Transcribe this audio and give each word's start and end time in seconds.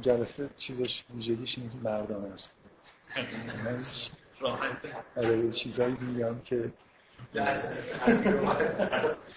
جلسه 0.00 0.50
چیزش 0.56 1.04
ویژگیش 1.14 1.58
اینه 1.58 1.70
که 1.70 1.78
مردانه 1.82 2.34
است. 2.34 2.54
راحته. 4.40 4.88
آره 5.16 5.50
چیزایی 5.50 5.96
میگم 6.00 6.40
که 6.44 6.72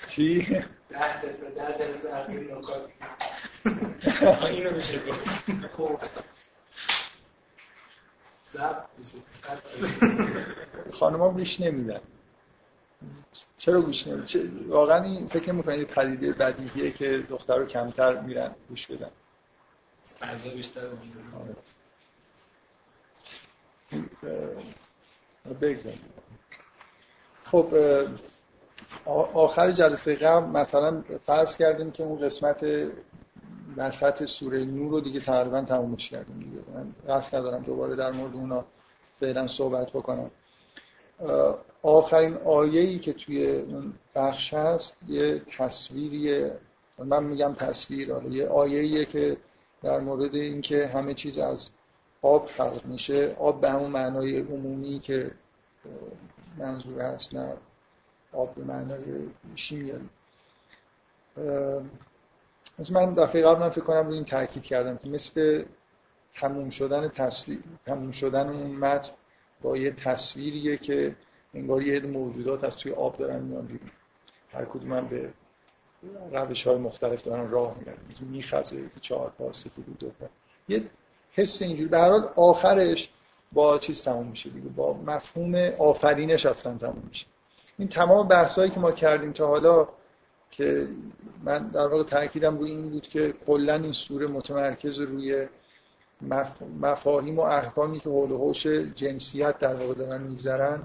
چی؟ 0.07 0.47
اینو 4.49 4.75
میشه 4.75 4.99
گفت. 5.07 5.43
خب. 5.77 5.99
خانم 10.91 11.19
ها 11.19 11.29
گوش 11.29 11.59
نمیدن. 11.59 12.01
چرا 13.57 13.81
گوش 13.81 14.07
نمیدن؟ 14.07 14.67
واقعا 14.67 15.03
این 15.03 15.27
فکر 15.27 15.51
می‌کنید 15.51 15.87
پدیده 15.87 16.33
بدیهیه 16.33 16.91
که 16.91 17.25
دختر 17.29 17.57
رو 17.57 17.65
کمتر 17.65 18.21
میرن 18.21 18.55
گوش 18.69 18.87
بدن؟ 18.87 19.11
فضا 20.19 20.49
بیشتر 20.49 20.81
بگذاریم. 25.61 26.01
خب 27.43 27.73
آخر 29.33 29.71
جلسه 29.71 30.15
قبل 30.15 30.45
مثلا 30.45 31.03
فرض 31.25 31.57
کردیم 31.57 31.91
که 31.91 32.03
اون 32.03 32.19
قسمت 32.19 32.65
وسط 33.77 34.25
سوره 34.25 34.65
نور 34.65 34.91
رو 34.91 35.01
دیگه 35.01 35.19
تقریبا 35.19 35.61
تمومش 35.61 36.09
کردیم 36.09 36.39
دیگه. 36.39 36.63
من 36.73 37.15
قصد 37.15 37.35
ندارم 37.35 37.63
دوباره 37.63 37.95
در 37.95 38.11
مورد 38.11 38.33
اونا 38.33 38.65
فعلا 39.19 39.47
صحبت 39.47 39.89
بکنم. 39.89 40.31
آخرین 41.81 42.37
آیه‌ای 42.37 42.99
که 42.99 43.13
توی 43.13 43.47
اون 43.47 43.93
بخش 44.15 44.53
هست 44.53 44.97
یه 45.07 45.41
تصویریه. 45.57 46.59
من 46.97 47.23
میگم 47.23 47.53
تصویر 47.53 48.13
آره 48.13 48.29
یه 48.29 48.47
آیه‌ایه 48.47 49.05
که 49.05 49.37
در 49.83 49.99
مورد 49.99 50.35
اینکه 50.35 50.87
همه 50.87 51.13
چیز 51.13 51.37
از 51.37 51.69
آب 52.21 52.45
خلق 52.45 52.85
میشه. 52.85 53.35
آب 53.39 53.61
به 53.61 53.69
همون 53.69 53.91
معنای 53.91 54.39
عمومی 54.39 54.99
که 54.99 55.31
منظور 56.57 57.01
هست 57.01 57.33
نه 57.35 57.53
آب 58.33 58.55
به 58.55 58.63
معنای 58.63 59.27
شیمیایی. 59.55 60.09
مثل 62.79 62.93
من 62.93 63.13
دفعه 63.13 63.41
قبل 63.41 63.69
فکر 63.69 63.81
کنم 63.81 64.05
روی 64.07 64.15
این 64.15 64.25
تاکید 64.25 64.63
کردم 64.63 64.97
که 64.97 65.09
مثل 65.09 65.65
تموم 66.33 66.69
شدن 66.69 67.07
تصویر 67.07 67.59
تموم 67.85 68.11
شدن 68.11 68.49
اون 68.49 68.71
متن 68.75 69.13
با 69.61 69.77
یه 69.77 69.91
تصویریه 69.91 70.77
که 70.77 71.15
انگار 71.53 71.81
یه 71.81 71.99
موجودات 71.99 72.63
از 72.63 72.75
توی 72.75 72.91
آب 72.91 73.17
دارن 73.17 73.41
میان 73.41 73.65
بیرون. 73.65 73.91
هر 74.51 74.65
کدوم 74.65 75.07
به 75.07 75.33
روش 76.31 76.67
های 76.67 76.77
مختلف 76.77 77.23
دارن 77.23 77.51
راه 77.51 77.75
میرن 77.79 77.97
یکی 78.09 78.25
میخزه 78.25 78.75
یکی 78.75 78.99
چهار 79.01 79.33
پاس 79.37 79.65
یکی 79.65 79.81
دو 79.99 80.09
پا. 80.09 80.27
یه 80.69 80.83
حس 81.31 81.61
اینجوری. 81.61 81.89
به 81.89 81.97
آخرش 82.35 83.09
با 83.51 83.79
چیز 83.79 84.03
تموم 84.03 84.27
میشه 84.27 84.49
دیگه. 84.49 84.69
با 84.69 84.93
مفهوم 84.93 85.55
آفرینش 85.79 86.45
اصلا 86.45 86.77
تموم 86.77 87.03
میشه. 87.07 87.25
این 87.77 87.87
تمام 87.87 88.27
بحثایی 88.27 88.71
که 88.71 88.79
ما 88.79 88.91
کردیم 88.91 89.33
تا 89.33 89.47
حالا 89.47 89.87
که 90.51 90.87
من 91.43 91.67
در 91.67 91.87
واقع 91.87 92.03
تاکیدم 92.03 92.57
روی 92.57 92.71
این 92.71 92.89
بود 92.89 93.07
که 93.07 93.33
کلا 93.47 93.75
این 93.75 93.91
سوره 93.91 94.27
متمرکز 94.27 94.99
روی 94.99 95.47
مفاهیم 96.79 97.39
و 97.39 97.41
احکامی 97.41 97.99
که 97.99 98.09
حول 98.09 98.31
و 98.31 98.53
جنسیت 98.95 99.59
در 99.59 99.75
واقع 99.75 99.93
دارن 99.93 100.21
میگذرن. 100.21 100.83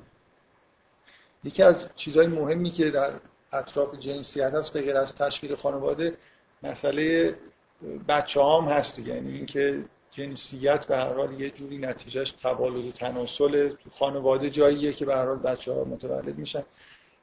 یکی 1.45 1.63
از 1.63 1.89
چیزهای 1.97 2.27
مهمی 2.27 2.71
که 2.71 2.91
در 2.91 3.13
اطراف 3.55 3.99
جنسیت 3.99 4.55
هست 4.55 4.73
به 4.73 4.81
غیر 4.81 4.97
از 4.97 5.15
تشکیل 5.15 5.55
خانواده 5.55 6.17
مسئله 6.63 7.35
بچه 8.09 8.43
هم 8.43 8.65
هست 8.65 8.99
یعنی 8.99 9.33
اینکه 9.33 9.85
جنسیت 10.11 10.87
به 10.87 10.97
هر 10.97 11.13
حال 11.13 11.41
یه 11.41 11.51
جوری 11.51 11.79
نتیجهش 11.79 12.31
تولد 12.31 12.85
و 12.85 12.93
تناسل 12.93 13.69
تو 13.69 13.91
خانواده 13.91 14.51
جاییه 14.51 14.93
که 14.93 15.05
به 15.05 15.15
هر 15.17 15.25
حال 15.25 15.39
بچه 15.39 15.73
ها 15.73 15.85
متولد 15.85 16.39
میشن. 16.39 16.63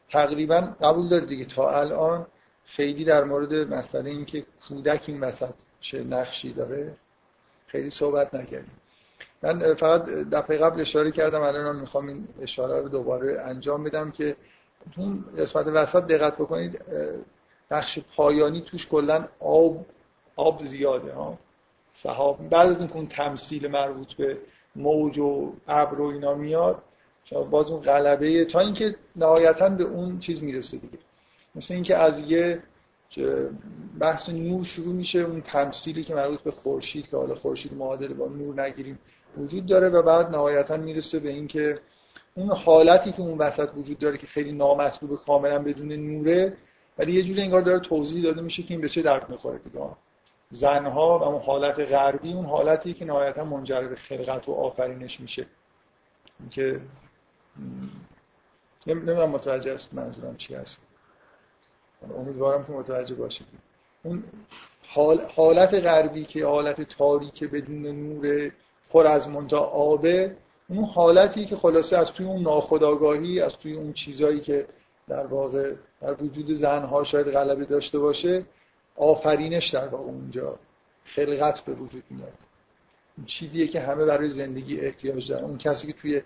تقریبا 0.10 0.76
قبول 0.82 1.10
داره 1.10 1.26
دیگه. 1.26 1.46
تا 1.46 1.70
الان 1.70 2.28
خیلی 2.66 3.06
در 3.06 3.24
مورد 3.24 3.54
مسئله 3.54 4.10
اینکه 4.10 4.46
کودک 4.68 5.04
این 5.08 5.20
وسط 5.22 5.54
چه 5.82 6.04
نقشی 6.04 6.54
داره 6.54 6.96
خیلی 7.68 7.90
صحبت 7.90 8.34
نکردیم. 8.34 8.82
من 9.44 9.74
فقط 9.74 10.06
دفعه 10.06 10.58
قبل 10.58 10.82
اشاره 10.82 11.12
کردم 11.12 11.42
الان 11.42 11.76
می‌خوام 11.76 12.08
این 12.08 12.28
اشاره 12.42 12.80
رو 12.80 12.90
دوباره 12.90 13.42
انجام 13.42 13.84
بدم 13.84 14.12
که 14.12 14.36
اون 14.98 15.26
قسمت 15.38 15.68
وسط 15.68 16.04
دقت 16.04 16.36
بکنید 16.36 16.82
بخش 17.72 18.00
پایانی 18.16 18.62
توش 18.62 18.88
کلا 18.88 19.28
آب 19.40 19.86
آب 20.36 20.64
زیاده 20.64 21.14
ها. 21.14 21.38
صحاب 21.94 22.50
بعد 22.50 22.70
از 22.70 22.80
اینکه 22.80 22.96
اون 22.96 23.08
تمثیل 23.08 23.68
مربوط 23.68 24.14
به 24.14 24.38
موج 24.76 25.18
و 25.18 25.54
ابر 25.68 26.02
و 26.02 26.06
اینا 26.06 26.34
میاد 26.34 26.82
باز 27.52 27.68
اون 27.68 27.82
غلبه 27.82 28.46
تا 28.46 28.60
اینکه 28.60 28.96
نهایتا 29.16 29.70
به 29.70 29.84
اون 29.84 30.20
چیز 30.20 30.44
می‌رسه 30.44 30.78
دیگه. 30.78 30.98
مثل 31.56 31.74
اینکه 31.74 31.98
از 31.98 32.20
یه 32.20 32.64
بحث 34.00 34.30
نور 34.30 34.66
شروع 34.66 34.94
میشه 34.96 35.20
اون 35.20 35.42
تمثیلی 35.42 36.04
که 36.04 36.16
مربوط 36.16 36.40
به 36.40 36.52
خورشید 36.52 37.08
که 37.08 37.18
حالا 37.18 37.36
خورشید 37.36 37.74
معادل 37.74 38.14
با 38.14 38.28
نور 38.28 38.62
نگیریم 38.62 39.00
وجود 39.38 39.66
داره 39.66 39.90
و 39.90 40.02
بعد 40.02 40.30
نهایتا 40.30 40.78
می‌رسه 40.78 41.20
به 41.20 41.30
اینکه 41.30 41.80
اون 42.36 42.52
حالتی 42.52 43.12
که 43.12 43.22
اون 43.22 43.38
وسط 43.38 43.70
وجود 43.76 44.00
داره 44.00 44.18
که 44.18 44.28
خیلی 44.28 44.52
نامطلوب 44.52 45.20
کاملا 45.20 45.60
بدون 45.60 45.92
نوره 45.92 46.58
ولی 46.98 47.12
یه 47.14 47.24
جوری 47.24 47.42
انگار 47.42 47.62
داره 47.62 47.80
توضیح 47.80 48.24
داده 48.24 48.42
میشه 48.42 48.64
که 48.64 48.74
این 48.74 48.82
به 48.82 48.90
چه 48.90 49.02
درد 49.02 49.30
می‌خوره 49.30 49.58
دیگه. 49.58 49.90
زنها 50.50 51.20
و 51.20 51.24
اون 51.24 51.42
حالت 51.42 51.80
غربی 51.80 52.34
اون 52.34 52.46
حالتی 52.46 52.94
که 52.94 53.06
نهایتا 53.06 53.44
منجر 53.44 53.82
به 53.82 53.96
خلقت 53.96 54.50
و 54.50 54.52
آفرینش 54.52 55.20
میشه. 55.20 55.46
که 56.50 56.82
نمی‌دونم 58.88 59.30
متوجه 59.30 59.72
است 59.72 59.94
منظورم 59.94 60.38
چی 60.38 60.56
هست. 60.56 60.82
امیدوارم 62.18 62.66
که 62.66 62.72
متوجه 62.72 63.16
باشید. 63.16 63.48
اون 64.04 64.24
حالت 65.36 65.74
غربی 65.74 66.26
که 66.26 66.46
حالت 66.46 66.82
تاریک 66.82 67.44
بدون 67.44 67.88
نور 67.88 68.52
پر 68.90 69.08
از 69.08 69.28
منتا 69.28 69.60
آبه 69.60 70.36
اون 70.72 70.84
حالتی 70.84 71.46
که 71.46 71.56
خلاصه 71.56 71.98
از 71.98 72.12
توی 72.12 72.26
اون 72.26 72.42
ناخداگاهی 72.42 73.40
از 73.40 73.54
توی 73.58 73.74
اون 73.74 73.94
چیزایی 73.94 74.40
که 74.40 74.68
در 75.08 75.26
واقع 75.26 75.74
در 76.02 76.24
وجود 76.24 76.52
زنها 76.52 77.04
شاید 77.04 77.28
غلبه 77.28 77.66
داشته 77.66 78.00
باشه 78.00 78.46
آفرینش 78.96 79.70
در 79.70 79.88
واقع 79.88 80.04
اونجا 80.04 80.60
خلقت 81.04 81.60
به 81.60 81.74
وجود 81.74 82.04
میاد. 82.10 82.34
چیزیه 83.26 83.68
که 83.68 83.80
همه 83.80 84.06
برای 84.06 84.30
زندگی 84.30 84.80
احتیاج 84.80 85.32
دارن. 85.32 85.44
اون 85.44 85.58
کسی 85.58 85.88
که 85.88 85.94
توی 85.94 86.22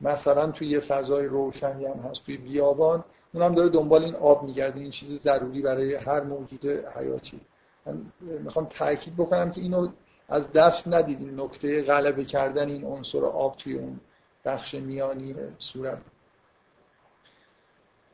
مثلا 0.00 0.50
توی 0.50 0.68
یه 0.68 0.80
فضای 0.80 1.26
روشنی 1.26 1.84
هم 1.84 1.98
هست 2.10 2.24
توی 2.26 2.36
بیابان 2.36 3.04
اون 3.34 3.42
هم 3.42 3.54
داره 3.54 3.68
دنبال 3.68 4.04
این 4.04 4.14
آب 4.14 4.42
میگرده. 4.42 4.80
این 4.80 4.90
چیز 4.90 5.20
ضروری 5.22 5.62
برای 5.62 5.94
هر 5.94 6.20
موجود 6.20 6.66
حیاتی. 6.66 7.40
من 7.86 8.02
می‌خوام 8.20 8.66
تاکید 8.70 9.14
بکنم 9.16 9.50
که 9.50 9.60
اینو 9.60 9.88
از 10.28 10.52
دست 10.52 10.88
ندید 10.88 11.20
این 11.20 11.40
نکته 11.40 11.82
غلبه 11.82 12.24
کردن 12.24 12.68
این 12.68 12.84
عنصر 12.84 13.24
آب 13.24 13.56
توی 13.56 13.74
اون 13.74 14.00
بخش 14.44 14.74
میانی 14.74 15.34
صورت. 15.58 15.98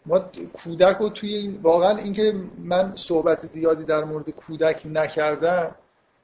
ما 0.07 0.19
کودک 0.53 0.97
رو 0.97 1.09
توی 1.09 1.35
این 1.35 1.61
واقعا 1.63 1.97
اینکه 1.97 2.35
من 2.59 2.93
صحبت 2.97 3.47
زیادی 3.47 3.85
در 3.85 4.05
مورد 4.05 4.31
کودک 4.31 4.83
نکردم 4.85 5.75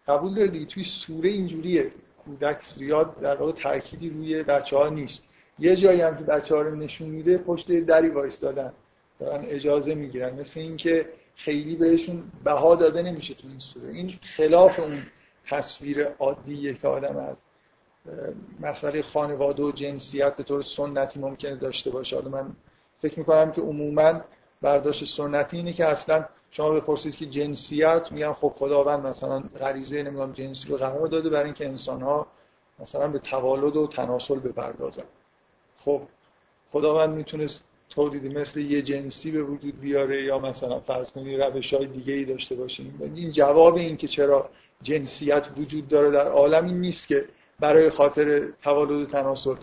قبول 0.09 0.35
داره 0.35 0.49
دیگه 0.49 0.67
توی 0.67 0.85
سوره 0.85 1.31
اینجوریه. 1.31 1.93
کودک 2.25 2.65
زیاد 2.77 3.21
در 3.21 3.37
واقع 3.37 3.53
تأکیدی 3.53 4.11
روی 4.11 4.43
بچه 4.43 4.77
ها 4.77 4.89
نیست. 4.89 5.23
یه 5.59 5.77
جایی 5.77 6.01
هم 6.01 6.17
که 6.17 6.25
بچه 6.25 6.55
ها 6.55 6.63
رو 6.63 6.77
نشون 6.77 7.09
میده 7.09 7.39
پشت 7.39 7.73
دری 7.73 8.09
وایستادن. 8.09 8.73
دارن 9.19 9.45
اجازه 9.45 9.95
می‌گیرن. 9.95 10.41
مثل 10.41 10.61
اینکه 10.61 11.09
خیلی 11.37 11.77
بهشون 11.77 12.23
بها 12.45 12.77
داده 12.77 13.03
نمیشه 13.03 13.35
تو 13.35 13.49
این 13.49 13.59
سوره. 13.59 13.89
این 13.89 14.15
خلاف 14.37 14.81
اون 14.81 15.03
تصویر 15.51 16.09
عادیه 16.19 16.75
که 16.75 16.89
آدم 16.89 17.17
از 17.17 17.37
مسئله 18.61 19.03
خانواده 19.03 19.63
و 19.63 19.73
جنسیت 19.73 20.37
به 20.37 20.43
طور 20.43 20.63
سنتی 20.63 21.21
ممکنه 21.21 21.57
داشته 21.57 21.91
باشه. 21.91 22.17
حالا 22.17 22.29
من 22.29 22.57
فکر 22.99 23.19
می‌کنم 23.19 23.53
که 23.53 23.61
عموما 23.61 24.21
برداشت 24.63 25.17
سنتی 25.17 25.57
اینه 25.57 25.73
که 25.73 25.87
اصلا 25.87 26.25
شما 26.51 26.71
بپرسید 26.71 27.17
که 27.17 27.27
جنسیت 27.27 28.09
میگن 28.11 28.33
خب 28.33 28.53
خداوند 28.57 29.07
مثلا 29.07 29.41
غریزه 29.41 30.03
نمی‌دونم 30.03 30.33
جنسی 30.33 30.69
رو 30.69 30.77
قرار 30.77 31.07
داده 31.07 31.31
برای 31.31 31.45
اینکه 31.45 31.69
انسان 31.69 32.03
ها 32.03 32.27
مثلا 32.79 33.09
به 33.09 33.19
تولد 33.19 33.77
و 33.77 33.87
تناسل 33.87 34.39
بپردازن. 34.39 35.05
خب 35.77 36.03
خداوند 36.69 37.15
می‌تونست 37.15 37.61
تولیدی 37.91 38.29
مثل 38.29 38.61
یه 38.61 38.83
جنسی 38.83 39.31
به 39.31 39.43
وجود 39.43 39.81
بیاره 39.81 40.23
یا 40.23 40.39
مثلا 40.39 40.81
فرض 40.81 41.11
کنید 41.11 41.41
روش 41.43 41.75
های 41.75 41.87
دیگه 41.87 42.13
ای 42.13 42.25
داشته 42.25 42.55
باشیم. 42.55 43.01
این 43.15 43.33
جواب 43.33 43.75
این 43.75 43.97
که 43.97 44.09
چرا 44.09 44.51
جنسیت 44.83 45.49
وجود 45.57 45.89
داره 45.89 46.11
در 46.11 46.29
عالم 46.29 46.65
این 46.65 46.81
نیست 46.81 47.09
که 47.09 47.25
برای 47.61 47.91
خاطر 47.91 48.49
تولد 48.63 48.91
و 48.91 49.07
تناسل 49.07 49.55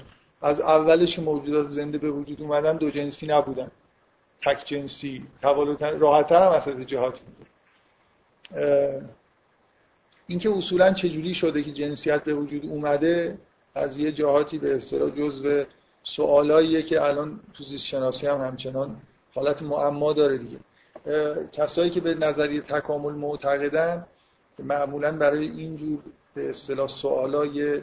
از 0.41 0.61
اولش 0.61 1.19
موجودات 1.19 1.69
زنده 1.69 1.97
به 1.97 2.11
وجود 2.11 2.41
اومدن 2.41 2.77
دو 2.77 2.89
جنسی 2.89 3.27
نبودن. 3.27 3.71
تک 4.45 4.65
جنسی 4.65 5.23
تولد 5.41 5.83
راحت 5.83 6.31
هم 6.31 6.51
از 6.51 6.81
جهات 6.87 7.19
این 8.55 9.03
اینکه 10.27 10.49
اصولا 10.49 10.93
چجوری 10.93 11.33
شده 11.33 11.63
که 11.63 11.71
جنسیت 11.71 12.23
به 12.23 12.33
وجود 12.33 12.65
اومده 12.65 13.37
از 13.75 13.97
یه 13.97 14.11
جهاتی 14.11 14.57
به 14.57 14.75
اصطلاح 14.75 15.09
جزء 15.09 15.63
سوالاییه 16.03 16.81
که 16.81 17.01
الان 17.01 17.39
تو 17.53 17.63
زیست 17.63 17.85
شناسی 17.85 18.27
هم 18.27 18.41
همچنان 18.41 19.01
حالت 19.35 19.61
معما 19.61 20.13
داره 20.13 20.37
دیگه. 20.37 20.59
کسایی 21.51 21.89
که 21.89 22.01
به 22.01 22.15
نظریه 22.15 22.61
تکامل 22.61 23.13
معتقدن 23.13 24.05
که 24.57 24.63
معمولا 24.63 25.11
برای 25.11 25.47
اینجور 25.47 25.99
به 26.33 26.49
اصطلاح 26.49 26.87
سوالای 26.87 27.81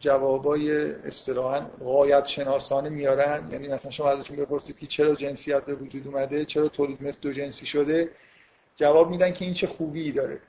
جوابای 0.00 0.92
اصطلاحا 0.92 1.66
غایت 1.84 2.26
شناسانه 2.26 2.88
میارن. 2.88 3.48
یعنی 3.52 3.68
مثلا 3.68 3.90
شما 3.90 4.08
ازشون 4.08 4.36
بپرسید 4.36 4.78
که 4.78 4.86
چرا 4.86 5.14
جنسیت 5.14 5.64
به 5.64 5.74
وجود 5.74 6.06
اومده 6.06 6.44
چرا 6.44 6.68
تولید 6.68 7.02
مثل 7.02 7.18
دو 7.20 7.32
جنسی 7.32 7.66
شده؟ 7.66 8.10
جواب 8.76 9.10
میدن 9.10 9.32
که 9.32 9.44
این 9.44 9.54
چه 9.54 9.66
خوبی 9.66 10.12
داره. 10.12 10.40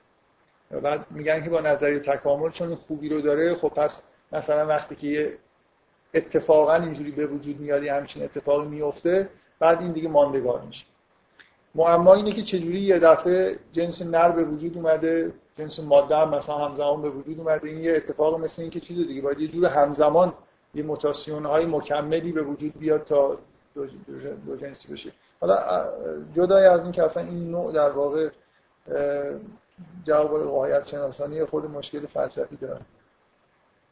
و 0.72 0.80
بعد 0.80 1.06
میگن 1.12 1.44
که 1.44 1.50
با 1.50 1.62
نظریه 1.62 2.00
تکامل 2.00 2.50
چون 2.52 2.76
خوبی 2.76 3.10
رو 3.10 3.22
داره 3.22 3.56
خب 3.56 3.70
پس 3.70 4.02
مثلا 4.32 4.68
وقتی 4.68 4.96
که 4.96 5.08
یه 5.08 5.38
اتفاقا 6.16 6.74
اینجوری 6.74 7.12
به 7.12 7.26
وجود 7.26 7.60
میاد 7.60 7.84
همچین 7.84 8.24
اتفاقی 8.24 8.68
میفته 8.68 9.30
بعد 9.60 9.82
این 9.82 9.92
دیگه 9.92 10.10
ماندگار 10.10 10.62
میشه. 10.62 10.86
معما 11.76 12.14
اینه 12.14 12.32
که 12.32 12.44
چجوری 12.44 12.80
یه 12.80 13.00
دفعه 13.00 13.60
جنس 13.72 14.02
نر 14.02 14.32
به 14.32 14.44
وجود 14.44 14.78
اومده 14.78 15.34
جنس 15.58 15.80
ماده 15.80 16.18
هم 16.18 16.36
مثلا 16.36 16.56
همزمان 16.56 17.02
به 17.02 17.10
وجود 17.10 17.40
اومده 17.40 17.70
این 17.70 17.84
یه 17.84 17.94
اتفاق 17.96 18.40
مثل 18.40 18.62
این 18.62 18.72
که 18.72 18.80
چیز 18.80 19.08
دیگه 19.08 19.22
باید 19.22 19.40
یه 19.40 19.48
جور 19.48 19.66
همزمان 19.66 20.34
یه 20.76 20.84
موتاسیون 20.84 21.46
های 21.46 21.66
مکملی 21.66 22.32
به 22.32 22.42
وجود 22.42 22.80
بیاد 22.80 23.04
تا 23.04 23.38
دو, 23.76 24.56
جنسی 24.56 24.94
بشه. 24.94 25.12
حالا 25.42 25.60
جدای 26.34 26.66
از 26.66 26.84
این 26.84 26.92
که 26.92 27.04
اصلا 27.04 27.24
این 27.24 27.52
نوع 27.52 27.74
در 27.74 27.90
واقع 27.90 28.30
جواب 30.04 30.44
قایت 30.44 30.88
شناسانی 30.88 31.46
خود 31.46 31.66
مشکل 31.66 32.06
فلسفی 32.06 32.56
داره. 32.56 32.82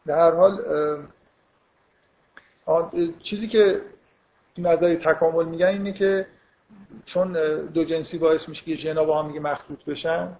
به 0.06 0.14
هر 0.14 0.32
حال 0.32 0.60
چیزی 3.24 3.48
که 3.48 3.82
نظری 4.58 4.96
تکامل 4.98 5.46
میگن 5.46 5.68
اینه 5.68 5.94
که 5.94 6.28
چون 7.06 7.34
دو 7.66 7.84
جنسی 7.84 8.18
باعث 8.18 8.50
میشه 8.50 8.66
که 8.66 8.76
ژنا 8.76 9.04
با 9.04 9.22
هم 9.22 9.28
میگه 9.28 9.40
مخلوط 9.40 9.86
بشن 9.86 10.38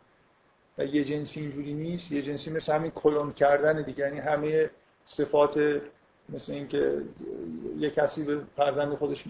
و 0.78 0.86
یه 0.86 1.04
جنسی 1.04 1.40
اینجوری 1.40 1.74
نیست 1.74 2.12
یه 2.12 2.22
جنسی 2.22 2.52
مثل 2.52 2.74
همین 2.74 2.92
کلون 2.92 3.34
کردن 3.34 3.82
دیگه. 3.82 4.00
یعنی 4.00 4.20
همه 4.20 4.70
صفات 5.06 5.82
مثل 6.30 6.54
اینکه 6.54 7.02
یه 7.78 7.90
کسی 7.90 8.24
به 8.24 8.42
فرزند 8.56 8.96
خودش 8.96 9.24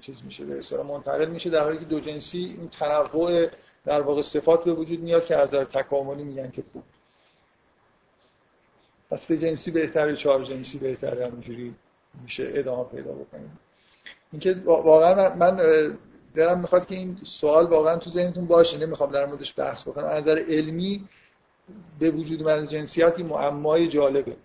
چیز 0.00 0.22
میشه 0.24 0.44
به 0.44 0.58
اصطلاح 0.58 0.86
منتقل 0.86 1.28
میشه 1.28 1.50
در 1.50 1.62
حالی 1.62 1.78
که 1.78 1.84
دو 1.84 2.00
جنسی 2.00 2.38
این 2.38 2.68
تنوع 2.68 3.48
در 3.84 4.00
واقع 4.00 4.22
صفات 4.22 4.64
به 4.64 4.72
وجود 4.72 5.00
میاد 5.00 5.24
که 5.24 5.36
از 5.36 5.48
نظر 5.48 5.64
تکاملی 5.64 6.24
میگن 6.24 6.50
که 6.50 6.62
خوب. 6.72 6.82
پس 9.10 9.32
جنسی 9.32 9.70
بهتره 9.70 10.16
چهار 10.16 10.44
جنسی 10.44 10.78
بهتره 10.78 11.26
همینجوری. 11.26 11.74
میشه 12.22 12.52
ادامه 12.54 12.84
پیدا 12.84 13.12
بکنیم. 13.12 13.58
اینکه 14.32 14.56
واقعا 14.64 15.34
من 15.34 15.56
دارم 16.34 16.60
می‌خواد 16.60 16.86
که 16.86 16.94
این 16.94 17.18
سوال 17.22 17.66
واقعا 17.66 17.96
تو 17.96 18.10
ذهنتون 18.10 18.46
باشه. 18.46 18.78
نمی‌خوام 18.78 19.12
در 19.12 19.26
موردش 19.26 19.54
بحث 19.58 19.82
بکنم. 19.82 20.04
از 20.04 20.22
نظر 20.22 20.38
علمی 20.38 21.08
به 21.98 22.10
وجود 22.10 22.42
من 22.42 22.66
جنسیتی 22.66 23.22
معمای 23.22 23.88
جالبه 23.88 24.36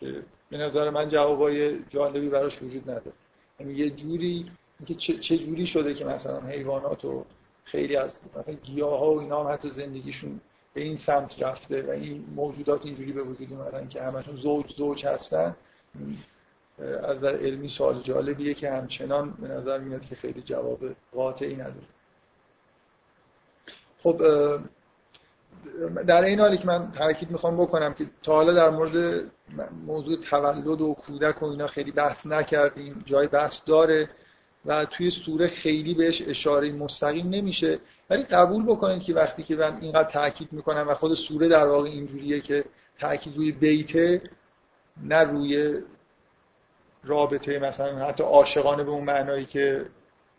که 0.00 0.22
به 0.50 0.58
نظر 0.58 0.90
من 0.90 1.08
جوابای 1.08 1.78
جالبی 1.90 2.28
براش 2.28 2.62
وجود 2.62 2.90
نداره. 2.90 3.12
یعنی 3.60 3.74
یه 3.74 3.90
جوری 3.90 4.50
اینکه 4.78 4.94
چه 4.94 5.38
جوری 5.38 5.66
شده 5.66 5.94
که 5.94 6.04
مثلا 6.04 6.40
حیوانات 6.40 7.04
و 7.04 7.24
خیلی 7.64 7.96
از 7.96 8.20
مثلا 8.36 8.54
گیاه 8.54 9.14
و 9.14 9.18
اینا 9.18 9.44
هم 9.44 9.52
حتی 9.52 9.70
زندگیشون 9.70 10.40
به 10.74 10.80
این 10.80 10.96
سمت 10.96 11.42
رفته 11.42 11.82
و 11.82 11.90
این 11.90 12.24
موجودات 12.34 12.86
اینجوری 12.86 13.12
به 13.12 13.22
وجود 13.22 13.52
اومدن 13.52 13.88
که 13.88 14.02
همشون 14.02 14.36
زوج 14.36 14.74
زوج 14.76 15.06
هستن. 15.06 15.56
از 16.80 17.16
نظر 17.16 17.36
علمی 17.36 17.68
سوال 17.68 18.00
جالبیه 18.02 18.54
که 18.54 18.70
همچنان 18.70 19.30
به 19.30 19.48
نظر 19.48 19.78
میاد 19.78 20.04
که 20.04 20.14
خیلی 20.14 20.42
جواب 20.42 20.78
قاطعی 21.12 21.56
نداره. 21.56 21.86
خب 23.98 24.22
در 26.06 26.24
این 26.24 26.40
حالی 26.40 26.58
که 26.58 26.66
من 26.66 26.92
تاکید 26.92 27.30
می‌خوام 27.30 27.56
بکنم 27.56 27.94
که 27.94 28.06
تا 28.22 28.32
حالا 28.34 28.52
در 28.52 28.70
مورد 28.70 29.24
موضوع 29.86 30.16
تولد 30.16 30.66
و 30.66 30.94
کودک 30.94 31.42
و 31.42 31.46
اینا 31.46 31.66
خیلی 31.66 31.92
بحث 31.92 32.26
نکردیم 32.26 33.02
جای 33.06 33.26
بحث 33.26 33.60
داره 33.66 34.10
و 34.66 34.84
توی 34.84 35.10
سوره 35.10 35.48
خیلی 35.48 35.94
بهش 35.94 36.22
اشاره 36.26 36.72
مستقیم 36.72 37.28
نمیشه. 37.28 37.78
ولی 38.10 38.22
قبول 38.22 38.64
بکنید 38.64 39.02
که 39.02 39.14
وقتی 39.14 39.42
که 39.42 39.56
من 39.56 39.78
اینقدر 39.80 40.10
تاکید 40.10 40.52
می‌کنم 40.52 40.88
و 40.88 40.94
خود 40.94 41.14
سوره 41.14 41.48
در 41.48 41.66
واقع 41.66 41.88
اینجوریه 41.88 42.40
که 42.40 42.64
تاکید 43.00 43.36
روی 43.36 43.52
بیته 43.52 44.22
نه 45.02 45.22
روی 45.22 45.82
رابطه 47.04 47.58
مثلا 47.58 48.06
حتی 48.06 48.24
عاشقانه 48.24 48.84
به 48.84 48.90
اون 48.90 49.04
معنایی 49.04 49.44
که 49.44 49.86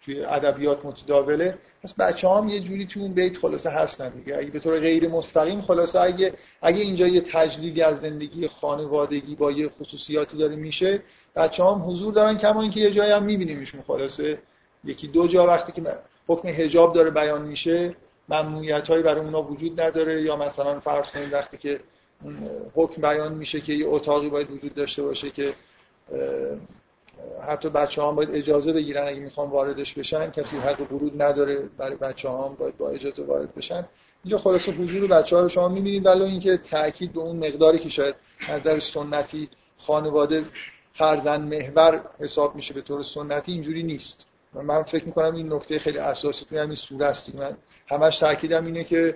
توی 0.05 0.23
ادبیات 0.25 0.85
متداوله 0.85 1.57
پس 1.83 1.93
بچه 1.93 2.29
هم 2.29 2.49
یه 2.49 2.59
جوری 2.59 2.85
توی 2.85 3.01
اون 3.01 3.13
بیت 3.13 3.37
خلاصه 3.37 3.69
هستن 3.69 4.09
دیگه. 4.09 4.37
اگه 4.37 4.51
به 4.51 4.59
طور 4.59 4.79
غیر 4.79 5.09
مستقیم 5.09 5.61
خلاصه 5.61 5.99
اگه 5.99 6.33
اگه 6.61 6.81
اینجا 6.81 7.07
یه 7.07 7.21
تجلیلی 7.21 7.81
از 7.81 8.01
زندگی 8.01 8.47
خانوادگی 8.47 9.35
با 9.35 9.51
یه 9.51 9.69
خصوصیاتی 9.69 10.37
داره 10.37 10.55
میشه 10.55 11.01
بچه 11.35 11.63
هم 11.63 11.89
حضور 11.89 12.13
دارن 12.13 12.37
کما 12.37 12.61
اینکه 12.61 12.79
یه 12.79 12.91
جایی 12.91 13.11
هم 13.11 13.23
میبینیمشون 13.23 13.81
خلاصه. 13.81 14.37
یکی 14.83 15.07
دو 15.07 15.27
جا 15.27 15.47
وقتی 15.47 15.71
که 15.71 15.81
حکم 16.27 16.47
حجاب 16.47 16.93
داره 16.93 17.09
بیان 17.09 17.41
میشه 17.41 17.95
ممنوعیت 18.29 18.87
هایی 18.87 19.03
برای 19.03 19.21
اونا 19.21 19.41
وجود 19.41 19.81
نداره. 19.81 20.21
یا 20.21 20.35
مثلا 20.35 20.79
فرض 20.79 21.07
کنید 21.11 21.33
وقتی 21.33 21.57
که 21.57 21.79
حکم 22.75 23.01
بیان 23.01 23.33
میشه 23.33 23.61
که 23.61 23.73
یه 23.73 23.87
اتاقی 23.87 24.29
باید 24.29 24.51
وجود 24.51 24.73
داشته 24.75 25.03
باشه 25.03 25.29
که 25.29 25.53
حتی 27.41 27.69
بچه 27.69 28.03
هم 28.03 28.15
باید 28.15 28.29
اجازه 28.31 28.73
بگیرن 28.73 29.07
اگه 29.07 29.19
می‌خوان 29.19 29.49
واردش 29.49 29.93
بشن. 29.93 30.31
کسی 30.31 30.57
حق 30.57 30.91
ورود 30.91 31.21
نداره 31.21 31.69
برای 31.77 31.95
بچه 31.95 32.29
هم 32.29 32.55
باید 32.59 32.77
با 32.77 32.89
اجازه 32.89 33.23
وارد 33.23 33.55
بشن. 33.55 33.85
اینجا 34.23 34.37
خلاص 34.37 34.69
حضور 34.69 35.07
بچه 35.07 35.35
ها 35.35 35.41
رو 35.41 35.49
شما 35.49 35.69
می‌بینید. 35.69 36.05
ولی 36.05 36.23
اینکه 36.23 36.57
تاکید 36.57 37.13
به 37.13 37.19
اون 37.19 37.47
مقداری 37.47 37.79
که 37.79 37.89
شاید 37.89 38.15
نظر 38.49 38.79
سنتی 38.79 39.49
خانواده 39.77 40.43
فرزند 40.93 41.53
محور 41.53 42.03
حساب 42.19 42.55
میشه 42.55 42.73
به 42.73 42.81
طور 42.81 43.03
سنتی 43.03 43.51
اینجوری 43.51 43.83
نیست. 43.83 44.25
و 44.55 44.63
من 44.63 44.83
فکر 44.83 45.05
می‌کنم 45.05 45.35
این 45.35 45.53
نکته 45.53 45.79
خیلی 45.79 45.97
اساسی 45.97 46.45
توی 46.45 46.57
همین 46.57 46.75
سوره 46.75 47.05
است. 47.05 47.35
من 47.35 47.57
همش 47.87 48.19
تاکیدم 48.19 48.65
اینه 48.65 48.83
که 48.83 49.15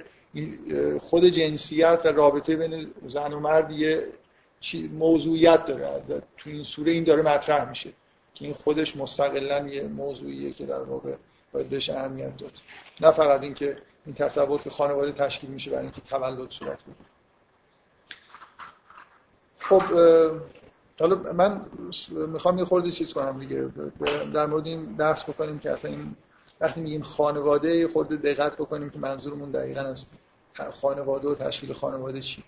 خود 1.00 1.25
جنسیت 1.25 2.01
و 2.06 2.08
رابطه 2.08 2.56
بین 2.56 2.88
زن 3.08 3.34
و 3.34 3.39
مرد 3.39 3.72
یه 3.72 4.08
موضوعیت 4.91 5.65
داره. 5.65 6.03
تو 6.38 6.50
این 6.50 6.63
سوره 6.63 6.91
این 6.91 7.03
داره 7.03 7.22
مطرح 7.22 7.70
میشه 7.70 7.89
که 8.34 8.46
این 8.46 8.53
خودش 8.53 8.98
مستقلا 8.98 9.67
یه 9.67 9.84
موضوعیه 9.84 10.53
که 10.53 10.65
در 10.65 10.82
واقع 10.82 11.15
باید 11.51 11.70
بهش 11.70 11.89
اهمیت 11.89 12.38
داد. 12.38 12.51
نه 13.01 13.12
فقط 13.12 13.43
اینکه 13.43 13.77
این 14.05 14.15
تصور 14.15 14.62
که 14.62 14.70
خانواده 14.70 15.12
تشکیل 15.12 15.50
میشه 15.50 15.72
برای 15.72 15.84
اینکه 15.84 16.01
تولد 16.01 16.51
صورت 16.51 16.79
بگیره. 16.82 17.10
خب 19.60 19.82
حالا 21.00 21.34
من 21.34 21.65
می‌خوام 22.10 22.58
یه 22.58 22.65
خورده 22.65 22.91
چیز 22.91 23.13
کنم 23.13 23.39
دیگه. 23.39 23.70
در 24.34 24.46
مورد 24.46 24.67
این 24.67 24.96
بحث 24.98 25.29
بکنیم 25.29 25.60
که 25.60 25.72
اصلا 25.72 25.91
این 25.91 26.15
وقتی 26.62 26.82
میگیم 26.82 27.01
خانواده 27.01 27.88
خورده 27.88 28.15
دقت 28.15 28.53
بکنیم 28.53 28.89
که 28.89 29.00
منظورمون 29.00 29.51
دقیقا 29.51 29.82
از 29.82 30.05
خانواده 30.72 31.27
و 31.27 31.36
تشکیل 31.36 31.74
خانواده 31.74 32.22
چی 32.22 32.43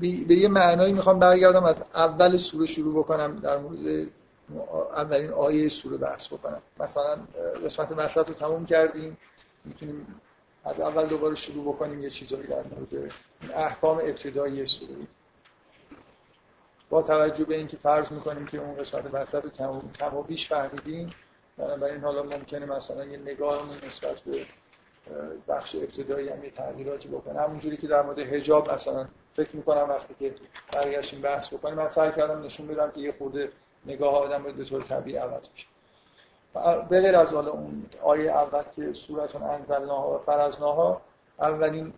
به 0.00 0.34
یه 0.34 0.48
معنایی 0.48 0.92
می‌خوام 0.92 1.18
برگردم 1.18 1.64
از 1.64 1.76
اول 1.94 2.36
سوره 2.36 2.66
شروع 2.66 3.04
بکنم 3.04 3.40
در 3.40 3.58
مورد 3.58 4.08
اولین 4.96 5.30
آیه 5.30 5.68
سوره 5.68 5.96
بحث 5.96 6.26
بکنم. 6.26 6.62
مثلا 6.80 7.18
قسمت 7.64 7.92
وسط 7.92 8.28
رو 8.28 8.34
تموم 8.34 8.66
کردیم 8.66 9.16
می‌تونیم 9.64 10.20
از 10.64 10.80
اول 10.80 11.06
دوباره 11.06 11.34
شروع 11.34 11.74
بکنیم 11.74 12.02
یه 12.02 12.10
چیزایی 12.10 12.46
در 12.46 12.62
مورد 12.62 13.12
احکام 13.54 13.98
ابتدایی 13.98 14.66
سوره. 14.66 14.94
با 16.90 17.02
توجه 17.02 17.44
به 17.44 17.56
اینکه 17.56 17.76
فرض 17.76 18.12
می‌کنیم 18.12 18.46
که 18.46 18.58
اون 18.58 18.76
قسمت 18.76 19.14
وسط 19.14 19.44
رو 19.44 19.50
کم 19.98 20.16
و 20.16 20.22
بیش 20.22 20.48
فهمیدیم 20.48 21.14
بنابراین 21.58 22.00
حالا 22.00 22.22
ممکنه 22.22 22.66
مثلا 22.66 23.04
یه 23.04 23.18
نگاهمون 23.18 23.76
نسبت 23.86 24.20
به 24.20 24.46
بخش 25.48 25.74
ابتدایی 25.74 26.28
هم 26.28 26.44
یه 26.44 26.50
تغییراتی 26.50 27.08
بکنه. 27.08 27.40
همونجوری 27.40 27.76
که 27.76 27.86
در 27.86 28.02
مورد 28.02 28.18
حجاب 28.18 28.72
مثلا 28.72 29.06
فکر 29.36 29.56
می‌کنم 29.56 29.86
وقتی 29.88 30.14
که 30.18 30.34
برگشتیم 30.72 31.20
بحث 31.20 31.54
بکنیم 31.54 31.74
من 31.74 31.88
سعی 31.88 32.12
کردم 32.12 32.42
نشون 32.42 32.66
بدم 32.66 32.90
که 32.90 33.00
یه 33.00 33.12
خورده 33.12 33.48
نگاه 33.86 34.14
آدم 34.14 34.42
به 34.42 34.64
طور 34.64 34.82
طبیعی 34.82 35.16
عوض 35.16 35.42
میشه 35.54 35.66
به 36.88 37.00
غیر 37.00 37.16
از 37.16 37.28
حالا 37.28 37.50
اون 37.50 37.86
آیه 38.02 38.30
اول 38.30 38.62
که 38.76 38.92
سورتون 38.92 39.42
انزلناها 39.42 40.14
و 40.14 40.18
فرزناها 40.18 41.00
اولین 41.40 41.92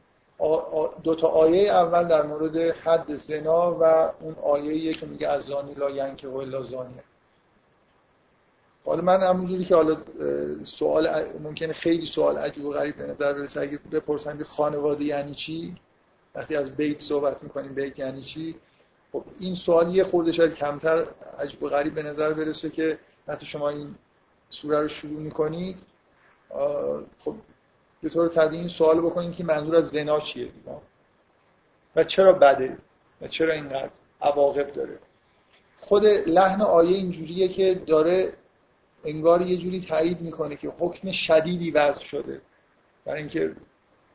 دو 1.03 1.15
تا 1.15 1.29
آیه 1.29 1.71
اول 1.73 2.09
در 2.09 2.23
مورد 2.23 2.57
حد 2.57 3.17
زنا 3.17 3.77
و 3.81 3.85
اون 4.21 4.37
آیه 4.43 4.95
که 4.95 5.07
میگه 5.07 5.29
از 5.29 5.43
زانی 5.45 5.75
لا 5.75 5.91
ینکه 5.91 6.29
و 6.29 6.37
الا 6.37 6.63
زانیه. 6.63 7.03
حالا 8.87 9.03
من 9.03 9.23
همونجوری 9.23 9.65
که 9.65 9.75
حالا 9.75 9.97
سوال 10.65 11.09
ممکنه 11.43 11.73
خیلی 11.73 12.07
سوال 12.07 12.39
عجیب 12.39 12.65
و 12.65 12.71
غریب 12.71 12.97
به 12.97 13.07
نظر 13.07 13.33
برسه 13.33 13.61
اگه 13.61 13.79
بپرسن 13.93 14.43
خانواده 14.43 15.05
یعنی 15.05 15.35
چی؟ 15.35 15.77
وقتی 16.35 16.57
از 16.57 16.77
بیت 16.77 17.01
صحبت 17.01 17.43
می‌کنیم 17.43 17.75
بیت 17.75 17.99
یعنی 17.99 18.23
چی؟ 18.23 18.55
خب 19.13 19.25
این 19.41 19.55
سوال 19.55 19.95
یه 19.95 20.05
خورده 20.05 20.33
شاید 20.33 20.55
کمتر 20.55 21.07
عجیب 21.39 21.63
و 21.63 21.69
غریب 21.69 21.95
به 21.95 22.03
نظر 22.03 22.33
برسه 22.33 22.71
که 22.71 22.99
وقتی 23.29 23.47
شما 23.47 23.69
این 23.69 23.95
سوره 24.51 24.81
رو 24.81 24.89
شروع 24.89 25.21
می‌کنید. 25.21 25.77
خب 27.19 27.35
به 28.03 28.09
طور 28.09 28.29
طبیعی 28.29 28.61
این 28.61 28.69
سوال 28.69 29.01
بکنید 29.01 29.35
که 29.35 29.45
منظور 29.45 29.77
از 29.77 29.89
زنا 29.89 30.21
چیه؟ 30.21 30.49
و 31.97 32.05
چرا 32.05 32.33
بده؟ 32.33 32.79
و 33.23 33.29
چرا 33.29 33.53
اینقدر 33.53 33.91
عواقب 34.23 34.73
داره؟ 34.73 34.99
خود 35.81 36.05
لحن 36.05 36.63
آیه 36.63 36.97
اینجوریه 36.97 37.49
که 37.49 37.75
داره 37.87 38.33
انگار 39.07 39.43
یه 39.43 39.57
جوری 39.57 39.81
تایید 39.89 40.21
می‌کنه 40.21 40.57
که 40.57 40.73
حکم 40.79 41.11
شدیدی 41.11 41.71
وضع 41.71 42.01
شده. 42.01 42.41
برای 43.05 43.21
اینکه 43.21 43.53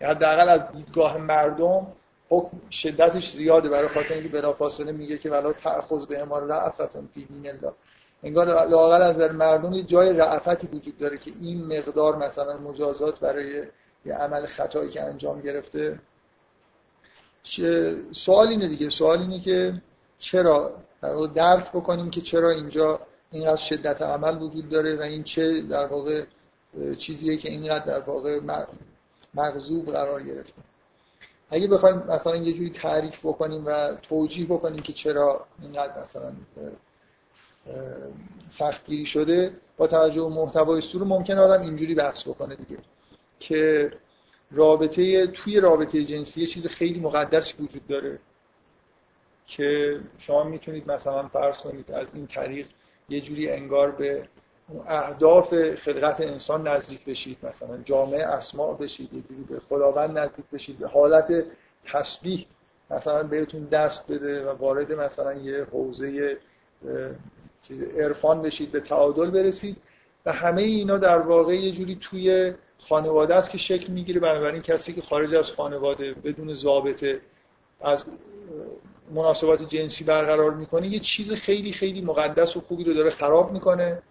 حداقل 0.01 0.49
از 0.49 0.61
دیدگاه 0.73 1.17
مردم 1.17 1.87
حکم 2.29 2.57
شدتش 2.69 3.31
زیاده. 3.31 3.69
برای 3.69 3.87
خاطر 3.87 4.13
اینکه 4.13 4.29
بلافاصله 4.29 4.91
میگه 4.91 5.17
که 5.17 5.29
ولا 5.29 5.53
تأخذ 5.53 6.05
به 6.05 6.19
امار 6.19 6.43
رعفتون 6.43 7.09
فی 7.13 7.25
دین 7.25 7.49
الله. 7.49 7.73
انگار 8.23 8.47
لاقل 8.47 9.01
از 9.01 9.17
در 9.17 9.31
مردم 9.31 9.73
یه 9.73 9.83
جای 9.83 10.13
رعفتی 10.13 10.67
وجود 10.67 10.97
داره 10.97 11.17
که 11.17 11.31
این 11.41 11.65
مقدار 11.65 12.15
مثلا 12.15 12.57
مجازات 12.57 13.19
برای 13.19 13.63
یه 14.05 14.13
عمل 14.13 14.45
خطایی 14.45 14.89
که 14.89 15.01
انجام 15.01 15.41
گرفته. 15.41 15.99
سوال 18.11 18.47
اینه 18.47 18.67
دیگه. 18.67 18.89
سوال 18.89 19.19
اینه 19.19 19.39
که 19.39 19.81
چرا 20.19 20.73
درک 21.35 21.71
بکنیم 21.71 22.09
که 22.09 22.21
چرا 22.21 22.49
اینجا 22.49 22.99
اینقدر 23.31 23.55
شدت 23.55 24.01
عمل 24.01 24.41
وجود 24.41 24.69
داره 24.69 24.95
و 24.95 25.01
این 25.01 25.23
چه 25.23 25.61
در 25.61 25.85
واقع 25.85 26.23
چیزیه 26.97 27.37
که 27.37 27.49
اینقدر 27.49 27.85
در 27.85 27.99
واقع 27.99 28.39
مغضوب 29.33 29.91
قرار 29.91 30.23
گرفته. 30.23 30.61
اگه 31.49 31.67
بخوایم 31.67 31.95
مثلا 31.97 32.35
یه 32.35 32.53
جوری 32.53 32.69
تعریف 32.69 33.19
بکنیم 33.19 33.65
و 33.65 33.95
توجیه 33.95 34.45
بکنیم 34.45 34.79
که 34.79 34.93
چرا 34.93 35.45
اینقدر 35.61 36.01
مثلا 36.01 36.33
سختگیری 38.49 39.05
شده 39.05 39.53
با 39.77 39.87
توجه 39.87 40.21
به 40.21 40.27
محتوای 40.29 40.81
سوره 40.81 41.05
ممکن 41.05 41.37
آدم 41.37 41.61
اینجوری 41.61 41.95
بحث 41.95 42.27
بکنه 42.27 42.55
دیگه 42.55 42.77
که 43.39 43.91
رابطه 44.51 45.27
توی 45.27 45.59
رابطه 45.59 46.03
جنسی 46.03 46.41
یه 46.41 46.47
چیز 46.47 46.67
خیلی 46.67 46.99
مقدسی 46.99 47.53
وجود 47.59 47.87
داره 47.87 48.19
که 49.47 49.99
شما 50.17 50.43
می‌تونید 50.43 50.91
مثلا 50.91 51.27
فرض 51.27 51.57
کنید 51.57 51.91
از 51.91 52.07
این 52.13 52.27
طریق 52.27 52.67
یه 53.11 53.21
جوری 53.21 53.49
انگار 53.49 53.91
به 53.91 54.27
اهداف 54.87 55.75
خلقت 55.75 56.21
انسان 56.21 56.67
نزدیک 56.67 57.05
بشید 57.05 57.37
مثلا 57.43 57.77
جامعه 57.85 58.23
اسماع 58.23 58.77
بشید 58.77 59.13
یه 59.13 59.21
جوری 59.21 59.43
به 59.49 59.59
خداوند 59.59 60.17
نزدیک 60.17 60.45
بشید 60.53 60.79
به 60.79 60.87
حالت 60.87 61.43
تسبیح 61.93 62.45
مثلا 62.91 63.23
بهتون 63.23 63.63
دست 63.63 64.11
بده 64.11 64.45
و 64.45 64.57
وارد 64.57 64.91
مثلا 64.91 65.33
یه 65.33 65.67
حوزه 65.71 66.37
عرفان 67.97 68.41
بشید 68.41 68.71
به 68.71 68.79
تعادل 68.79 69.29
برسید 69.29 69.77
و 70.25 70.31
همه 70.31 70.61
اینا 70.61 70.97
در 70.97 71.17
واقع 71.17 71.55
یه 71.55 71.71
جوری 71.71 71.97
توی 72.01 72.53
خانواده 72.79 73.35
است 73.35 73.49
که 73.49 73.57
شکل 73.57 73.93
می‌گیره. 73.93 74.19
بنابراین 74.19 74.61
کسی 74.61 74.93
که 74.93 75.01
خارج 75.01 75.35
از 75.35 75.51
خانواده 75.51 76.13
بدون 76.13 76.53
ضابطه 76.53 77.21
از 77.81 78.03
مناسبات 79.11 79.69
جنسی 79.69 80.03
برقرار 80.03 80.53
می‌کنه 80.53 80.87
یه 80.87 80.99
چیز 80.99 81.31
خیلی 81.31 81.71
خیلی 81.71 82.01
مقدس 82.01 82.57
و 82.57 82.61
خوبی 82.61 82.83
رو 82.83 82.93
داره 82.93 83.09
خراب 83.09 83.51
می‌کنه. 83.51 84.01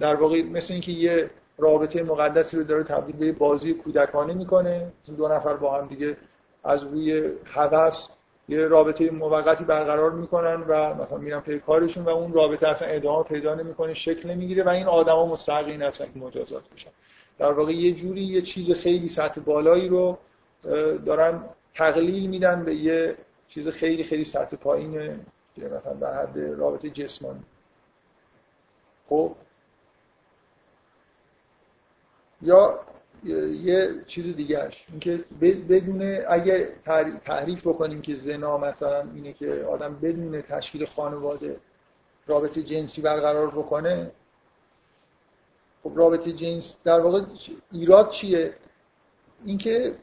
در 0.00 0.14
واقع 0.14 0.42
مثل 0.42 0.72
اینکه 0.72 0.92
یه 0.92 1.30
رابطه 1.58 2.02
مقدسی 2.02 2.56
رو 2.56 2.64
داره 2.64 2.82
تبدیل 2.82 3.16
به 3.16 3.32
بازی 3.32 3.74
کودکانه 3.74 4.34
می‌کنه. 4.34 4.92
دو 5.16 5.28
نفر 5.28 5.54
با 5.54 5.78
هم 5.78 5.86
دیگه 5.86 6.16
از 6.64 6.82
روی 6.82 7.30
هوس 7.44 8.08
یه 8.48 8.66
رابطه 8.66 9.10
موقتی 9.10 9.64
برقرار 9.64 10.10
می‌کنن 10.10 10.64
و 10.68 10.94
مثلا 10.94 11.18
میرن 11.18 11.40
پی 11.40 11.58
کارشون 11.58 12.04
و 12.04 12.08
اون 12.08 12.32
رابطه 12.32 12.68
اصلا 12.68 12.88
ادامه 12.88 13.24
پیدا 13.24 13.54
نمی‌کنه 13.54 13.94
شکل 13.94 14.30
نمی‌گیره 14.30 14.64
و 14.64 14.68
این 14.68 14.86
آدما 14.86 15.26
مستحقین 15.26 15.82
هستن 15.82 16.04
که 16.04 16.18
مجازات 16.18 16.62
بشن 16.74 16.90
در 17.38 17.52
واقع 17.52 17.72
یه 17.72 17.92
جوری 17.92 18.22
یه 18.22 18.42
چیز 18.42 18.70
خیلی 18.72 19.08
سطح 19.08 19.40
بالایی 19.40 19.88
رو 19.88 20.18
دارن 21.06 21.44
تقلیل 21.74 22.30
میدن 22.30 22.64
به 22.64 22.74
یه 22.74 23.16
چیز 23.50 23.68
خیلی 23.68 24.04
خیلی 24.04 24.24
سطح 24.24 24.56
پایین 24.56 25.20
که 25.54 25.62
مثلا 25.62 25.92
در 25.92 26.22
حد 26.22 26.38
رابطه 26.38 26.90
جسمانی. 26.90 27.42
خب؟ 29.08 29.36
یا 32.42 32.80
یه 33.62 34.04
چیز 34.06 34.36
دیگهش 34.36 34.84
اینکه 34.90 35.24
بدون 35.68 36.18
اگه 36.28 36.68
تعریف 37.24 37.66
بکنیم 37.66 38.02
که 38.02 38.16
زنا 38.16 38.58
مثلا 38.58 39.08
اینه 39.14 39.32
که 39.32 39.64
آدم 39.70 39.94
بدون 39.94 40.42
تشکیل 40.42 40.86
خانواده 40.86 41.56
رابطه 42.26 42.62
جنسی 42.62 43.02
برقرار 43.02 43.50
بکنه 43.50 44.10
خب 45.82 45.92
رابطه 45.94 46.32
جنس 46.32 46.76
در 46.84 47.00
واقع 47.00 47.22
ایراد 47.72 48.10
چیه؟ 48.10 48.54
اینکه 49.44 49.94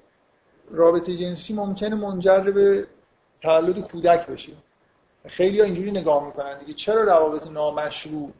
رابطه 0.72 1.18
جنسی 1.18 1.54
ممکنه 1.54 1.96
منجر 1.96 2.40
به 2.40 2.88
تولد 3.42 3.92
کودک 3.92 4.28
بشه 4.28 4.54
خیلی 5.28 5.60
ها 5.60 5.66
اینجوری 5.66 5.92
نگاه 5.92 6.26
می‌کنن 6.26 6.60
دیگه. 6.60 6.74
چرا 6.74 7.04
روابط 7.04 7.48
نامشروع 7.48 8.32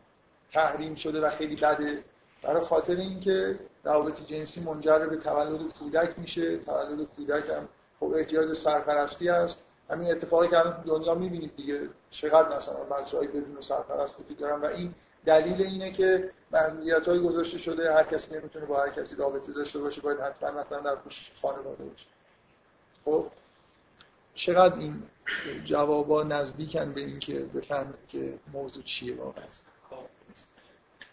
تحریم 0.54 0.96
شده 0.96 1.22
و 1.22 1.30
خیلی 1.30 1.56
بده؟ 1.56 2.04
برای 2.44 2.62
خاطر 2.62 2.96
اینکه 2.96 3.60
روابط 3.84 4.26
جنسی 4.26 4.62
منجر 4.62 5.00
به 5.00 5.18
تولد 5.18 5.74
کودک 5.80 6.20
میشه. 6.20 6.58
تولد 6.58 7.08
کودک 7.16 7.50
هم 7.50 7.70
خب 8.00 8.14
احتیاج 8.16 8.54
سرپرستی 8.54 9.30
است. 9.30 9.62
همین 9.90 10.12
اتفاقی 10.12 10.48
که 10.48 10.60
الان 10.60 10.84
دنیا 10.86 11.16
می‌بینید 11.16 11.56
دیگه. 11.56 11.90
چقدر 12.10 12.58
مثلا 12.58 12.84
بچه‌های 12.84 13.28
بدون 13.28 13.62
سرپرست 13.62 14.20
وجود 14.20 14.38
دارن 14.38 14.62
و 14.62 14.66
این 14.66 14.94
دلیل 15.26 15.62
اینه 15.62 15.92
که 15.92 16.30
محدودیت 16.52 17.08
های 17.08 17.20
گذاشته 17.20 17.58
شده. 17.58 17.94
هر 17.94 18.04
کسی 18.04 18.36
نمی‌تونه 18.36 18.66
با 18.66 18.82
هر 18.82 18.90
کسی 18.90 19.16
رابطه 19.16 19.52
داشته 19.52 19.80
باشه. 19.80 20.02
باید 20.02 20.20
حتما 20.20 20.62
مثلا 20.62 20.80
در 20.80 20.96
پوش 20.96 21.32
خانواده 21.42 21.86
باشه. 21.86 22.06
خب؟ 23.06 23.26
چقدر 24.38 24.80
این 24.80 25.04
جوابا 25.66 26.24
نزدیکن 26.24 26.94
به 26.94 27.02
اینکه 27.02 27.40
بفهم 27.40 27.94
که 28.08 28.34
موضوع 28.54 28.84
چیه 28.84 29.16
واقعا؟ 29.16 29.44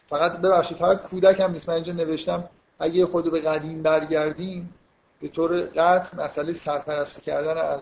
فقط 0.09 0.33
ببخشید 0.33 0.79
فقط 0.79 1.03
کودک 1.03 1.41
هم 1.41 1.53
نیست. 1.53 1.69
من 1.69 1.75
اینجا 1.75 1.93
نوشتم 1.93 2.49
اگه 2.79 3.07
خود 3.07 3.31
به 3.33 3.41
قدیم 3.41 3.83
برگردیم 3.83 4.75
به 5.21 5.29
طور 5.29 5.61
قطع 5.61 6.17
مسئله 6.17 6.53
سرپرستی 6.53 7.21
کردن 7.21 7.57
از 7.57 7.81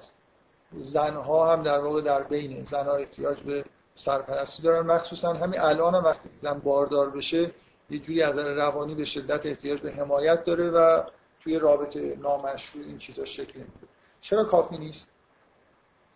زنها 0.73 1.53
هم 1.53 1.63
در 1.63 1.79
واقع 1.79 2.01
در 2.01 2.23
بین 2.23 2.65
زنها 2.65 2.95
احتیاج 2.95 3.41
به 3.41 3.65
سرپرستی 3.95 4.63
دارن. 4.63 4.87
مخصوصا 4.87 5.33
همین 5.33 5.61
الان 5.61 5.95
هم 5.95 6.05
وقتی 6.05 6.29
زن 6.43 6.59
باردار 6.59 7.11
بشه 7.11 7.51
یه 7.91 7.99
جوری 7.99 8.23
از 8.23 8.39
روانی 8.39 8.95
به 8.95 9.05
شدت 9.05 9.47
احتیاج 9.47 9.81
به 9.81 9.93
حمایت 9.93 10.45
داره 10.45 10.71
و 10.71 11.03
توی 11.41 11.59
رابطه 11.59 12.17
نامشروع 12.17 12.85
این 12.85 12.99
چیزا 12.99 13.25
شکل 13.25 13.59
میده 13.59 13.89
چرا 14.21 14.45
کافی 14.45 14.79
نیست؟ 14.79 15.12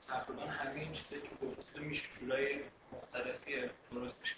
تقریبا 0.08 0.42
همین 0.42 0.92
چیزی 0.92 1.20
که 1.20 1.46
گفته 1.46 1.80
میشه 1.80 2.08
جورای 2.20 2.60
مختلفی 2.92 3.52
درست 3.92 4.14
میشه 4.20 4.34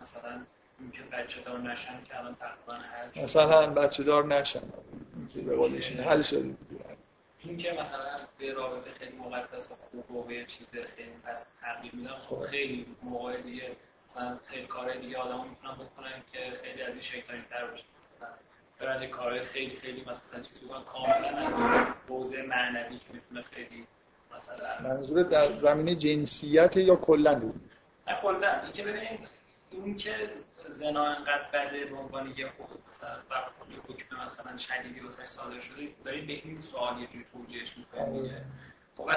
مثلا 0.00 0.40
اینکه 0.80 1.02
بچه 1.02 1.40
دار 1.40 1.58
نشن 1.58 2.04
که 2.04 2.18
الان 2.18 2.34
تقریبا 2.34 2.74
حل 2.74 3.12
شد 3.12 3.20
مثلا 3.20 3.66
بچه 3.66 4.02
دار 4.02 4.24
نشن. 4.24 4.62
که 5.34 5.40
به 5.40 5.56
قولش 5.56 5.92
حل 5.92 6.22
شده 6.22 6.56
این 7.38 7.56
که 7.56 7.72
مثلا 7.72 8.20
به 8.38 8.52
رابطه 8.52 8.90
خیلی 8.90 9.16
مقدس 9.16 9.70
و 9.70 9.74
خوب 9.74 10.10
و 10.10 10.22
به 10.22 10.44
چیز 10.44 10.70
خیلی 10.70 11.10
پس 11.24 11.46
تغییر 11.60 11.94
میدن 11.94 12.14
خب 12.18 12.40
خیلی 12.40 12.86
موقع 13.02 13.40
دیگه 13.40 13.76
مثلا 14.06 14.38
خیلی 14.44 14.66
کارهای 14.66 14.98
دیگه 14.98 15.18
آدم 15.18 15.48
می‌تونن 15.48 15.74
بکنن 15.74 16.22
که 16.32 16.38
خیلی 16.62 16.82
از 16.82 16.92
این 16.92 17.00
شیطانی 17.00 17.42
تر 17.50 17.66
باشه 17.66 17.84
مثلا 18.16 18.28
برای 18.78 19.08
کارهای 19.08 19.44
خیلی 19.44 19.76
خیلی 19.76 20.00
مثلا 20.00 20.40
چیز 20.42 20.58
بکنن 20.58 20.84
کاملا 20.84 21.28
از 21.28 21.52
حوزه 22.08 22.42
معنوی 22.42 22.98
که 22.98 23.04
می‌تونه 23.12 23.42
خیلی 23.42 23.86
منظور 24.82 25.22
در 25.22 25.44
زمینه 25.44 25.94
جنسیت 25.94 26.76
یا 26.76 26.96
کلا 26.96 27.34
بود؟ 27.34 27.60
نه 28.08 28.18
کلا. 28.22 28.62
این 28.62 28.72
که 28.72 28.82
ببینید 28.82 29.20
این 29.70 29.96
که 29.96 30.30
زنا 30.68 31.04
انقدر 31.04 31.48
بده 31.52 31.84
به 31.84 31.96
عنوان 31.96 32.34
یه 32.36 32.52
مثلا 32.90 33.16
یه 33.70 33.80
حکم 33.88 34.24
مثلا 34.24 34.56
شدیدی 34.56 35.00
واسه 35.00 35.26
صادر 35.26 35.60
شده 35.60 35.88
دارید 36.04 36.26
به 36.26 36.32
این 36.32 36.62
سوال 36.62 37.00
یه 37.00 37.06
جوری 37.06 37.24
توجیهش 37.32 37.78
می‌کنید 37.78 38.22
دیگه 38.22 38.44
خب 38.96 39.10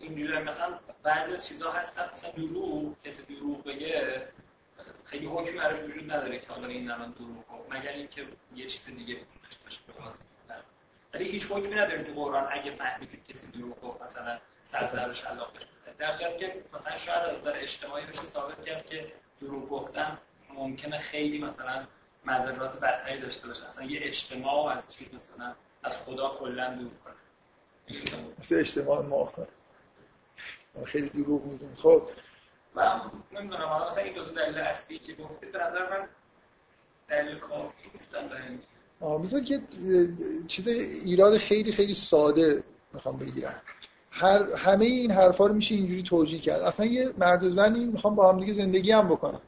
اینجوری 0.00 0.38
مثلا 0.38 0.78
بعضی 1.02 1.32
از 1.32 1.46
چیزها 1.46 1.72
هستن 1.72 2.02
مثلا 2.12 2.30
دروغ 2.30 2.94
کسی 3.04 3.22
دروغ 3.22 3.64
بگه 3.64 4.22
خیلی 5.04 5.26
حکمی 5.26 5.58
براش 5.58 5.78
وجود 5.78 6.12
نداره 6.12 6.38
که 6.38 6.46
حالا 6.48 6.66
این 6.66 6.90
الان 6.90 7.10
دروغ 7.10 7.48
گفت 7.48 7.72
مگر 7.72 7.92
اینکه 7.92 8.26
یه 8.54 8.66
چیز 8.66 8.86
دیگه 8.86 9.14
بتونش 9.14 9.58
باشه. 9.64 9.80
به 9.86 9.92
ولی 11.14 11.30
هیچ 11.30 11.46
حکمی 11.50 11.74
نداره 11.74 12.04
تو 12.04 12.12
قرآن 12.12 12.48
اگه 12.50 12.70
فهمیدید 12.70 13.28
کسی 13.28 13.46
دروغ 13.46 13.80
گفت 13.80 14.02
مثلا 14.02 14.38
سر 14.64 15.08
بشه 15.08 15.26
علاقش 15.26 15.60
در 15.98 16.10
صورتی 16.10 16.38
که 16.38 16.64
مثلا 16.74 16.96
شاید 16.96 17.18
از 17.18 17.38
نظر 17.38 17.52
اجتماعی 17.56 18.06
بشه 18.06 18.22
ثابت 18.22 18.64
کرد 18.64 18.86
که 18.86 19.12
دروغ 19.40 19.68
گفتن 19.68 20.18
ممکنه 20.54 20.98
خیلی 20.98 21.38
مثلا 21.38 21.86
مذرات 22.26 22.80
بدتری 22.80 23.20
داشته 23.20 23.48
باشه. 23.48 23.66
اصلا 23.66 23.84
یه 23.84 24.00
اجتماع 24.02 24.76
از 24.76 24.94
چیز 24.94 25.14
مثلا 25.14 25.54
از 25.82 25.96
خدا 25.96 26.28
کلا 26.28 26.74
دور 26.74 26.90
کنه. 27.04 27.14
مثل 28.38 28.58
اجتماع 28.58 29.02
ما 29.02 29.32
خیلی 30.84 31.08
دروغ 31.08 31.44
میگیم. 31.44 31.74
خب. 31.74 32.08
من 32.74 33.00
نمی‌دونم 33.32 33.64
حالا 33.64 33.86
مثلا 33.86 34.04
این 34.04 34.14
دو 34.14 34.24
دلیل 34.24 34.58
اصلی 34.58 34.98
که 34.98 35.14
گفتید 35.14 35.52
به 35.52 35.58
نظر 35.58 35.90
من 35.90 36.08
دلیل 37.08 37.38
کافی 37.38 37.90
نیستن 37.92 38.28
برای 38.28 39.44
که 39.44 39.60
چیز 40.48 40.68
ایراد 40.68 41.38
خیلی 41.38 41.72
خیلی 41.72 41.94
ساده 41.94 42.64
می‌خوام 42.92 43.18
بگیرم. 43.18 43.62
هر 44.16 44.54
همه 44.56 44.84
این 44.84 45.10
حرفا 45.10 45.46
رو 45.46 45.54
میشه 45.54 45.74
اینجوری 45.74 46.02
توجیه 46.02 46.40
کرد. 46.40 46.62
اصلا 46.62 46.86
یه 46.86 47.10
مرد 47.18 47.44
و 47.44 47.50
زنی 47.50 47.84
می‌خوام 47.84 48.14
با 48.14 48.32
هم 48.32 48.40
دیگه 48.40 48.52
زندگی 48.52 48.92
هم 48.92 49.08
بکنن 49.08 49.40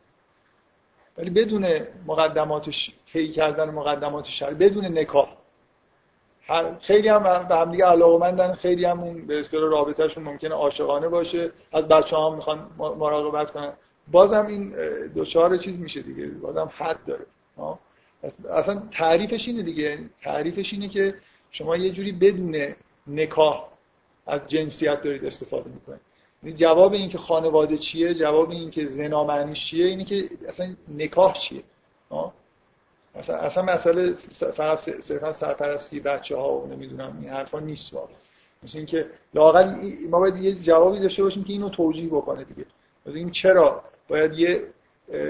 ولی 1.18 1.30
بدون 1.30 1.78
مقدماتش 2.06 2.94
طی 3.12 3.30
کردن 3.30 3.70
مقدمات 3.70 4.24
شرعی 4.24 4.54
بدون 4.54 4.98
نکاح. 4.98 5.28
خیلی 6.80 7.08
هم 7.08 7.46
به 7.48 7.56
هم 7.56 7.70
دیگه 7.70 7.84
علاقمندن 7.84 8.52
خیلی 8.52 8.84
هم 8.84 9.00
اون 9.00 9.26
به 9.26 9.40
اصطلاح 9.40 9.70
رابطهشون 9.70 10.24
ممکنه 10.24 10.54
عاشقانه 10.54 11.08
باشه. 11.08 11.50
از 11.72 11.88
بچه 11.88 12.16
ها 12.16 12.34
می‌خوان 12.34 12.70
مراقبت 12.78 13.50
کنن. 13.50 13.72
بازم 14.08 14.46
این 14.46 14.74
دو 15.14 15.24
چهار 15.24 15.56
چیز 15.56 15.80
میشه 15.80 16.02
دیگه. 16.02 16.26
بازم 16.26 16.70
حد 16.76 16.98
داره. 17.06 17.26
اصلا 18.50 18.82
تعریفش 18.92 19.48
اینه 19.48 19.62
دیگه. 19.62 19.98
تعریفش 20.22 20.72
اینه 20.72 20.88
که 20.88 21.14
شما 21.50 21.76
یه 21.76 21.90
جوری 21.90 22.12
بدون 22.12 22.74
نکاح 23.06 23.75
از 24.26 24.40
جنسیت 24.48 25.02
دارید 25.02 25.24
استفاده 25.24 25.70
می‌کنید. 25.70 26.00
جواب 26.56 26.92
این 26.92 27.08
که 27.08 27.18
خانواده 27.18 27.78
چیه 27.78 28.14
جواب 28.14 28.50
این 28.50 28.70
که 28.70 28.86
زنا 28.86 29.24
معنیش 29.24 29.66
چیه 29.66 29.86
اینه 29.86 30.04
که 30.04 30.24
اصلا 30.48 30.74
نکاح 30.98 31.38
چیه؟ 31.38 31.62
اصلا 33.14 33.36
اصلا 33.36 33.62
مسئله 33.62 34.14
فقط 34.54 34.78
صرفا 35.00 35.32
سرپرستی 35.32 36.00
بچه 36.00 36.36
ها 36.36 36.58
و 36.58 36.66
نمی‌دونم 36.66 37.18
این 37.20 37.30
حرفا 37.30 37.60
نیست 37.60 37.94
واقعا. 37.94 38.16
مثل 38.62 38.78
اینکه 38.78 39.06
لاقل 39.34 39.74
ما 40.10 40.18
باید 40.18 40.36
یه 40.36 40.54
جوابی 40.54 41.00
داشته 41.00 41.22
باشیم 41.22 41.44
که 41.44 41.52
اینو 41.52 41.68
توجیه 41.68 42.08
بکنه 42.08 42.44
دیگه. 42.44 42.66
این 43.06 43.30
چرا 43.30 43.82
باید 44.08 44.32
یه 44.32 44.62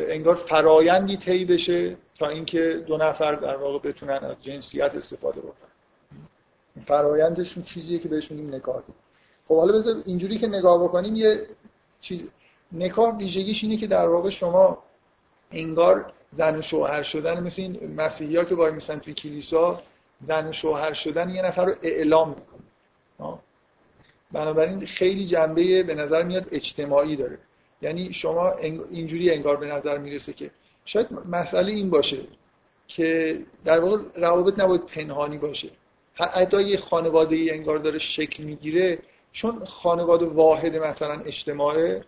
انگار 0.08 0.34
فرایندی 0.34 1.16
طی 1.16 1.44
بشه 1.44 1.96
تا 2.18 2.28
اینکه 2.28 2.84
دو 2.86 2.96
نفر 2.96 3.34
در 3.34 3.56
واقع 3.56 3.78
بتونن 3.78 4.12
از 4.12 4.36
جنسیت 4.42 4.94
استفاده 4.94 5.40
بکنن. 5.40 5.65
فرایندشون 6.80 7.62
چیزیه 7.62 7.98
که 7.98 8.08
بهش 8.08 8.30
میگیم 8.30 8.54
نکاح. 8.54 8.82
خب 9.48 9.56
حالا 9.56 9.72
بذار 9.78 10.02
اینجوری 10.04 10.38
که 10.38 10.46
نگاه 10.46 10.84
بکنیم 10.84 11.16
یه 11.16 11.46
چیز 12.00 12.28
نکاح 12.72 13.16
ویژگیش 13.16 13.64
اینه 13.64 13.76
که 13.76 13.86
در 13.86 14.08
واقع 14.08 14.30
شما 14.30 14.78
انگار 15.52 16.12
زن 16.32 16.58
و 16.58 16.62
شوهر 16.62 17.02
شدن 17.02 17.42
مثل 17.42 17.62
این 17.62 17.94
مسیحی 17.96 18.36
ها 18.36 18.44
که 18.44 18.54
باید 18.54 18.74
میسن 18.74 18.98
توی 18.98 19.14
کلیسا 19.14 19.82
زن 20.26 20.48
و 20.48 20.52
شوهر 20.52 20.94
شدن 20.94 21.30
یه 21.30 21.42
نفر 21.42 21.64
رو 21.64 21.74
اعلام 21.82 22.28
می‌کنه. 22.28 23.38
بنابراین 24.32 24.86
خیلی 24.86 25.26
جنبه 25.26 25.82
به 25.82 25.94
نظر 25.94 26.22
میاد 26.22 26.48
اجتماعی 26.52 27.16
داره. 27.16 27.38
یعنی 27.82 28.12
شما 28.12 28.50
اینجوری 28.90 29.30
انگار 29.30 29.56
به 29.56 29.66
نظر 29.66 29.98
می‌رسه 29.98 30.32
که 30.32 30.50
شاید 30.84 31.06
مسئله 31.28 31.72
این 31.72 31.90
باشه 31.90 32.18
که 32.88 33.38
در 33.64 33.80
واقع 33.80 33.98
روابط 34.14 34.58
نباید 34.58 34.86
پنهانی 34.86 35.38
باشه. 35.38 35.68
حتی 36.16 36.62
یه 36.62 36.76
خانواده 36.76 37.36
ای 37.36 37.50
انگار 37.50 37.78
داره 37.78 37.98
شکل 37.98 38.42
می‌گیره 38.42 38.98
چون 39.32 39.64
خانواده 39.64 40.26
واحد 40.26 40.76
مثلا 40.76 41.20
اجتماعه 41.20 42.04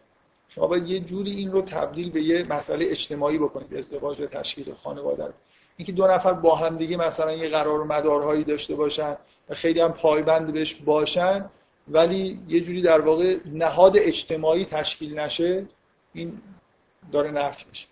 شما 0.48 0.66
باید 0.66 0.88
یه 0.88 1.00
جوری 1.00 1.30
این 1.30 1.52
رو 1.52 1.62
تبدیل 1.62 2.10
به 2.10 2.22
یه 2.22 2.42
مسئله 2.42 2.86
اجتماعی 2.90 3.38
بکنید 3.38 3.74
ازدواج 3.74 4.20
و 4.20 4.26
تشکیل 4.26 4.74
خانواده. 4.74 5.24
رو 5.24 5.32
اینکه 5.76 5.92
دو 5.92 6.06
نفر 6.06 6.32
با 6.32 6.54
هم 6.54 6.76
دیگه 6.76 6.96
مثلا 6.96 7.32
یه 7.32 7.48
قرار 7.48 7.80
و 7.80 7.84
مدارهایی 7.84 8.44
داشته 8.44 8.74
باشن 8.74 9.16
و 9.48 9.54
خیلی 9.54 9.80
هم 9.80 9.92
پایبند 9.92 10.52
بهش 10.52 10.74
باشن 10.74 11.50
ولی 11.88 12.38
یه 12.48 12.60
جوری 12.60 12.82
در 12.82 13.00
واقع 13.00 13.36
نهاد 13.46 13.96
اجتماعی 13.96 14.64
تشکیل 14.64 15.18
نشه 15.18 15.66
این 16.14 16.42
داره 17.12 17.30
نفی 17.30 17.64
میشه. 17.70 17.86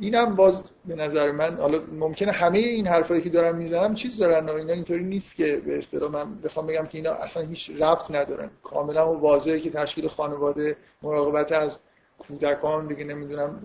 اینم 0.00 0.36
باز 0.36 0.62
به 0.84 0.94
نظر 0.94 1.30
من 1.30 1.56
حالا 1.56 1.80
ممکنه 1.92 2.32
همه 2.32 2.58
این 2.58 2.86
حرفایی 2.86 3.22
که 3.22 3.30
دارم 3.30 3.56
می‌زنم 3.56 3.94
چیز 3.94 4.18
دارن 4.18 4.48
و 4.48 4.52
اینا 4.52 4.72
اینطوری 4.72 5.04
نیست 5.04 5.36
که 5.36 5.62
به 5.66 5.78
اصطلاح 5.78 6.10
من 6.10 6.34
بخوام 6.34 6.66
بگم 6.66 6.86
که 6.86 6.98
اینا 6.98 7.10
اصلا 7.10 7.42
هیچ 7.42 7.70
ربط 7.78 8.10
ندارن. 8.10 8.50
کاملا 8.62 9.12
و 9.12 9.20
واضحه 9.20 9.60
که 9.60 9.70
تشکیل 9.70 10.08
خانواده 10.08 10.76
مراقبت 11.02 11.52
از 11.52 11.78
کودکان 12.18 12.86
دیگه 12.86 13.04
نمی‌دونم 13.04 13.62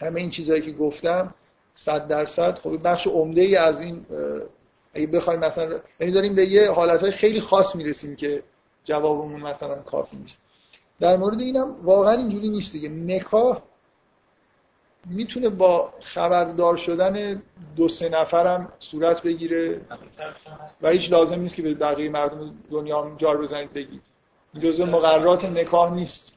همه 0.00 0.20
این 0.20 0.30
چیزهایی 0.30 0.62
که 0.62 0.72
گفتم 0.72 1.34
صد 1.74 2.08
درصد. 2.08 2.58
خب 2.58 2.82
بخش 2.84 3.06
عمده 3.06 3.40
ای 3.40 3.56
از 3.56 3.80
این 3.80 4.06
اگه 4.94 5.06
بخوایم 5.06 5.40
مثلا 5.40 5.80
یعنی 6.00 6.12
داریم 6.12 6.34
به 6.34 6.46
یه 6.46 6.70
حالتهای 6.70 7.10
خیلی 7.10 7.40
خاص 7.40 7.76
می‌رسیم 7.76 8.16
که 8.16 8.42
جوابمون 8.84 9.40
مثلا 9.40 9.74
کافی 9.74 10.16
نیست. 10.16 10.38
در 11.00 11.16
مورد 11.16 11.40
اینم 11.40 11.76
واقعا 11.82 12.12
اینجوری 12.12 12.48
نیست 12.48 12.72
دیگه. 12.72 12.88
نکاح 12.88 13.62
می‌تونه 15.06 15.48
با 15.48 15.92
خبردار 16.00 16.76
شدن 16.76 17.42
دو 17.76 17.88
سه 17.88 18.08
نفرم 18.08 18.72
صورت 18.78 19.22
بگیره 19.22 19.80
و 20.82 20.88
هیچ 20.88 21.12
لازم 21.12 21.40
نیست 21.40 21.54
که 21.54 21.62
به 21.62 21.74
بقیه 21.74 22.08
مردم 22.08 22.54
دنیا 22.70 23.12
جار 23.18 23.42
بزنید 23.42 23.72
بگید. 23.72 24.02
جزء 24.60 24.84
مقررات 24.84 25.44
نکاح 25.44 25.94
نیست. 25.94 26.32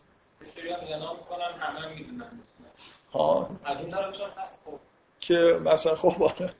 ها 3.13 3.49
از 3.65 3.81
اون 3.81 3.93
هست 4.37 4.59
خب. 4.65 4.79
که 5.19 5.59
مثلا 5.63 5.95
خب 5.95 6.23
آره. 6.23 6.53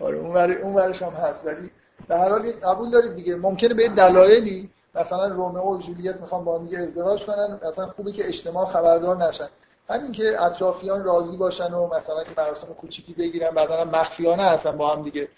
آره 0.00 0.16
اون 0.16 0.36
اون 0.36 0.74
ورش 0.74 1.02
هم 1.02 1.12
هست. 1.12 1.46
ولی 1.46 1.70
به 2.08 2.16
هر 2.16 2.28
حال 2.28 2.52
قبول 2.52 2.90
دارید 2.90 3.14
دیگه. 3.14 3.36
ممکنه 3.36 3.74
به 3.74 3.88
دلایلی 3.88 4.70
مثلا 4.94 5.26
رومئو 5.26 5.76
و 5.76 5.78
جولیت 5.78 6.20
می‌خوان 6.20 6.44
با 6.44 6.58
هم 6.58 6.64
دیگه 6.64 6.78
ازدواج 6.78 7.24
کنن. 7.24 7.60
مثلا 7.68 7.86
خوبه 7.86 8.12
که 8.12 8.28
اجتماع 8.28 8.66
خبردار 8.66 9.16
نشن. 9.16 9.48
همین 9.88 10.12
که 10.12 10.42
اطرافیان 10.42 11.04
راضی 11.04 11.36
باشن 11.36 11.72
و 11.74 11.94
مثلا 11.96 12.24
که 12.24 12.30
مراسم 12.36 12.74
کوچیکی 12.74 13.12
بگیرن 13.12 13.50
بعدا 13.50 13.84
مخفیانه 13.84 14.42
هستن 14.42 14.76
با 14.76 14.96
هم 14.96 15.02
دیگه 15.02 15.28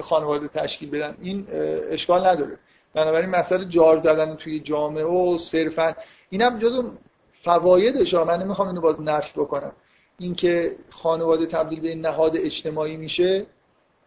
خانواده 0.00 0.48
تشکیل 0.48 0.90
بدن 0.90 1.16
این 1.22 1.46
اشکال 1.90 2.26
نداره. 2.26 2.58
بنابراین 2.94 3.30
مسئله 3.30 3.64
جار 3.64 4.00
زدن 4.00 4.36
توی 4.36 4.60
جامعه 4.60 5.04
و 5.04 5.38
صرفا 5.38 5.94
اینم 6.30 6.58
جزو 6.58 6.90
فوایدش 7.44 8.14
من 8.14 8.42
نمی‌خوام 8.42 8.68
اینو 8.68 8.80
باز 8.80 9.00
نفی 9.00 9.40
بکنم. 9.40 9.72
اینکه 10.18 10.76
خانواده 10.90 11.46
تبدیل 11.46 11.80
به 11.80 11.94
نهاد 11.94 12.36
اجتماعی 12.36 12.96
میشه 12.96 13.46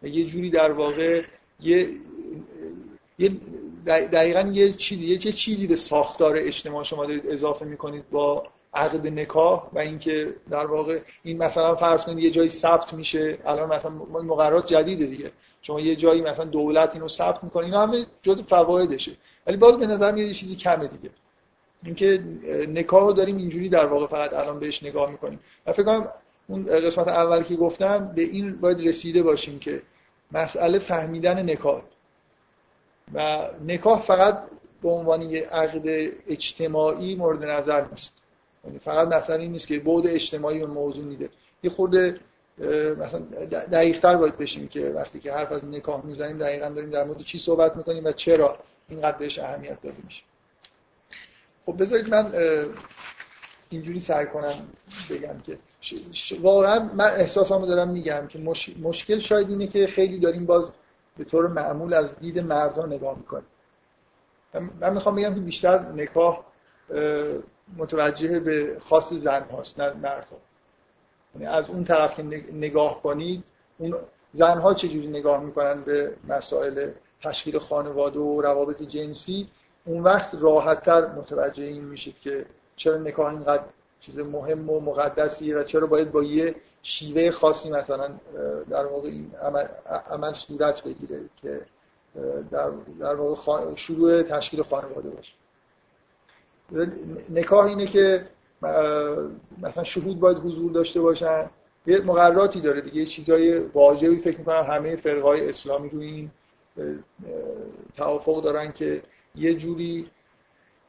یه 0.02 0.26
جوری 0.26 0.50
در 0.50 0.72
واقع 0.72 1.22
یه 1.60 1.90
دقیقا 3.86 4.40
یه 4.40 4.72
چیزی 4.72 5.06
یه 5.06 5.18
چیزی 5.18 5.66
به 5.66 5.76
ساختار 5.76 6.36
اجتماع 6.36 6.84
شما 6.84 7.06
دارید 7.06 7.26
اضافه 7.30 7.64
می‌کنید 7.64 8.10
با 8.10 8.44
عقد 8.76 9.06
نکاح 9.06 9.68
و 9.72 9.78
اینکه 9.78 10.34
در 10.50 10.66
واقع 10.66 11.00
این 11.22 11.38
مثلا 11.38 11.74
فرض 11.74 12.02
کنید 12.02 12.18
یه 12.18 12.30
جایی 12.30 12.50
ثبت 12.50 12.94
میشه 12.94 13.38
الان 13.44 13.74
مثلا 13.74 13.90
مقررات 14.22 14.66
جدیده 14.66 15.06
دیگه. 15.06 15.32
شما 15.62 15.80
یه 15.80 15.96
جایی 15.96 16.22
مثلا 16.22 16.44
دولت 16.44 16.94
اینو 16.94 17.08
ثبت 17.08 17.44
می‌کنه 17.44 17.64
اینا 17.64 17.82
همه 17.82 18.06
جزء 18.22 18.42
فوایدشه. 18.42 19.12
ولی 19.46 19.56
باز 19.56 19.76
به 19.76 19.86
نظر 19.86 20.12
میاد 20.12 20.28
یه 20.28 20.34
چیزی 20.34 20.56
کمه 20.56 20.86
دیگه. 20.86 21.10
اینکه 21.84 22.22
نکاح 22.68 23.12
داریم 23.12 23.36
اینجوری 23.36 23.68
در 23.68 23.86
واقع 23.86 24.06
فقط 24.06 24.32
الان 24.32 24.58
بهش 24.60 24.82
نگاه 24.82 25.10
می‌کنیم. 25.10 25.40
و 25.66 25.72
فکر 25.72 25.82
کنم 25.82 26.08
اون 26.48 26.64
قسمت 26.64 27.08
اول 27.08 27.42
که 27.42 27.56
گفتم 27.56 28.12
به 28.14 28.22
این 28.22 28.60
باید 28.60 28.88
رسیده 28.88 29.22
باشیم 29.22 29.58
که 29.58 29.82
مسئله 30.32 30.78
فهمیدن 30.78 31.50
نکاح. 31.50 31.82
و 33.14 33.48
نکاح 33.66 34.02
فقط 34.02 34.42
به 34.82 34.88
عنوان 34.88 35.22
یه 35.22 35.46
عقد 35.46 35.82
اجتماعی 36.28 37.14
مورد 37.14 37.44
نظر 37.44 37.84
نیست. 37.90 38.22
فقط 38.84 39.08
مثلا 39.08 39.36
این 39.36 39.52
نیست 39.52 39.66
که 39.66 39.78
بعد 39.78 40.06
اجتماعی 40.06 40.58
به 40.58 40.66
موضوع 40.66 41.04
میده. 41.04 41.30
یه 41.62 41.70
خورده 41.70 42.20
مثلا 42.98 43.20
دقیقتر 43.72 44.16
باید 44.16 44.38
بشیم 44.38 44.68
که 44.68 44.86
وقتی 44.86 45.20
که 45.20 45.32
حرف 45.32 45.52
از 45.52 45.64
نکاح 45.64 46.06
می‌زنیم 46.06 46.38
دقیقا 46.38 46.68
داریم 46.68 46.90
در 46.90 47.04
مورد 47.04 47.22
چی 47.22 47.38
صحبت 47.38 47.76
می‌کنیم 47.76 48.04
و 48.04 48.12
چرا 48.12 48.58
اینقدر 48.88 49.18
بهش 49.18 49.38
اهمیت 49.38 49.82
داده 49.82 49.96
میشه. 50.04 50.22
خب 51.66 51.82
بذارید 51.82 52.08
من 52.08 52.32
اینجوری 53.70 54.00
سعی 54.00 54.26
کنم 54.26 54.54
بگم 55.10 55.38
که 55.44 55.58
واقعا 56.40 56.90
من 56.94 57.10
احساسامو 57.10 57.66
دارم 57.66 57.88
میگم 57.88 58.26
که 58.28 58.38
مشکل 58.82 59.18
شاید 59.18 59.50
اینه 59.50 59.66
که 59.66 59.86
خیلی 59.86 60.18
داریم 60.18 60.46
باز 60.46 60.72
به 61.18 61.24
طور 61.24 61.46
معمول 61.46 61.94
از 61.94 62.08
دید 62.20 62.38
مردان 62.38 62.92
نگاه 62.92 63.18
می‌کنیم. 63.18 63.46
من 64.80 64.92
می‌خوام 64.94 65.16
بگم 65.16 65.34
که 65.34 65.40
بیشتر 65.40 65.78
نکاح 65.78 66.44
متوجه 67.76 68.40
به 68.40 68.76
خاص 68.80 69.12
زن 69.12 69.42
هاست 69.42 69.80
نه. 69.80 70.24
یعنی 71.34 71.46
از 71.46 71.68
اون 71.68 71.84
طرف 71.84 72.16
که 72.16 72.22
نگاه 72.52 73.02
کنید 73.02 73.44
اون 73.78 73.94
زن 74.32 74.58
ها 74.58 74.74
چجوری 74.74 75.06
نگاه 75.06 75.44
می‌کنن 75.44 75.82
به 75.82 76.16
مسائل 76.28 76.90
تشکیل 77.22 77.58
خانواده 77.58 78.18
و 78.18 78.40
روابط 78.40 78.82
جنسی 78.82 79.48
اون 79.84 80.02
وقت 80.02 80.34
راحتتر 80.40 81.06
متوجه 81.06 81.64
این 81.64 81.84
میشید 81.84 82.20
که 82.20 82.46
چرا 82.76 82.96
نکاح 82.96 83.26
اینقدر 83.26 83.62
چیز 84.00 84.18
مهم 84.18 84.70
و 84.70 84.80
مقدسیه 84.80 85.56
و 85.56 85.64
چرا 85.64 85.86
باید 85.86 86.12
با 86.12 86.22
یه 86.22 86.54
شیوه 86.82 87.30
خاصی 87.30 87.70
مثلا 87.70 88.10
در 88.70 88.86
واقع 88.86 89.08
این 89.08 89.30
عمل, 89.42 89.66
عمل 90.10 90.32
صورت 90.32 90.84
بگیره 90.84 91.20
که 91.42 91.60
در, 92.50 92.70
در 93.00 93.14
واقع 93.14 93.74
شروع 93.74 94.22
تشکیل 94.22 94.62
خانواده 94.62 95.10
باشه 95.10 95.32
نکاح 97.30 97.64
اینه 97.64 97.86
که 97.86 98.26
مثلا 99.62 99.84
شهود 99.84 100.20
باید 100.20 100.36
حضور 100.36 100.72
داشته 100.72 101.00
باشن. 101.00 101.50
یه 101.86 102.00
مقرراتی 102.00 102.60
داره 102.60 102.80
دیگه. 102.80 102.96
یه 102.96 103.06
چیزای 103.06 103.58
واجبی 103.58 104.16
فکر 104.16 104.38
می‌کنم 104.38 104.66
همه 104.70 104.96
فرقای 104.96 105.48
اسلامی 105.48 105.88
رو 105.88 106.00
این 106.00 106.30
توافق 107.96 108.44
دارن 108.44 108.72
که 108.72 109.02
یه 109.34 109.54
جوری 109.54 110.10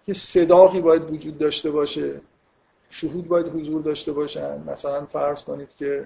یه 0.08 0.14
صداقی 0.14 0.82
باید 0.82 1.12
وجود 1.12 1.38
داشته 1.38 1.72
باشه. 1.72 2.22
شهود 2.90 3.28
باید 3.28 3.48
حضور 3.48 3.82
داشته 3.82 4.12
باشن. 4.12 4.64
مثلا 4.68 5.06
فرض 5.06 5.44
کنید 5.44 5.70
که 5.78 6.06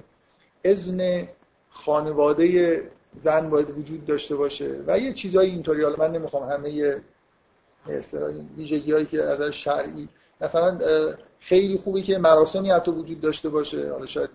اذن 0.63 1.27
خانواده 1.69 2.81
زن 3.23 3.49
باید 3.49 3.77
وجود 3.77 4.05
داشته 4.05 4.35
باشه 4.35 4.79
و 4.87 4.99
یه 4.99 5.13
چیزای 5.13 5.49
اینطوری. 5.49 5.83
حالا 5.83 5.95
من 5.95 6.11
نمی‌خوام 6.11 6.49
همه 6.49 7.01
ویژگی 8.57 8.91
هایی 8.91 9.05
که 9.05 9.23
از 9.23 9.41
شرعی 9.41 10.09
مثلا 10.41 10.79
خیلی 11.39 11.77
خوبی 11.77 12.03
که 12.03 12.17
مراسمی 12.17 12.71
حتی 12.71 12.91
وجود 12.91 13.21
داشته 13.21 13.49
باشه. 13.49 13.91
حالا 13.91 14.05
شاید 14.05 14.29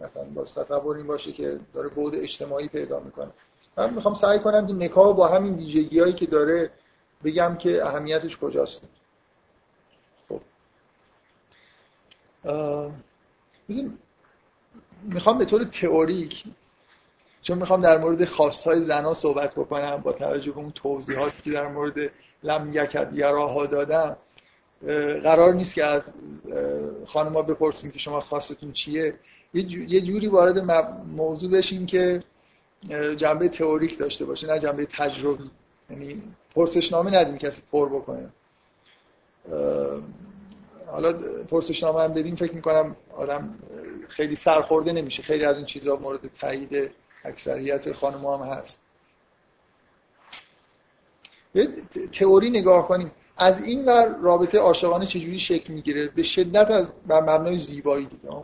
مثلا 0.00 0.24
باز 0.34 0.54
تصور 0.54 0.96
این 0.96 1.06
باشه 1.06 1.32
که 1.32 1.58
داره 1.74 1.88
بود 1.88 2.14
اجتماعی 2.14 2.68
پیدا 2.68 3.00
می‌کنه. 3.00 3.30
من 3.76 3.94
می‌خوام 3.94 4.14
سعی 4.14 4.38
کنم 4.38 4.66
که 4.66 4.72
نکاح 4.72 5.16
با 5.16 5.28
همین 5.28 5.54
ویژگی 5.54 6.00
هایی 6.00 6.12
که 6.12 6.26
داره 6.26 6.70
بگم 7.24 7.56
که 7.56 7.86
اهمیتش 7.86 8.38
کجاست. 8.38 8.88
خب. 10.28 10.40
می‌خوام 15.02 15.38
به 15.38 15.44
طور 15.44 15.64
تئوریک 15.64 16.44
چون 17.42 17.58
می‌خوام 17.58 17.80
در 17.80 17.98
مورد 17.98 18.24
خواستهای 18.24 18.86
زنها 18.86 19.14
صحبت 19.14 19.54
بکنم 19.54 19.96
با 19.96 20.12
توجه 20.12 20.52
به 20.52 20.58
اون 20.58 20.70
توضیحاتی 20.70 21.42
که 21.42 21.50
در 21.50 21.68
مورد 21.68 22.10
لم 22.42 22.70
یکد 22.74 23.10
یراها 23.14 23.66
دادم 23.66 24.16
قرار 25.22 25.54
نیست 25.54 25.74
که 25.74 25.84
از 25.84 26.02
خانما 27.06 27.42
بپرسیم 27.42 27.90
که 27.90 27.98
شما 27.98 28.20
خواستتون 28.20 28.72
چیه. 28.72 29.14
یه 29.54 30.00
جوری 30.00 30.26
وارد 30.26 30.58
موضوع 31.16 31.50
بشیم 31.50 31.86
که 31.86 32.22
جنبه 33.16 33.48
تئوریک 33.48 33.98
داشته 33.98 34.24
باشه 34.24 34.46
نه 34.46 34.58
جنبه 34.58 34.86
تجربی. 34.86 35.50
یعنی 35.90 36.22
پرسشنامه 36.54 37.10
ندیم 37.10 37.38
کسی 37.38 37.62
پر 37.72 37.88
بکنه. 37.88 38.28
حالا 40.86 41.12
پرسشنامه 41.50 42.00
هم 42.00 42.14
بدیم 42.14 42.36
فکر 42.36 42.54
می‌کنم 42.54 42.96
آدم 43.16 43.54
خیلی 44.08 44.36
سرخورده 44.36 44.92
نمیشه. 44.92 45.22
خیلی 45.22 45.44
از 45.44 45.56
این 45.56 45.66
چیزها 45.66 45.96
مورد 45.96 46.20
تایید 46.40 46.90
اکثریت 47.24 47.92
خانم 47.92 48.26
هم 48.26 48.40
هست. 48.40 48.78
به 51.52 51.68
تئوری 52.12 52.50
نگاه 52.50 52.88
کنیم. 52.88 53.10
از 53.36 53.62
این 53.62 53.84
ور 53.84 54.16
رابطه 54.22 54.58
عاشقانه 54.58 55.06
چجوری 55.06 55.38
شکل 55.38 55.72
می‌گیره؟ 55.72 56.08
به 56.08 56.22
شدت 56.22 56.70
از 56.70 56.86
بر 57.06 57.20
مبنای 57.20 57.58
زیبایی 57.58 58.06
دیگه. 58.06 58.34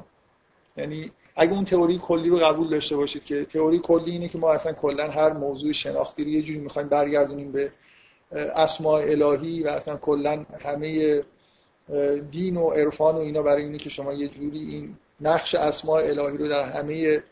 یعنی 0.77 1.13
اگه 1.37 1.53
اون 1.53 1.65
تئوری 1.65 1.99
کلی 1.99 2.29
رو 2.29 2.39
قبول 2.39 2.69
داشته 2.71 2.97
باشید 2.97 3.25
که 3.25 3.45
تئوری 3.45 3.79
کلی 3.79 4.11
اینه 4.11 4.29
که 4.29 4.39
ما 4.39 4.53
اصلا 4.53 4.73
کلا 4.73 5.11
هر 5.11 5.33
موضوع 5.33 5.73
شناختی 5.73 6.25
رو 6.25 6.31
یه 6.31 6.43
جوری 6.43 6.59
می‌خوایم 6.59 6.89
برگردونیم 6.89 7.53
به 7.53 7.73
اسماء 8.33 9.01
الهی 9.01 9.63
و 9.63 9.69
اصلا 9.69 9.97
کلا 9.97 10.47
همه 10.61 11.23
دین 12.31 12.57
و 12.57 12.71
عرفان 12.71 13.15
و 13.15 13.19
اینا 13.19 13.43
برای 13.43 13.65
اینه 13.65 13.79
که 13.79 13.91
شما 13.91 14.13
یه 14.13 14.29
جوری 14.29 14.59
این 14.59 14.97
نقش 15.21 15.55
اسماء 15.55 16.01
الهی 16.03 16.37
رو 16.37 16.49
در 16.49 16.69
همه 16.69 17.23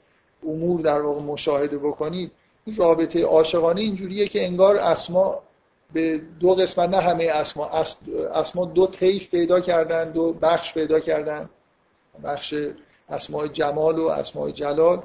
امور 0.42 0.81
در 0.81 1.01
واقع 1.01 1.20
مشاهده 1.20 1.79
بکنید 1.79 2.33
این 2.64 2.77
رابطه 2.77 3.25
عاشقانه 3.25 3.81
اینجوریه 3.81 4.29
که 4.29 4.46
انگار 4.46 4.77
اسما 4.77 5.38
به 5.92 6.20
دو 6.40 6.55
قسمت 6.55 6.88
نه 6.88 7.01
همه 7.01 7.25
اسما 7.25 7.70
اسما 8.35 8.64
دو 8.64 8.87
طیف 8.87 9.31
پیدا 9.31 9.61
کردن 9.61 10.11
دو 10.12 10.33
بخش 10.33 10.75
پیدا 10.75 11.01
کردن 11.01 11.49
بخش 12.25 12.55
اسماء 13.09 13.46
جمال 13.46 13.99
و 13.99 14.07
اسماء 14.07 14.51
جلال 14.51 15.03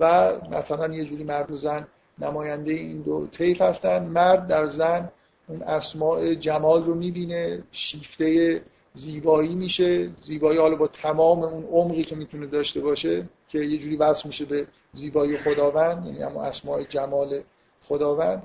و 0.00 0.32
مثلا 0.50 0.94
یه 0.94 1.04
جوری 1.04 1.24
مرد 1.24 1.50
و 1.50 1.56
زن 1.56 1.86
نماینده 2.18 2.72
این 2.72 3.02
دو 3.02 3.26
طیف 3.26 3.60
هستن. 3.62 4.02
مرد 4.02 4.46
در 4.46 4.66
زن 4.66 5.08
اون 5.48 5.62
اسماء 5.62 6.34
جمال 6.34 6.84
رو 6.84 6.94
می‌بینه 6.94 7.62
شیفته 7.72 8.60
زیبایی 8.94 9.54
میشه. 9.54 10.10
زیبایی 10.22 10.58
حالا 10.58 10.76
با 10.76 10.86
تمام 10.86 11.42
اون 11.42 11.64
عمقی 11.64 12.04
که 12.04 12.16
می‌تونه 12.16 12.46
داشته 12.46 12.80
باشه. 12.80 13.28
که 13.52 13.58
یه 13.58 13.78
جوری 13.78 13.96
وصل 13.96 14.22
میشه 14.26 14.44
به 14.44 14.66
زیبایی 14.94 15.38
خداوند 15.38 16.06
یعنی 16.06 16.22
اما 16.22 16.44
اسماء 16.44 16.82
جمال 16.82 17.40
خداوند. 17.88 18.42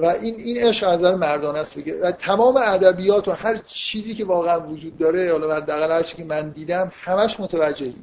و 0.00 0.16
این 0.20 0.34
این 0.34 0.56
عشق 0.56 0.88
از 0.88 0.98
نظر 0.98 1.14
مردانه 1.14 1.58
است 1.58 1.78
و 2.02 2.12
تمام 2.12 2.56
ادبیات 2.56 3.28
و 3.28 3.32
هر 3.32 3.56
چیزی 3.56 4.14
که 4.14 4.24
واقعا 4.24 4.60
وجود 4.60 4.98
داره 4.98 5.32
حالا 5.32 5.56
حداقل 5.56 5.92
هر 5.92 6.02
که 6.02 6.24
من 6.24 6.48
دیدم 6.48 6.92
همش 6.94 7.40
متوجهی. 7.40 7.96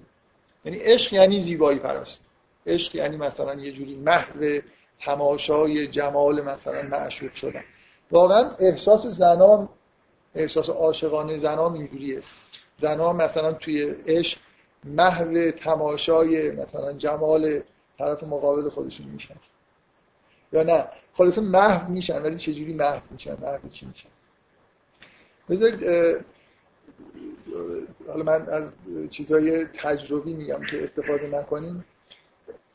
یعنی 0.65 0.77
عشق 0.77 1.13
یعنی 1.13 1.43
زیبایی 1.43 1.79
پرست. 1.79 2.25
عشق 2.67 2.95
یعنی 2.95 3.17
مثلا 3.17 3.53
یه 3.53 3.71
جوری 3.71 3.95
محو 3.95 4.59
تماشای 5.01 5.87
جمال 5.87 6.41
مثلا 6.41 6.81
معشوق 6.81 7.33
شدن. 7.33 7.63
واقعا 8.11 8.51
احساس 8.59 9.07
زنان 9.07 9.69
احساس 10.35 10.69
عاشقانه 10.69 11.37
زنان 11.37 11.73
اینجوریه. 11.73 12.21
زنان 12.81 13.15
مثلا 13.15 13.53
توی 13.53 13.95
عشق 14.07 14.37
محو 14.85 15.51
تماشای 15.51 16.51
مثلا 16.51 16.93
جمال 16.93 17.61
طرف 17.97 18.23
مقابل 18.23 18.69
خودشون 18.69 19.05
میشن. 19.07 19.35
یا 20.53 20.63
نه 20.63 20.85
خلاصه 21.13 21.41
محو 21.41 21.91
میشن 21.91 22.21
ولی 22.21 22.37
چجوری 22.37 22.73
محو 22.73 23.01
میشن 23.11 23.37
محو 23.41 23.69
چی 23.71 23.85
میشن؟ 23.85 24.09
بذارید 25.49 25.83
حالا 28.07 28.23
من 28.23 28.49
از 28.49 28.69
چیزهای 29.09 29.65
تجربی 29.65 30.33
میگم 30.33 30.61
که 30.61 30.83
استفاده 30.83 31.27
نکنیم. 31.27 31.85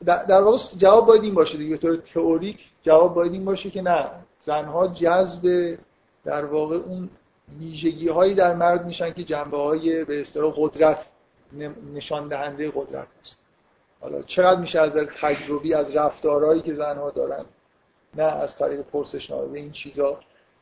در 0.05 0.43
واقع 0.43 0.59
جواب 0.77 1.07
باید 1.07 1.23
این 1.23 1.35
باشه 1.35 1.59
دیگه 1.59 1.77
طور 1.77 1.97
تئوریک 1.97 2.59
جواب 2.83 3.15
باید 3.15 3.33
این 3.33 3.45
باشه 3.45 3.71
که 3.71 3.83
نه 3.83 4.11
زنها 4.41 4.89
جذب 4.89 5.77
در 6.25 6.45
واقع 6.45 6.77
اون 6.77 7.11
ویژگی 7.59 8.09
هایی 8.09 8.35
در 8.35 8.55
مرد 8.55 8.87
میشن 8.87 9.13
که 9.13 9.25
جنبه 9.25 9.57
های 9.57 10.05
به 10.05 10.21
اصطلاح 10.21 10.55
قدرت 10.57 11.11
نشان 11.95 12.29
دهنده 12.29 12.73
قدرت 12.75 13.09
است. 13.21 13.37
حالا 14.01 14.23
چقدر 14.23 14.61
میشه 14.61 14.81
از 14.81 14.93
تجربی 15.21 15.75
از 15.75 15.97
رفتارهایی 15.97 16.63
که 16.63 16.75
زنها 16.75 17.11
دارن 17.11 17.45
نه 18.15 18.23
از 18.23 18.57
طریق 18.57 18.81
پرسشنامه 18.81 19.47
به 19.47 19.59
این 19.59 19.73
چیزا. 19.73 20.19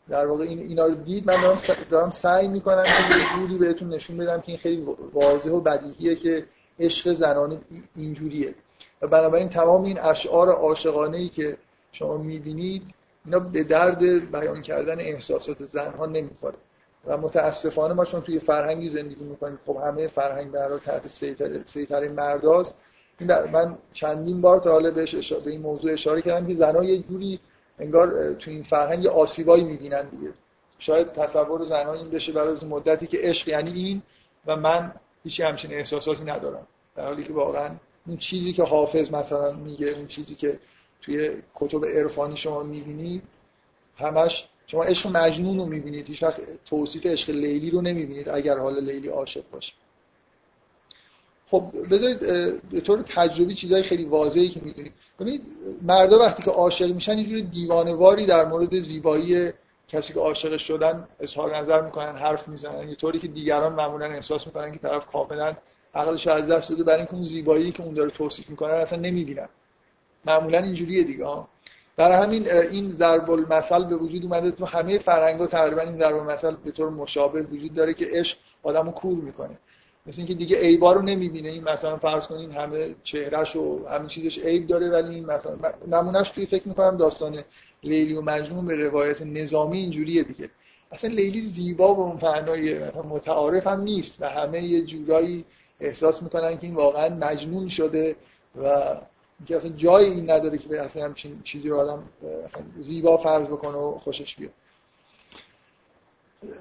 در 0.09 0.27
واقع 0.27 0.45
این 0.45 0.59
اینا 0.59 0.87
رو 0.87 0.95
دید 0.95 1.31
من 1.31 1.43
دارم, 1.43 1.59
دارم 1.91 2.11
سعی 2.11 2.49
می‌کنم 2.49 2.83
که 2.83 3.19
یه 3.19 3.25
جوری 3.37 3.59
بهتون 3.59 3.89
نشون 3.89 4.17
بدم 4.17 4.41
که 4.41 4.49
این 4.49 4.59
خیلی 4.59 4.87
واضح 5.13 5.51
و 5.51 5.61
بدیهیه 5.61 6.17
که 6.17 6.47
عشق 6.79 7.13
زنانه 7.13 7.61
اینجوریه. 7.97 8.55
و 9.03 9.07
بنابراین 9.07 9.49
تمام 9.49 9.83
این 9.83 10.01
اشعار 10.01 10.49
عاشقانه 10.49 11.19
ای 11.19 11.29
که 11.29 11.57
شما 11.93 12.17
می‌بینید 12.17 12.83
اینا 13.25 13.39
به 13.39 13.65
درد 13.65 14.31
بیان 14.33 14.63
کردن 14.63 15.01
احساسات 15.01 15.65
زنها 15.65 16.07
نمی‌خوره. 16.07 16.55
و 17.07 17.17
متاسفانه 17.17 17.95
ما 17.95 18.05
چون 18.05 18.21
توی 18.21 18.39
فرهنگی 18.39 18.89
زندگی 18.89 19.25
می‌کنیم 19.25 19.59
خب 19.67 19.77
همه 19.85 20.09
فرهنگ 20.09 20.51
برای 20.51 20.81
تحت 20.81 21.09
سیطره 21.65 22.09
مرداست. 22.09 22.75
من 23.53 23.79
چندین 23.93 24.41
بار 24.41 24.61
تا 24.61 24.71
حالا 24.71 24.91
به 24.91 25.07
این 25.47 25.61
موضوع 25.61 25.93
اشاره 25.93 26.23
کردم 26.23 26.47
که 26.47 26.55
زنها 26.55 26.85
یه 26.85 26.99
جوری 26.99 27.41
انگار 27.79 28.33
تو 28.33 28.51
این 28.51 28.63
فرهنگ 28.63 29.07
آسیبایی 29.07 29.65
می‌بینن 29.65 30.09
دیگه. 30.09 30.33
شاید 30.79 31.13
تصور 31.13 31.65
زنها 31.65 31.95
این 31.95 32.11
بشه 32.11 32.33
برای 32.33 32.57
مدتی 32.69 33.07
که 33.07 33.19
عشق 33.21 33.49
یعنی 33.49 33.73
این 33.73 34.03
و 34.47 34.57
من 34.57 34.93
هیچ 35.25 35.41
همچین 35.41 35.73
احساساتی 35.73 36.25
ندارم. 36.25 36.67
در 36.97 37.05
حالی 37.05 37.25
که 37.25 37.33
واقعا 37.33 37.71
اون 38.07 38.17
چیزی 38.17 38.53
که 38.53 38.63
حافظ 38.63 39.13
مثلا 39.13 39.53
میگه 39.53 39.87
اون 39.87 40.07
چیزی 40.07 40.35
که 40.35 40.59
توی 41.03 41.43
کتب 41.55 41.85
عرفانی 41.85 42.37
شما 42.37 42.63
می‌بینید 42.63 43.23
همش 43.97 44.49
شما 44.67 44.85
عشق 44.85 45.11
مجنون 45.11 45.59
رو 45.59 45.67
می‌بینید 45.67 46.07
هیچ 46.09 46.23
وقت 46.23 46.41
توصیف 46.65 47.07
عشق 47.07 47.31
لیلی 47.31 47.71
رو 47.71 47.81
نمی‌بینید 47.81 48.29
اگر 48.29 48.59
حالا 48.59 48.79
لیلی 48.79 49.09
عاشق 49.09 49.43
باشه. 49.53 49.73
خب 51.47 51.65
بذارید 51.91 52.19
به 52.71 52.81
طور 52.81 53.03
تجربی 53.03 53.55
چیزهای 53.55 53.83
خیلی 53.83 54.05
واضحی 54.05 54.49
که 54.49 54.61
می‌دونید 54.65 54.93
ببینید 55.21 55.43
مردا 55.83 56.19
وقتی 56.19 56.43
که 56.43 56.51
عاشق 56.51 56.95
میشن 56.95 57.13
اینجوری 57.13 57.43
دیوانواری 57.43 58.27
در 58.27 58.45
مورد 58.45 58.79
زیبایی 58.79 59.53
کسی 59.89 60.13
که 60.13 60.21
عاشق 60.21 60.57
شدن 60.57 61.09
اظهار 61.21 61.57
نظر 61.57 61.81
می‌کنن 61.81 62.17
حرف 62.17 62.49
می‌زنن. 62.49 62.89
یه 62.89 62.95
طوری 62.95 63.19
که 63.19 63.29
دیگران 63.29 63.73
معمولا 63.73 64.07
احساس 64.07 64.47
می‌کنن 64.47 64.73
که 64.73 64.79
طرف 64.79 65.07
کاملا 65.07 65.57
عقلش 65.95 66.27
از 66.27 66.49
دست 66.49 66.71
داده 66.71 66.83
برای 66.83 66.99
اینکه 66.99 67.15
اون 67.15 67.25
زیبایی 67.25 67.73
که 67.73 67.83
اون 67.83 67.95
داره 67.95 68.11
توصیف 68.11 68.51
می‌کنه 68.51 68.73
اصلا 68.73 68.99
نمی‌بینن. 68.99 69.49
معمولا 70.27 70.59
اینجوریه 70.59 71.03
دیگه 71.03 71.25
برای 71.97 72.17
همین 72.17 72.51
این 72.51 72.97
ضرب 72.99 73.31
المثل 73.31 73.85
به 73.85 73.97
وجود 73.97 74.25
اومده 74.25 74.51
تو 74.51 74.65
همه 74.65 74.99
فرهنگ‌ها 74.99 75.47
تقریبا 75.47 75.81
این 75.81 75.99
ضرب 75.99 76.17
المثل 76.17 76.55
به 76.65 76.71
طور 76.71 76.91
مشابه 76.91 77.43
وجود 77.43 77.75
داره 77.75 77.95
که 77.95 78.07
عشق 78.13 78.39
آدمو 78.63 78.91
کور 78.91 79.15
می‌کنه. 79.15 79.59
مثل 80.07 80.19
اینکه 80.19 80.35
دیگه 80.35 80.61
عیبا 80.61 80.93
رو 80.93 81.03
نمی‌بینه. 81.03 81.49
این 81.49 81.65
مثلا 81.65 81.97
فرض 81.97 82.27
کنین 82.27 82.51
همه 82.51 82.95
چهرهش 83.03 83.57
و 83.57 83.89
همه 83.89 84.09
چیزش 84.09 84.39
عیب 84.39 84.67
داره 84.67 84.91
ولی 84.91 85.15
این 85.15 85.27
مثلا 85.27 85.57
نمونهش 85.89 86.31
توی 86.31 86.47
فکر 86.47 86.69
می‌کنم 86.69 86.97
داستان 86.97 87.39
لیلی 87.83 88.15
و 88.15 88.21
مجنون 88.21 88.67
به 88.67 88.75
روایت 88.75 89.23
نظامی 89.23 89.79
اینجوریه 89.79 90.23
دیگه. 90.23 90.51
اصلا 90.93 91.11
لیلی 91.11 91.41
زیبا 91.41 91.95
به 91.95 92.01
اون 92.01 92.19
معنای 92.23 92.79
متعارف 93.11 93.67
هم 93.67 93.81
نیست 93.81 94.23
و 94.23 94.27
همه 94.29 94.63
یه 94.63 94.83
جورایی 94.83 95.45
احساس 95.81 96.23
می‌کنن 96.23 96.59
که 96.59 96.67
این 96.67 96.75
واقعا 96.75 97.09
مجنون 97.09 97.69
شده 97.69 98.17
و 98.63 98.97
اینکه 99.43 99.57
اصلا 99.57 99.77
جای 99.77 100.05
این 100.05 100.31
نداره 100.31 100.59
که 100.59 100.81
اصلا 100.81 101.05
همچین 101.05 101.41
چیزی 101.45 101.69
رو 101.69 101.81
آدم 101.81 102.03
زیبا 102.81 103.17
فرض 103.17 103.47
بکنه 103.47 103.77
و 103.79 103.99
خوشش 103.99 104.37
بیاد. 104.37 104.53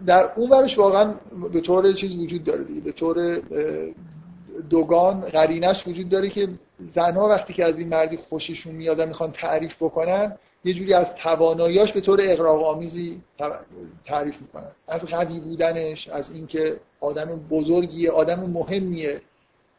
در 0.05 0.31
اون 0.35 0.49
ورش 0.49 0.77
واقعا 0.77 1.13
به 1.53 1.61
طور 1.61 1.93
چیز 1.93 2.15
وجود 2.15 2.43
داره 2.43 2.63
دیگه. 2.63 2.81
به 2.81 2.91
طور 2.91 3.41
دوگان 4.69 5.21
قرینش 5.21 5.87
وجود 5.87 6.09
داره 6.09 6.29
که 6.29 6.49
زنها 6.95 7.27
وقتی 7.27 7.53
که 7.53 7.65
از 7.65 7.79
این 7.79 7.87
مردی 7.87 8.17
خوششون 8.17 8.75
میاد 8.75 9.01
می‌خوان 9.01 9.31
تعریف 9.31 9.75
بکنن 9.75 10.37
یه 10.63 10.73
جوری 10.73 10.93
از 10.93 11.15
تواناییاش 11.15 11.91
به 11.93 12.01
طور 12.01 12.19
اقراق 12.23 12.63
آمیزی 12.63 13.21
تعریف 14.05 14.41
می‌کنن. 14.41 14.71
از 14.87 15.01
قوی 15.01 15.39
بودنش 15.39 16.07
از 16.07 16.33
اینکه 16.33 16.79
آدم 16.99 17.39
بزرگیه 17.49 18.11
آدم 18.11 18.39
مهمیه. 18.39 19.21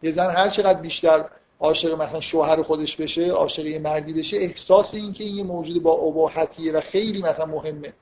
یه 0.02 0.12
زن 0.12 0.30
هر 0.30 0.50
چقدر 0.50 0.80
بیشتر 0.80 1.24
عاشق 1.62 2.02
مثلا 2.02 2.20
شوهر 2.20 2.62
خودش 2.62 2.96
بشه 2.96 3.30
عاشق 3.30 3.66
یه 3.66 3.78
مردی 3.78 4.12
بشه 4.12 4.36
احساس 4.36 4.94
این 4.94 5.12
که 5.12 5.24
این 5.24 5.36
یه 5.36 5.42
موجود 5.42 5.82
با 5.82 5.92
اباحتیه 5.92 6.72
و 6.72 6.80
خیلی 6.80 7.22
مثلا 7.22 7.46
مهمه. 7.46 7.92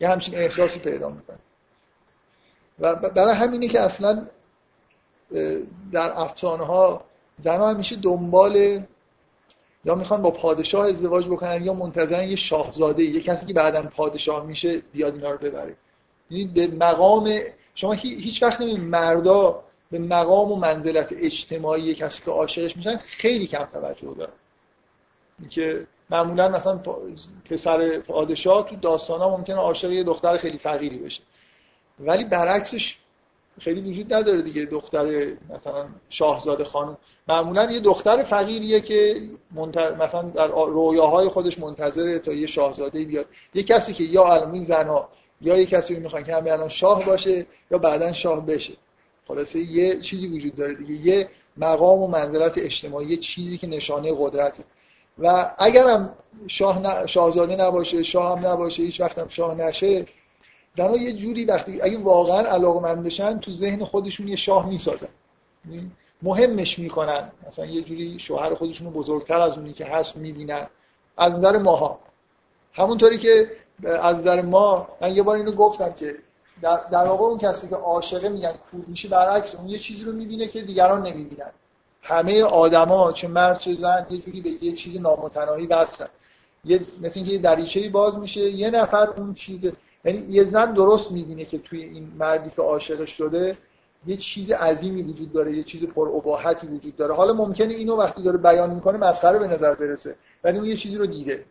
یه 0.00 0.08
همچین 0.08 0.34
احساسی 0.34 0.80
پیدا 0.80 1.08
می‌کنه. 1.08 1.38
و 2.78 2.94
برای 2.94 3.34
همینه 3.34 3.68
که 3.68 3.80
اصلا 3.80 4.26
در 5.92 6.12
افسانه 6.14 6.64
ها 6.64 7.04
زنها 7.44 7.70
همیشه 7.70 7.96
دنبال 7.96 8.82
یا 9.84 9.94
می‌خوان 9.94 10.22
با 10.22 10.30
پادشاه 10.30 10.88
ازدواج 10.88 11.26
بکنن 11.26 11.64
یا 11.64 11.74
منتظرن 11.74 12.28
یه 12.28 12.36
شاهزاده 12.36 13.02
یه 13.04 13.20
کسی 13.20 13.46
که 13.46 13.52
بعدا 13.52 13.82
پادشاه 13.82 14.46
میشه 14.46 14.82
بیاد 14.92 15.14
اینا 15.14 15.30
رو 15.30 15.38
ببره. 15.38 15.76
یعنی 16.30 16.44
به 16.44 16.66
مقام 16.66 17.40
شما 17.74 17.92
هیچ 17.92 18.42
وقت 18.42 18.60
نمی‌دونید 18.60 18.88
مردا 18.88 19.64
به 19.92 19.98
مقام 19.98 20.52
و 20.52 20.56
منزلت 20.56 21.14
اجتماعی 21.18 21.94
کسی 21.94 22.22
که 22.24 22.30
عاشقش 22.30 22.76
میشن 22.76 22.96
خیلی 22.96 23.46
کم 23.46 23.64
توجه 23.64 24.14
دارن 24.18 24.32
که 25.50 25.86
معمولا 26.10 26.48
مثلا 26.48 26.80
پسر 27.50 27.98
پادشاه 27.98 28.68
تو 28.68 28.76
داستان 28.76 29.20
ها 29.20 29.36
ممکنه 29.36 29.56
عاشق 29.56 29.90
یه 29.90 30.02
دختر 30.04 30.36
خیلی 30.36 30.58
فقیری 30.58 30.98
بشه. 30.98 31.22
ولی 32.00 32.24
برعکسش 32.24 32.98
خیلی 33.60 33.90
وجود 33.90 34.14
نداره 34.14 34.42
دیگه 34.42 34.64
دختر 34.64 35.32
مثلا 35.50 35.86
شاهزاده 36.10 36.64
خانم 36.64 36.96
معمولا 37.28 37.72
یه 37.72 37.80
دختر 37.80 38.22
فقیریه 38.22 38.80
که 38.80 39.22
مثلا 39.98 40.22
در 40.22 40.46
رویاهای 40.48 41.28
خودش 41.28 41.58
منتظره 41.58 42.18
تا 42.18 42.32
یه 42.32 42.46
شاهزاده 42.46 43.04
بیاد. 43.04 43.26
یه 43.54 43.62
کسی 43.62 43.92
که 43.92 44.04
یا 44.04 44.24
الان 44.24 44.54
این 44.54 44.64
زنها 44.64 45.08
یا 45.40 45.56
یه 45.56 45.66
کسی 45.66 45.94
می‌خوان 45.94 46.24
که 46.24 46.34
همه 46.34 46.50
الان 46.50 46.68
شاه 46.68 47.04
باشه 47.06 47.46
یا 47.70 47.78
بعدا 47.78 48.12
شاه 48.12 48.46
بشه. 48.46 48.72
خلاصه 49.28 49.58
یه 49.58 50.00
چیزی 50.00 50.26
وجود 50.26 50.56
داره 50.56 50.74
دیگه. 50.74 50.94
یه 50.94 51.28
مقام 51.56 52.02
و 52.02 52.06
منزلت 52.06 52.58
اجتماعی 52.58 53.16
چیزی 53.16 53.58
که 53.58 53.66
نشانه 53.66 54.12
قدرته 54.18 54.64
و 55.18 55.54
اگرم 55.58 56.14
شاه 56.46 57.06
شاهزاده 57.06 57.56
نباشه 57.56 58.02
شاه 58.02 58.38
هم 58.38 58.46
نباشه 58.46 58.82
هیچ 58.82 59.00
وقت 59.00 59.18
هم 59.18 59.28
شاه 59.28 59.54
نشه 59.54 60.06
در 60.76 60.96
یه 60.96 61.12
جوری 61.12 61.44
وقتی 61.44 61.80
اگه 61.80 61.98
واقعا 61.98 62.48
علاقه 62.48 62.80
من 62.80 63.02
بشن 63.02 63.38
تو 63.38 63.52
ذهن 63.52 63.84
خودشون 63.84 64.28
یه 64.28 64.36
شاه 64.36 64.68
می‌سازن. 64.68 65.08
یعنی 65.70 65.90
مهمش 66.22 66.78
می‌کنن. 66.78 67.32
مثلا 67.48 67.66
یه 67.66 67.82
جوری 67.82 68.18
شوهر 68.18 68.54
خودشون 68.54 68.92
بزرگتر 68.92 69.40
از 69.40 69.58
اونی 69.58 69.72
که 69.72 69.84
هست 69.84 70.16
می‌بینن. 70.16 70.66
از 71.16 71.32
نظر 71.32 71.58
ماها. 71.58 71.98
همونطوری 72.72 73.18
که 73.18 73.50
از 73.84 74.16
نظر 74.16 74.42
ما 74.42 74.88
من 75.00 75.16
یه 75.16 75.22
بار 75.22 75.36
اینو 75.36 75.52
گفتم 75.52 75.92
که 75.92 76.14
در, 76.62 76.80
در 76.92 77.04
واقع 77.04 77.24
اون 77.24 77.38
کسی 77.38 77.68
که 77.68 77.76
عاشقه 77.76 78.28
میگن 78.28 78.52
کور 78.52 78.84
میشه 78.86 79.08
برعکس 79.08 79.54
اون 79.54 79.68
یه 79.68 79.78
چیزی 79.78 80.04
رو 80.04 80.12
می‌بینه 80.12 80.46
که 80.46 80.62
دیگران 80.62 81.02
نمی‌بینن. 81.06 81.50
همه 82.02 82.42
آدما 82.42 83.12
چه 83.12 83.28
مرد 83.28 83.58
چه 83.58 83.74
زن 83.74 84.06
یه 84.10 84.18
جوری 84.18 84.40
به 84.40 84.64
یه 84.64 84.72
چیز 84.72 85.00
نامتناهی 85.00 85.66
وصلن 85.66 86.08
یه 86.64 86.80
مثل 87.00 87.12
اینکه 87.20 87.32
یه 87.32 87.38
دریچه‌ای 87.38 87.88
باز 87.88 88.18
میشه 88.18 88.40
یه 88.40 88.70
نفر 88.70 89.08
اون 89.16 89.34
چیز 89.34 89.70
یعنی 90.04 90.26
یه 90.30 90.50
زن 90.50 90.72
درست 90.72 91.10
می‌بینه 91.12 91.44
که 91.44 91.58
توی 91.58 91.82
این 91.82 92.12
مردی 92.18 92.50
که 92.56 92.62
عاشقش 92.62 93.10
شده 93.10 93.58
یه 94.06 94.16
چیز 94.16 94.50
عظیمی 94.50 95.02
وجود 95.02 95.32
داره 95.32 95.56
یه 95.56 95.62
چیز 95.64 95.84
پر 95.84 96.08
وجود 96.08 96.96
داره. 96.96 97.14
حالا 97.14 97.32
ممکنه 97.32 97.74
اینو 97.74 97.96
وقتی 97.96 98.22
داره 98.22 98.38
بیان 98.38 98.70
می‌کنه 98.70 98.98
مسخره 98.98 99.38
به 99.38 99.46
نظر 99.46 99.74
برسه 99.74 100.16
ولی 100.44 100.58
اون 100.58 100.66
یه 100.66 100.76
چیزی 100.76 100.96
رو 100.96 101.06
دیده. 101.06 101.44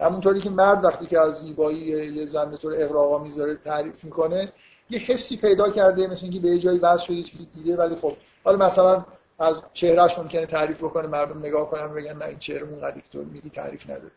همونطوری 0.00 0.40
که 0.40 0.50
مرد 0.50 0.84
وقتی 0.84 1.06
که 1.06 1.20
از 1.20 1.40
زیبایی 1.40 1.78
یه 1.78 2.26
زن 2.26 2.50
به 2.50 2.56
طور 2.56 2.74
اغراق‌آمیز 2.76 3.36
داره 3.36 3.54
تعریف 3.54 4.04
می‌کنه 4.04 4.52
یه 4.90 4.98
حسی 4.98 5.36
پیدا 5.36 5.70
کرده 5.70 6.06
مثل 6.06 6.20
اینکه 6.22 6.40
به 6.40 6.48
یه 6.48 6.58
جایی 6.58 6.78
وصل 6.78 7.04
شده 7.04 7.22
چیزی 7.22 7.48
دیده 7.54 7.76
ولی 7.76 7.96
خب 7.96 8.16
حالا 8.44 8.66
مثلا 8.66 9.04
از 9.38 9.54
چهرهش 9.72 10.18
ممکنه 10.18 10.46
تعریف 10.46 10.76
بکنه 10.76 11.06
مردم 11.06 11.38
نگاه 11.38 11.70
کنن 11.70 11.94
بگن 11.94 12.16
نه 12.16 12.24
این 12.24 12.38
چهرمون 12.38 12.80
قدی 12.80 13.02
تو 13.12 13.18
میگی 13.18 13.50
تعریف 13.50 13.84
نداره. 13.90 14.10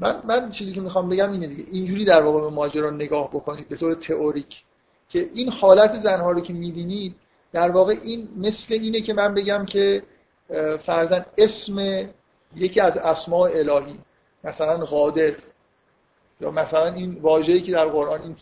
من 0.00 0.22
من 0.24 0.50
چیزی 0.50 0.72
که 0.72 0.80
می‌خوام 0.80 1.08
بگم 1.08 1.32
اینه 1.32 1.46
دیگه. 1.46 1.64
اینجوری 1.72 2.04
در 2.04 2.22
واقع 2.22 2.40
به 2.40 2.50
ماجرا 2.50 2.90
نگاه 2.90 3.28
بکنید 3.30 3.68
به 3.68 3.76
طور 3.76 3.94
تئوریک 3.94 4.62
که 5.08 5.30
این 5.34 5.48
حالت 5.48 6.00
زنها 6.02 6.32
رو 6.32 6.40
که 6.40 6.52
می‌بینید 6.52 7.14
در 7.52 7.70
واقع 7.70 7.94
این 8.02 8.28
مثل 8.36 8.74
اینه 8.74 9.00
که 9.00 9.12
من 9.14 9.34
بگم 9.34 9.66
که 9.66 10.02
فرزن 10.86 11.26
اسم 11.38 12.08
یکی 12.56 12.80
از 12.80 12.96
اسماء 12.96 13.50
الهی 13.50 13.98
مثلا 14.44 14.76
قادر 14.84 15.34
یا 16.40 16.50
مثلا 16.50 16.92
این 16.92 17.14
واژه‌ای 17.20 17.62
که 17.62 17.72
در 17.72 17.86
قرآن 17.86 18.20
این 18.22 18.36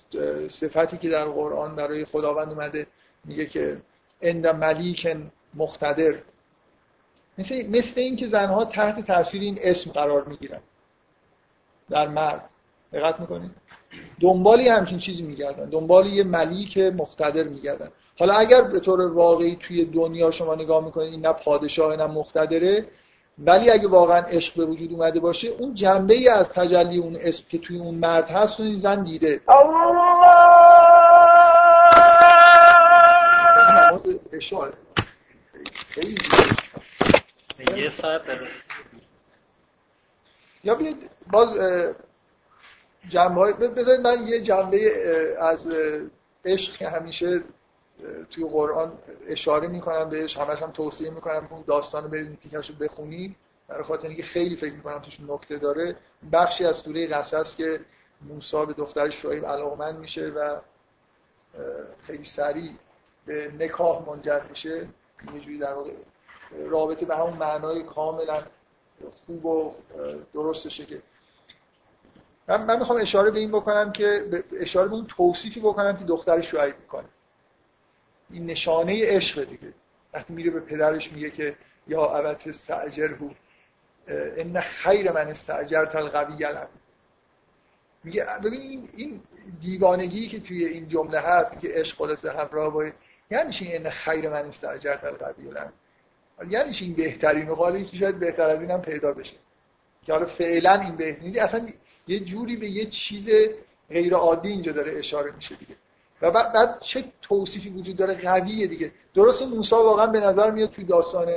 صفتی 0.48 0.98
که 0.98 1.08
در 1.08 1.24
قرآن 1.24 1.76
برای 1.76 2.04
خداوند 2.04 2.48
اومده 2.48 2.86
میگه 3.24 3.46
که 3.46 3.76
اند 4.22 4.46
ملیک 4.46 5.16
مقتدر 5.54 6.14
مثل, 7.38 7.66
مثل 7.66 8.00
این 8.00 8.16
که 8.16 8.26
زنها 8.26 8.64
تحت 8.64 9.06
تاثیر 9.06 9.42
این 9.42 9.58
اسم 9.62 9.90
قرار 9.90 10.24
می‌گیرن. 10.24 10.60
در 11.90 12.08
مرد 12.08 12.50
دقت 12.92 13.20
می‌کنید؟ 13.20 13.50
دنبالی 14.20 14.68
همچین 14.68 14.98
چیزی 14.98 15.22
میگردن. 15.22 15.64
دنبال 15.64 16.06
یه 16.06 16.24
ملیک 16.24 16.78
مقتدر 16.78 17.42
میگردن. 17.42 17.88
حالا 18.18 18.34
اگر 18.34 18.62
به 18.62 18.80
طور 18.80 19.00
واقعی 19.00 19.56
توی 19.56 19.84
دنیا 19.84 20.30
شما 20.30 20.54
نگاه 20.54 20.84
می‌کنید 20.84 21.12
این 21.12 21.26
نه 21.26 21.32
پادشاه 21.32 21.96
نه 21.96 22.06
مقتدره 22.06 22.86
ولی 23.38 23.70
اگه 23.70 23.88
واقعا 23.88 24.20
عشق 24.20 24.56
به 24.56 24.64
وجود 24.64 24.92
اومده 24.92 25.20
باشه 25.20 25.48
اون 25.48 25.74
جنبه 25.74 26.14
ای 26.14 26.28
از 26.28 26.48
تجلی 26.48 26.98
اون 26.98 27.16
اسم 27.20 27.44
که 27.48 27.58
توی 27.58 27.78
اون 27.78 27.94
مرد 27.94 28.28
هست 28.28 28.60
و 28.60 28.62
این 28.62 28.76
زن 28.76 29.04
دیده. 29.04 29.40
یه 37.76 37.88
ساعت 37.88 38.22
یا 40.64 40.74
بیاید 40.74 41.10
باز 41.32 41.58
جنبه 43.08 43.40
های 43.40 43.52
بذارید 43.52 44.06
من 44.06 44.26
یه 44.26 44.40
جنبه 44.40 44.78
از 45.40 45.66
عشق 46.44 46.76
که 46.76 46.88
همیشه 46.88 47.42
توی 48.30 48.44
قرآن 48.44 48.92
اشاره 49.26 49.68
می‌کنم 49.68 50.10
بهش 50.10 50.36
همش 50.36 50.62
هم 50.62 50.70
توصیه 50.70 51.10
می‌کنم 51.10 51.48
اون 51.50 51.64
داستان 51.66 52.08
برید 52.10 52.38
تیکش 52.38 52.70
رو 52.70 52.76
بخونید 52.76 53.36
برای 53.68 53.82
خاطر 53.82 54.08
اینکه 54.08 54.22
خیلی 54.22 54.56
فکر 54.56 54.72
می‌کنم 54.72 54.98
توش 54.98 55.18
نکته 55.28 55.56
داره. 55.56 55.96
بخشی 56.32 56.64
از 56.64 56.76
سوره 56.76 57.06
قصص 57.06 57.56
که 57.56 57.80
موسی 58.28 58.66
به 58.66 58.72
دختر 58.72 59.10
شعیب 59.10 59.46
علاقمند 59.46 59.98
میشه 59.98 60.28
و 60.28 60.56
خیلی 61.98 62.24
سریع 62.24 62.70
به 63.26 63.52
نکاح 63.58 64.08
منجر 64.08 64.40
میشه. 64.50 64.88
یه 65.34 65.40
جوری 65.40 65.58
در 65.58 65.72
واقع 65.74 65.90
رابطه 66.66 67.06
به 67.06 67.16
همون 67.16 67.32
معنای 67.32 67.82
کاملا 67.82 68.42
خوب 69.26 69.46
و 69.46 69.74
درستشه 70.34 70.84
که. 70.84 71.02
من, 72.48 72.64
من 72.64 72.78
می‌خوام 72.78 73.00
اشاره 73.00 73.30
به 73.30 73.38
این 73.38 73.50
بکنم 73.50 73.92
که 73.92 74.44
اشاره 74.60 74.88
به 74.88 74.94
اون 74.94 75.06
توصیفی 75.06 75.60
بکنم 75.60 75.96
که 75.96 76.04
دختر 76.04 76.40
شعیب 76.40 76.74
می‌کنه. 76.80 77.08
این 78.32 78.46
نشانه 78.46 79.06
عشق 79.06 79.44
دیگه. 79.44 79.72
وقتی 80.14 80.32
میره 80.32 80.50
به 80.50 80.60
پدرش 80.60 81.12
میگه 81.12 81.30
که 81.30 81.56
یا 81.86 82.04
ابت 82.04 82.46
استعجره 82.46 83.18
ان 84.08 84.60
خیر 84.60 85.12
من 85.12 85.28
استعجرت 85.28 85.96
القوی 85.96 86.46
میگه 88.04 88.26
ببین 88.44 88.60
این 88.60 88.88
این 88.96 89.20
دیوانگی 89.60 90.28
که 90.28 90.40
توی 90.40 90.64
این 90.64 90.88
جمله 90.88 91.20
هست 91.20 91.60
که 91.60 91.68
عشق 91.68 91.96
خلاصه 91.96 92.32
همراه 92.32 92.72
با 92.72 92.90
یعنی 93.30 93.52
چی 93.52 93.76
ان 93.76 93.90
خیر 93.90 94.28
من 94.28 94.44
استعجرت 94.44 95.04
القوی 95.04 95.48
یعنی 96.48 96.76
این 96.80 96.94
بهترین 96.94 97.48
و 97.48 97.84
که 97.84 97.96
شاید 97.96 98.18
بهتر 98.18 98.48
از 98.48 98.60
اینم 98.60 98.82
پیدا 98.82 99.12
بشه. 99.12 99.36
که 100.06 100.12
حالا 100.12 100.26
فعلا 100.26 100.80
این 100.80 100.96
بهتری 100.96 101.40
اصلا 101.40 101.68
یه 102.06 102.20
جوری 102.20 102.56
به 102.56 102.68
یه 102.68 102.86
چیز 102.86 103.28
غیر 103.90 104.14
عادی 104.14 104.48
اینجا 104.48 104.72
داره 104.72 104.98
اشاره 104.98 105.32
میشه 105.36 105.54
دیگه. 105.54 105.74
و 106.22 106.30
بعد, 106.30 106.52
بعد 106.52 106.80
چه 106.80 107.04
توصیفی 107.22 107.70
وجود 107.70 107.96
داره؟ 107.96 108.14
قویه 108.14 108.66
دیگه. 108.66 108.92
درست 109.14 109.42
موسی 109.42 109.74
واقعا 109.74 110.06
به 110.06 110.20
نظر 110.20 110.50
میاد 110.50 110.70
توی 110.70 110.84
داستان 110.84 111.34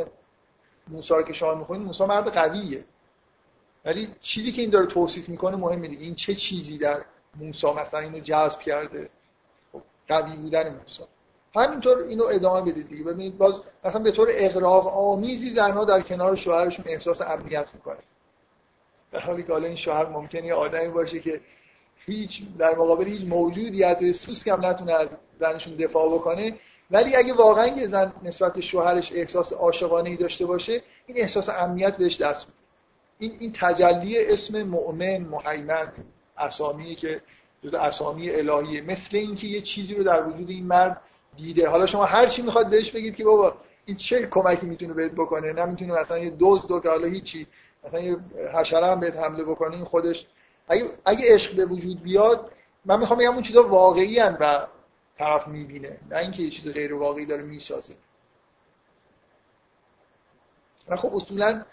موسی 0.88 1.14
رو 1.14 1.24
که 1.24 1.34
شما 1.34 1.56
می‌خونید 1.56 1.86
موسی 1.88 2.06
مرد 2.06 2.28
قویه. 2.28 2.84
ولی 3.86 4.08
چیزی 4.22 4.52
که 4.52 4.62
این 4.62 4.72
داره 4.72 4.86
توصیف 4.86 5.30
می‌کنه 5.30 5.56
مهمه 5.56 5.88
دیگه. 5.88 6.04
این 6.04 6.16
چه 6.16 6.36
چیزی 6.36 6.78
در 6.78 7.02
موسی 7.36 7.68
مثلا 7.68 8.00
اینو 8.00 8.20
جذب 8.20 8.60
کرده؟ 8.60 9.10
خب، 9.72 9.82
قوی 10.08 10.36
بودن 10.36 10.76
موسی. 10.76 11.04
همینطور 11.56 12.04
اینو 12.04 12.24
ادامه 12.24 12.72
بدید 12.72 12.90
دیگه. 12.90 13.04
ببینید 13.04 13.38
باز 13.38 13.62
مثلا 13.84 14.02
به 14.02 14.12
طور 14.12 14.28
اغراق 14.32 14.88
آمیزی 14.88 15.50
زنها 15.50 15.86
در 15.86 16.02
کنار 16.02 16.36
شوهرشون 16.36 16.86
احساس 16.88 17.22
امنیت 17.22 17.68
می‌کنه 17.74 18.00
در 19.12 19.20
حالی 19.20 19.44
که 19.44 19.54
حالا 19.54 19.68
این 19.68 19.76
شوهر 19.76 20.06
ممکنه 20.06 20.46
یه 20.46 20.54
آدمی 20.54 20.88
باشه 20.88 21.20
که 21.20 21.42
هیچ 22.06 22.42
در 22.58 22.76
مقابل 22.76 23.06
هیچ 23.06 23.22
موجودی 23.22 23.84
حتی 23.84 24.14
سوسک 24.14 24.48
هم 24.48 24.66
نتونه 24.66 24.94
از 24.94 25.08
زنشون 25.40 25.76
دفاع 25.76 26.14
بکنه. 26.14 26.54
ولی 26.92 27.16
اگه 27.16 27.34
واقعا 27.34 27.68
یه 27.68 27.88
زن 27.88 28.14
نسبت 28.24 28.54
به 28.54 28.62
شوهرش 28.62 29.12
احساس 29.12 29.54
عاشقانه 29.54 30.10
ای 30.10 30.16
داشته 30.16 30.46
باشه 30.46 30.82
این 31.08 31.18
احساس 31.18 31.50
امنیت 31.50 31.98
بهش 31.98 32.22
دست 32.22 32.46
میده. 32.48 32.60
این 33.20 33.38
این 33.40 33.54
تجلی 33.54 34.26
اسم 34.26 34.64
مؤمن 34.64 35.18
مهیمن 35.18 35.92
اسامی 36.38 36.96
که 36.96 37.22
جز 37.64 37.74
اسامی 37.74 38.30
الهیه. 38.30 38.82
مثل 38.82 39.18
اینکه 39.18 39.48
یه 39.48 39.62
چیزی 39.62 39.96
رو 39.96 40.04
در 40.04 40.28
وجود 40.28 40.50
این 40.50 40.66
مرد 40.66 41.02
دیده. 41.38 41.70
حالا 41.70 41.86
شما 41.86 42.06
هر 42.06 42.28
چی 42.28 42.42
می‌خواد 42.42 42.70
بهش 42.70 42.92
بگید 42.92 43.16
که 43.16 43.24
بابا 43.24 43.54
این 43.86 43.98
چه 43.98 44.28
کمکی 44.28 44.66
می‌تونه 44.66 44.94
بهت 44.94 45.12
بکنه؟ 45.12 45.54
نمی‌تونه 45.54 46.02
مثلا 46.02 46.18
یه 46.20 46.30
دوز 46.30 46.68
دو 46.68 46.80
که 46.80 46.90
حالا 46.90 47.08
هیچی 47.08 47.48
مثلا 47.84 48.00
یه 48.00 48.18
حشره 48.54 48.88
هم 48.88 49.00
بهت 49.00 49.18
حمله 49.18 49.44
بکنه 49.44 49.76
این 49.76 49.86
خودش 49.86 50.26
اگه 50.68 50.90
اگه 51.06 51.34
عشق 51.34 51.56
به 51.56 51.66
وجود 51.66 52.04
بیاد 52.04 52.52
من 52.86 53.00
می‌خوام 53.00 53.20
بگم 53.20 53.34
اون 53.34 53.44
چیزا 53.44 53.68
واقعی 53.68 54.20
هن 54.20 54.38
و 54.40 54.68
طرف 55.18 55.48
می‌بینه 55.48 55.98
نه 56.10 56.18
اینکه 56.18 56.44
یه 56.44 56.50
چیز 56.50 56.68
غیر 56.68 56.94
واقعی 56.94 57.26
داره 57.26 57.44
می‌سازه. 57.44 57.94
و 60.88 60.96
خب 60.96 61.16
اصولا 61.16 61.64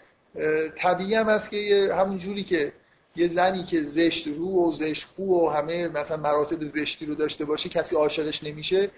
طبیعی 0.77 1.15
هم 1.15 1.29
هست 1.29 1.49
که 1.49 1.93
همون 1.97 2.17
جوری 2.17 2.43
که 2.43 2.73
یه 3.15 3.33
زنی 3.33 3.63
که 3.63 3.83
زشت 3.83 4.27
رو 4.27 4.69
و 4.69 4.73
زشت 4.73 5.07
خو 5.15 5.23
و 5.23 5.49
همه 5.49 5.87
مثلا 5.87 6.17
مراتب 6.17 6.79
زشتی 6.79 7.05
رو 7.05 7.15
داشته 7.15 7.45
باشه 7.45 7.69
کسی 7.69 7.95
عاشقش 7.95 8.43
نمیشه. 8.43 8.89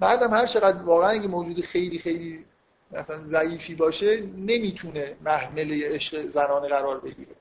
مردم 0.00 0.34
هر 0.34 0.46
چقدر 0.46 0.82
واقعا 0.82 1.08
اگه 1.08 1.28
موجود 1.28 1.60
خیلی 1.60 1.98
خیلی 1.98 2.44
مثلا 2.92 3.28
ضعیفی 3.28 3.74
باشه 3.74 4.20
نمی‌تونه 4.20 5.16
محمله 5.24 5.88
عشق 5.88 6.28
زنانه 6.28 6.68
قرار 6.68 7.00
بگیره. 7.00 7.34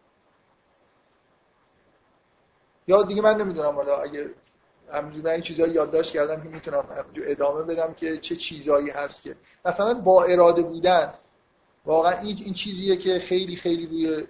یا 2.89 3.03
دیگه 3.03 3.21
من 3.21 3.41
نمی‌دونم 3.41 3.75
حالا 3.75 3.97
اگه 3.97 4.29
همینجور 4.93 5.23
من 5.23 5.31
این 5.31 5.41
چیزایی 5.41 5.73
یادداشت 5.73 6.13
کردم 6.13 6.41
که 6.41 6.49
می‌تونم 6.49 6.83
ادامه 7.15 7.63
بدم 7.63 7.93
که 7.93 8.17
چه 8.17 8.35
چیزایی 8.35 8.89
هست 8.89 9.21
که 9.21 9.35
مثلا 9.65 9.93
با 9.93 10.23
اراده 10.23 10.61
بودن 10.61 11.13
واقعا 11.85 12.19
این, 12.19 12.37
این 12.45 12.53
چیزیه 12.53 12.97
که 12.97 13.19
خیلی 13.19 13.55
خیلی 13.55 13.85
روی 13.87 14.27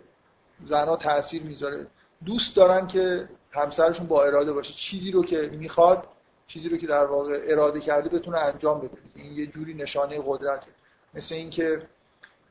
زنها 0.68 0.96
تاثیر 0.96 1.44
می‌ذاره. 1.44 1.88
دوست 2.26 2.56
دارن 2.56 2.88
که 2.88 3.30
همسرشون 3.52 4.08
با 4.08 4.24
اراده 4.24 4.54
باشه. 4.54 4.74
چیزی 4.74 5.12
رو 5.12 5.24
که 5.24 5.50
می‌خواد 5.54 6.08
چیزی 6.48 6.70
رو 6.70 6.78
که 6.78 6.88
در 6.88 7.06
واقع 7.06 7.42
اراده 7.44 7.80
کرده 7.80 8.10
بتونه 8.10 8.40
انجام 8.40 8.80
بده. 8.80 8.98
این 9.16 9.34
یه 9.34 9.48
جوری 9.48 9.74
نشانه 9.74 10.22
قدرته. 10.26 10.68
مثل 11.14 11.36
اینکه 11.36 11.82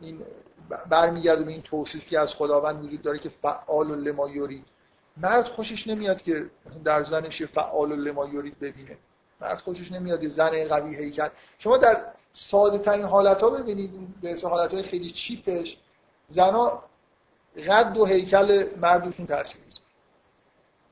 این 0.00 0.22
برمیگرده 0.88 1.44
به 1.44 1.52
این 1.52 1.62
توصیفی 1.62 2.16
از 2.16 2.34
خداوند 2.34 2.84
وجود 2.84 3.02
داره 3.02 3.18
که 3.18 3.28
فعال 3.28 3.86
لما 3.86 4.28
یورید 4.28 4.64
مرد 5.22 5.48
خوشش 5.48 5.86
نمیاد 5.86 6.22
که 6.22 6.50
در 6.84 7.02
زنش 7.02 7.42
فعال 7.42 7.96
لما 7.96 8.28
یورید 8.28 8.58
ببینه. 8.58 8.96
مرد 9.40 9.58
خوشش 9.58 9.92
نمیاد 9.92 10.22
یه 10.22 10.28
زن 10.28 10.68
قوی 10.68 10.96
هیکل. 10.96 11.28
شما 11.58 11.76
در 11.76 12.04
ساده 12.32 12.78
ترین 12.78 13.04
حالت 13.04 13.40
ها 13.40 13.50
ببینید 13.50 14.20
به 14.20 14.36
حالت 14.42 14.74
های 14.74 14.82
خیلی 14.82 15.10
چیپش 15.10 15.78
زنا 16.28 16.82
قد 17.68 17.96
و 17.96 18.06
هیکل 18.06 18.66
مردشون 18.76 19.26
تاثیر 19.26 19.60
می‌ذاره. 19.66 19.84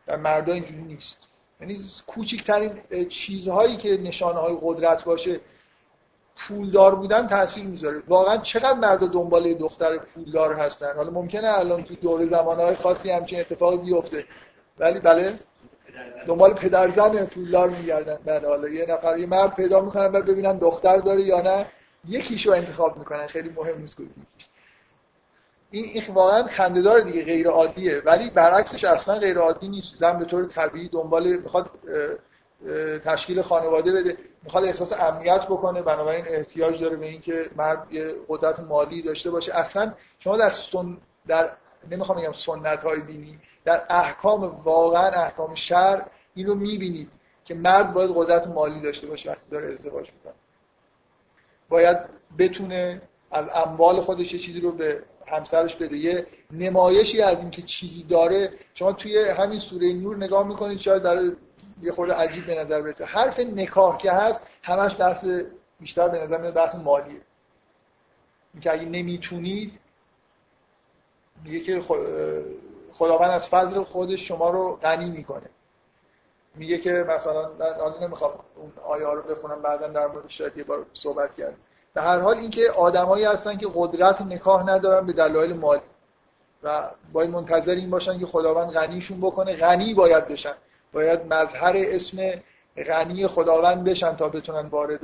در 0.07 0.17
مردا 0.17 0.53
اینجوری 0.53 0.83
نیست. 0.83 1.19
یعنی 1.61 1.85
کوچکترین 2.07 2.83
چیزهایی 3.09 3.77
که 3.77 3.97
نشانه 3.97 4.39
های 4.39 4.59
قدرت 4.63 5.05
باشه 5.05 5.41
پولدار 6.37 6.95
بودن 6.95 7.27
تاثیر 7.27 7.65
می‌ذاره. 7.65 8.03
واقعا 8.09 8.37
چقدر 8.37 8.79
مرد 8.79 8.99
دنبال 8.99 9.55
دختر 9.55 9.99
پولدار 9.99 10.55
هستن؟ 10.55 10.97
حالا 10.97 11.11
ممکنه 11.11 11.49
الان 11.49 11.85
تو 11.85 11.95
دور 11.95 12.27
زمانهای 12.27 12.75
خاصی 12.75 13.11
همچین 13.11 13.41
اتفاقی 13.41 13.77
بیفته. 13.77 14.25
ولی 14.79 15.01
بله 15.01 15.35
دنبال 16.27 16.55
پدرزن 16.55 17.27
پولدار 17.27 17.69
میگردن. 17.69 18.19
بله 18.25 18.49
حالا 18.49 18.69
یه 18.69 18.87
نفر 18.89 19.19
یه 19.19 19.27
مرد 19.27 19.55
پیدا 19.55 19.81
می‌کنن 19.81 20.07
و 20.07 20.23
ببینن 20.23 20.59
دختر 20.59 20.97
داره 20.97 21.23
یا 21.23 21.41
نه. 21.41 21.67
یکیشو 22.09 22.53
انتخاب 22.53 22.99
می‌کنن. 22.99 23.27
خیلی 23.27 23.49
مهم 23.49 23.81
نیست 23.81 23.97
این 25.71 25.85
این 25.85 26.03
واقعا 26.15 26.43
خنده‌دار 26.43 27.01
دیگه 27.01 27.25
غیر 27.25 27.49
عادیه 27.49 28.03
ولی 28.05 28.31
برعکسش 28.31 28.85
اصلا 28.85 29.19
غیر 29.19 29.39
عادی 29.39 29.69
نیست. 29.69 29.97
زن 29.97 30.19
به 30.19 30.25
طور 30.25 30.47
طبیعی 30.47 30.89
دنبال 30.89 31.37
می‌خواد 31.37 31.71
تشکیل 33.05 33.43
خانواده 33.43 33.93
بده 33.93 34.17
می‌خواد 34.43 34.65
احساس 34.65 34.93
امنیت 34.93 35.47
بکنه 35.47 35.83
بنابراین 35.83 36.25
احتیاج 36.29 36.81
داره 36.81 36.97
به 36.97 37.07
اینکه 37.07 37.51
مرد 37.57 37.93
یه 37.93 38.15
قدرت 38.29 38.61
مالی 38.61 39.03
داشته 39.03 39.31
باشه. 39.31 39.55
اصلا 39.55 39.93
شما 40.19 40.37
در 40.37 40.51
سن 40.51 40.99
در 41.27 41.51
نمی‌خوام 41.91 42.19
بگم 42.19 42.33
سنت 42.33 42.83
های 42.83 43.01
دینی 43.01 43.39
در 43.65 43.83
احکام 43.89 44.61
واقعا 44.65 45.11
احکام 45.11 45.55
شر 45.55 46.03
اینو 46.35 46.55
می‌بینید 46.55 47.09
که 47.45 47.55
مرد 47.55 47.93
باید 47.93 48.11
قدرت 48.15 48.47
مالی 48.47 48.81
داشته 48.81 49.07
باشه 49.07 49.31
وقتی 49.31 49.51
داره 49.51 49.73
ازدواج 49.73 50.13
می‌کنه. 50.13 50.35
باید 51.69 51.99
بتونه 52.39 53.03
از 53.31 53.47
اموال 53.55 54.01
خودش 54.01 54.33
یه 54.33 54.39
چیزی 54.39 54.61
رو 54.61 54.73
به 54.73 55.03
همسرش 55.27 55.77
بده. 55.77 55.97
یه 55.97 56.27
نمایشی 56.51 57.23
از 57.23 57.39
اینکه 57.39 57.63
چیزی 57.63 58.03
داره. 58.03 58.53
شما 58.75 58.93
توی 58.93 59.29
همین 59.29 59.59
سوره 59.59 59.93
نور 59.93 60.17
نگاه 60.17 60.47
می‌کنید 60.47 60.79
شاید 60.79 61.03
در 61.03 61.33
یه 61.83 61.93
خورده 61.93 62.15
عجیب 62.15 62.47
به 62.47 62.61
نظر 62.61 62.83
برسه. 62.83 63.05
حرف 63.05 63.41
نکاح 63.41 63.97
که 63.97 64.13
هست 64.13 64.43
همش 64.63 65.01
بحث 65.01 65.25
بیشتر 65.81 66.09
به 66.09 66.19
نظر 66.19 66.39
میاد 66.39 66.55
بحث 66.55 66.75
مالیه. 66.75 67.21
اینکه 68.55 68.73
اگه 68.73 68.85
نمی‌تونید 68.85 69.81
میگه 71.45 71.61
که 71.61 71.83
خداوند 72.93 73.31
از 73.31 73.49
فضل 73.49 73.83
خودش 73.83 74.29
شما 74.29 74.51
رو 74.51 74.75
غنی 74.75 75.11
می‌کنه. 75.11 75.51
میگه 76.55 76.79
که 76.79 76.93
مثلا 76.93 77.51
من 77.59 77.95
نمی‌خوام 78.03 78.33
اون 78.57 78.73
آیه 78.85 79.07
رو 79.07 79.23
بخونم 79.23 79.63
بعدا 79.63 79.89
در 79.89 80.07
مورد 80.07 80.29
شاید 80.29 80.57
یه 80.57 80.65
بار 80.65 80.87
صحبت 80.93 81.35
کردم 81.35 81.57
به 81.95 82.03
هر 82.03 82.21
حال 82.21 82.37
اینکه 82.37 82.71
آدمایی 82.71 83.25
هستن 83.25 83.57
که 83.57 83.69
قدرت 83.75 84.21
نکاح 84.21 84.71
ندارن 84.71 85.07
به 85.07 85.13
دلایل 85.13 85.53
مالی. 85.53 85.83
و 86.63 86.91
باید 87.13 87.31
منتظر 87.31 87.73
این 87.73 87.91
باشن 87.91 88.19
که 88.19 88.27
خداوند 88.27 88.71
غنیشون 88.71 89.21
بکنه. 89.21 89.57
غنی 89.57 89.95
باید 89.95 90.29
بشن. 90.29 90.55
باید 90.93 91.33
مظهر 91.33 91.75
اسم 91.77 92.43
غنی 92.87 93.27
خداوند 93.27 93.85
بشن 93.85 94.17
تا 94.17 94.29
بتونن 94.29 94.67
وارد 94.67 95.01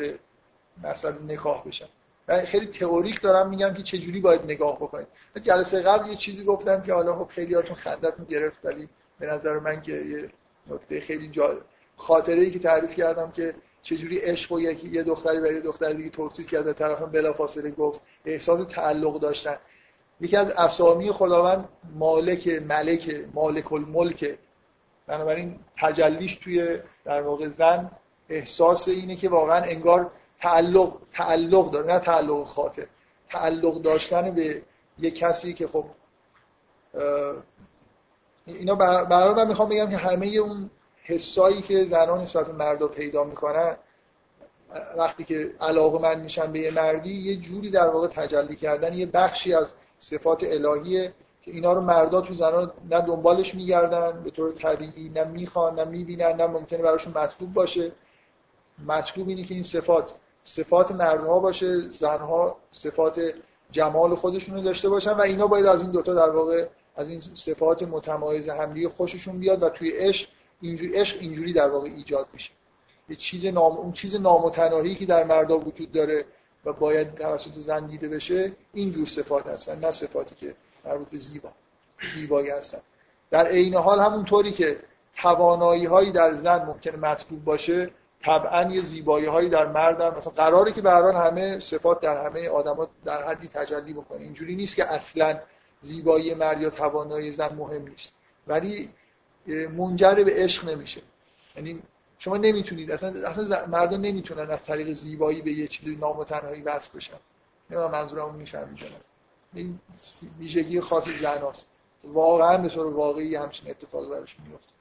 مثلا 0.84 1.14
نکاح 1.28 1.62
بشن. 1.66 1.86
من 2.28 2.40
خیلی 2.40 2.66
تئوریک 2.66 3.20
دارم 3.20 3.48
میگم 3.48 3.74
که 3.74 3.82
چجوری 3.82 4.20
باید 4.20 4.44
نگاه 4.44 4.76
بکنید 4.76 5.06
جلسه 5.42 5.80
قبل 5.80 6.10
یه 6.10 6.16
چیزی 6.16 6.44
گفتم 6.44 6.82
که 6.82 6.92
حالا 6.94 7.14
خب 7.14 7.26
خیلی 7.28 7.54
هاتون 7.54 7.74
خندت 7.74 8.28
گرفت 8.28 8.58
ولی 8.64 8.88
به 9.18 9.26
نظر 9.26 9.58
من 9.58 9.82
که 9.82 9.92
یه 9.92 10.30
نکته 10.70 11.00
خیلی 11.00 11.28
جالب 11.28 11.62
خاطره 11.96 12.40
ای 12.42 12.50
که 12.50 12.58
تعریف 12.58 12.94
کردم 12.94 13.30
که 13.30 13.54
چجوری 13.82 14.18
عشق 14.18 14.52
و 14.52 14.60
یکی 14.60 14.88
یه 14.88 15.02
دختری 15.02 15.40
برای 15.40 15.60
دختر 15.60 15.92
دیگه 15.92 16.10
توصیف 16.10 16.46
کرده 16.46 16.72
طرف 16.72 17.02
بلافاصله 17.02 17.70
گفت 17.70 18.00
احساس 18.24 18.66
تعلق 18.66 19.20
داشتن. 19.20 19.56
یکی 20.20 20.36
از 20.36 20.50
اسامی 20.50 21.12
خداوند 21.12 21.68
مالک 21.94 22.48
ملک 22.48 23.24
مالک 23.34 23.72
الملک 23.72 24.38
بنابراین 25.06 25.60
تجلیش 25.78 26.36
توی 26.36 26.78
در 27.04 27.22
واقع 27.22 27.48
زن 27.48 27.90
احساس 28.28 28.88
اینه 28.88 29.16
که 29.16 29.28
واقعا 29.28 29.62
انگار 29.62 30.10
تعلق 30.40 30.96
تعلق 31.12 31.70
داره 31.70 31.86
نه 31.86 31.98
تعلق 31.98 32.44
خاطر. 32.44 32.86
تعلق 33.30 33.82
داشتن 33.82 34.30
به 34.30 34.62
یه 34.98 35.10
کسی 35.10 35.54
که 35.54 35.66
خب 35.66 35.84
اینا 38.46 38.74
برای 39.04 39.34
من 39.34 39.48
می‌خوام 39.48 39.68
بگم 39.68 39.90
که 39.90 39.96
همه 39.96 40.26
اون 40.26 40.70
حسایی 41.04 41.62
که 41.62 41.84
زنان 41.84 42.20
نسبت 42.20 42.46
به 42.46 42.52
مردا 42.52 42.88
پیدا 42.88 43.24
می‌کنن 43.24 43.76
وقتی 44.96 45.24
که 45.24 45.50
علاقه 45.60 45.98
من 45.98 46.20
میشن 46.20 46.52
به 46.52 46.58
یه 46.58 46.70
مردی 46.70 47.14
یه 47.14 47.36
جوری 47.36 47.70
در 47.70 47.88
واقع 47.88 48.06
تجلی 48.06 48.56
کردن 48.56 48.94
یه 48.94 49.06
بخشی 49.06 49.54
از 49.54 49.74
صفات 49.98 50.44
الهیه 50.44 51.12
که 51.42 51.50
اینا 51.50 51.72
رو 51.72 51.80
مردا 51.80 52.20
تو 52.20 52.34
زنان 52.34 52.72
نه 52.90 53.00
دنبالش 53.00 53.54
میگردن 53.54 54.22
به 54.22 54.30
طور 54.30 54.52
طبیعی 54.52 55.08
نه 55.08 55.24
می‌خوان 55.24 55.74
نه 55.74 55.84
می‌بینن 55.84 56.32
نه 56.32 56.46
ممکنه 56.46 56.78
براشون 56.82 57.12
مطلوب 57.12 57.52
باشه. 57.52 57.92
مطلوب 58.86 59.28
اینه 59.28 59.42
که 59.42 59.54
این 59.54 59.62
صفات 59.62 60.12
صفات 60.44 60.92
مردها 60.92 61.38
باشه 61.38 61.90
زنها 61.90 62.56
صفات 62.72 63.20
جمال 63.70 64.14
خودشون 64.14 64.54
رو 64.54 64.62
داشته 64.62 64.88
باشن 64.88 65.12
و 65.12 65.20
اینا 65.20 65.46
باید 65.46 65.66
از 65.66 65.80
این 65.80 65.90
دوتا 65.90 66.14
در 66.14 66.30
واقع 66.30 66.66
از 66.96 67.08
این 67.08 67.20
صفات 67.20 67.82
متمایز 67.82 68.48
همدیگه 68.48 68.88
خوششون 68.88 69.38
بیاد 69.38 69.62
و 69.62 69.68
توی 69.68 69.90
عشق 69.90 70.28
اینجوری 70.60 70.94
عشق 70.94 71.16
اینجوری 71.20 71.52
در 71.52 71.68
واقع 71.68 71.88
ایجاد 71.88 72.26
میشه. 72.32 72.50
یه 73.08 73.16
چیز 73.16 73.44
نام 73.44 73.76
اون 73.76 73.92
چیز 73.92 74.14
نامتناهی 74.14 74.94
که 74.94 75.06
در 75.06 75.24
مردا 75.24 75.58
وجود 75.58 75.92
داره 75.92 76.24
و 76.64 76.72
باید 76.72 77.14
توسط 77.14 77.52
زن 77.54 77.86
دیده 77.86 78.08
بشه 78.08 78.52
اینجور 78.74 79.06
صفات 79.06 79.46
هستن 79.46 79.78
نه 79.78 79.90
صفاتی 79.90 80.34
که 80.34 80.54
مربوط 80.84 81.08
به 81.08 81.18
زیبا 81.18 81.52
زیبایی 82.14 82.50
هستن. 82.50 82.80
در 83.30 83.46
عین 83.46 83.74
حال 83.74 84.00
همونطوری 84.00 84.52
که 84.52 84.78
توانایی 85.16 85.86
هایی 85.86 86.12
در 86.12 86.34
زن 86.34 86.64
ممکنه 86.64 86.96
مطلوب 86.96 87.44
باشه 87.44 87.90
طبعا 88.24 88.62
یه 88.62 88.82
زیبایی 88.82 89.26
هایی 89.26 89.48
در 89.48 89.66
مرد 89.66 90.00
هم. 90.00 90.18
مثلا 90.18 90.32
قراره 90.32 90.72
که 90.72 90.80
به 90.80 90.90
همه 90.90 91.58
صفات 91.58 92.00
در 92.00 92.26
همه 92.26 92.48
آدما 92.48 92.88
در 93.04 93.22
حدی 93.22 93.48
تجلی 93.48 93.92
بکنه. 93.92 94.20
اینجوری 94.20 94.56
نیست 94.56 94.76
که 94.76 94.84
اصلا 94.84 95.40
زیبایی 95.82 96.34
مرد 96.34 96.60
یا 96.60 96.70
توانایی 96.70 97.32
زن 97.32 97.54
مهم 97.54 97.88
نیست. 97.88 98.14
ولی 98.46 98.90
منجر 99.46 100.14
به 100.14 100.32
عشق 100.34 100.68
نمیشه. 100.68 101.02
یعنی 101.56 101.82
شما 102.18 102.36
نمی‌تونید. 102.36 102.90
اصلا 102.90 103.28
اصلا 103.28 103.66
مردان 103.66 104.00
نمی‌تونن 104.00 104.50
از 104.50 104.64
طریق 104.64 104.92
زیبایی 104.92 105.42
به 105.42 105.52
یه 105.52 105.68
چیزی 105.68 105.96
نامتنهایی 105.96 106.62
وصل 106.62 106.96
بشن. 106.96 107.16
نه 107.70 107.88
منظورم 107.88 108.24
اون 108.24 108.34
می‌فهمید 108.34 108.78
این 109.54 109.78
ویژگی 110.38 110.80
خاص 110.80 111.08
زناست 111.08 111.66
واقعا 112.04 112.58
به 112.58 112.68
طور 112.68 112.86
واقعی 112.86 113.34
همچین 113.34 113.70
اتفاقی 113.70 114.10
براش 114.10 114.36
میفته 114.46 114.72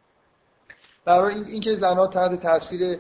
برای 1.06 1.36
این 1.36 1.46
اینکه 1.48 1.76
زنها 1.76 2.08
تحت 2.08 2.42
تاثیر 2.42 3.00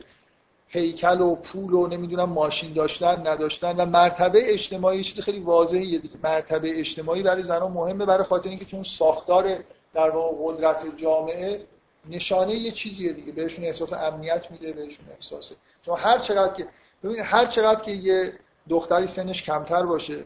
هیکل 0.67 1.21
و 1.21 1.35
پول 1.35 1.73
و 1.73 1.87
نمی‌دونم 1.87 2.29
ماشین 2.29 2.73
داشتن 2.73 3.27
نداشتن 3.27 3.75
و 3.75 3.85
مرتبه 3.85 4.53
اجتماعی 4.53 5.03
چیز 5.03 5.19
خیلی 5.19 5.39
واضحه 5.39 5.79
دیگه. 5.79 6.17
مرتبه 6.23 6.79
اجتماعی 6.79 7.23
برای 7.23 7.43
زنها 7.43 7.67
مهمه 7.67 8.05
برای 8.05 8.23
خاطر 8.23 8.49
اینکه 8.49 8.65
تو 8.65 8.83
ساختار 8.83 9.57
در 9.93 10.09
واقع 10.09 10.35
قدرت 10.43 10.97
جامعه 10.97 11.65
نشانه 12.09 12.55
یه 12.55 12.71
چیزیه 12.71 13.13
دیگه. 13.13 13.31
بهشون 13.31 13.65
احساس 13.65 13.93
امنیت 13.93 14.51
میده 14.51 14.73
بهشون 14.73 15.05
احساسه 15.15 15.55
چون 15.85 15.97
هر 15.97 16.17
چقدر 16.17 16.53
که 16.53 16.67
ببینید 17.03 17.25
هر 17.25 17.45
چقدر 17.45 17.81
که 17.81 17.91
یه 17.91 18.33
دختری 18.69 19.07
سنش 19.07 19.43
کمتر 19.43 19.85
باشه 19.85 20.23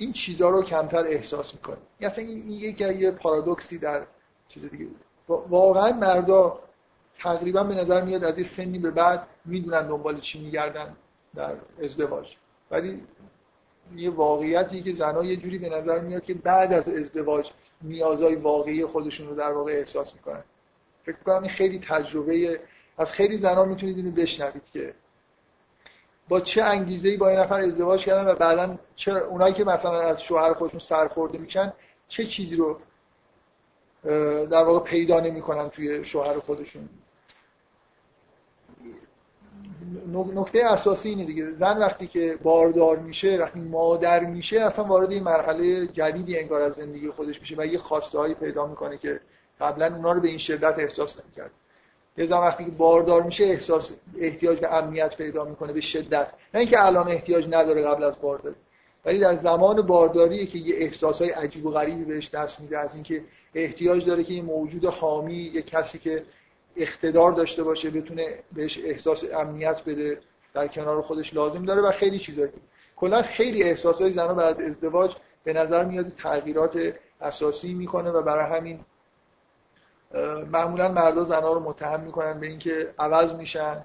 این 0.00 0.12
چیزها 0.12 0.50
رو 0.50 0.62
کمتر 0.62 1.06
احساس 1.06 1.54
می‌کنه 1.54 1.76
اصلا 2.00 2.24
این 2.24 2.50
یه 2.50 3.00
یه 3.00 3.10
پارادوکسی 3.10 3.78
در 3.78 4.06
چیز 4.48 4.64
دیگه 4.64 4.86
واقعا 5.28 5.92
مردا 5.92 6.60
تقریبا 7.18 7.64
به 7.64 7.74
نظر 7.74 8.02
میاد 8.02 8.24
از 8.24 8.36
این 8.36 8.46
سنی 8.46 8.78
به 8.78 8.90
بعد 8.90 9.26
می‌دونن 9.44 9.86
دنبال 9.86 10.20
چی 10.20 10.44
میگردن 10.44 10.96
در 11.34 11.54
ازدواج. 11.82 12.36
ولی 12.70 13.02
یه 13.96 14.10
واقعیتی 14.10 14.82
که 14.82 14.92
زنها 14.92 15.24
یه 15.24 15.36
جوری 15.36 15.58
به 15.58 15.68
نظر 15.68 16.00
میاد 16.00 16.22
که 16.22 16.34
بعد 16.34 16.72
از 16.72 16.88
ازدواج 16.88 17.50
نیازهای 17.82 18.34
واقعی 18.34 18.86
خودشون 18.86 19.28
رو 19.28 19.34
در 19.34 19.52
واقع 19.52 19.72
احساس 19.72 20.14
می‌کنن. 20.14 20.44
فکر 21.04 21.16
کنم 21.26 21.42
این 21.42 21.50
خیلی 21.50 21.78
تجربه 21.78 22.60
از 22.98 23.12
خیلی 23.12 23.36
زنها 23.36 23.64
می‌تونید 23.64 23.96
اینو 23.96 24.10
بشنوید 24.10 24.62
که 24.72 24.94
با 26.30 26.40
چه 26.40 26.62
انگیزه‌ای 26.62 27.16
با 27.16 27.28
این 27.28 27.38
نفر 27.38 27.60
ازدواج 27.60 28.04
کردن 28.04 28.30
و 28.30 28.34
بعدا 28.34 28.78
چه 28.96 29.12
اونایی 29.12 29.54
که 29.54 29.64
مثلا 29.64 30.00
از 30.00 30.22
شوهر 30.22 30.54
خودشون 30.54 30.80
سرخورده 30.80 31.38
میشن 31.38 31.72
چه 32.08 32.24
چیزی 32.24 32.56
رو 32.56 32.78
در 34.46 34.64
واقع 34.64 34.90
پیدا 34.90 35.20
نمی‌کنن 35.20 35.68
توی 35.68 36.04
شوهر 36.04 36.38
خودشون؟ 36.38 36.88
نکته 40.34 40.64
اساسی 40.64 41.08
اینه 41.08 41.24
دیگه. 41.24 41.52
زن 41.52 41.78
وقتی 41.78 42.06
که 42.06 42.38
باردار 42.42 42.98
میشه 42.98 43.36
وقتی 43.36 43.60
مادر 43.60 44.24
میشه 44.24 44.60
اصلا 44.60 44.84
وارد 44.84 45.10
این 45.10 45.22
مرحله 45.22 45.86
جدیدی 45.86 46.38
انگار 46.38 46.62
از 46.62 46.74
زندگی 46.74 47.10
خودش 47.10 47.40
میشه 47.40 47.54
و 47.58 47.66
یه 47.66 47.78
خواسته 47.78 48.18
هایی 48.18 48.34
پیدا 48.34 48.66
می‌کنه 48.66 48.98
که 48.98 49.20
قبلا 49.60 49.86
اونا 49.96 50.12
رو 50.12 50.20
به 50.20 50.28
این 50.28 50.38
شدت 50.38 50.78
احساس 50.78 51.20
نمی‌کرد. 51.20 51.50
یه 52.16 52.26
وقتی 52.26 52.64
که 52.64 52.70
باردار 52.70 53.22
میشه 53.22 53.44
احساس 53.44 54.00
احتیاج 54.18 54.60
به 54.60 54.74
امنیت 54.74 55.16
پیدا 55.16 55.44
می‌کنه 55.44 55.72
به 55.72 55.80
شدت. 55.80 56.32
نه 56.54 56.60
اینکه 56.60 56.86
الان 56.86 57.08
احتیاج 57.08 57.46
نداره 57.50 57.82
قبل 57.82 58.04
از 58.04 58.20
بارداری. 58.20 58.56
ولی 59.04 59.18
در 59.18 59.36
زمان 59.36 59.82
بارداری 59.82 60.46
که 60.46 60.58
یه 60.58 60.74
احساسای 60.76 61.30
عجیب 61.30 61.66
و 61.66 61.70
غریبی 61.70 62.04
بهش 62.04 62.30
دست 62.30 62.60
میده 62.60 62.78
از 62.78 62.94
اینکه 62.94 63.24
احتیاج 63.54 64.06
داره 64.06 64.24
که 64.24 64.34
یه 64.34 64.42
موجود 64.42 64.84
حامی 64.84 65.34
یه 65.54 65.62
کسی 65.62 65.98
که 65.98 66.24
اقتدار 66.76 67.32
داشته 67.32 67.62
باشه 67.62 67.90
بتونه 67.90 68.38
بهش 68.52 68.78
احساس 68.84 69.24
امنیت 69.34 69.84
بده 69.86 70.18
در 70.54 70.68
کنار 70.68 71.02
خودش 71.02 71.34
لازم 71.34 71.64
داره 71.64 71.82
و 71.82 71.90
خیلی 71.90 72.18
چیزایی 72.18 72.50
کلا 72.96 73.22
خیلی 73.22 73.62
احساسای 73.62 74.10
زنها 74.10 74.34
بعد 74.34 74.60
از 74.60 74.60
ازدواج 74.60 75.16
به 75.44 75.52
نظر 75.52 75.84
میاد 75.84 76.08
تغییرات 76.08 76.92
اساسی 77.20 77.74
می‌کنه 77.74 78.10
و 78.10 78.22
برای 78.22 78.58
همین 78.58 78.80
معمولا 80.52 80.88
مردا 80.88 81.24
زنها 81.24 81.52
رو 81.52 81.60
متهم 81.60 82.00
می‌کنن 82.00 82.40
به 82.40 82.46
اینکه 82.46 82.94
عوض 82.98 83.32
میشن 83.32 83.84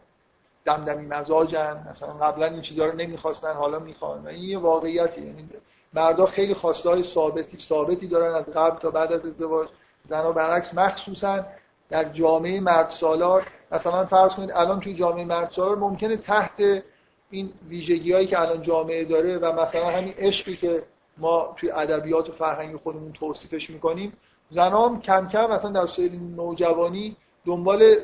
دمدمی 0.65 1.05
مزاجن 1.05 1.88
مثلا 1.89 2.13
قبلا 2.13 2.45
این 2.45 2.61
چیزا 2.61 2.86
رو 2.86 2.95
نمی‌خواستن 2.95 3.53
حالا 3.53 3.80
می‌خوان. 3.80 4.23
و 4.23 4.28
این 4.28 4.43
یه 4.43 4.57
واقعیتی 4.57 5.21
یعنی 5.21 5.49
مردا 5.93 6.26
خیلی 6.26 6.53
خواسته 6.53 6.89
های 6.89 7.03
ثابتی 7.03 7.57
ثابتی 7.57 8.07
دارن 8.07 8.36
از 8.36 8.45
قبل 8.45 8.80
تا 8.80 8.91
بعد 8.91 9.13
از 9.13 9.26
ازدواج. 9.26 9.67
زنها 10.09 10.32
برعکس 10.32 10.73
مخصوصا 10.73 11.45
در 11.89 12.03
جامعه 12.03 12.59
مرد 12.59 12.89
سالار 12.89 13.47
مثلا 13.71 14.05
فرض 14.05 14.34
کنید 14.34 14.51
الان 14.51 14.80
توی 14.80 14.93
جامعه 14.93 15.26
مرد 15.26 15.51
سالار 15.51 15.76
ممکنه 15.76 16.17
تحت 16.17 16.84
این 17.30 17.53
ویژگی 17.67 18.13
هایی 18.13 18.28
که 18.28 18.39
الان 18.39 18.61
جامعه 18.61 19.05
داره 19.05 19.38
و 19.38 19.61
مثلا 19.61 19.89
همین 19.89 20.13
عشقی 20.17 20.55
که 20.55 20.84
ما 21.17 21.53
توی 21.57 21.71
ادبیات 21.71 22.30
و 22.30 22.32
فرهنگ 22.32 22.76
خودمون 22.76 23.13
توصیفش 23.13 23.69
می‌کنیم 23.69 24.13
زنام 24.50 25.02
کم 25.02 25.28
کم 25.28 25.52
مثلا 25.52 25.72
در 25.72 25.86
سری 25.86 26.18
نوجوانی 26.18 27.18
دنبال 27.46 27.96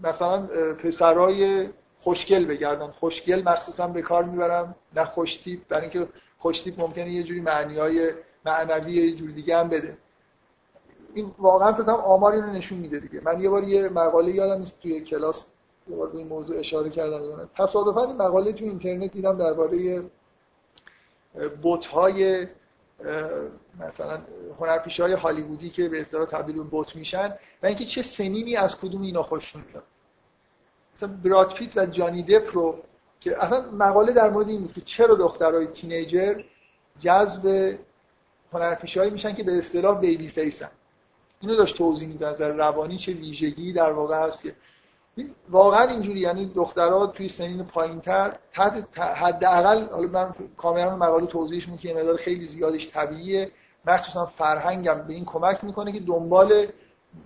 مثلا 0.00 0.46
پسرای 0.74 1.68
خوشگل 1.98 2.44
بگردن. 2.44 2.86
خوشگل 2.86 3.42
مخصوصا 3.42 3.86
به 3.86 4.02
کار 4.02 4.24
می‌برم 4.24 4.74
نه 4.96 5.04
خوشتیپ. 5.04 5.68
برای 5.68 5.82
اینکه 5.82 6.08
خوشتیپ 6.38 6.80
ممکنه 6.80 7.12
یه 7.12 7.22
جوری 7.22 7.40
معنی 7.40 7.78
های 7.78 8.12
معنوی 8.44 8.92
یه 8.92 9.16
جوری 9.16 9.32
دیگه 9.32 9.58
هم 9.58 9.68
بده. 9.68 9.96
این 11.14 11.34
واقعا 11.38 11.72
فکر 11.72 11.82
کنم 11.82 11.94
آماری 11.94 12.40
رو 12.40 12.46
نشون 12.46 12.78
میده 12.78 13.00
دیگه. 13.00 13.20
من 13.24 13.40
یه 13.40 13.48
بار 13.48 13.64
یه 13.64 13.88
مقاله 13.88 14.32
یادم 14.34 14.60
نیست 14.60 14.82
توی 14.82 15.00
کلاس 15.00 15.46
یه 15.88 15.96
بار 15.96 16.08
به 16.08 16.18
این 16.18 16.28
موضوع 16.28 16.58
اشاره 16.58 16.90
کردم. 16.90 17.50
تصادفا 17.56 18.04
این 18.04 18.16
مقاله 18.16 18.52
توی 18.52 18.68
اینترنت 18.68 19.12
دیدم 19.12 19.38
درباره 19.38 20.02
بوت 21.62 21.86
های 21.86 22.46
مثلا 23.80 24.20
هنرپیشه 24.60 25.02
های 25.02 25.12
هالیوودی 25.12 25.70
که 25.70 25.88
به 25.88 26.00
اصطلاح 26.00 26.26
تبدیل 26.26 26.56
به 26.56 26.62
بوت 26.62 26.96
میشن 26.96 27.34
و 27.62 27.66
اینکه 27.66 27.84
چه 27.84 28.02
سنینی 28.02 28.56
از 28.56 28.76
کدوم 28.78 29.02
اینا 29.02 29.22
خوششون 29.22 29.64
میاد. 29.68 29.84
مثلا 30.96 31.08
براد 31.24 31.54
پیت 31.54 31.76
و 31.76 31.86
جانی 31.86 32.22
دپ 32.22 32.56
رو 32.56 32.82
که 33.20 33.44
اصلا 33.44 33.70
مقاله 33.70 34.12
در 34.12 34.30
مورد 34.30 34.48
این 34.48 34.68
که 34.68 34.80
چرا 34.80 35.14
دخترای 35.14 35.66
تینیجر 35.66 36.42
جذب 37.00 37.74
هنرپیشهایی 38.52 39.10
میشن 39.10 39.34
که 39.34 39.42
به 39.42 39.58
اصطلاح 39.58 40.00
بیبی 40.00 40.28
فیسن. 40.28 40.70
اینو 41.40 41.56
داشت 41.56 41.76
توضیح 41.78 42.08
میده 42.08 42.26
از 42.26 42.40
روانی 42.40 42.98
چه 42.98 43.12
ویژگی 43.12 43.72
در 43.72 43.92
واقع 43.92 44.26
هست 44.26 44.42
که 44.42 44.54
واقعا 45.50 45.82
اینجوری 45.82 46.20
یعنی 46.20 46.46
دخترها 46.46 47.06
توی 47.06 47.28
سنین 47.28 47.64
پایینتر 47.64 48.32
حداقل 48.96 49.86
حالا 49.86 50.08
من 50.08 50.34
کاملا 50.56 50.96
مقاله 50.96 51.26
توضیحش 51.26 51.68
که 51.82 51.88
یه 51.88 51.94
مقدار 51.94 52.16
خیلی 52.16 52.46
زیادش 52.46 52.90
طبیعیه. 52.90 53.50
مخصوصا 53.86 54.26
فرهنگم 54.26 54.94
به 54.94 55.14
این 55.14 55.24
کمک 55.24 55.64
می‌کنه 55.64 55.92
که 55.92 56.00
دنبال 56.00 56.66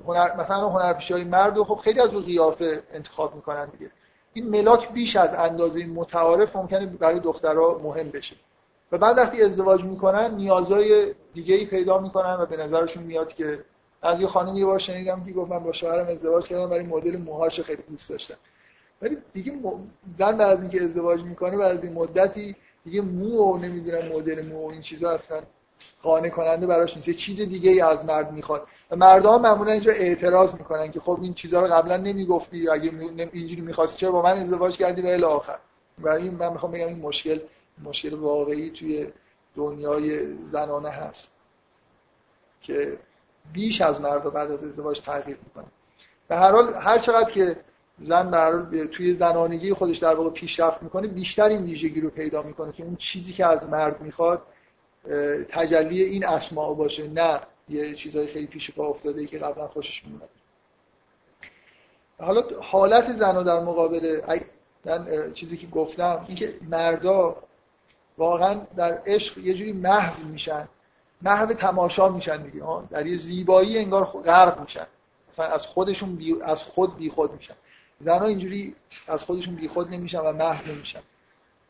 هنر 0.06 0.36
مثلا 0.36 0.68
هنرپیشه‌های 0.68 1.24
مرد 1.24 1.62
خب 1.62 1.74
خیلی 1.74 2.00
از 2.00 2.12
رو 2.12 2.20
قیافه 2.20 2.82
انتخاب 2.92 3.34
می‌کنن 3.34 3.64
دیگه. 3.64 3.90
این 4.32 4.48
ملاک 4.48 4.92
بیش 4.92 5.16
از 5.16 5.34
اندازه 5.34 5.86
متعارف 5.86 6.56
ممکنه 6.56 6.86
برای 6.86 7.20
دخترها 7.20 7.80
مهم 7.84 8.10
بشه. 8.10 8.36
و 8.92 8.98
بعد 8.98 9.18
وقتی 9.18 9.42
ازدواج 9.42 9.84
می‌کنن 9.84 10.34
نیازهای 10.34 11.14
دیگه 11.34 11.54
ای 11.54 11.64
پیدا 11.64 11.98
می‌کنن 11.98 12.34
و 12.34 12.46
به 12.46 12.56
نظرشون 12.56 13.02
میاد 13.02 13.34
که 13.34 13.64
از 14.02 14.20
یه 14.20 14.26
خانم 14.26 14.56
یه 14.56 14.66
بار 14.66 14.78
شنیدم 14.78 15.24
که 15.24 15.32
گفت 15.32 15.50
من 15.50 15.58
با 15.58 15.72
شوهرم 15.72 16.06
ازدواج 16.06 16.46
کردم 16.46 16.70
برای 16.70 16.86
مدل 16.86 17.16
موهاش 17.16 17.60
خیلی 17.60 17.82
دوست 17.90 18.10
داشتم. 18.10 18.36
ولی 19.02 19.16
دیگه 19.32 19.52
زن 20.18 20.36
بعد 20.36 20.40
از 20.40 20.60
اینکه 20.60 20.82
ازدواج 20.82 21.20
می‌کنه 21.20 21.56
بعد 21.56 21.78
از 21.78 21.84
این 21.84 21.92
مدتی 21.92 22.56
دیگه 22.84 23.00
مو 23.00 23.38
و 23.38 23.58
نمی‌دونم 23.58 24.08
مدل 24.08 24.46
مو 24.46 24.66
و 24.66 24.70
این 24.70 24.80
چیزا 24.80 25.10
اصلا 25.10 25.42
قانع 26.02 26.28
کننده 26.28 26.66
براش 26.66 26.96
نیست. 26.96 27.10
چیز 27.10 27.36
دیگه 27.36 27.70
ای 27.70 27.80
از 27.80 28.04
مرد 28.04 28.32
می‌خواد. 28.32 28.66
و 28.90 28.96
مردها 28.96 29.38
معمولا 29.38 29.72
اینجا 29.72 29.92
اعتراض 29.92 30.54
می‌کنن 30.54 30.90
که 30.90 31.00
خب 31.00 31.18
این 31.22 31.34
چیزا 31.34 31.60
رو 31.60 31.66
قبلا 31.74 31.96
نمی‌گفتی 31.96 32.68
اگه 32.68 32.90
اینجوری 33.32 33.60
می‌خواستی 33.60 33.98
چرا 33.98 34.12
با 34.12 34.22
من 34.22 34.38
ازدواج 34.38 34.76
کردی 34.76 35.02
و 35.02 35.06
الی 35.06 35.24
آخر. 35.24 35.58
برای 35.98 36.30
من 36.30 36.52
می‌خوام 36.52 36.72
بگم 36.72 36.86
این 36.86 36.98
مشکل 36.98 37.40
مشکل 37.84 38.14
واقعی 38.14 38.70
توی 38.70 39.06
دنیای 39.54 40.34
زنانه 40.46 40.90
هست 40.90 41.32
که 42.62 42.98
بیش 43.52 43.80
از 43.80 44.00
مرد 44.00 44.32
بعد 44.32 44.50
از 44.50 44.64
ازدواج 44.64 45.00
تغییر 45.00 45.38
می‌کنه. 45.44 45.64
به 46.28 46.36
هر 46.36 46.52
حال 46.52 46.74
هر 46.74 46.98
چقدر 46.98 47.30
که 47.30 47.56
زن 48.02 48.30
به 48.70 48.86
توی 48.86 49.14
زنانگی 49.14 49.72
خودش 49.72 49.98
در 49.98 50.14
واقع 50.14 50.30
پیشرفت 50.30 50.82
می‌کنه 50.82 51.08
بیشتر 51.08 51.48
این 51.48 51.62
ویژگی 51.62 52.00
رو 52.00 52.10
پیدا 52.10 52.42
می‌کنه 52.42 52.72
که 52.72 52.84
اون 52.84 52.96
چیزی 52.96 53.32
که 53.32 53.46
از 53.46 53.68
مرد 53.68 54.00
می‌خواد 54.00 54.42
تجلی 55.48 56.02
این 56.02 56.26
اسماع 56.26 56.74
باشه 56.74 57.08
نه 57.08 57.40
یه 57.68 57.94
چیزای 57.94 58.26
خیلی 58.26 58.46
پیش 58.46 58.70
پا 58.70 58.86
افتاده 58.86 59.26
که 59.26 59.38
قبلا 59.38 59.68
خوشش 59.68 60.04
میاد 60.06 60.28
حالا 62.18 62.42
حالت 62.60 63.12
زنا 63.12 63.42
در 63.42 63.60
مقابل 63.60 64.20
من 64.84 65.32
چیزی 65.32 65.56
که 65.56 65.66
گفتم 65.66 66.24
اینکه 66.28 66.54
مردا 66.70 67.36
واقعا 68.18 68.60
در 68.76 69.02
عشق 69.06 69.38
یه 69.38 69.54
جوری 69.54 69.72
محو 69.72 70.24
میشن. 70.24 70.68
محو 71.22 71.52
تماشا 71.54 72.08
میشن 72.08 72.42
دیگه 72.42 72.64
در 72.90 73.06
یه 73.06 73.18
زیبایی 73.18 73.78
انگار 73.78 74.04
غرق 74.04 74.60
میشن. 74.60 74.86
مثلا 75.32 75.46
از 75.46 75.66
خودشون 75.66 76.16
بی... 76.16 76.42
از 76.42 76.62
خود 76.62 76.96
بی 76.96 77.10
خود 77.10 77.32
میشن. 77.32 77.54
زنها 78.00 78.26
اینجوری 78.26 78.74
از 79.08 79.22
خودشون 79.22 79.54
بی 79.54 79.68
خود 79.68 79.94
نمیشن 79.94 80.18
و 80.18 80.32
محو 80.32 80.72
نمیشن. 80.72 81.00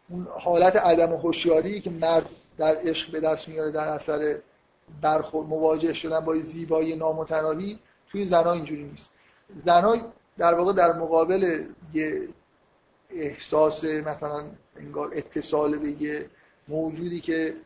اون 0.09 0.27
حالت 0.39 0.77
عدم 0.77 1.13
هوشیاری 1.13 1.81
که 1.81 1.91
مرد 1.91 2.29
در 2.59 2.77
عشق 2.77 3.11
به 3.13 3.21
دست 3.21 3.49
میاره 3.49 3.71
در 3.71 3.89
اثر 3.89 4.39
برخورد 5.01 5.49
مواجه 5.49 5.93
شدن 5.93 6.21
با 6.21 6.35
زیبایی 6.35 6.97
نامتناهی 6.97 7.79
توی 8.09 8.27
زنها 8.27 8.53
اینجوری 8.53 8.85
نیست. 8.85 9.09
زنها 9.65 9.97
در 10.39 10.55
واقع 10.55 10.73
در 10.73 10.93
مقابل 10.93 11.65
یه 11.95 12.29
احساس 13.11 13.85
مثلا 13.85 14.45
انگار 14.77 15.11
اتصال 15.15 15.79
به 15.79 16.03
یه 16.03 16.31
موجودی 16.69 17.21
که 17.21 17.57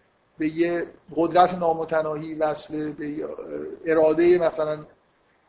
به 0.41 0.49
یه 0.49 0.87
قدرت 1.17 1.55
نامتناهی 1.55 2.35
وصله 2.35 2.93
به 2.93 3.29
اراده 3.87 4.39
مثلا 4.39 4.79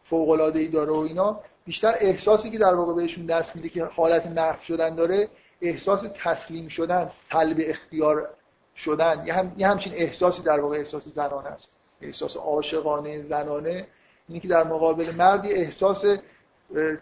فوق 0.04 0.56
ای 0.56 0.68
داره 0.68 0.92
و 0.92 0.98
اینا. 0.98 1.40
بیشتر 1.66 1.96
احساسی 2.00 2.50
که 2.50 2.58
در 2.58 2.76
واقع 2.76 2.94
بهشون 2.94 3.26
دست 3.26 3.56
میده 3.56 3.70
که 3.70 3.84
حالت 3.84 4.28
محو 4.28 4.62
شدن 4.62 4.96
داره 4.96 5.30
احساس 5.62 6.06
تسلیم 6.24 6.68
شدن 6.68 7.10
سلب 7.32 7.58
اختیار 7.60 8.30
شدن. 8.76 9.24
یه, 9.28 9.34
هم، 9.34 9.54
یه 9.58 9.68
همچین 9.68 9.94
احساسی 9.96 10.44
در 10.44 10.60
واقع 10.60 10.78
احساس 10.78 11.08
زنانه 11.08 11.50
است 11.50 11.70
احساس 12.02 12.38
عاشقانه 12.38 13.22
زنانه. 13.22 13.88
اینی 14.28 14.40
که 14.40 14.48
در 14.48 14.64
مقابل 14.64 15.12
مردی 15.16 15.52
احساس 15.52 16.06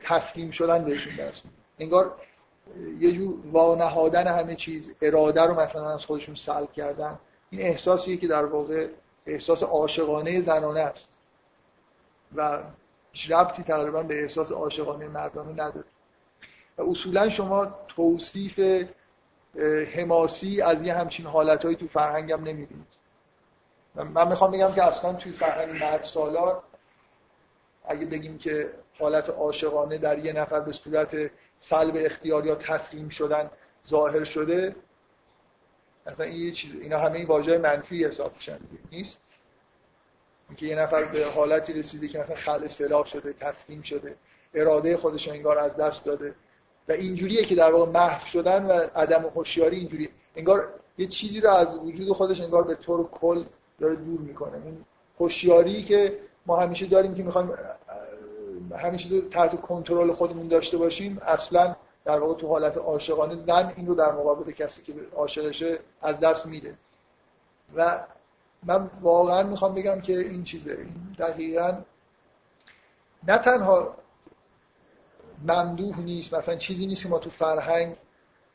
تسلیم 0.03 0.51
شدن 0.51 0.85
بهشون 0.85 1.15
دست 1.15 1.45
میده. 1.45 1.57
انگار 1.79 2.15
یه 2.99 3.11
جور 3.11 3.35
وانهادن 3.51 4.27
همه 4.27 4.55
چیز 4.55 4.91
اراده 5.01 5.41
رو 5.41 5.59
مثلا 5.59 5.93
از 5.93 6.05
خودشون 6.05 6.35
سلب 6.35 6.71
کردن. 6.71 7.19
این 7.49 7.61
احساسیه 7.61 8.17
که 8.17 8.27
در 8.27 8.45
واقع 8.45 8.87
احساس 9.25 9.63
عاشقانه 9.63 10.41
زنانه 10.41 10.79
است. 10.79 11.09
و 12.35 12.63
هیچ 13.11 13.31
ربطی 13.31 13.63
تقریبا 13.63 14.03
به 14.03 14.21
احساس 14.21 14.51
عاشقانه 14.51 15.07
مردانه 15.07 15.51
نداره. 15.51 15.87
و 16.77 16.81
اصولا 16.81 17.29
شما 17.29 17.75
توصیف 17.87 18.85
حماسی 19.95 20.61
از 20.61 20.83
یه 20.83 20.93
همچین 20.93 21.25
حالتهایی 21.25 21.75
تو 21.75 21.87
فرهنگم 21.87 22.43
نمی‌بینید. 22.43 22.87
من 23.95 24.27
می‌خوام 24.27 24.51
بگم 24.51 24.73
که 24.73 24.83
اصلا 24.83 25.13
توی 25.13 25.31
فرهنگ 25.31 25.83
مرد 25.83 26.03
سالار 26.03 26.63
اگه 27.85 28.05
بگیم 28.05 28.37
که 28.37 28.73
حالت 28.99 29.29
عاشقانه 29.29 29.97
در 29.97 30.19
یه 30.19 30.33
نفر 30.33 30.59
به 30.59 30.71
صورت 30.71 31.31
سلب 31.59 31.93
اختیار 31.97 32.45
یا 32.45 32.55
تسلیم 32.55 33.09
شدن 33.09 33.49
ظاهر 33.87 34.23
شده 34.23 34.75
این 36.17 36.41
یه 36.41 36.51
چیز 36.51 36.75
اینا 36.81 36.99
همه 36.99 37.17
این 37.17 37.27
واژه 37.27 37.57
منفی 37.57 38.05
حساب 38.05 38.31
میشن. 38.35 38.59
نیست؟ 38.91 39.21
اینکه 40.49 40.65
یه 40.65 40.75
نفر 40.75 41.03
به 41.03 41.25
حالتی 41.25 41.73
رسیده 41.73 42.07
که 42.07 42.19
مثلا 42.19 42.35
خل 42.35 42.67
سلاح 42.67 43.05
شده 43.05 43.33
تسلیم 43.33 43.81
شده 43.81 44.15
اراده 44.53 44.97
خودش 44.97 45.27
انگار 45.27 45.57
از 45.59 45.75
دست 45.75 46.05
داده. 46.05 46.33
و 46.87 46.91
اینجوریه 46.91 47.45
که 47.45 47.55
در 47.55 47.71
واقع 47.71 47.91
محو 47.91 48.25
شدن 48.25 48.65
و 48.65 48.71
عدم 48.95 49.21
هوشیاری 49.35 49.77
اینجوری 49.77 50.09
انگار 50.35 50.73
یه 50.97 51.07
چیزی 51.07 51.41
رو 51.41 51.49
از 51.49 51.77
وجود 51.77 52.11
خودش 52.11 52.41
انگار 52.41 52.63
به 52.63 52.75
طور 52.75 53.07
کل 53.07 53.43
داره 53.79 53.95
دور 53.95 54.19
می‌کنه. 54.19 54.65
این 54.65 54.85
هوشیاری 55.19 55.83
که 55.83 56.19
ما 56.45 56.59
همیشه 56.59 56.85
داریم 56.85 57.13
که 57.13 57.23
می‌خوایم 57.23 57.51
همیشه 58.77 59.21
تحت 59.21 59.61
کنترل 59.61 60.11
خودمون 60.11 60.47
داشته 60.47 60.77
باشیم 60.77 61.21
اصلا 61.25 61.75
در 62.09 62.19
واقع 62.19 62.33
تو 62.33 62.47
حالت 62.47 62.77
عاشقانه 62.77 63.35
زن 63.35 63.73
این 63.75 63.87
رو 63.87 63.95
در 63.95 64.11
مقابل 64.11 64.51
کسی 64.51 64.83
که 64.83 64.93
عاشقشه 65.15 65.79
از 66.01 66.19
دست 66.19 66.45
میده. 66.45 66.77
و 67.75 68.05
من 68.63 68.89
واقعا 69.01 69.43
می‌خوام 69.43 69.73
بگم 69.73 70.01
که 70.01 70.19
این 70.19 70.43
چیزه. 70.43 70.71
این 70.71 71.15
دقیقا 71.19 71.77
نه 73.27 73.37
تنها 73.37 73.95
ممدوح 75.47 75.99
نیست 75.99 76.33
مثلا 76.33 76.55
چیزی 76.55 76.87
نیست 76.87 77.03
که 77.03 77.09
ما 77.09 77.19
تو 77.19 77.29
فرهنگ 77.29 77.95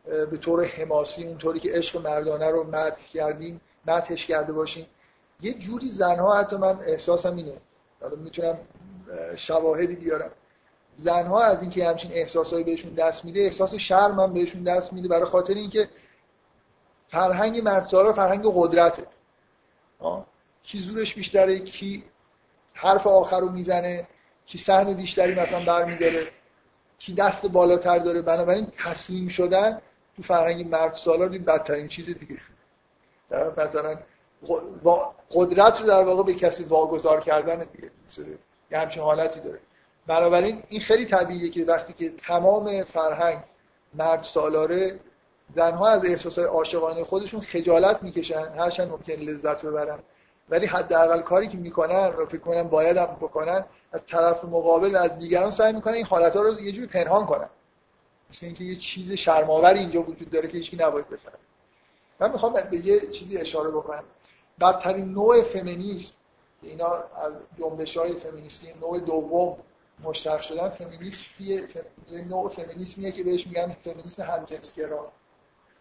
به 0.05 0.37
طور 0.37 0.65
حماسی 0.65 1.27
اونطوری 1.27 1.61
که 1.61 1.71
عشق 1.73 2.07
مردانه 2.07 2.51
رو 2.51 2.65
مدح 2.65 3.07
کردیم 3.13 3.61
مدحش 3.87 4.27
کرده 4.27 4.53
باشیم. 4.53 4.87
یه 5.41 5.55
جوری 5.55 5.89
زنها 5.89 6.35
حتی 6.35 6.57
من 6.57 6.79
احساسم 6.81 7.37
اینه. 7.37 7.57
حالا 8.01 8.17
می‌تونم 8.17 8.59
شواهدی 9.37 9.95
بیارم. 9.95 10.31
زنها 10.97 11.43
از 11.43 11.61
اینکه 11.61 11.89
همچین 11.89 12.13
احساسایی 12.13 12.65
بهشون 12.65 12.95
دست 12.95 13.25
میده 13.25 13.41
احساس 13.41 13.75
شرم 13.75 14.21
هم 14.21 14.33
بهشون 14.33 14.63
دست 14.63 14.93
میده 14.93 15.09
برای 15.09 15.25
خاطر 15.25 15.55
اینکه 15.55 15.89
فرهنگ 17.09 17.61
مرد 17.61 17.87
فرهنگ 18.13 18.43
قدرته. 18.55 19.07
کی 20.63 20.79
زورش 20.79 21.15
بیشتره 21.15 21.59
کی 21.59 22.05
حرف 22.73 23.07
آخر 23.07 23.41
رو 23.41 23.49
می‌زنه 23.49 24.07
کی 24.47 24.59
سهم 24.59 24.95
بیشتری 24.95 25.35
مثلا 25.35 25.65
برمیداره 25.65 26.29
کی 26.99 27.15
دست 27.15 27.47
بالاتر 27.47 27.99
داره. 27.99 28.23
بنابراین 28.23 28.67
تسلیم 28.85 29.29
شدن 29.29 29.81
تو 30.17 30.23
فرهنگ 30.23 30.69
مرد 30.69 30.95
سالار 30.95 31.31
این 31.31 31.45
بدترین 31.45 31.89
چیز 31.89 32.07
دیگه. 32.07 32.39
در 33.31 33.65
مثلا 33.65 33.99
قدرت 35.31 35.81
رو 35.81 35.87
در 35.87 36.05
واقع 36.05 36.23
به 36.23 36.35
کسی 36.35 36.65
واگذار 36.65 37.21
کردن 37.21 37.67
دیگه. 37.73 37.91
یه 38.71 38.79
همچین 38.79 39.03
حالتی 39.03 39.41
داره. 39.41 39.59
بنابراین 40.07 40.63
این 40.69 40.81
خیلی 40.81 41.05
طبیعیه 41.05 41.51
که 41.51 41.65
وقتی 41.65 41.93
که 41.93 42.13
تمام 42.27 42.83
فرهنگ 42.85 43.39
مرد 43.95 44.23
سالاره 44.23 45.01
زنها 45.57 45.89
از 45.89 46.05
احساسات 46.05 46.47
عاشقانه 46.47 47.05
خودشون 47.05 47.41
خجالت 47.41 48.03
می‌کشن 48.03 48.49
هرچند 48.59 48.91
ممکن 48.91 49.13
لذت 49.13 49.65
ببرن. 49.65 49.99
ولی 50.49 50.67
حداقل 50.67 51.21
کاری 51.21 51.49
که 51.49 51.59
می‌کنن 51.59 52.13
رو 52.13 52.27
فکر 52.27 52.39
کنم 52.39 52.63
باید 52.63 52.97
هم 52.97 53.05
بکنن 53.05 53.65
از 53.93 54.07
طرف 54.07 54.45
مقابل 54.45 54.97
از 54.97 55.19
دیگران 55.19 55.51
سعی 55.51 55.73
می‌کنن 55.73 55.95
این 55.95 56.05
حالتها 56.05 56.43
رو 56.43 56.61
یه 56.61 56.73
جوری 56.73 56.87
پنهان 56.87 57.27
کنن. 57.27 57.49
مثل 58.31 58.47
اینکه 58.47 58.65
یه 58.65 58.77
چیز 58.77 59.13
شرماور 59.13 59.75
اینجا 59.75 60.03
وجود 60.03 60.31
داره 60.31 60.49
که 60.49 60.59
هیچکی 60.59 60.77
نباید 60.77 61.09
بفهمه. 61.09 61.39
من 62.21 62.33
می‌خوام 62.33 62.53
به 62.71 62.77
یه 62.77 63.11
چیزی 63.11 63.39
اشاره 63.39 63.71
بکنم. 63.71 64.05
بدترین 64.61 65.13
نوع 65.13 65.43
فمینیسم 65.43 66.13
اینا 66.63 66.87
از 67.17 67.33
جنبش 67.59 67.97
های 67.97 68.13
فمینیستی 68.13 68.69
نوع 68.81 68.99
دوم 68.99 69.57
مشتق 70.03 70.41
شدن 70.41 70.69
فمینیستی 70.69 71.65
نوع 72.29 72.49
فمینیسمیه 72.49 73.13
که 73.13 73.23
بهش 73.23 73.47
میگن 73.47 73.73
فمینیسم 73.73 74.23
همجنسگرا. 74.23 75.13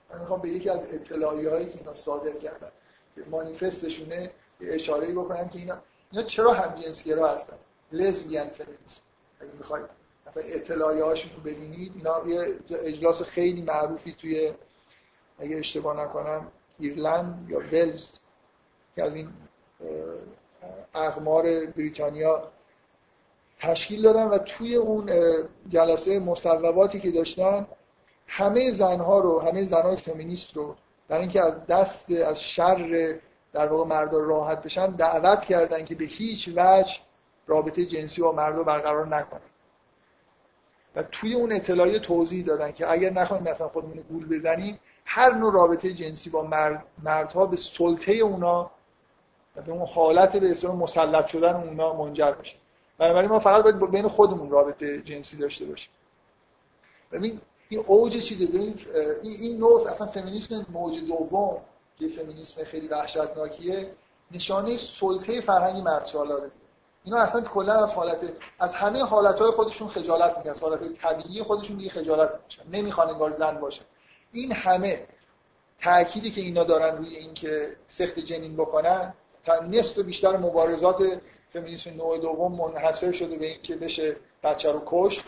من 0.10 0.20
می‌خوام 0.20 0.42
به 0.42 0.50
یکی 0.50 0.70
از 0.70 0.94
اطلاعی 0.94 1.48
هایی 1.48 1.66
که 1.66 1.80
اینا 1.80 1.94
صادر 1.94 2.34
کردن 2.34 2.72
که 3.16 3.22
مانیفستشونه 3.32 4.32
اشاره 4.62 5.12
بکنن 5.12 5.50
که 5.50 5.60
اینا 5.60 5.78
اینا 6.12 6.24
چرا 6.24 6.54
همجنسگرا 6.54 7.28
هستن؟ 7.28 7.58
لزبیان 7.92 8.50
فمینیسم. 8.50 9.02
اگه 9.40 9.52
می‌خواید 9.58 9.86
مثلا 10.28 10.44
اطلاعیه 10.44 11.04
هاشون 11.04 11.44
ببینید 11.44 11.92
اینا 11.96 12.28
یه 12.28 12.60
اجلاس 12.70 13.22
خیلی 13.22 13.62
معروفی 13.62 14.14
توی 14.14 14.54
اگه 15.40 15.58
اشتباه 15.58 16.04
نکنم 16.04 16.52
ایرلند 16.80 17.50
یا 17.50 17.60
ولز 17.60 18.12
که 18.96 19.04
از 19.04 19.16
این 19.16 19.34
اقمار 20.96 21.66
بریتانیا 21.66 22.52
تشکیل 23.64 24.02
دادن 24.02 24.24
و 24.24 24.38
توی 24.38 24.76
اون 24.76 25.12
جلسه 25.70 26.20
مصوباتی 26.20 27.00
که 27.00 27.12
داشتن 27.12 27.68
همه 28.28 28.72
زنها 28.72 29.20
رو 29.20 29.40
همه 29.40 29.66
زنهای 29.66 29.96
فمینیست 29.96 30.58
رو 30.58 30.76
در 31.10 31.20
اینکه 31.20 31.42
از 31.42 31.66
دست 31.66 32.12
از 32.12 32.42
شر 32.42 33.16
در 33.54 33.68
واقع 33.68 33.90
مردا 33.90 34.20
راحت 34.20 34.64
بشن 34.64 34.92
دعوت 34.92 35.46
کردن 35.46 35.86
که 35.86 35.96
به 35.96 36.06
هیچ 36.06 36.50
وجه 36.56 36.98
رابطه 37.48 37.86
جنسی 37.86 38.22
با 38.22 38.32
مردا 38.32 38.64
برقرار 38.64 39.08
نکنن. 39.08 39.42
و 40.96 41.04
توی 41.04 41.34
اون 41.34 41.52
اطلاعیه 41.52 42.00
توضیح 42.00 42.46
دادن 42.46 42.72
که 42.72 42.92
اگر 42.92 43.10
نخواهیم 43.10 43.48
مثلا 43.48 43.68
خودمون 43.68 44.04
گول 44.10 44.40
بزنیم 44.40 44.80
هر 45.06 45.34
نوع 45.34 45.54
رابطه 45.54 45.94
جنسی 45.94 46.30
با 46.30 46.44
مرد، 46.44 46.86
مردها 47.04 47.46
به 47.46 47.56
سلطه 47.56 48.12
اونا 48.12 48.72
و 49.56 49.62
به 49.62 49.72
اون 49.72 49.88
حالت 49.88 50.38
به 50.38 50.52
اصطلاح 50.52 50.76
مسلط 50.76 51.28
شدن 51.28 51.56
اونا 51.56 51.94
منجر 51.94 52.34
میشه. 52.40 52.63
بنابراین 52.98 53.30
ما 53.30 53.40
فقط 53.40 53.64
باید 53.64 53.92
بین 53.92 54.08
خودمون 54.08 54.50
رابطه 54.50 55.02
جنسی 55.02 55.38
داشته 55.38 55.66
باشیم. 55.66 55.92
ببین 57.12 57.42
این 57.70 57.84
اوج 57.88 58.18
چیزه. 58.18 58.46
ببین 58.46 58.80
این 59.24 59.58
نوع 59.58 59.90
اصلا 59.90 60.08
فمینیسم 60.08 60.66
موج 60.70 61.00
دوم 61.00 61.58
که 62.00 62.08
فمینیسم 62.08 62.64
خیلی 62.64 62.88
وحشتناکیه 62.88 63.92
نشانه 64.32 64.78
سلطه 64.78 65.42
فرهنگ 65.42 65.84
مرد 65.84 66.06
سالاره 66.06 66.52
اینا 67.04 67.18
اصلا 67.18 67.42
کلا 67.42 67.84
از 67.84 67.94
حالت 67.94 68.34
از 68.60 68.74
همه 68.74 69.04
حالتهای 69.04 69.52
خودشون 69.52 69.88
خجالت 69.88 70.38
می‌کنن. 70.38 70.52
از 70.52 70.62
حالت 70.62 70.94
طبیعی 70.94 71.44
خودشون 71.44 71.78
دیگه 71.78 71.90
خجالت 71.90 72.32
می‌کشن 72.34 72.64
نمی‌خوان 72.72 73.10
انگار 73.10 73.32
زن 73.32 73.60
باشه 73.60 73.82
این 74.32 74.52
همه 74.52 75.08
تأکیدی 75.82 76.32
که 76.32 76.42
اینا 76.42 76.64
دارن 76.64 76.98
روی 76.98 77.16
اینکه 77.16 77.76
سخت 77.88 78.20
جنین 78.20 78.56
بکنن 78.56 79.14
نصف 79.70 80.00
بیشتر 80.00 80.38
مبارزات 80.38 81.22
فمینیسم 81.54 81.90
نوع 81.90 82.18
دوم 82.18 82.52
منحصر 82.52 83.12
شده 83.12 83.38
به 83.38 83.46
اینکه 83.46 83.76
بشه 83.76 84.16
بچه 84.44 84.72
رو 84.72 84.82
کشت 84.86 85.24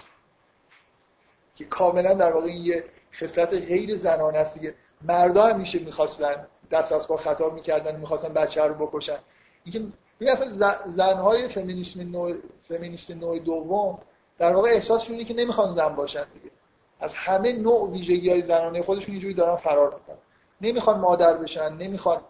که 1.55 1.65
کاملا 1.65 2.13
در 2.13 2.33
واقع 2.33 2.45
این 2.45 2.65
یه 2.65 2.83
خصلت 3.13 3.53
غیر 3.53 3.95
زنانه 3.95 4.37
است 4.37 4.53
دیگه. 4.53 4.75
مردا 5.01 5.43
هم 5.45 5.59
میشه 5.59 5.79
می‌خواستن 5.79 6.47
دست 6.71 6.91
از 6.91 7.07
پا 7.07 7.17
خطا 7.17 7.49
می‌کردن 7.49 7.95
می‌خواستن 7.95 8.33
بچه 8.33 8.63
رو 8.63 8.87
بکشن. 8.87 9.17
اینکه 9.63 9.81
این 10.19 10.29
اصلا 10.29 10.79
زنهای 10.95 11.47
فمینیسم 11.47 12.01
نوع 12.01 12.35
فمینیست 12.67 13.11
نوع 13.11 13.39
دوم 13.39 13.99
در 14.37 14.55
واقع 14.55 14.69
احساس 14.69 15.09
اینه 15.09 15.23
که 15.23 15.33
نمی‌خوان 15.33 15.73
زن 15.73 15.95
باشن 15.95 16.25
دیگه. 16.33 16.51
از 16.99 17.13
همه 17.13 17.53
نوع 17.53 17.91
ویژگی 17.91 18.29
های 18.29 18.41
زنانه 18.41 18.81
خودشون 18.81 19.11
اینجوری 19.11 19.33
دارن 19.33 19.55
فرار 19.55 19.93
می‌کنن. 19.93 20.17
نمی‌خوان 20.61 20.99
مادر 20.99 21.37
بشن 21.37 21.73
نمی‌خوان 21.73 22.21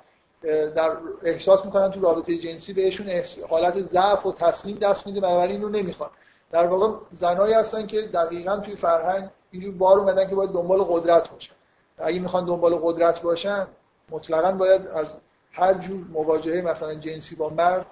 در 0.75 0.91
احساس 1.23 1.65
می‌کنن 1.65 1.91
تو 1.91 2.01
رابطه 2.01 2.37
جنسی 2.37 2.73
بهشون 2.73 3.21
حالت 3.49 3.79
ضعف 3.79 4.25
و 4.25 4.33
تسلیم 4.33 4.77
دست 4.77 5.07
میده 5.07 5.21
بنابراین 5.21 5.51
اینو 5.51 5.69
نمی‌خوان. 5.69 6.09
در 6.51 6.67
واقع 6.67 6.97
زنایی 7.11 7.53
هستن 7.53 7.87
که 7.87 8.01
دقیقا 8.01 8.57
توی 8.57 8.75
فرهنگ 8.75 9.29
اینجور 9.51 9.73
بار 9.73 9.99
اومدن 9.99 10.27
که 10.29 10.35
باید 10.35 10.49
دنبال 10.51 10.83
قدرت 10.83 11.29
باشن. 11.29 11.53
اگه 11.97 12.19
می‌خوان 12.19 12.45
دنبال 12.45 12.75
قدرت 12.75 13.21
باشن 13.21 13.67
مطلقا 14.09 14.51
باید 14.51 14.87
از 14.87 15.07
هر 15.51 15.73
جور 15.73 16.05
مواجهه 16.13 16.61
مثلا 16.61 16.93
جنسی 16.93 17.35
با 17.35 17.49
مرد 17.49 17.85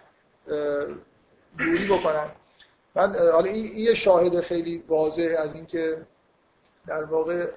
دوری 1.57 1.87
بکنن. 1.87 2.25
من 2.95 3.15
حالا 3.15 3.49
این 3.49 3.77
یه 3.77 3.93
شاهد 3.93 4.39
خیلی 4.39 4.83
واضح 4.87 5.35
از 5.37 5.55
اینکه 5.55 5.97
در 6.87 7.03
واقع 7.03 7.47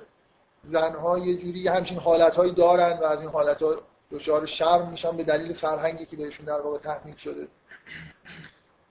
زنها 0.72 1.18
یه 1.18 1.36
جوری 1.36 1.68
همچین 1.68 1.98
حالتهایی 1.98 2.52
دارن 2.52 2.98
و 2.98 3.04
از 3.04 3.20
این 3.20 3.30
حالتها 3.30 3.74
دچار 4.10 4.46
شرم 4.46 4.88
میشن 4.90 5.16
به 5.16 5.24
دلیل 5.24 5.52
فرهنگی 5.52 6.06
که 6.06 6.16
بهشون 6.16 6.46
در 6.46 6.60
واقع 6.60 6.78
تحمیل 6.78 7.16
شده. 7.16 7.48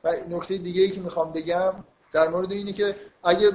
و 0.03 0.13
نکته 0.29 0.57
دیگه 0.57 0.81
ای 0.81 0.91
که 0.91 1.01
می‌خوام 1.01 1.33
بگم 1.33 1.73
در 2.13 2.27
مورد 2.27 2.51
اینه 2.51 2.73
که 2.73 2.95
اگه 3.23 3.51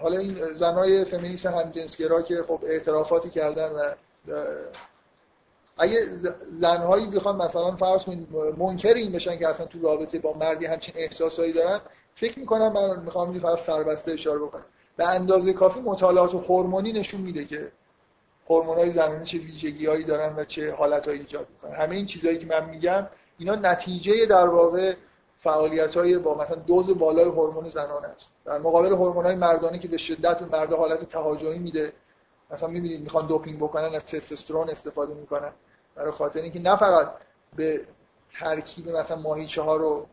حالا 0.00 0.18
این 0.18 0.34
زنای 0.34 1.04
فمینیست 1.04 1.46
همجنسگرا 1.46 2.22
که 2.22 2.42
خب 2.42 2.60
اعترافاتی 2.62 3.30
کردن 3.30 3.68
و 3.68 3.94
اگه 5.78 6.06
زنهایی 6.52 7.06
بخوان 7.06 7.36
مثلا 7.36 7.76
فرض 7.76 8.02
کنید 8.02 8.28
منکر 8.58 8.94
این 8.94 9.12
بشن 9.12 9.38
که 9.38 9.48
اصلا 9.48 9.66
تو 9.66 9.82
رابطه 9.82 10.18
با 10.18 10.32
مردی 10.32 10.66
همچین 10.66 10.94
احساسایی 10.96 11.52
دارن 11.52 11.80
فکر 12.14 12.38
می‌کنم 12.38 12.72
من 12.72 13.02
می‌خوام 13.02 13.30
این 13.30 13.40
فقط 13.40 13.58
سربسته 13.58 14.12
اشاره 14.12 14.38
بکنم. 14.38 14.64
به 14.96 15.08
اندازه 15.08 15.52
کافی 15.52 15.80
مطالعات 15.80 16.34
هورمونی 16.34 16.92
نشون 16.92 17.20
میده 17.20 17.44
که 17.44 17.72
هورمونای 18.50 18.90
زنانه 18.90 19.24
چه 19.24 19.38
ویژگیهایی 19.38 20.04
دارن 20.04 20.36
و 20.36 20.44
چه 20.44 20.72
حالتهایی 20.72 21.20
ایجاد 21.20 21.46
می‌کنن. 21.50 21.74
همه 21.74 21.96
این 21.96 22.06
چیزهایی 22.06 22.38
که 22.38 22.46
من 22.46 22.70
میگم 22.70 23.06
اینا 23.38 23.54
نتیجه 23.54 24.26
در 24.26 24.48
واقع 24.48 24.94
فعالیت 25.38 25.96
های 25.96 26.18
با 26.18 26.34
مثلا 26.34 26.56
دوز 26.56 26.98
بالای 26.98 27.24
هورمون 27.24 27.68
زنانه 27.68 28.08
است. 28.08 28.30
در 28.44 28.58
مقابل 28.58 28.92
هورمون 28.92 29.24
های 29.24 29.34
مردانه 29.34 29.78
که 29.78 29.88
به 29.88 29.96
شدت 29.96 30.38
به 30.38 30.58
مرد 30.58 30.72
حالت 30.72 31.10
تهاجمی 31.10 31.58
میده. 31.58 31.92
مثلا 32.50 32.68
می‌بینید 32.68 33.00
می‌خوان 33.00 33.26
دوپینگ 33.26 33.58
بکنن 33.58 33.94
از 33.94 34.06
تستوسترون 34.06 34.70
استفاده 34.70 35.14
می‌کنن. 35.14 35.52
برای 35.94 36.10
خاطر 36.10 36.42
اینکه 36.42 36.60
نه 36.60 36.76
فقط 36.76 37.10
به 37.56 37.80
ترکیب 38.40 38.88
مثلا 38.88 39.16
ماهیچه 39.16 39.62
ها 39.62 39.76
رو 39.76 40.06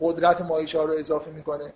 قدرت 0.00 0.40
ماهیچه 0.40 0.78
ها 0.78 0.84
رو 0.84 0.92
اضافه 0.92 1.30
می‌کنه 1.30 1.72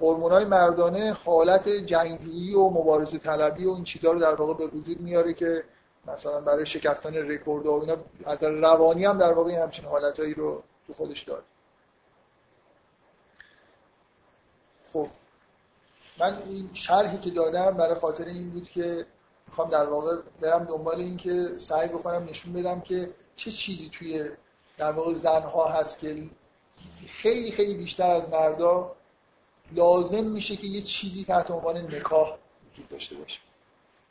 هورمون 0.00 0.32
های 0.32 0.44
مردانه 0.44 1.12
حالت 1.12 1.68
جنگجویی 1.68 2.54
و 2.54 2.70
مبارزه 2.70 3.18
طلبی 3.18 3.66
و 3.66 3.70
این 3.70 3.84
چیزها 3.84 4.12
رو 4.12 4.20
در 4.20 4.34
واقع 4.34 4.54
به 4.54 4.66
وجود 4.66 5.00
میاره 5.00 5.34
که 5.34 5.64
مثلا 6.06 6.40
برای 6.40 6.66
شکستن 6.66 7.14
رکورد 7.14 7.66
و 7.66 7.72
اینا 7.72 7.96
از 8.24 8.42
روانی 8.42 9.04
هم 9.04 9.18
در 9.18 9.32
واقع 9.32 9.52
همچین 9.52 9.84
حالتهایی 9.84 10.34
رو 10.34 10.62
تو 10.86 10.92
خودش 10.92 11.22
داره. 11.22 11.42
خب 14.92 15.08
من 16.20 16.42
این 16.48 16.70
شرحی 16.72 17.18
که 17.18 17.30
دادم 17.30 17.70
برای 17.70 17.94
خاطر 17.94 18.24
این 18.24 18.50
بود 18.50 18.68
که 18.68 19.06
می‌خوام 19.46 19.70
در 19.70 19.86
واقع 19.86 20.16
برم 20.40 20.64
دنبال 20.64 21.00
این 21.00 21.16
که 21.16 21.48
سعی 21.56 21.88
بکنم 21.88 22.24
نشون 22.24 22.52
بدم 22.52 22.80
که 22.80 23.10
چه 23.36 23.50
چیزی 23.50 23.88
توی 23.88 24.30
در 24.78 24.92
واقع 24.92 25.14
زنها 25.14 25.68
هست 25.68 25.98
که 25.98 26.22
خیلی 27.06 27.50
خیلی 27.50 27.74
بیشتر 27.74 28.10
از 28.10 28.28
مردا 28.28 28.96
لازم 29.72 30.24
میشه 30.24 30.56
که 30.56 30.66
یه 30.66 30.82
چیزی 30.82 31.24
تحت 31.24 31.50
عنوان 31.50 31.76
نکاح 31.76 32.36
وجود 32.72 32.88
داشته 32.88 33.16
باشه. 33.16 33.40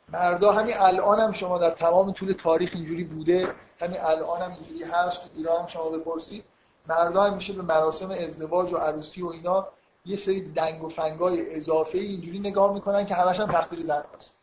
مردا 0.08 0.52
همین 0.52 0.74
الان 0.76 1.20
هم 1.20 1.32
شما 1.32 1.58
در 1.58 1.70
تمام 1.70 2.12
طول 2.12 2.32
تاریخ 2.32 2.70
اینجوری 2.74 3.04
بوده 3.04 3.54
همین 3.80 4.00
الان 4.00 4.42
هم 4.42 4.52
اینجوری 4.52 4.84
هست 4.84 5.20
تو 5.20 5.28
ایران 5.36 5.60
هم 5.60 5.66
شما 5.66 5.88
بپرسید. 5.88 6.44
مردا 6.88 7.22
هم 7.22 7.34
میشه 7.34 7.52
به 7.52 7.62
مراسم 7.62 8.10
ازدواج 8.10 8.72
و 8.72 8.76
عروسی 8.76 9.22
و 9.22 9.28
اینا 9.28 9.68
یه 10.06 10.16
سری 10.16 10.52
دنگ 10.52 10.84
و 10.84 10.88
فنگای 10.88 11.56
اضافه 11.56 11.98
اینجوری 11.98 12.38
نگاه 12.38 12.74
می‌کنن 12.74 13.06
که 13.06 13.14
همش 13.14 13.40
هم 13.40 13.52
تقصیر 13.52 13.82
زن 13.82 14.04
هست 14.16 14.34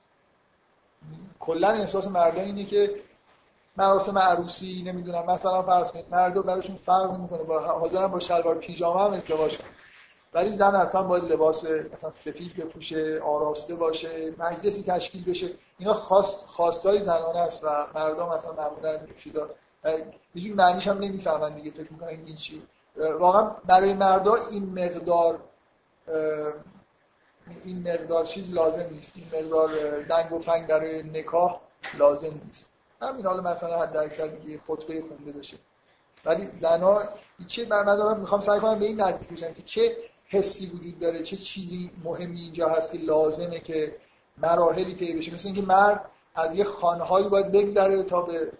کلا 1.39 1.69
احساس 1.69 2.07
مردا 2.07 2.41
اینه 2.41 2.65
که 2.65 2.95
مراسم 3.77 4.17
عروسی 4.17 4.83
نمی‌دونم 4.85 5.25
مثلا 5.25 5.63
فرض 5.63 5.91
کنید 5.91 6.05
مردا 6.11 6.41
براشون 6.41 6.75
فرق 6.75 7.11
نمی‌کنه 7.11 7.43
با 7.43 7.59
حاضرن 7.59 8.07
با 8.07 8.19
شلوار 8.19 8.55
پیژامه 8.55 9.01
هم 9.01 9.13
ازدواج 9.13 9.57
کنن. 9.57 9.67
ولی 10.33 10.57
زن 10.57 10.75
حتما 10.75 11.03
باید 11.03 11.23
لباس 11.23 11.65
مثلا 11.65 12.11
سفید 12.11 12.55
بپوشه 12.55 13.19
آراسته 13.19 13.75
باشه 13.75 14.33
مجلسی 14.37 14.83
تشکیل 14.83 15.25
بشه. 15.25 15.49
اینا 15.77 15.93
خواست 15.93 16.45
خواستای 16.45 17.03
زنانه 17.03 17.39
است 17.39 17.63
و 17.63 17.67
مردم 17.95 18.29
مثلا 18.29 18.53
معمولا 18.53 18.99
چیزا 19.23 19.49
یه 20.35 20.53
معنیش 20.53 20.87
هم 20.87 20.97
نمی‌فهمن 20.97 21.55
دیگه 21.55 21.71
فکر 21.71 21.93
می‌کنن 21.93 22.07
این 22.07 22.35
چی. 22.35 22.63
واقعا 23.19 23.51
برای 23.65 23.93
مردا 23.93 24.35
این 24.35 24.85
مقدار 24.85 25.39
این 27.65 27.91
مقدار 27.91 28.25
چیز 28.25 28.53
لازم 28.53 28.87
نیست. 28.91 29.13
این 29.15 29.43
مقدار 29.43 30.01
دنگ 30.01 30.33
و 30.33 30.39
فنگ 30.39 30.67
برای 30.67 31.03
نکاح 31.03 31.59
لازم 31.97 32.41
نیست. 32.47 32.69
همین 33.01 33.25
حالا 33.25 33.41
مثلا 33.41 33.79
حد 33.79 33.97
اکثر 33.97 34.27
دیگه 34.27 34.59
خطبه 34.67 35.01
خونده 35.01 35.31
بشه. 35.31 35.57
ولی 36.25 36.49
زنا 36.61 37.01
چه 37.47 37.65
من 37.65 37.95
دارم 37.95 38.19
می‌خوام 38.19 38.41
سعی 38.41 38.59
کنم 38.59 38.79
به 38.79 38.85
این 38.85 39.01
نزدیک 39.01 39.29
بشم 39.29 39.53
که 39.53 39.61
چه 39.61 39.97
حسی 40.27 40.65
وجود 40.65 40.99
داره 40.99 41.23
چه 41.23 41.35
چیزی 41.35 41.91
مهمی 42.03 42.41
اینجا 42.41 42.69
هست 42.69 42.91
که 42.91 42.97
لازمه 42.97 43.59
که 43.59 43.95
مراحلی 44.37 44.93
طی 44.93 45.13
بشه. 45.13 45.33
مثل 45.33 45.47
اینکه 45.47 45.61
مرد 45.61 46.05
از 46.35 46.55
یه 46.55 46.63
خانهایی 46.63 47.27
باید 47.27 47.51
بگذره 47.51 48.03
تا 48.03 48.21
به 48.21 48.51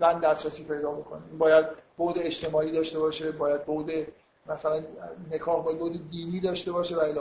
زن 0.00 0.20
دسترسی 0.20 0.64
پیدا 0.64 0.92
بکنه. 0.92 1.22
باید 1.38 1.66
بود 1.96 2.18
اجتماعی 2.18 2.72
داشته 2.72 2.98
باشه 2.98 3.32
باید 3.32 3.64
بود 3.64 3.92
مثلا 4.46 4.82
نکاح 5.30 5.64
باید 5.64 5.78
بود 5.78 6.08
دینی 6.10 6.40
داشته 6.40 6.72
باشه 6.72 6.96
و 6.96 6.98
الی 6.98 7.20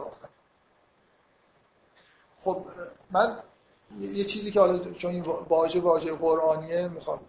خب 2.40 2.66
من 3.12 3.38
یه 4.00 4.24
چیزی 4.24 4.52
که 4.52 4.60
حالا 4.60 4.92
چون 4.92 5.12
این 5.12 5.24
واژه 5.24 5.80
واژه 5.80 6.14
قرآنیه 6.14 6.88
می‌خوام 6.88 7.20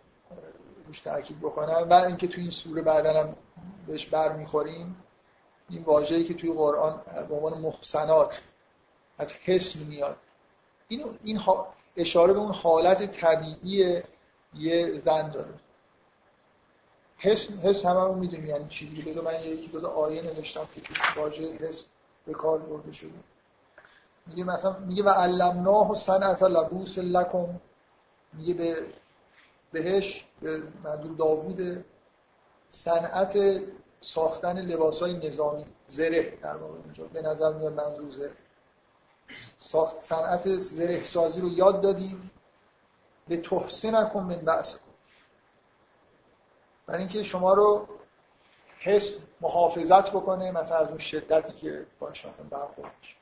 روش 0.86 1.00
تاکید 1.00 1.40
بکنم 1.40 1.86
و 1.90 1.94
اینکه 1.94 2.28
تو 2.28 2.40
این 2.40 2.50
سوره 2.50 2.82
بعدا 2.82 3.20
هم 3.20 3.36
بهش 3.86 4.06
برمیخوریم. 4.06 5.03
این 5.68 5.82
واژه‌ای 5.82 6.24
که 6.24 6.34
توی 6.34 6.52
قرآن 6.52 7.00
به 7.28 7.34
عنوان 7.34 7.58
محسنات 7.58 8.42
از 9.18 9.32
حسن 9.32 9.78
میاد. 9.78 10.16
این 10.88 11.18
این 11.24 11.40
اشاره 11.96 12.32
به 12.32 12.38
اون 12.38 12.52
حالت 12.52 13.12
طبیعی 13.12 14.02
یه 14.54 15.00
زن 15.04 15.30
داره. 15.30 15.54
حس 17.16 17.50
حس 17.50 17.86
هممون 17.86 18.18
می‌دونیم 18.18 18.46
یعنی 18.46 18.68
چی 18.68 18.90
دیگه؟ 18.90 19.10
بذار 19.10 19.24
من 19.24 19.42
یکی 19.44 19.68
دو 19.68 19.86
آیه 19.88 20.22
نوشتم 20.22 20.68
که 20.74 20.80
توش 20.80 20.98
واژه 21.16 21.56
حس 21.56 21.86
به 22.26 22.32
کار 22.32 22.58
برده 22.58 22.92
شده. 22.92 23.10
میگه 24.26 24.44
مثلا 24.44 24.78
میگه 24.78 25.02
و 25.02 25.08
علمناه 25.08 25.94
صنعت 25.94 26.42
لبوس 26.42 26.98
لکم. 26.98 27.60
میگه 28.32 28.54
به 28.54 28.76
بهش 29.72 30.26
به 30.40 30.62
منظور 30.84 31.16
داوود 31.16 31.84
صنعت 32.70 33.36
ساختن 34.04 34.58
لباس 34.58 35.02
های 35.02 35.28
نظامی 35.28 35.64
زره 35.88 36.38
در 36.42 36.56
واقع 36.56 36.74
اینجا. 36.84 37.04
به 37.04 37.22
نظر 37.22 37.52
میاد 37.52 37.72
منظور 37.72 38.10
زره. 38.10 38.32
ساخت 39.58 40.00
صنعت 40.00 40.48
زره 40.48 41.02
سازی 41.02 41.40
رو 41.40 41.48
یاد 41.48 41.80
دادیم. 41.80 42.30
به 43.28 43.36
تحسین 43.36 43.94
نکن 43.94 44.22
من 44.22 44.36
بحث 44.36 44.76
برای 46.86 47.00
اینکه 47.00 47.22
شما 47.22 47.54
رو 47.54 47.88
حس 48.78 49.12
محافظت 49.40 50.10
بکنه 50.10 50.50
مثلا 50.50 50.76
از 50.78 50.88
اون 50.88 50.98
شدتی 50.98 51.52
که 51.52 51.86
باش 51.98 52.26
مثلا 52.26 52.46
برخورد 52.50 52.92
میشه. 53.00 53.16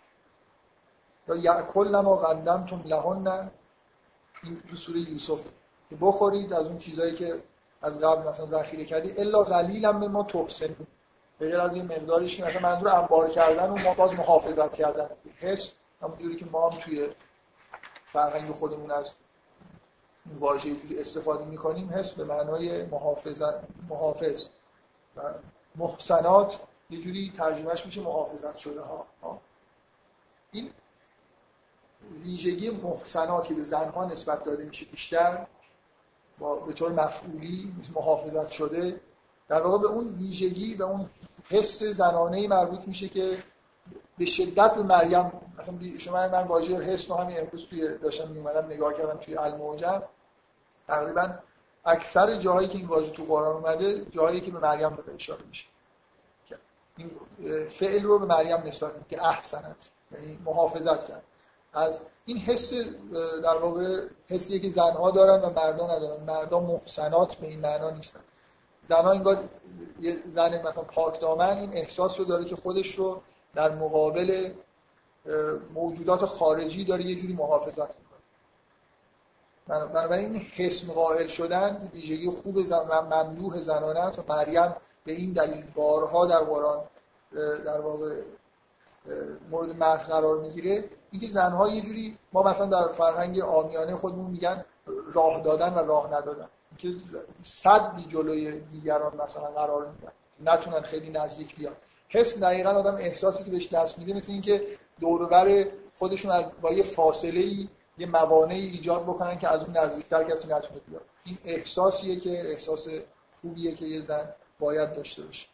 یا 1.28 1.36
یعکل 1.36 1.88
نما 1.88 2.16
قدمتم 2.16 2.82
لهن 2.84 3.50
این 4.42 4.62
تو 4.70 4.76
سوره 4.76 5.00
یوسف. 5.00 5.44
که 5.90 5.96
بخورید 6.00 6.52
از 6.52 6.66
اون 6.66 6.78
چیزایی 6.78 7.14
که 7.14 7.42
از 7.82 7.98
قبل 7.98 8.28
مثلا 8.28 8.46
ذخیره 8.46 8.84
کردی 8.84 9.12
الا 9.20 9.44
قلیلا 9.44 9.92
به 9.92 10.08
ما 10.08 10.22
تحسن 10.22 10.76
غیر 11.40 11.60
از 11.60 11.74
این 11.74 11.84
مقداریش 11.84 12.36
که 12.36 12.44
مثلا 12.44 12.60
منظور 12.60 12.88
انبار 12.88 13.30
کردن 13.30 13.70
و 13.70 13.76
ما 13.76 13.94
باز 13.94 14.12
محافظت 14.14 14.74
کردن. 14.74 15.10
حس 15.36 15.72
همونجوری 16.02 16.36
که 16.36 16.46
ما 16.52 16.68
هم 16.68 16.78
توی 16.78 17.08
فرهنگ 18.04 18.52
خودمون 18.52 18.90
از 18.90 19.10
این 20.26 20.38
واژه 20.38 20.76
استفاده 20.98 21.44
می‌کنیم 21.44 21.90
حس 21.90 22.12
به 22.12 22.24
معنای 22.24 22.82
محافظت 22.84 23.54
محافظ. 23.88 24.46
و 25.16 25.20
محسنات 25.76 26.60
یه 26.90 27.00
جوری 27.00 27.32
ترجمهش 27.36 27.86
میشه 27.86 28.00
محافظت 28.00 28.56
شده 28.56 28.80
ها. 28.80 29.06
این 30.50 30.70
ویژگی 32.22 32.70
محسنات 32.70 33.46
که 33.46 33.54
به 33.54 33.62
زنها 33.62 34.04
نسبت 34.04 34.44
داده 34.44 34.64
میشه 34.64 34.86
بیشتر 34.86 35.46
با 36.38 36.56
به 36.56 36.72
طور 36.72 36.92
مفعولی 36.92 37.74
محافظت 37.94 38.50
شده 38.50 39.00
در 39.48 39.62
واقع 39.62 39.78
به 39.78 39.86
اون 39.86 40.08
ویژگی 40.08 40.74
و 40.74 40.82
اون 40.82 41.10
حس 41.48 41.82
زنانه 41.82 42.48
مربوط 42.48 42.80
میشه 42.86 43.08
که 43.08 43.38
به 44.18 44.26
شدت 44.26 44.74
به 44.74 44.82
مریم 44.82 45.32
مثلا 45.58 45.98
شما 45.98 46.28
من 46.28 46.46
واژه 46.46 46.76
حس 46.76 47.10
رو 47.10 47.16
همین 47.16 47.40
امروز 47.40 47.66
توی 47.66 47.98
داشتم 47.98 48.28
میومدم 48.28 48.66
نگاه 48.66 48.94
کردم 48.94 49.18
توی 49.18 49.36
الموجم 49.36 50.02
تقریبا 50.86 51.34
اکثر 51.84 52.36
جاهایی 52.36 52.68
که 52.68 52.78
این 52.78 52.86
واژه 52.86 53.10
تو 53.10 53.24
قرآن 53.24 53.56
اومده 53.56 54.06
جاهایی 54.10 54.40
که 54.40 54.50
به 54.50 54.58
مریم 54.60 54.90
داره 54.90 55.14
اشاره 55.14 55.42
میشه. 55.48 55.66
این 56.96 57.10
فعل 57.68 58.02
رو 58.02 58.18
به 58.18 58.26
مریم 58.26 58.56
نسبت 58.56 59.08
که 59.08 59.26
احسنت 59.26 59.90
یعنی 60.12 60.38
محافظت 60.44 61.08
کرد. 61.08 61.22
از 61.72 62.00
این 62.26 62.36
حس 62.36 62.72
در 63.42 63.56
واقع 63.56 64.06
حسیه 64.28 64.58
که 64.58 64.70
زنها 64.70 65.10
دارن 65.10 65.42
و 65.42 65.50
مردان 65.50 65.90
ندارن. 65.90 66.24
مردان 66.24 66.62
محسنات 66.62 67.34
به 67.34 67.46
این 67.46 67.60
معنا 67.60 67.90
نیستن. 67.90 68.20
زنها 68.88 69.10
انگار 69.10 69.48
یه 70.00 70.22
زن 70.34 70.58
مثلا 70.58 70.82
پاک 70.82 71.20
دامن 71.20 71.58
این 71.58 71.72
احساس 71.72 72.18
رو 72.18 72.24
داره 72.24 72.44
که 72.44 72.56
خودش 72.56 72.94
رو 72.94 73.22
در 73.54 73.74
مقابل 73.74 74.52
موجودات 75.74 76.24
خارجی 76.24 76.84
داره 76.84 77.04
یه 77.04 77.14
جوری 77.14 77.32
محافظت 77.32 77.78
می‌کنه. 77.78 78.18
بنابراین 79.68 80.32
این 80.32 80.42
حسم 80.56 80.92
قائل 80.92 81.26
شدن 81.26 81.90
ویژگی 81.92 82.30
خوب 82.30 82.64
زن 82.64 82.86
و 82.88 83.02
ممدوح 83.02 83.60
زنانه 83.60 84.00
است 84.00 84.18
و 84.18 84.22
مریم 84.28 84.76
به 85.04 85.12
این 85.12 85.32
دلیل 85.32 85.64
بارها 85.74 86.26
در 86.26 86.40
قرآن 86.40 86.84
در 87.64 87.80
واقع 87.80 88.14
مورد 89.50 89.68
مدح 89.76 90.06
قرار 90.06 90.38
می‌گیره. 90.38 90.84
اینکه 91.12 91.26
زنها 91.26 91.68
یه 91.68 91.80
جوری 91.80 92.18
ما 92.32 92.42
مثلا 92.42 92.66
در 92.66 92.92
فرهنگ 92.92 93.40
آمیانه 93.40 93.96
خودمون 93.96 94.30
میگن 94.30 94.64
راه 95.12 95.40
دادن 95.40 95.74
و 95.74 95.78
راه 95.78 96.06
ندادن. 96.06 96.48
که 96.78 96.88
صدی 97.42 98.04
جلوی 98.04 98.60
دیگران 98.60 99.20
مثلا 99.24 99.46
قرار 99.46 99.86
میدن. 99.86 100.12
نتونن 100.52 100.80
خیلی 100.80 101.10
نزدیک 101.10 101.56
بیان. 101.56 101.74
حس 102.08 102.38
دقیقا 102.38 102.70
آدم 102.70 102.94
احساسی 102.94 103.44
که 103.44 103.50
بهش 103.50 103.68
دست 103.68 103.98
میده 103.98 104.14
مثل 104.14 104.32
اینکه 104.32 104.66
دورور 105.00 105.66
خودشون 105.94 106.30
از 106.30 106.44
با 106.60 106.72
یه 106.72 106.82
فاصله 106.82 107.40
ای 107.40 107.68
یه 107.98 108.06
موانعی 108.06 108.66
ایجاد 108.66 109.02
بکنن 109.02 109.38
که 109.38 109.48
از 109.48 109.62
اون 109.62 109.76
نزدیکتر 109.76 110.24
کسی 110.24 110.48
نتونه 110.48 110.80
بیاد. 110.88 111.02
این 111.24 111.38
احساسیه 111.44 112.20
که 112.20 112.50
احساس 112.50 112.88
خوبیه 113.40 113.72
که 113.72 113.86
یه 113.86 114.02
زن 114.02 114.28
باید 114.58 114.94
داشته 114.94 115.22
باشه. 115.22 115.46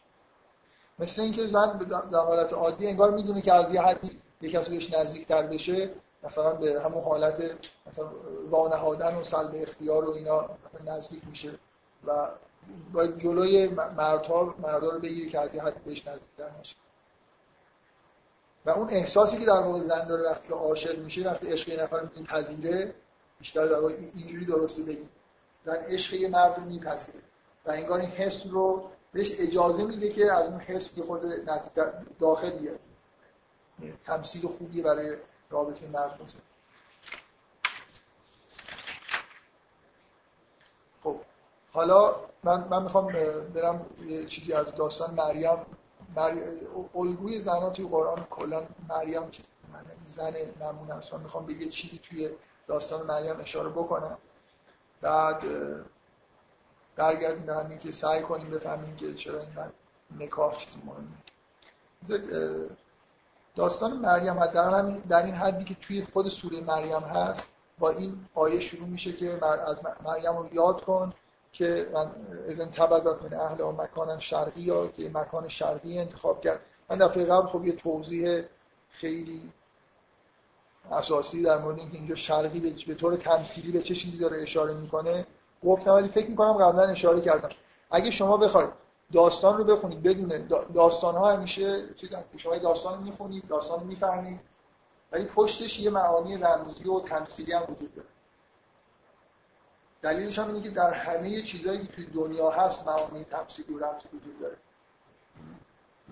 مثل 0.99 1.21
اینکه 1.21 1.47
زن 1.47 1.77
در 2.11 2.19
حالت 2.19 2.53
عادی 2.53 2.87
انگار 2.87 3.11
می‌دونه 3.11 3.41
که 3.41 3.53
از 3.53 3.73
یه 3.73 3.81
حدی 3.81 4.19
یه 4.41 4.49
کسی 4.49 4.71
بهش 4.71 4.93
نزدیکتر 4.93 5.43
بشه 5.43 5.89
مثلا 6.23 6.53
به 6.53 6.81
همون 6.81 7.03
حالت 7.03 7.51
مثلا 7.87 8.09
وانهادن 8.49 9.15
و 9.15 9.23
سلب 9.23 9.51
اختیار 9.55 10.09
و 10.09 10.11
اینا 10.11 10.49
نزدیک 10.85 11.21
میشه 11.29 11.51
و 12.07 12.29
باید 12.93 13.17
جلوی 13.17 13.67
مردها 13.97 14.55
مردا 14.59 14.89
رو 14.89 14.99
بگیری 14.99 15.29
که 15.29 15.39
از 15.39 15.55
یه 15.55 15.63
حد 15.63 15.83
بهش 15.83 16.07
نزدیکتر 16.07 16.49
نشه. 16.59 16.75
و 18.65 18.69
اون 18.69 18.89
احساسی 18.89 19.37
که 19.37 19.45
در 19.45 19.59
واقع 19.59 19.79
زن 19.79 20.07
داره 20.07 20.29
وقتی 20.29 20.47
که 20.47 20.53
عاشق 20.53 20.99
میشه 20.99 21.23
وقتی 21.23 21.47
عشق 21.47 21.69
یه 21.69 21.83
نفر 21.83 22.09
میپذیره 22.15 22.93
بیشتر 23.39 23.65
در 23.65 23.79
واقع 23.79 23.93
اینجوری 24.15 24.45
درسته 24.45 24.83
بگیم 24.83 25.09
زن 25.65 25.75
عشق 25.75 26.13
یه 26.13 26.29
مرد 26.29 26.59
رو 26.59 26.65
میپذیره 26.65 27.19
و 27.65 27.71
انگار 27.71 27.99
این 27.99 28.09
حس 28.09 28.45
رو 28.47 28.89
بهش 29.13 29.31
اجازه 29.39 29.83
میده 29.83 30.09
که 30.09 30.31
از 30.31 30.45
اون 30.45 30.59
حس 30.59 30.95
که 30.95 31.03
خود 31.03 31.25
نزدیک 31.25 31.83
داخل 32.19 32.49
بیاد. 32.49 32.79
تمثیل 34.05 34.47
خوبی 34.47 34.81
برای 34.81 35.17
رابطه 35.49 35.87
مرد 35.87 36.19
خب 41.03 41.19
حالا 41.73 42.15
من, 42.43 42.67
من 42.67 42.83
می‌خوام 42.83 43.07
برم 43.53 43.85
یه 44.05 44.25
چیزی 44.25 44.53
از 44.53 44.75
داستان 44.75 45.13
مریم. 45.13 45.65
الگوی 46.95 47.41
زنان 47.41 47.73
توی 47.73 47.87
قرآن 47.87 48.23
کلا 48.29 48.67
مریم 48.89 49.31
زن 50.05 50.33
نمونه 50.61 50.93
است. 50.93 51.13
من 51.13 51.21
می‌خوام 51.21 51.45
به 51.45 51.53
یه 51.53 51.69
چیزی 51.69 51.97
توی 51.97 52.29
داستان 52.67 53.05
مریم 53.05 53.39
اشاره 53.39 53.69
بکنم. 53.69 54.17
بعد 55.01 55.43
برگردیم 56.95 57.45
به 57.45 57.77
که 57.77 57.91
سعی 57.91 58.21
کنیم 58.21 58.49
بفهمیم 58.49 58.95
که 58.95 59.13
چرا 59.13 59.39
این 59.39 59.49
نکاح 60.19 60.57
چیز 60.57 60.77
مهمه. 60.85 61.07
داستان 63.59 63.93
مریم 63.93 64.45
در, 64.45 64.81
در 65.09 65.25
این 65.25 65.35
حدی 65.35 65.63
که 65.63 65.75
توی 65.81 66.03
خود 66.03 66.27
سوره 66.27 66.61
مریم 66.61 66.99
هست 66.99 67.47
با 67.79 67.89
این 67.89 68.25
آیه 68.33 68.59
شروع 68.59 68.87
میشه 68.87 69.13
که 69.13 69.45
از 69.45 69.77
مریم 70.05 70.37
رو 70.37 70.53
یاد 70.53 70.81
کن 70.81 71.13
که 71.51 71.89
من 71.93 72.11
ازن 72.49 72.65
تبذت 72.65 73.23
من 73.23 73.33
اهل 73.33 73.61
و 73.61 73.71
مکان 73.71 74.19
شرقی 74.19 74.61
یا 74.61 74.87
که 74.87 75.11
مکان 75.13 75.47
شرقی 75.47 75.99
انتخاب 75.99 76.41
کرد. 76.41 76.59
من 76.89 76.97
دفعه 76.97 77.25
قبل 77.25 77.47
خب 77.47 77.65
یه 77.65 77.75
توضیح 77.75 78.43
خیلی 78.89 79.51
اساسی 80.91 81.43
در 81.43 81.57
مورد 81.57 81.79
اینکه 81.79 81.97
اینجا 81.97 82.15
شرقی 82.15 82.59
به 82.87 82.95
طور 82.95 83.17
تمثیلی 83.17 83.71
به 83.71 83.81
چه 83.81 83.95
چیزی 83.95 84.17
داره 84.17 84.41
اشاره 84.41 84.73
می‌کنه 84.73 85.25
گفتم 85.63 85.91
ولی 85.91 86.07
فکر 86.07 86.29
می‌کنم 86.29 86.53
قبلا 86.53 86.83
اشاره 86.83 87.21
کردم. 87.21 87.49
اگه 87.91 88.11
شما 88.11 88.37
بخواید 88.37 88.69
داستان 89.13 89.57
رو 89.57 89.63
بخونید. 89.63 90.03
بدون 90.03 90.47
داستان 90.73 91.15
ها 91.15 91.31
همیشه 91.31 91.93
چیز 91.95 92.09
شما 92.37 92.57
داستان 92.57 92.97
رو 92.97 93.03
می‌خونید 93.03 93.47
داستان 93.47 93.79
رو 93.79 93.85
می‌فهمید. 93.85 94.39
ولی 95.11 95.25
پشتش 95.25 95.79
یه 95.79 95.89
معانی 95.89 96.37
رمزی 96.37 96.83
و 96.83 96.99
تمثیلی 96.99 97.51
هم 97.51 97.63
وجود 97.69 97.95
داره. 97.95 98.07
دلیلش 100.01 100.39
هم 100.39 100.47
اینه 100.47 100.61
که 100.61 100.69
در 100.69 100.93
همه 100.93 101.41
چیزهایی 101.41 101.79
که 101.79 101.93
توی 101.93 102.05
دنیا 102.05 102.49
هست 102.49 102.87
معانی 102.87 103.23
تمثیلی 103.23 103.73
و 103.73 103.79
رمزی 103.79 104.07
وجود 104.13 104.39
داره. 104.39 104.57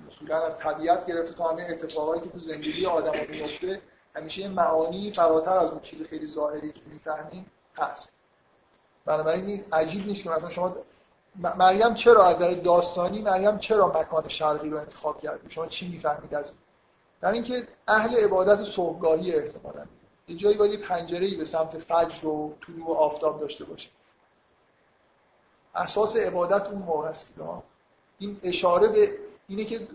اصولا 0.07 0.45
از 0.45 0.57
طبیعت 0.57 1.05
گرفته 1.05 1.33
تا 1.33 1.47
همه 1.47 1.67
اتفاقایی 1.69 2.21
که 2.21 2.29
تو 2.29 2.39
زندگی 2.39 2.85
آدم 2.85 3.13
میفته 3.29 3.81
همیشه 4.15 4.41
یه 4.41 4.47
معانی 4.47 5.11
فراتر 5.11 5.57
از 5.57 5.69
اون 5.69 5.79
چیز 5.79 6.03
خیلی 6.03 6.27
ظاهری 6.27 6.71
که 6.71 6.81
می‌فهمیم 6.85 7.51
هست. 7.75 8.13
بنابراین 9.05 9.65
عجیب 9.71 10.07
نیست 10.07 10.23
که 10.23 10.29
مثلا 10.29 10.49
شما 10.49 10.75
مریم 11.37 11.93
چرا 11.93 12.25
از 12.25 12.35
نظر 12.35 12.53
داستانی 12.53 13.21
مریم 13.21 13.57
چرا 13.57 13.87
مکان 13.87 14.27
شرقی 14.27 14.69
رو 14.69 14.77
انتخاب 14.77 15.21
کرد؟ 15.21 15.39
شما 15.49 15.67
چی 15.67 15.87
می‌فهمید 15.87 16.35
از 16.35 16.49
این؟ 16.49 16.57
در 17.21 17.31
اینکه 17.31 17.67
اهل 17.87 18.15
عبادت 18.15 18.63
صبحگاهی 18.63 19.35
احتمالاً. 19.35 19.85
یه 20.27 20.35
جایی 20.35 20.57
باید 20.57 20.81
پنجره‌ای 20.81 21.35
به 21.35 21.43
سمت 21.43 21.77
فجر 21.77 22.27
و 22.27 22.53
طلوع 22.67 22.87
و 22.87 22.91
آفتاب 22.91 23.39
داشته 23.39 23.65
باشه. 23.65 23.89
اساس 25.75 26.15
عبادت 26.15 26.67
اون 26.67 26.81
موقع 26.81 27.07
است. 27.07 27.33
این 28.19 28.39
اشاره 28.43 28.87
به 28.87 29.09
اینه 29.47 29.65
که 29.65 29.87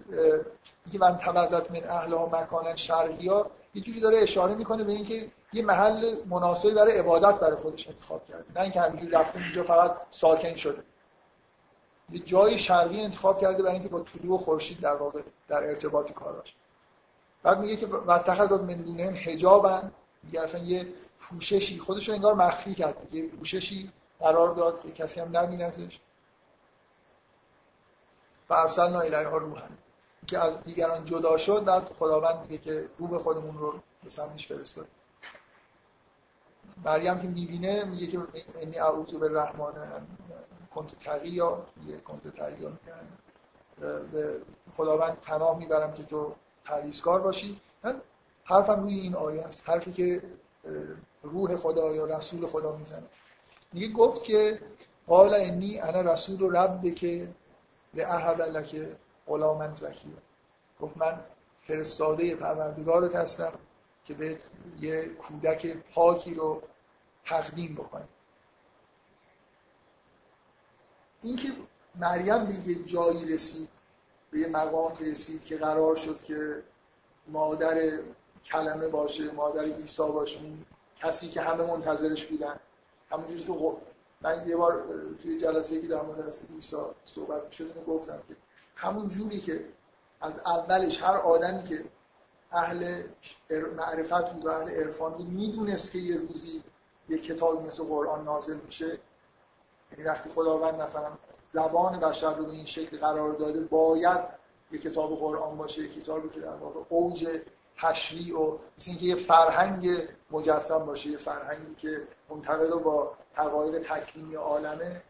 اینکه 0.84 0.98
من 0.98 1.16
تبذت 1.16 1.70
من 1.70 1.84
اهلها 1.84 2.26
مکان 2.26 2.76
شرقی 2.76 3.28
ها 3.28 3.50
یه 3.74 3.82
جوری 3.82 4.00
داره 4.00 4.18
اشاره 4.18 4.54
می‌کنه 4.54 4.84
به 4.84 4.92
اینکه 4.92 5.28
یه 5.52 5.62
محل 5.62 6.14
مناسبی 6.26 6.74
برای 6.74 6.98
عبادت 6.98 7.40
برای 7.40 7.56
خودش 7.56 7.88
انتخاب 7.88 8.24
کرده. 8.24 8.44
نه 8.56 8.60
اینکه 8.60 8.80
همینجوری 8.80 9.12
رفته 9.12 9.38
اینجا 9.38 9.62
فقط 9.62 9.96
ساکن 10.10 10.54
شده. 10.54 10.82
یه 12.10 12.18
جای 12.18 12.58
شرقی 12.58 13.00
انتخاب 13.00 13.40
کرده 13.40 13.62
برای 13.62 13.74
اینکه 13.74 13.88
با 13.88 14.00
طلوع 14.00 14.38
خورشید 14.38 14.80
در 14.80 14.94
واقع 14.94 15.22
در 15.48 15.64
ارتباط 15.64 16.12
کاراش 16.12 16.54
بعد 17.42 17.58
میگه 17.58 17.76
که 17.76 17.86
واتخذت 17.86 18.60
من 18.60 19.14
حجابن. 19.14 19.92
میگه 20.22 20.40
اصلا 20.40 20.60
یه 20.60 20.86
پوششی 21.20 21.78
خودش 21.78 22.08
رو 22.08 22.14
انگار 22.14 22.34
مخفی 22.34 22.74
کرد. 22.74 23.14
یه 23.14 23.28
پوششی 23.28 23.92
قرار 24.20 24.54
داد 24.54 24.82
که 24.82 24.90
کسی 24.90 25.20
هم 25.20 25.36
نبینتش. 25.36 26.00
فرسلنا 28.48 29.00
الیها 29.00 29.36
روحن 29.36 29.78
که 30.26 30.38
از 30.38 30.62
دیگران 30.62 31.04
جدا 31.04 31.36
شد 31.36 31.64
بعد 31.64 31.84
خداوند 31.84 32.40
میگه 32.40 32.58
که 32.58 32.88
روح 32.98 33.18
خودمون 33.18 33.58
رو 33.58 33.74
به 34.04 34.10
سمتش 34.10 34.48
فرستاد. 34.48 34.86
مریم 36.84 37.20
که 37.20 37.28
می‌بینه 37.28 37.84
میگه 37.84 38.06
که 38.06 38.18
انی 38.60 38.78
اعوذ 38.78 39.12
بالرحمن 39.12 40.06
کنت 40.74 40.98
تقیا 40.98 41.66
یه 41.86 41.96
کنت 41.96 42.28
تقیا 42.28 42.72
به 44.12 44.40
خداوند 44.72 45.16
پناه 45.20 45.58
می‌برم 45.58 45.92
که 45.94 46.02
تو 46.02 46.34
پریزکار 46.64 47.20
باشی. 47.20 47.60
من 47.84 48.00
حرفم 48.44 48.82
روی 48.82 48.94
این 48.94 49.14
آیه 49.14 49.42
است. 49.42 49.68
حرفی 49.68 49.92
که 49.92 50.22
روح 51.22 51.56
خدا 51.56 51.92
یا 51.92 52.04
رسول 52.04 52.46
خدا 52.46 52.76
می‌زنه. 52.76 53.06
میگه 53.72 53.92
گفت 53.92 54.24
که 54.24 54.60
قال 55.06 55.34
انی 55.34 55.80
انا 55.80 56.00
رسول 56.12 56.56
رب 56.56 56.94
که 56.94 57.28
لعهد 57.94 58.42
لک 58.42 58.76
غلاما 59.26 59.74
زکیه 59.74 60.12
گفت 60.80 60.96
من 60.96 61.20
فرستاده 61.58 62.34
پروردگارت 62.34 63.16
هستم 63.16 63.52
که 64.04 64.14
به 64.14 64.38
یه 64.80 65.04
کودک 65.04 65.66
پاکی 65.66 66.34
رو 66.34 66.62
تقدیم 67.24 67.74
بکنه 67.74 68.04
اینکه 71.22 71.48
مریم 71.94 72.44
به 72.44 72.68
یه 72.68 72.84
جایی 72.84 73.24
رسید 73.34 73.68
به 74.30 74.38
یه 74.38 74.46
مقامی 74.46 75.10
رسید 75.10 75.44
که 75.44 75.56
قرار 75.56 75.96
شد 75.96 76.22
که 76.22 76.62
مادر 77.28 77.98
کلمه 78.44 78.88
باشه 78.88 79.30
مادر 79.30 79.64
عیسی 79.64 80.02
باشه 80.02 80.38
کسی 80.96 81.28
که 81.28 81.40
همه 81.40 81.64
منتظرش 81.64 82.26
بودن. 82.26 82.60
همونجوری 83.10 83.44
که 83.44 83.52
من 84.20 84.48
یه 84.48 84.56
بار 84.56 84.84
توی 85.22 85.38
جلسه 85.38 85.80
که 85.80 85.88
در 85.88 86.02
مورد 86.02 86.22
عیسی 86.24 86.86
صحبت 87.04 87.50
شد 87.50 87.84
گفتم 87.86 88.18
که 88.28 88.36
همون 88.76 89.08
جوری 89.08 89.40
که 89.40 89.64
از 90.20 90.32
اولش 90.38 91.02
هر 91.02 91.16
آدمی 91.16 91.64
که 91.64 91.84
اهل 92.52 93.02
معرفت 93.76 94.32
بود 94.32 94.46
و 94.46 94.48
اهل 94.48 94.68
عرفان 94.68 95.12
بود 95.12 95.28
می‌دونست 95.28 95.92
که 95.92 95.98
یه 95.98 96.16
روزی 96.16 96.62
یه 97.08 97.18
کتاب 97.18 97.66
مثل 97.66 97.84
قرآن 97.84 98.24
نازل 98.24 98.56
میشه. 98.66 98.98
یعنی 99.92 100.04
وقتی 100.04 100.30
خداوند 100.30 100.82
مثلا 100.82 101.12
زبان 101.54 102.00
بشر 102.00 102.34
رو 102.34 102.44
به 102.44 102.52
این 102.52 102.64
شکل 102.64 102.98
قرار 102.98 103.32
داده 103.32 103.60
باید 103.60 104.20
یه 104.72 104.78
کتاب 104.78 105.18
قرآن 105.18 105.56
باشه 105.56 105.82
یه 105.82 105.88
کتابی 105.88 106.28
که 106.28 106.40
در 106.40 106.54
واقع 106.54 106.80
اوج 106.88 107.40
تشریع 107.76 108.40
و 108.40 108.58
مثل 108.78 108.90
اینکه 108.90 109.06
یه 109.06 109.14
فرهنگ 109.14 110.08
مجسم 110.30 110.78
باشه 110.78 111.10
یه 111.10 111.16
فرهنگی 111.16 111.74
که 111.74 112.02
منطبق 112.30 112.82
با 112.82 113.12
حقایق 113.34 113.82
تکوینی 113.82 114.34
عالمه. 114.34 115.02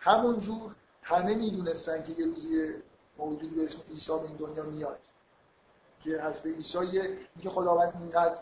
همونجور 0.00 0.74
همه 1.02 1.34
می‌دونستن 1.34 2.02
که 2.02 2.12
یه 2.12 2.26
روزی 2.26 2.74
موجودی 3.18 3.54
به 3.54 3.64
اسم 3.64 3.78
عیسی 3.90 4.12
به 4.12 4.22
این 4.22 4.36
دنیا 4.36 4.62
میاد. 4.62 4.98
که 6.00 6.10
حضرت 6.10 6.46
عیسی 6.46 6.78
اینکه 6.78 7.50
خداوند 7.50 7.92
اینقدر 8.00 8.36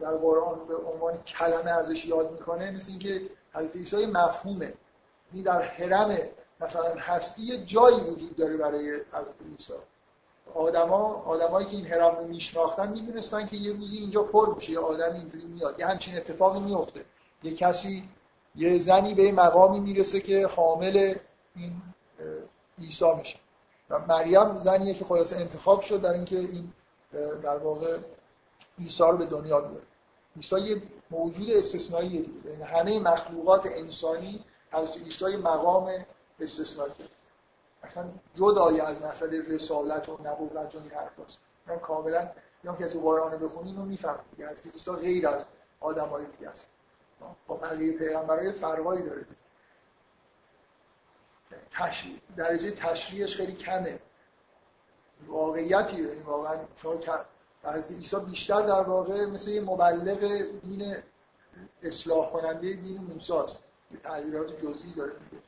در 0.00 0.16
قرآن 0.16 0.66
به 0.66 0.76
عنوان 0.76 1.16
کلمه 1.16 1.70
ازش 1.70 2.04
یاد 2.04 2.32
می‌کنه 2.32 2.70
مثل 2.70 2.90
اینکه 2.90 3.30
حضرت 3.52 3.76
عیسی 3.76 4.06
مفهومه. 4.06 4.74
این 5.32 5.42
در 5.42 5.62
حرم 5.62 6.18
مثلا 6.60 6.94
هستی 6.98 7.64
جایی 7.64 8.00
وجود 8.00 8.36
داره 8.36 8.56
برای 8.56 8.94
حضرت 8.94 9.34
عیسی. 9.50 9.72
آدما 10.54 11.22
آدمایی 11.26 11.66
که 11.66 11.76
این 11.76 11.86
حرم 11.86 12.16
رو 12.16 12.26
میشناختن 12.26 12.88
می‌دونستن 12.92 13.46
که 13.46 13.56
یه 13.56 13.72
روزی 13.72 13.98
اینجا 13.98 14.22
پر 14.22 14.54
میشه 14.54 14.72
یه 14.72 14.78
آدم 14.78 15.12
اینجوری 15.12 15.44
میاد 15.44 15.80
یه 15.80 15.86
همچین 15.86 16.16
اتفاقی 16.16 16.60
میفته 16.60 17.04
یه 17.42 17.54
کسی 17.54 18.08
یه 18.54 18.78
زنی 18.78 19.14
به 19.14 19.32
مقامی 19.32 19.80
می‌رسه 19.80 20.20
که 20.20 20.46
حامل 20.46 21.14
این 21.56 21.82
عیسی 22.78 23.14
میشه. 23.18 23.38
و 23.90 23.98
مریم 23.98 24.60
زنیه 24.60 24.94
که 24.94 25.04
خلاصه 25.04 25.36
انتخاب 25.36 25.80
شد 25.80 26.00
در 26.00 26.12
اینکه 26.12 26.38
این 26.38 26.72
در 27.42 27.56
واقع 27.56 27.98
عیسی 28.78 29.02
رو 29.02 29.16
به 29.16 29.26
دنیا 29.26 29.60
بیاره. 29.60 29.84
عیسی 30.36 30.60
یه 30.60 30.82
موجود 31.10 31.50
استثنایی 31.50 32.08
دیگه. 32.08 32.26
بین 32.44 32.62
همه 32.62 32.98
مخلوقات 32.98 33.66
انسانی 33.66 34.44
حضرت 34.72 34.96
عیسی 34.96 35.36
مقام 35.36 36.04
استثنایی. 36.40 36.92
اصلا 37.82 38.10
جدای 38.34 38.80
از 38.80 39.02
مسئله 39.02 39.42
رسالت 39.48 40.08
و 40.08 40.18
نبوت 40.24 40.74
و 40.74 40.78
این 40.78 40.90
حرف 40.90 41.20
هست 41.20 41.40
من 41.66 41.78
کاملا 41.78 42.28
یا 42.64 42.74
کسی 42.74 43.00
قرآن 43.00 43.32
رو 43.32 43.38
بخونی 43.38 43.70
اینو 43.70 43.84
میفهم 43.84 44.20
دیگه. 44.30 44.48
عیسی 44.48 44.92
غیر 44.92 45.28
از 45.28 45.44
آدم 45.80 46.24
دیگه 46.24 46.48
است. 46.48 46.68
با 47.46 47.56
بقیه 47.56 47.92
پیغمبرای 47.92 48.52
فرقایی 48.52 49.02
داره 49.02 49.26
تشریح 51.70 52.20
درجه 52.36 52.70
تشریحش 52.70 53.36
خیلی 53.36 53.52
کمه. 53.52 53.98
واقعیتی 55.26 55.96
یعنی 55.96 56.22
واقعا 56.22 56.58
شما 56.74 57.00
از 57.62 57.92
عیسی 57.92 58.16
بیشتر 58.16 58.62
در 58.62 58.82
واقع 58.82 59.26
مثل 59.26 59.50
یه 59.50 59.60
مبلغ 59.60 60.42
دین 60.62 60.96
اصلاح 61.82 62.32
کننده 62.32 62.72
دین 62.72 62.98
موسی 62.98 63.32
است 63.32 63.67
تغییرات 63.96 64.56
جزئی 64.56 64.92
داره 64.92 65.12
میده 65.12 65.42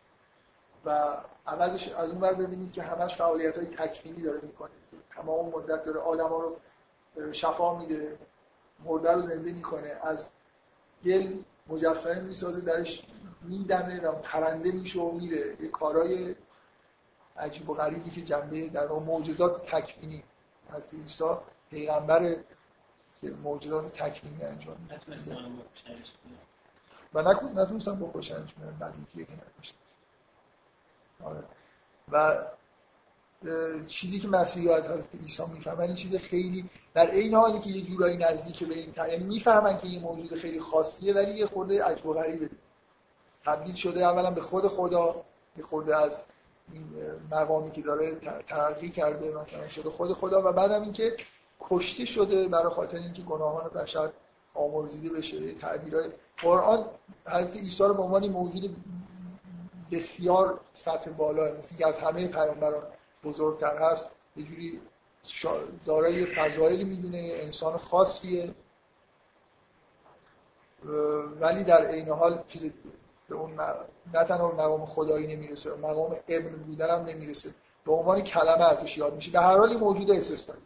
و 0.85 1.17
عوضش 1.47 1.89
از 1.89 2.09
اون 2.11 2.21
بر 2.21 2.35
ببینید 2.35 2.73
که 2.73 2.83
همش 2.83 3.17
فعالیت 3.17 3.57
های 3.57 3.67
تکوینی 3.67 4.23
داره 4.23 4.41
می‌کنه. 4.43 4.71
تمام 5.11 5.49
مدت 5.49 5.85
داره 5.85 6.01
آدم 6.01 6.29
ها 6.29 6.39
رو 6.39 7.33
شفا 7.33 7.79
میده 7.79 8.19
مرده 8.85 9.13
رو 9.13 9.23
زنده 9.23 9.53
می‌کنه. 9.53 9.97
از 10.03 10.29
گل 11.05 11.33
مجسمه 11.69 12.21
می‌سازه 12.21 12.61
درش 12.61 13.07
میدمه 13.43 14.01
و 14.01 14.13
پرنده 14.13 14.73
میشه 14.73 15.01
و 15.01 15.11
میره. 15.11 15.57
یه 15.63 15.69
کارای 15.69 16.35
عجیب 17.37 17.71
و 17.71 17.75
غریبی 17.75 18.11
که 18.11 18.23
جنبه 18.23 18.69
در 18.69 18.89
معجزات 18.89 19.67
تکوینی 19.67 20.25
از 20.69 20.83
عیسی 20.95 21.25
پیغمبر 21.71 22.37
که 23.21 23.31
معجزات 23.31 23.93
تکوینی 23.93 24.43
انجام 24.45 24.77
میده. 24.81 25.01
و 27.15 27.23
نتونستم 27.55 27.97
بکشنش 27.97 28.55
بعد 28.81 28.95
یکی 29.15 29.33
نکشتم 29.33 29.77
آره. 31.25 31.45
و 32.13 32.45
چیزی 33.87 34.19
که 34.19 34.29
مسیحی 34.29 34.69
از 34.69 34.89
حضرت 34.89 35.15
عیسی 35.15 35.43
می‌فهمن 35.53 35.81
این 35.81 35.95
چیز 35.95 36.17
خیلی 36.17 36.71
در 36.95 37.11
این 37.11 37.35
حالی 37.35 37.59
که 37.59 37.71
یه 37.71 37.83
جورایی 37.83 38.17
نزدیک 38.17 38.65
به 38.65 38.75
این 38.75 38.95
یعنی 38.97 39.25
می‌فهمن 39.25 39.79
که 39.79 39.87
یه 39.87 40.01
موجود 40.01 40.35
خیلی 40.35 40.61
خاصیه 40.61 41.15
ولی 41.15 41.31
یه 41.31 41.47
خورده 41.47 41.85
عجب 41.85 42.07
و 42.07 42.23
تبدیل 43.45 43.75
شده 43.75 44.07
اولا 44.07 44.31
به 44.31 44.41
خود 44.41 44.67
خدا 44.69 45.25
یه 45.57 45.65
خورده 45.65 45.97
از 45.97 46.23
این 46.73 46.85
مقامی 47.31 47.71
که 47.71 47.83
داره 47.83 48.15
ترقی 48.47 48.89
کرده 48.89 49.33
مثلا 49.33 49.69
شده 49.69 49.91
خود 49.91 50.13
خدا 50.13 50.51
و 50.51 50.53
بعدم 50.53 50.83
اینکه 50.83 51.17
کشته 51.61 52.05
شده 52.05 52.49
برای 52.49 52.73
خاطر 52.73 52.99
اینکه 52.99 53.23
گناهان 53.23 53.69
بشر 53.69 54.11
آمرزیده 54.61 55.11
بشه 55.11 55.55
تعبیرهای. 55.55 56.09
قرآن 56.43 56.85
حضرت 57.27 57.57
عیسی 57.57 57.85
رو 57.85 57.95
به 57.95 58.03
عنوان 58.03 58.29
موجود 58.29 58.77
بسیار 59.93 60.61
سطح 60.73 61.11
بالا 61.11 61.55
مثل 61.59 61.77
که 61.77 61.89
از 61.89 61.99
همه 61.99 62.27
پیامبران 62.27 62.83
بزرگتر 63.25 63.79
هست 63.79 64.07
یه 64.37 64.45
جوری 64.45 64.81
دارای 65.85 66.27
فضایلی 66.27 66.85
می‌دونه 66.85 67.31
انسان 67.35 67.77
خاصیه. 67.77 68.55
ولی 71.41 71.65
در 71.65 71.87
عین 71.87 72.09
حال 72.09 72.45
چیز 72.49 72.73
به 73.29 73.35
اون 73.35 73.55
نه 74.15 74.25
تنها 74.25 74.53
مقام 74.53 74.87
خدایی 74.87 75.37
نمی‌رسه 75.37 75.77
مقام 75.77 76.17
ابن 76.29 76.57
بودن 76.57 76.91
هم 76.91 77.05
نمی‌رسه. 77.05 77.51
به 77.85 77.93
عنوان 77.93 78.21
کلمه 78.21 78.65
ازش 78.65 78.99
یاد 78.99 79.15
میشه. 79.15 79.31
به 79.31 79.41
هر 79.41 79.57
حال 79.57 79.77
موجود 79.77 80.11
استثنایی. 80.11 80.63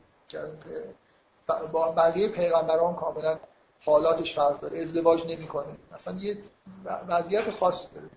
با 1.73 1.93
بقیه 1.93 2.29
پیغمبران 2.29 2.95
کاملا 2.95 3.39
حالاتش 3.85 4.35
فرق 4.35 4.61
داره 4.61 4.79
ازدواج 4.79 5.33
نمی‌کنه. 5.33 5.77
مثلا 5.95 6.19
یه 6.19 6.39
وضعیت 6.85 7.51
خاصی 7.51 7.89
داره. 7.95 8.11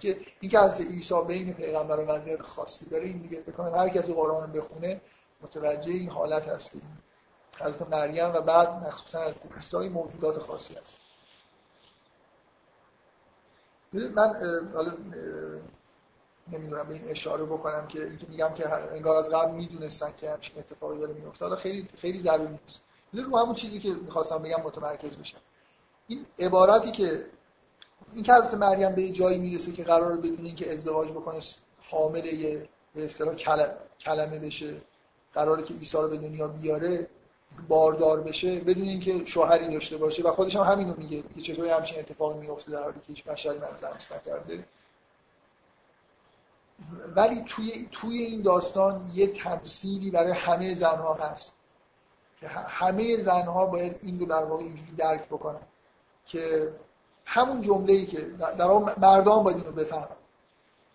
که 0.00 0.20
اینکه 0.40 0.58
از 0.58 0.80
عیسی 0.80 1.22
بین 1.28 1.54
پیغمبر 1.54 2.00
و 2.00 2.06
وضعیت 2.06 2.42
خاصی 2.42 2.86
داره 2.86 3.04
این 3.04 3.18
دیگه 3.18 3.40
بکنه 3.40 3.78
هر 3.78 3.88
کسی 3.88 4.14
قرآن 4.14 4.52
بخونه 4.52 5.00
متوجه 5.40 5.92
این 5.92 6.10
حالت 6.10 6.48
هست 6.48 6.72
که 6.72 6.78
حضرت 7.64 7.88
مریم 7.88 8.32
و 8.34 8.40
بعد 8.40 8.68
مخصوصا 8.68 9.18
از 9.18 9.34
عیسی 9.56 9.88
موجودات 9.88 10.38
خاصی 10.38 10.74
هست. 10.74 11.00
من 13.92 14.34
حالا 14.74 14.92
نمی‌دونم 16.52 16.88
به 16.88 16.94
این 16.94 17.08
اشاره 17.08 17.44
بکنم 17.44 17.86
که 17.86 18.04
اینکه 18.04 18.26
میگم 18.26 18.54
که 18.54 18.72
انگار 18.72 19.16
از 19.16 19.28
قبل 19.28 19.50
می‌دونستن 19.50 20.12
که 20.16 20.30
همچین 20.30 20.58
اتفاقی 20.58 20.98
داره 20.98 21.12
میفته 21.12 21.44
حالا 21.44 21.56
خیلی 21.56 21.88
خیلی 21.98 22.20
ضروری 22.20 22.58
نیست. 22.62 22.82
رو 23.22 23.36
همون 23.36 23.54
چیزی 23.54 23.80
که 23.80 23.88
می‌خواستم 23.88 24.38
بگم 24.38 24.62
متمرکز 24.64 25.16
بشم. 25.16 25.38
این 26.08 26.26
عبارتی 26.38 26.90
که 26.90 27.26
این 28.12 28.22
که 28.22 28.34
حضرت 28.34 28.54
مریم 28.54 28.94
به 28.94 29.08
جایی 29.08 29.38
می‌رسه 29.38 29.72
که 29.72 29.84
قرار 29.84 30.16
بدون 30.16 30.46
اینکه 30.46 30.72
ازدواج 30.72 31.08
بکنه 31.08 31.38
حامل 31.82 32.24
یه 32.24 32.68
به 32.94 33.04
اصطلاح 33.04 33.34
کلمه 34.00 34.38
بشه 34.38 34.80
قراره 35.34 35.62
که 35.62 35.74
عیسی 35.74 35.96
رو 35.96 36.08
به 36.08 36.16
دنیا 36.16 36.48
بیاره 36.48 37.08
باردار 37.68 38.20
بشه 38.20 38.60
بدون 38.60 38.88
اینکه 38.88 39.24
شوهری 39.24 39.74
داشته 39.74 39.96
باشه. 39.96 40.22
و 40.22 40.32
خودش 40.32 40.56
هم 40.56 40.62
همینو 40.62 40.94
میگه 40.96 41.22
که 41.34 41.40
چطوری 41.40 41.70
همچین 41.70 41.98
اتفاقی 41.98 42.38
میفته 42.38 42.72
در 42.72 42.82
حالی 42.82 43.00
که 43.00 43.06
هیچ 43.06 43.24
بشری 43.24 43.58
من 43.58 43.68
لمس 43.82 44.12
نکرده. 44.12 44.64
ولی 47.16 47.44
توی 47.46 47.88
توی 47.92 48.18
این 48.18 48.42
داستان 48.42 49.10
یه 49.14 49.26
تمثیلی 49.26 50.10
برای 50.10 50.32
همه 50.32 50.74
زنها 50.74 51.14
هست. 51.14 51.52
که 52.40 52.48
همه 52.48 53.22
زنها 53.22 53.66
باید 53.66 54.00
این 54.02 54.20
رو 54.20 54.26
در 54.26 54.44
واقع 54.44 54.62
اینجوری 54.62 54.92
درک 54.92 55.26
بکنن 55.26 55.60
که 56.26 56.72
همون 57.24 57.60
جمله 57.60 57.92
ای 57.92 58.06
که 58.06 58.20
در 58.58 58.66
مردان 58.98 59.42
باید 59.42 59.56
اینو 59.56 59.72
بفهمن. 59.72 60.16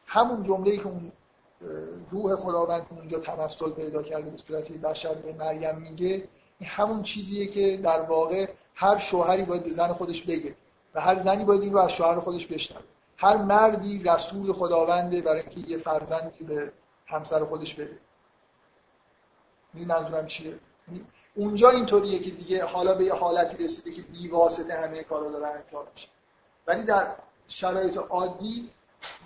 همون 0.05 0.43
جمله 0.43 0.71
ای 0.71 0.77
که 0.77 0.85
اون 0.85 1.11
روح 2.09 2.35
خداوند 2.35 2.87
اونجا 2.89 3.19
تمثل 3.19 3.69
پیدا 3.69 4.03
کرده 4.03 4.29
به 4.29 4.37
صورت 4.37 4.71
بشر 4.71 5.13
به 5.13 5.33
مریم 5.33 5.75
میگه 5.75 6.23
این 6.59 6.69
همون 6.69 7.01
چیزیه 7.01 7.47
که 7.47 7.77
در 7.77 8.01
واقع 8.01 8.49
هر 8.75 8.97
شوهری 8.97 9.43
باید 9.45 9.63
به 9.63 9.71
زن 9.71 9.93
خودش 9.93 10.21
بگه 10.21 10.55
و 10.95 11.01
هر 11.01 11.23
زنی 11.23 11.45
باید 11.45 11.61
این 11.61 11.73
رو 11.73 11.79
از 11.79 11.91
شوهر 11.91 12.19
خودش 12.19 12.47
بشنوه. 12.47 12.81
هر 13.17 13.37
مردی 13.37 14.03
رسول 14.03 14.53
خداونده 14.53 15.21
برای 15.21 15.41
اینکه 15.41 15.59
یه 15.59 15.77
فرزندی 15.77 16.43
به 16.43 16.71
همسر 17.05 17.45
خودش 17.45 17.75
بده. 17.75 17.97
این 19.73 19.87
منظورم 19.87 20.25
چیه؟ 20.25 20.53
یعنی 20.87 21.05
اونجا 21.39 21.69
اینطوریه 21.69 22.19
که 22.19 22.31
دیگه 22.31 22.65
حالا 22.65 22.95
به 22.95 23.03
یه 23.03 23.13
حالتی 23.13 23.63
رسیده 23.63 23.91
که 23.91 24.01
بی 24.01 24.27
واسطه 24.27 24.73
همه 24.73 25.03
کارا 25.03 25.31
داره 25.31 25.47
انجام 25.47 25.85
میشه. 25.93 26.07
ولی 26.67 26.83
در 26.83 27.15
شرایط 27.47 27.97
عادی 27.97 28.71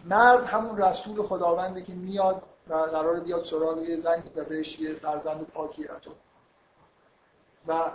مرد 0.06 0.46
همون 0.46 0.78
رسول 0.78 1.24
خداونده 1.24 1.82
که 1.82 1.94
میاد 1.94 2.44
و 2.68 2.74
قرار 2.74 3.20
بیاد 3.20 3.44
سراغ 3.44 3.78
یه 3.78 3.96
زنی 3.96 4.32
و 4.36 4.44
بهش 4.44 4.80
یه 4.80 4.94
فرزند 4.94 5.48
پاکی 5.48 5.84
عطا 5.84 6.12
و 7.68 7.92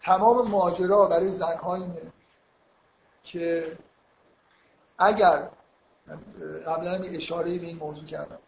تمام 0.00 0.48
ماجرا 0.48 1.06
برای 1.06 1.28
زنها 1.28 1.74
اینه 1.74 2.12
که 3.22 3.76
اگر 4.98 5.50
قبلا 6.66 6.92
اشاره 6.92 7.58
به 7.58 7.66
این 7.66 7.76
موضوع 7.76 8.04
کردم. 8.04 8.38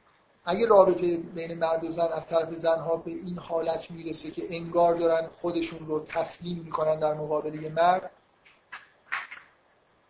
اگه 0.49 0.67
رابطه 0.67 1.17
بین 1.17 1.59
مرد 1.59 1.85
و 1.85 1.91
زن 1.91 2.09
از 2.13 2.27
طرف 2.27 2.53
زنها 2.55 2.97
به 2.97 3.11
این 3.11 3.39
حالت 3.39 3.91
می‌رسه 3.91 4.31
که 4.31 4.43
انگار 4.51 4.95
دارن 4.95 5.29
خودشون 5.33 5.87
رو 5.87 6.05
تسلیم 6.09 6.63
می‌کنن 6.65 6.99
در 6.99 7.15
مقابل 7.15 7.55
یه 7.55 7.69
مرد 7.69 8.11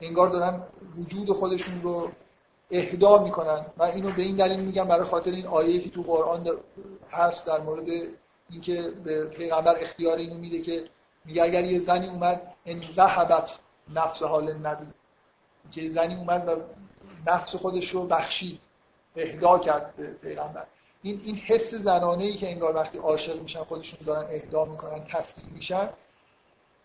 انگار 0.00 0.28
دارن 0.28 0.62
وجود 0.96 1.32
خودشون 1.32 1.82
رو 1.82 2.10
اهدا 2.70 3.22
می‌کنن. 3.22 3.66
و 3.76 3.82
اینو 3.82 4.12
به 4.12 4.22
این 4.22 4.36
دلیل 4.36 4.60
میگم 4.60 4.88
برای 4.88 5.04
خاطر 5.04 5.30
این 5.30 5.46
آیه 5.46 5.80
که 5.80 5.90
تو 5.90 6.02
قرآن 6.02 6.50
هست 7.10 7.46
در 7.46 7.60
مورد 7.60 7.86
اینکه 8.50 8.82
به 9.04 9.26
پیغمبر 9.26 9.76
اختیار 9.80 10.18
اینو 10.18 10.34
میده 10.34 10.60
که 10.60 10.84
میگه 11.24 11.42
اگر 11.42 11.64
یه 11.64 11.78
زنی 11.78 12.08
اومد 12.08 12.54
ان 12.66 12.82
ذهبت 12.96 13.58
نفس 13.94 14.22
حال 14.22 14.52
نبی. 14.52 14.86
که 15.70 15.88
زنی 15.88 16.14
اومد 16.14 16.48
و 16.48 16.56
نفس 17.30 17.56
خودش 17.56 17.90
رو 17.90 18.06
بخشید. 18.06 18.60
اهدا 19.16 19.58
کرد 19.58 19.96
به 19.96 20.06
پیغمبر. 20.06 20.66
این 21.02 21.20
این 21.24 21.36
حس 21.36 21.74
زنانه 21.74 22.24
ای 22.24 22.32
که 22.32 22.50
انگار 22.50 22.76
وقتی 22.76 22.98
عاشق 22.98 23.42
میشن 23.42 23.62
خودشون 23.62 23.98
دارن 24.06 24.26
اهدا 24.30 24.64
می‌کنن 24.64 25.04
تسلیم 25.04 25.50
میشن. 25.54 25.88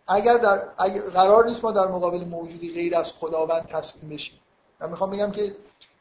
اگر 0.07 0.37
در 0.37 0.63
اگر 0.77 1.01
قرار 1.01 1.45
نیست 1.45 1.63
ما 1.63 1.71
در 1.71 1.87
مقابل 1.87 2.25
موجودی 2.25 2.73
غیر 2.73 2.95
از 2.95 3.13
خداوند 3.13 3.67
تسلیم 3.67 4.09
بشیم. 4.09 4.39
من 4.79 4.89
می‌خوام 4.89 5.11
بگم 5.11 5.31
که 5.31 5.55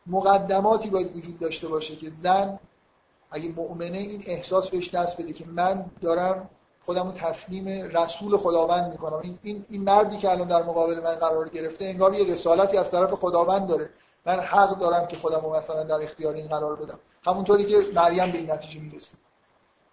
مقدماتی 0.07 0.91
باید 0.91 1.17
وجود 1.17 1.39
داشته 1.39 1.69
باشه 1.69 1.97
که 1.97 2.13
زن 2.23 2.59
اگه 3.31 3.49
مؤمنه 3.49 3.99
این 3.99 4.25
احساس 4.27 4.69
بهش 4.69 4.91
دست 4.91 5.21
بده 5.21 5.33
که 5.33 5.45
من 5.47 5.85
دارم 6.03 6.51
خودم 6.81 7.07
رو 7.07 7.13
تسلیم 7.13 7.69
رسول 7.69 8.37
خداوند 8.37 8.93
می‌کنم. 8.93 9.21
این, 9.23 9.39
این, 9.43 9.65
این 9.69 9.83
مردی 9.83 10.19
که 10.19 10.31
الان 10.31 10.49
در 10.49 10.63
مقابل 10.63 11.01
من 11.01 11.15
قرار 11.15 11.49
گرفته 11.49 11.85
انگار 11.85 12.15
یه 12.15 12.33
رسالتی 12.33 12.77
از 12.77 12.91
طرف 12.91 13.13
خداوند 13.13 13.69
داره. 13.69 13.91
من 14.27 14.41
حق 14.41 14.79
دارم 14.79 15.07
که 15.07 15.17
خودم 15.17 15.41
رو 15.41 15.57
مثلا 15.57 15.83
در 15.83 16.03
اختیار 16.03 16.35
این 16.35 16.49
قرار 16.49 16.77
بدم. 16.77 16.99
همونطوری 17.27 17.65
که 17.65 17.77
مریم 17.95 18.33
به 18.33 18.39
این 18.39 18.51
نتیجه 18.51 18.81
می‌رسه. 18.81 19.13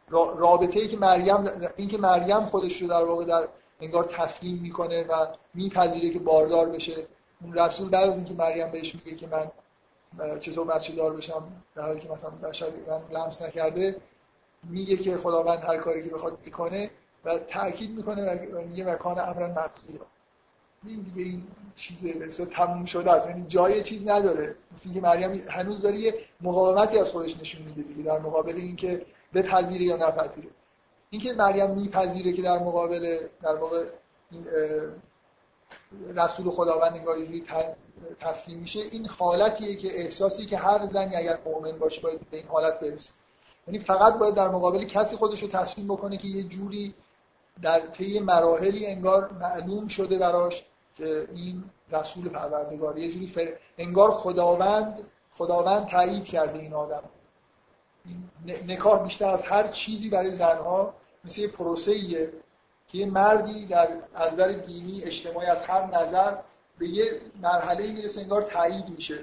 رابطه 0.09 0.79
ای 0.79 0.87
که 0.87 0.97
مریم 0.97 1.49
این 1.75 1.87
که 1.87 1.97
مریم 1.97 2.45
خودش 2.45 2.81
رو 2.81 2.87
در 2.87 3.03
واقع 3.03 3.25
در 3.25 3.47
انگار 3.81 4.03
تسلیم 4.03 4.59
می‌کنه 4.61 5.03
و 5.03 5.27
میپذیره 5.53 6.09
که 6.09 6.19
باردار 6.19 6.69
بشه. 6.69 7.07
اون 7.41 7.53
رسول 7.53 7.89
بعد 7.89 8.09
از 8.09 8.15
اینکه 8.15 8.33
مریم 8.33 8.71
بهش 8.71 8.95
میگه 8.95 9.17
که 9.17 9.27
من 9.27 9.51
چطور 10.39 10.67
بچه 10.67 10.95
دار 10.95 11.15
بشم 11.15 11.43
در 11.75 11.81
حالی 11.81 11.99
که 11.99 12.09
مثلا 12.09 12.29
بشر 12.29 12.67
من 12.87 13.01
لمس 13.11 13.41
نکرده 13.41 13.95
میگه 14.63 14.97
که 14.97 15.17
خداوند 15.17 15.63
هر 15.63 15.77
کاری 15.77 16.03
که 16.03 16.09
بخواد 16.09 16.37
می‌کنه 16.45 16.89
و 17.25 17.37
تاکید 17.37 17.91
می‌کنه 17.97 18.49
و 18.53 18.61
میگه 18.61 18.83
مکان 18.83 19.19
امرن 19.19 19.51
مقصود 19.51 20.01
این 20.85 21.01
دیگه 21.01 21.29
این 21.29 21.47
چیز 21.75 22.03
به 22.03 22.45
تموم 22.45 22.85
شده 22.85 23.11
است. 23.11 23.27
یعنی 23.27 23.45
جای 23.47 23.83
چیز 23.83 24.07
نداره. 24.07 24.55
مثل 24.75 24.81
اینکه 24.85 25.01
مریم 25.01 25.45
هنوز 25.49 25.81
داره 25.81 25.97
یه 25.99 26.13
مقاومتی 26.41 26.99
از 26.99 27.11
خودش 27.11 27.37
نشون 27.37 27.61
میده 27.61 27.81
دیگه 27.81 28.03
در 28.03 28.19
مقابل 28.19 28.55
اینکه 28.55 29.05
بپذیره 29.33 29.85
یا 29.85 29.97
نپذیره. 29.97 30.47
اینکه 31.09 31.33
مریم 31.33 31.71
میپذیره 31.71 32.33
که 32.33 32.41
در 32.41 32.59
مقابل 32.59 33.17
در 33.41 33.55
واقع 33.55 33.85
این 34.31 34.45
رسول 36.15 36.49
خداوند 36.49 36.97
انگار 36.97 37.17
یه 37.17 37.43
تسلیم 38.19 38.59
میشه. 38.59 38.79
این 38.79 39.05
حالتیه 39.05 39.75
که 39.75 39.99
احساسی 39.99 40.45
که 40.45 40.57
هر 40.57 40.87
زنی 40.87 41.15
اگر 41.15 41.39
مؤمن 41.45 41.71
باشه 41.71 42.01
باید 42.01 42.29
به 42.31 42.37
این 42.37 42.47
حالت 42.47 42.79
برسه. 42.79 43.11
یعنی 43.67 43.79
فقط 43.79 44.17
باید 44.17 44.35
در 44.35 44.47
مقابل 44.47 44.83
کسی 44.83 45.15
خودش 45.15 45.43
رو 45.43 45.47
تسلیم 45.47 45.87
بکنه 45.87 46.17
که 46.17 46.27
یه 46.27 46.43
جوری 46.43 46.93
در 47.61 47.79
طی 47.79 48.19
مراحلی 48.19 48.85
انگار 48.85 49.31
معلوم 49.31 49.87
شده 49.87 50.17
براش 50.17 50.65
که 50.97 51.27
این 51.31 51.63
رسول 51.91 52.29
پروردگار 52.29 52.97
یه 52.97 53.11
جوری 53.11 53.27
فر... 53.27 53.53
انگار 53.77 54.11
خداوند 54.11 55.01
خداوند 55.31 55.87
تایید 55.87 56.23
کرده 56.23 56.59
این 56.59 56.73
آدم. 56.73 57.03
نکاح 58.67 59.03
بیشتر 59.03 59.29
از 59.29 59.43
هر 59.43 59.67
چیزی 59.67 60.09
برای 60.09 60.33
زنها 60.33 60.93
مثل 61.25 61.41
یه 61.41 61.47
پروسه 61.47 61.99
که 62.87 62.97
یه 62.97 63.05
مردی 63.05 63.65
در 63.65 63.89
از 64.15 64.33
نظر 64.33 64.51
دینی 64.51 65.03
اجتماعی 65.03 65.47
از 65.47 65.63
هر 65.63 65.85
نظر 65.85 66.35
به 66.77 66.87
یه 66.87 67.21
مرحله 67.41 67.91
می‌رسه 67.91 68.21
انگار 68.21 68.41
تایید 68.41 68.89
میشه. 68.89 69.19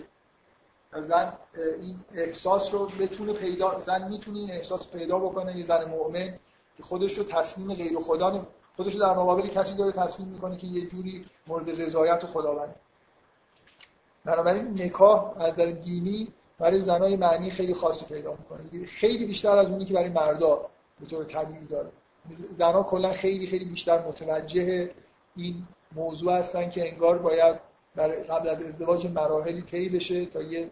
زن 1.02 1.32
این 1.80 2.00
احساس 2.14 2.74
رو 2.74 2.86
بتونه 2.86 3.32
پیدا 3.32 3.80
زن 3.80 4.08
می‌تونه 4.08 4.38
این 4.38 4.50
احساس 4.50 4.88
پیدا 4.88 5.18
بکنه 5.18 5.56
یه 5.56 5.64
زن 5.64 5.84
مؤمن. 5.84 6.38
که 6.76 6.82
خودش 6.82 7.18
رو 7.18 7.24
تسلیم 7.24 7.74
غیر 7.74 7.98
خدا 7.98 8.46
خودش 8.76 8.94
رو 8.94 9.00
در 9.00 9.10
مقابل 9.10 9.48
کسی 9.48 9.74
داره 9.74 9.92
تسلیم 9.92 10.28
می‌کنه 10.28 10.56
که 10.56 10.66
یه 10.66 10.86
جوری 10.86 11.26
مورد 11.46 11.82
رضایت 11.82 12.26
خداوند 12.26 12.74
بنابراین 14.24 14.82
نکاح 14.82 15.40
از 15.40 15.52
نظر 15.52 15.66
دینی 15.66 16.28
برای 16.58 16.80
زنای 16.80 17.16
معنی 17.16 17.50
خیلی 17.50 17.74
خاصی 17.74 18.06
پیدا 18.06 18.30
می‌کنه. 18.30 18.86
خیلی 18.86 19.26
بیشتر 19.26 19.56
از 19.56 19.68
اونی 19.68 19.84
که 19.84 19.94
برای 19.94 20.08
مردا 20.08 20.66
به 21.00 21.06
طور 21.06 21.24
طبیعی 21.24 21.64
داره. 21.64 21.90
زنها 22.58 22.82
کلا 22.82 23.12
خیلی 23.12 23.46
خیلی 23.46 23.64
بیشتر 23.64 24.06
متوجه 24.06 24.90
این 25.36 25.66
موضوع 25.92 26.32
هستن 26.32 26.70
که 26.70 26.92
انگار 26.92 27.18
باید 27.18 27.56
برای 27.94 28.22
قبل 28.24 28.48
از 28.48 28.62
ازدواج 28.62 29.06
مراحلی 29.06 29.62
طی 29.62 29.88
بشه 29.88 30.26
تا 30.26 30.42
یه 30.42 30.70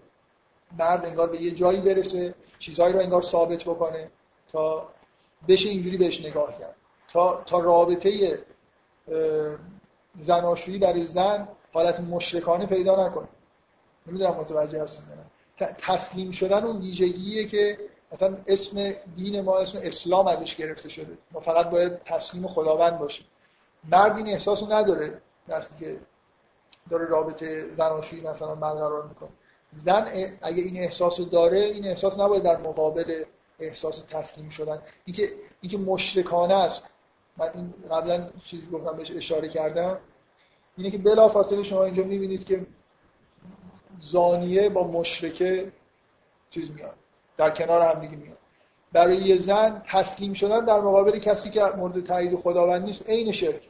مرد 0.79 1.07
انگار 1.07 1.31
به 1.31 1.43
یه 1.43 1.51
جایی 1.51 1.81
برسه 1.81 2.35
چیزهایی 2.59 2.93
رو 2.93 3.01
انگار 3.01 3.23
ثابت 3.23 3.65
بکنه 3.65 4.11
تا 4.49 4.89
بشه 5.49 5.69
اینجوری 5.69 5.97
بهش 5.97 6.25
نگاه 6.25 6.59
کرد. 6.59 6.77
تا, 7.09 7.43
تا 7.47 7.59
رابطه 7.59 8.39
زناشویی 10.19 10.79
برای 10.79 11.07
زن 11.07 11.49
حالت 11.73 12.01
مشرکانه 12.01 12.67
پیدا 12.67 13.07
نکنه. 13.07 13.29
نمی‌دونم 14.07 14.35
متوجه 14.35 14.83
هستون 14.83 15.05
تسلیم 15.79 16.31
شدن 16.31 16.65
اون 16.65 16.81
ویژگیه 16.81 17.47
که 17.47 17.79
مثلا 18.13 18.37
اسم 18.47 18.93
دین 19.15 19.41
ما 19.41 19.59
اسم 19.59 19.79
اسلام 19.83 20.27
ازش 20.27 20.57
گرفته 20.57 20.89
شده. 20.89 21.19
ما 21.33 21.41
فقط 21.41 21.71
باید 21.71 22.03
تسلیم 22.05 22.47
خداوند 22.47 22.99
باشیم. 22.99 23.27
مرد 23.91 24.17
این 24.17 24.29
احساس 24.29 24.63
نداره 24.63 25.23
وقتی 25.49 25.85
که 25.85 26.01
داره 26.91 27.05
رابطه 27.07 27.71
زناشویی 27.71 28.23
مثلا 28.23 28.55
برقرار 28.55 29.09
می‌کنه. 29.09 29.29
زن 29.85 30.09
اگه 30.43 30.63
این 30.63 30.77
احساس 30.77 31.21
داره 31.21 31.59
این 31.59 31.87
احساس 31.87 32.21
نباید 32.21 32.43
در 32.43 32.57
مقابل 32.57 33.25
احساس 33.63 34.03
تسلیم 34.03 34.49
شدن. 34.49 34.83
اینکه 35.05 35.33
اینکه 35.61 35.79
مشرکانه 35.79 36.55
است. 36.55 36.85
من 37.37 37.51
این 37.55 37.75
قبلا 37.91 38.31
چیزی 38.45 38.67
گفتم 38.67 38.97
بهش 38.97 39.11
اشاره 39.11 39.49
کردم. 39.49 39.99
اینه 40.77 40.91
که 40.91 40.99
بلافاصله 40.99 41.63
شما 41.63 41.85
اینجا 41.85 42.05
می‌بینید 42.05 42.45
که 42.45 42.67
زانیه 44.01 44.69
با 44.69 44.87
مشرکه 44.87 45.73
چیز 46.51 46.71
میاد. 46.71 46.95
در 47.37 47.51
کنار 47.51 47.83
هم 47.83 48.01
دیگه 48.01 48.17
میاد. 48.17 48.39
برای 48.93 49.17
یه 49.17 49.39
زن 49.39 49.83
تسلیم 49.87 50.33
شدن 50.33 50.65
در 50.65 50.81
مقابل 50.81 51.19
کسی 51.19 51.51
که 51.51 51.63
مورد 51.63 52.07
تایید 52.07 52.37
خداوند 52.37 52.85
نیست 52.85 53.09
عین 53.09 53.33
شرک. 53.33 53.63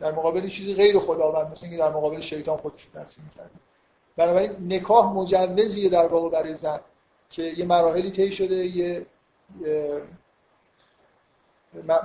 در 0.00 0.12
مقابل 0.12 0.48
چیزی 0.48 0.74
غیر 0.74 0.98
خداوند 0.98 1.52
مثل 1.52 1.60
اینکه 1.62 1.78
در 1.78 1.90
مقابل 1.90 2.20
شیطان 2.20 2.56
خودش 2.56 2.84
تسلیم 2.94 3.30
کرده 3.36 3.50
بنابراین 4.16 4.72
نکاح 4.72 5.12
مجوزیه 5.12 5.88
در 5.88 6.06
واقع 6.06 6.28
برای 6.28 6.54
زن. 6.54 6.80
که 7.32 7.42
یه 7.42 7.64
مراحلی 7.64 8.10
طی 8.10 8.32
شده 8.32 8.66
یه 8.66 9.06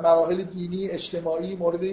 مراحل 0.03 0.43
دینی 0.43 0.89
اجتماعی 0.89 1.55
مورد 1.55 1.83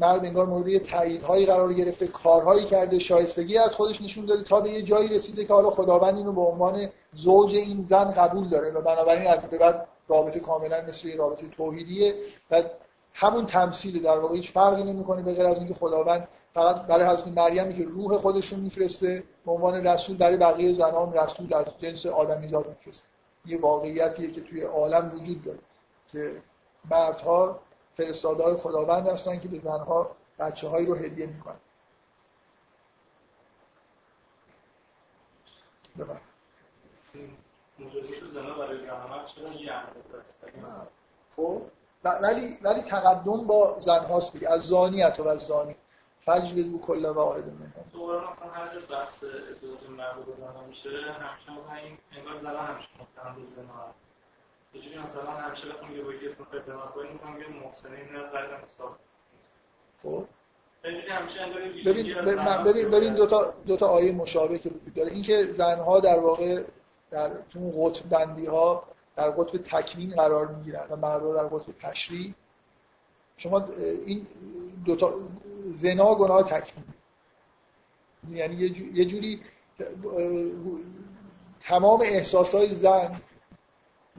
مرد 0.00 0.24
انگار 0.24 0.46
مورد 0.46 0.68
یه 0.68 0.78
تاییدهایی 0.78 1.46
قرار 1.46 1.72
گرفته 1.72 2.06
کارهایی 2.06 2.64
کرده 2.64 2.98
شایستگی 2.98 3.58
از 3.58 3.70
خودش 3.70 4.02
نشون 4.02 4.26
داده 4.26 4.42
تا 4.42 4.60
به 4.60 4.70
یه 4.70 4.82
جایی 4.82 5.08
رسیده 5.08 5.44
که 5.44 5.52
حالا 5.52 5.70
خداوند 5.70 6.16
اینو 6.16 6.32
به 6.32 6.40
عنوان 6.40 6.88
زوج 7.14 7.54
این 7.54 7.84
زن 7.84 8.04
قبول 8.10 8.48
داره 8.48 8.70
و 8.70 8.80
بنابراین 8.80 9.26
از 9.26 9.42
به 9.42 9.58
بعد 9.58 9.88
رابطه 10.08 10.40
کاملا 10.40 10.84
مثل 10.88 11.16
رابطه 11.16 11.48
توحیدیه. 11.48 12.14
و 12.50 12.62
همون 13.14 13.46
تمثیل 13.46 14.02
در 14.02 14.18
واقع 14.18 14.36
هیچ 14.36 14.52
فرقی 14.52 14.82
نمی‌کنه 14.82 15.22
به 15.22 15.34
غیر 15.34 15.46
از 15.46 15.58
اینکه 15.58 15.74
خداوند 15.74 16.28
فقط 16.54 16.86
برای 16.86 17.06
حضرت 17.06 17.28
مریمی 17.28 17.74
که 17.76 17.84
روح 17.84 18.16
خودشون 18.16 18.60
میفرسته 18.60 19.24
به 19.46 19.52
عنوان 19.52 19.86
رسول 19.86 20.16
برای 20.16 20.36
بقیه 20.36 20.74
زنان 20.74 21.12
رسول 21.12 21.54
از 21.54 21.66
جنس 21.78 22.06
آدمیزاد 22.06 22.68
میفرسته. 22.68 23.08
یه 23.46 23.60
واقعیتیه 23.60 24.30
که 24.30 24.40
توی 24.40 24.62
عالم 24.62 25.14
وجود 25.14 25.44
داره 25.44 25.58
که 26.08 26.42
مردها 26.90 27.60
فرستاده 27.96 28.42
های 28.42 28.56
خداوند 28.56 29.08
هستن 29.08 29.40
که 29.40 29.48
به 29.48 29.58
زنها 29.58 30.16
بچه 30.38 30.68
هایی 30.68 30.86
رو 30.86 30.94
هدیه 30.94 31.26
می‌کنن. 31.26 31.56
خب 41.36 41.62
ولی 42.04 42.58
ولی 42.62 42.82
تقدم 42.82 43.46
با 43.46 43.76
زن 43.80 44.04
هاست 44.04 44.42
از 44.42 44.62
زانی 44.62 45.02
و 45.02 45.28
از 45.28 45.40
زانی. 45.40 45.76
فجلدو 46.24 46.78
کل 46.78 47.06
واحد 47.06 47.44
منهم 47.44 47.84
دوباره 47.92 48.30
مثلا 48.30 48.48
هر 48.48 48.74
جا 48.74 48.96
بحث 48.96 49.24
ازدواج 49.24 49.90
مرد 49.98 50.28
و 50.28 50.32
زن 50.36 50.68
میشه 50.68 50.88
همیشه 50.88 51.50
مثلا 51.50 51.76
این 51.84 51.98
انگار 52.16 52.38
زن 52.38 52.56
همیشه 52.56 52.88
متهم 53.00 53.34
به 53.34 53.44
زنا 53.44 53.94
یه 54.74 54.80
جوری 54.80 54.98
مثلا 54.98 55.30
همیشه 55.30 55.68
بخوام 55.68 55.96
یه 55.96 56.02
بگی 56.02 56.26
اسم 56.26 56.46
زنا 56.66 56.86
کنیم 56.86 57.12
مثلا 57.12 57.30
میگه 57.30 57.48
محسنین 57.48 58.12
نه 58.12 58.22
غیر 58.22 58.64
مصاب 58.64 58.96
خب. 60.02 60.24
ببین 61.84 62.14
ببین 62.64 62.90
ببین 62.90 63.14
دو 63.14 63.26
تا 63.26 63.54
دو 63.66 63.76
تا 63.76 63.86
آیه 63.86 64.12
مشابه 64.12 64.58
که 64.58 64.68
وجود 64.68 64.94
داره. 64.94 65.12
اینکه 65.12 65.44
زنها 65.44 66.00
در 66.00 66.18
واقع 66.18 66.62
در 67.10 67.30
اون 67.54 67.72
قطب 67.76 68.08
بندی 68.08 68.46
ها 68.46 68.84
در 69.16 69.30
قطب 69.30 69.58
تکوین 69.58 70.10
قرار 70.10 70.46
می‌گیرن 70.46 70.86
و 70.90 70.96
مردها 70.96 71.34
در 71.34 71.48
قطب 71.48 71.72
تشریع 71.80 72.34
شما 73.36 73.68
این 74.06 74.26
دو 74.84 74.96
تا 74.96 75.14
زنا 75.82 76.14
گناه 76.14 76.42
تکوین 76.42 76.84
یعنی 78.30 78.54
یه 78.94 79.04
جوری 79.04 79.42
تمام 81.60 82.00
احساسات 82.00 82.72
زن 82.72 83.20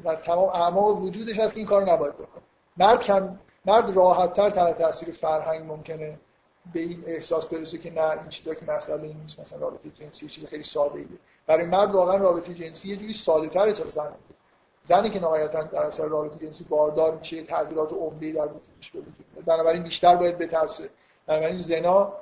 و 0.03 0.15
تمام 0.15 0.49
اعماق 0.49 1.01
وجودش 1.01 1.39
هست 1.39 1.53
که 1.53 1.57
این 1.57 1.67
کار 1.67 1.91
نباید 1.91 2.13
بکنه. 2.13 2.43
مرد 2.77 3.01
کم 3.01 3.39
مرد 3.65 3.95
راحت 3.95 4.33
تر 4.33 4.49
تحت 4.49 4.77
تاثیر 4.77 5.11
فرهنگ 5.11 5.71
ممکنه 5.71 6.19
به 6.73 6.79
این 6.79 7.03
احساس 7.07 7.45
برسه 7.45 7.77
که 7.77 7.91
نه 7.91 8.09
این 8.09 8.29
چیزا 8.29 8.53
که 8.53 8.65
مسئله 8.65 9.03
این 9.03 9.17
نیست 9.17 9.39
مثلا 9.39 9.59
رابطه 9.59 9.89
جنسی 9.89 10.27
چیز 10.27 10.45
خیلی 10.45 10.63
ساده 10.63 10.95
ایه 10.95 11.07
برای 11.47 11.65
مرد 11.65 11.91
واقعا 11.95 12.17
رابطه 12.17 12.53
جنسی 12.53 12.89
یه 12.89 12.95
جوری 12.95 13.13
ساده 13.13 13.49
تره 13.49 13.73
تا 13.73 13.87
زن. 13.87 14.15
زنی 14.83 15.09
که 15.09 15.19
نهایتا 15.19 15.63
در 15.63 15.83
اثر 15.83 16.05
رابطه 16.05 16.45
جنسی 16.45 16.63
باردار 16.63 17.15
میشه 17.15 17.43
تغییرات 17.43 17.93
عمده 17.93 18.31
در 18.31 18.47
وجودش 18.47 18.91
به 19.35 19.41
بنابراین 19.45 19.83
بیشتر 19.83 20.15
باید 20.15 20.37
بترسه. 20.37 20.89
بنابراین 21.27 21.57
زنا 21.57 22.13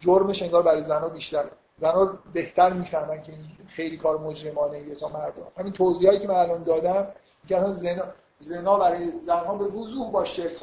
جرمش 0.00 0.42
انگار 0.42 0.62
برای 0.62 0.82
زنها 0.82 1.08
بیشتره. 1.08 1.50
زنها 1.80 2.18
بهتر 2.32 2.72
می‌فهمن 2.72 3.22
که 3.22 3.32
این 3.32 3.56
خیلی 3.68 3.96
کار 3.96 4.18
مجرمانه 4.18 4.76
ایه 4.76 4.94
تا 4.94 5.08
مرد 5.08 5.34
همین 5.58 5.72
توضیحاتی 5.72 6.18
که 6.18 6.28
من 6.28 6.34
الان 6.34 6.62
دادم 6.62 7.08
که 7.48 7.64
زنا 7.72 8.04
زنا 8.38 8.78
برای 8.78 9.20
زنها 9.20 9.54
به 9.54 9.64
وضوح 9.64 10.10
با 10.10 10.24
شرک 10.24 10.62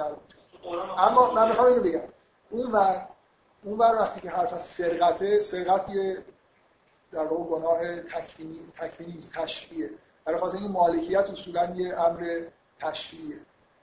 اما 0.97 1.33
من 1.33 1.47
می‌خوام 1.47 1.67
اینو 1.67 1.81
بگم. 1.81 2.01
اون 2.49 2.71
ور 2.71 3.07
اون 3.63 3.77
ور 3.77 3.95
وقتی 3.99 4.21
که 4.21 4.29
حرف 4.29 4.53
از 4.53 4.63
سرقته 4.63 5.39
سرقت 5.39 5.89
یه 5.89 6.17
در 7.11 7.27
واقع 7.27 7.43
گناه 7.43 8.01
تکوینی 8.01 8.59
تکوینی 8.73 9.13
نیست 9.13 9.33
تشریعیه. 9.33 9.89
برای 10.25 10.39
خاطر 10.39 10.57
این 10.57 10.71
مالکیت 10.71 11.29
اصولا 11.29 11.73
یه 11.75 11.99
امر 11.99 12.41
تشریعیه. 12.79 13.35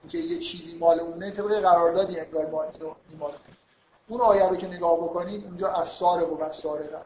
اینکه 0.02 0.18
یه 0.18 0.38
چیزی 0.38 0.78
مال 0.78 1.00
اونه 1.00 1.30
طبق 1.30 1.60
قراردادی 1.60 2.20
انگار 2.20 2.50
ما 2.50 2.62
اینو 2.62 2.94
ایمان 3.10 3.30
اون 4.08 4.20
آیه 4.20 4.48
رو 4.48 4.56
که 4.56 4.66
نگاه 4.66 4.96
بکنید 4.96 5.44
اونجا 5.44 5.68
از 5.68 5.88
سارق 5.88 6.32
و 6.32 6.52
سارقه 6.52 7.02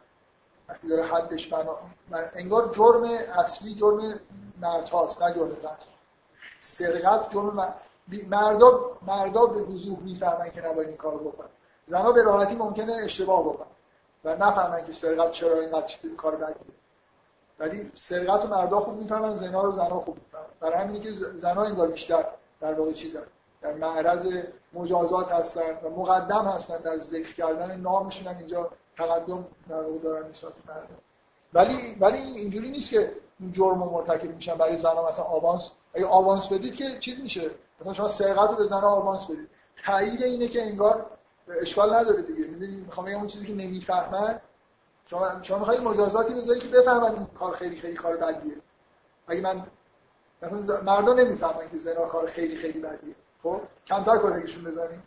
وقتی 0.69 0.89
داره 0.89 1.03
حدش 1.03 1.49
بنا 1.49 1.77
انگار 2.35 2.73
جرم 2.73 3.05
اصلی 3.35 3.75
جرم 3.75 4.21
مرد 4.61 4.89
هاست 4.89 5.23
نه 5.23 5.35
جرم 5.35 5.57
زن. 5.57 5.77
سرقت 6.61 7.31
جرم 7.31 7.75
مردا 8.29 8.99
مردا 9.07 9.47
به 9.47 9.63
وضوح 9.63 9.99
می‌فهمن 9.99 10.51
که 10.51 10.61
نباید 10.61 10.89
این 10.89 10.97
کارو 10.97 11.19
بکنن. 11.19 11.49
زنها 11.87 12.13
به 12.13 12.23
راحتی 12.23 12.55
ممکنه 12.55 12.93
اشتباه 12.93 13.43
بکنن 13.45 13.67
و 14.25 14.37
نفهمن 14.37 14.85
که 14.85 14.93
سرقت 14.93 15.31
چرا 15.31 15.61
اینقدر 15.61 15.95
کار 16.17 16.37
بدیه 16.37 16.75
ولی 17.59 17.91
سرقت 17.95 18.45
و 18.45 18.49
مردا 18.49 18.81
خوب 18.81 18.95
می‌فهمن 18.95 19.35
زنا 19.35 19.63
رو 19.63 19.73
زنا 19.73 20.01
خوب 20.01 20.17
می‌فهمن. 20.17 20.45
برای 20.61 20.79
همینه 20.79 21.01
که 21.01 21.11
زنا 21.17 21.63
انگار 21.63 21.89
بیشتر 21.89 22.27
در 22.61 22.75
واقع 22.75 22.93
چیزن 22.93 23.27
در 23.63 23.73
معرض 23.73 24.35
مجازات 24.73 25.33
هستن 25.33 25.79
و 25.83 25.91
مقدم 25.91 26.45
هستن 26.45 26.77
در 26.77 26.99
ذکر 26.99 27.35
کردن 27.35 27.81
نامشون 27.81 28.27
هم 28.27 28.39
اینجا 28.39 28.71
تقدم 28.97 29.47
در 29.69 29.83
واقع 29.83 29.99
دارن 29.99 30.29
نسبت 30.29 30.53
ولی 31.55 31.97
ولی 32.01 32.19
اینجوری 32.19 32.71
نیست 32.71 32.91
که 32.91 33.13
این 33.41 33.53
جرم 33.53 33.79
مرتکب 33.79 34.35
میشن 34.35 34.55
برای 34.55 34.79
زنا 34.79 35.09
مثلا 35.09 35.25
آوانس 35.25 35.71
اگه 35.95 36.07
آوانس 36.07 36.49
بدید 36.49 36.75
که 36.75 36.99
چیز 36.99 37.21
میشه؟ 37.21 37.51
مثلا 37.81 37.93
شما 37.93 38.09
سرقت 38.09 38.51
رو 38.51 38.57
به 38.57 38.65
زنا 38.65 38.89
آوانس 38.89 39.25
بدید. 39.25 39.49
تایید 39.85 40.23
اینه 40.23 40.49
که 40.49 40.63
انگار 40.63 41.07
اشکال 41.61 41.95
نداره 41.95 42.23
دیگه. 42.23 42.47
می‌دونی؟ 42.47 42.77
می‌خوام 42.77 43.07
بگم 43.07 43.17
اون 43.17 43.27
چیزی 43.27 43.47
که 43.47 43.55
نمی‌فهمن. 43.55 44.41
شما 45.07 45.43
شما 45.43 45.59
می‌خواید 45.59 45.81
مجازاتی 45.81 46.35
بذاری 46.35 46.61
که 46.61 46.69
بفهمن 46.69 47.15
این 47.15 47.27
کار 47.27 47.53
خیلی 47.55 47.77
خیلی 47.77 47.95
کار 47.95 48.17
بدیه. 48.17 48.57
اگه 49.29 49.41
من 49.41 49.67
مثلا 50.43 50.83
مردم 50.83 51.13
نمی‌فهمن 51.13 51.71
که 51.73 51.79
زنا 51.79 52.05
کار 52.07 52.27
خیلی 52.27 52.57
خیلی 52.57 52.81
بدیه. 52.81 53.15
خب 53.43 53.61
کمتر 53.87 54.19
کتکشون 54.19 54.65
بزنیم. 54.65 55.03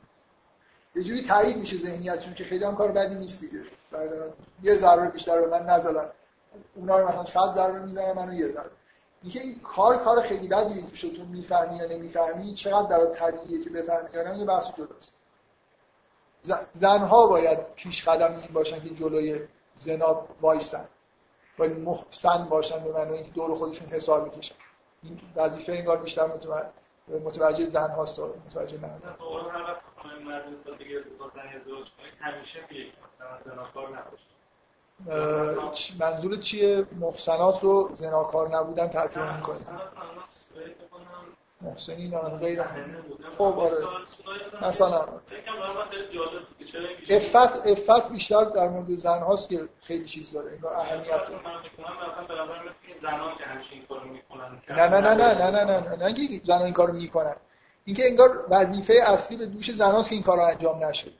یه 0.96 1.04
جوری 1.04 1.22
تایید 1.22 1.58
میشه 1.58 1.78
ذهنیتشون 1.78 2.34
که 2.34 2.44
خیلی 2.44 2.66
هم 2.66 2.76
کار 2.76 2.92
بدی 2.92 3.16
نیست 3.16 3.40
دیگه. 3.40 3.64
یه 4.64 4.78
ضربه 4.78 5.10
بیشتر 5.10 5.42
به 5.42 5.48
من 5.48 5.66
نزدن. 5.66 6.10
اونا 6.76 7.00
رو 7.00 7.08
مثلا 7.08 7.24
100 7.24 7.56
ضربه 7.56 7.80
می‌زنن 7.80 8.12
منو 8.12 8.34
یه 8.34 8.48
ضربه. 8.48 8.70
اینکه 9.22 9.40
این 9.40 9.60
کار 9.60 9.98
کار 9.98 10.22
خیلی 10.22 10.48
بدیه 10.48 10.86
که 10.86 11.10
تو 11.10 11.26
می‌فهمی 11.26 11.78
یا 11.78 11.86
نمی‌فهمی 11.86 12.54
چقدر 12.54 12.90
برای 12.90 13.12
طبیعیه 13.12 13.64
که 13.64 13.70
بفهمی 13.70 14.10
یا 14.14 14.34
یه 14.34 14.46
بحث 14.46 14.68
جداست. 14.68 15.14
زنها 16.82 17.28
باید 17.28 17.60
پیش 17.76 18.08
قدم 18.08 18.34
این 18.34 18.54
باشن 18.54 18.80
که 18.84 18.90
جلوی 18.90 19.48
زنا 19.76 20.28
وایستن. 20.42 20.86
باید 21.58 21.80
محسن 21.80 22.46
باشن 22.50 22.84
به 22.84 22.92
معنی 22.92 23.14
اینکه 23.14 23.32
دور 23.32 23.56
خودشون 23.56 23.88
حساب 23.88 24.24
می‌کشن 24.26 24.56
این 25.04 25.20
وظیفه 25.36 25.72
انگار 25.72 25.98
بیشتر 25.98 26.26
متوجه 26.26 26.70
متوجه 27.08 27.66
زن 27.66 27.92
هاست 27.92 28.20
متوجه 28.20 28.78
مرد 28.78 29.18
همیشه 32.20 32.60
مثلا 33.08 33.28
زناکار 33.46 33.90
نباشه. 33.90 34.26
منظور 36.00 36.36
چیه؟ 36.36 36.86
محسنات 37.00 37.64
رو 37.64 37.90
زناکار 37.96 38.56
نبودن 38.56 38.88
ترتیب 38.88 39.24
می‌کنه 39.24 39.58
محسنین 41.62 42.18
غیر 42.20 42.64
خب 43.38 43.42
آره. 43.42 43.78
مثلا 44.62 45.06
افت 47.10 47.68
افت 47.68 48.10
بیشتر 48.12 48.44
در 48.44 48.68
مورد 48.70 48.90
زن 48.90 49.20
هاست 49.20 49.50
که 49.50 49.70
خیلی 49.82 50.06
چیز 50.06 50.32
داره. 50.32 50.52
انگار 50.52 50.74
اهمیت 50.74 51.08
داره 51.08 51.40
نه 54.70 54.88
نه 54.88 55.02
نه 55.02 55.16
نه 55.16 55.34
نه 55.34 55.52
نه 55.52 55.64
نه 55.64 55.96
نه. 55.96 56.14
نه 56.14 56.40
زن 56.44 56.62
این 56.62 56.74
کارو 56.74 56.94
می‌کنن. 56.94 57.36
اینکه 57.86 58.08
انگار 58.08 58.46
وظیفه 58.50 58.94
اصلی 58.94 59.38
به 59.38 59.46
دوش 59.46 59.72
زن 59.72 59.92
هاست 59.92 60.10
که 60.10 60.16
این 60.16 60.24
کارو 60.24 60.42
انجام 60.42 60.84
نشه. 60.84 61.12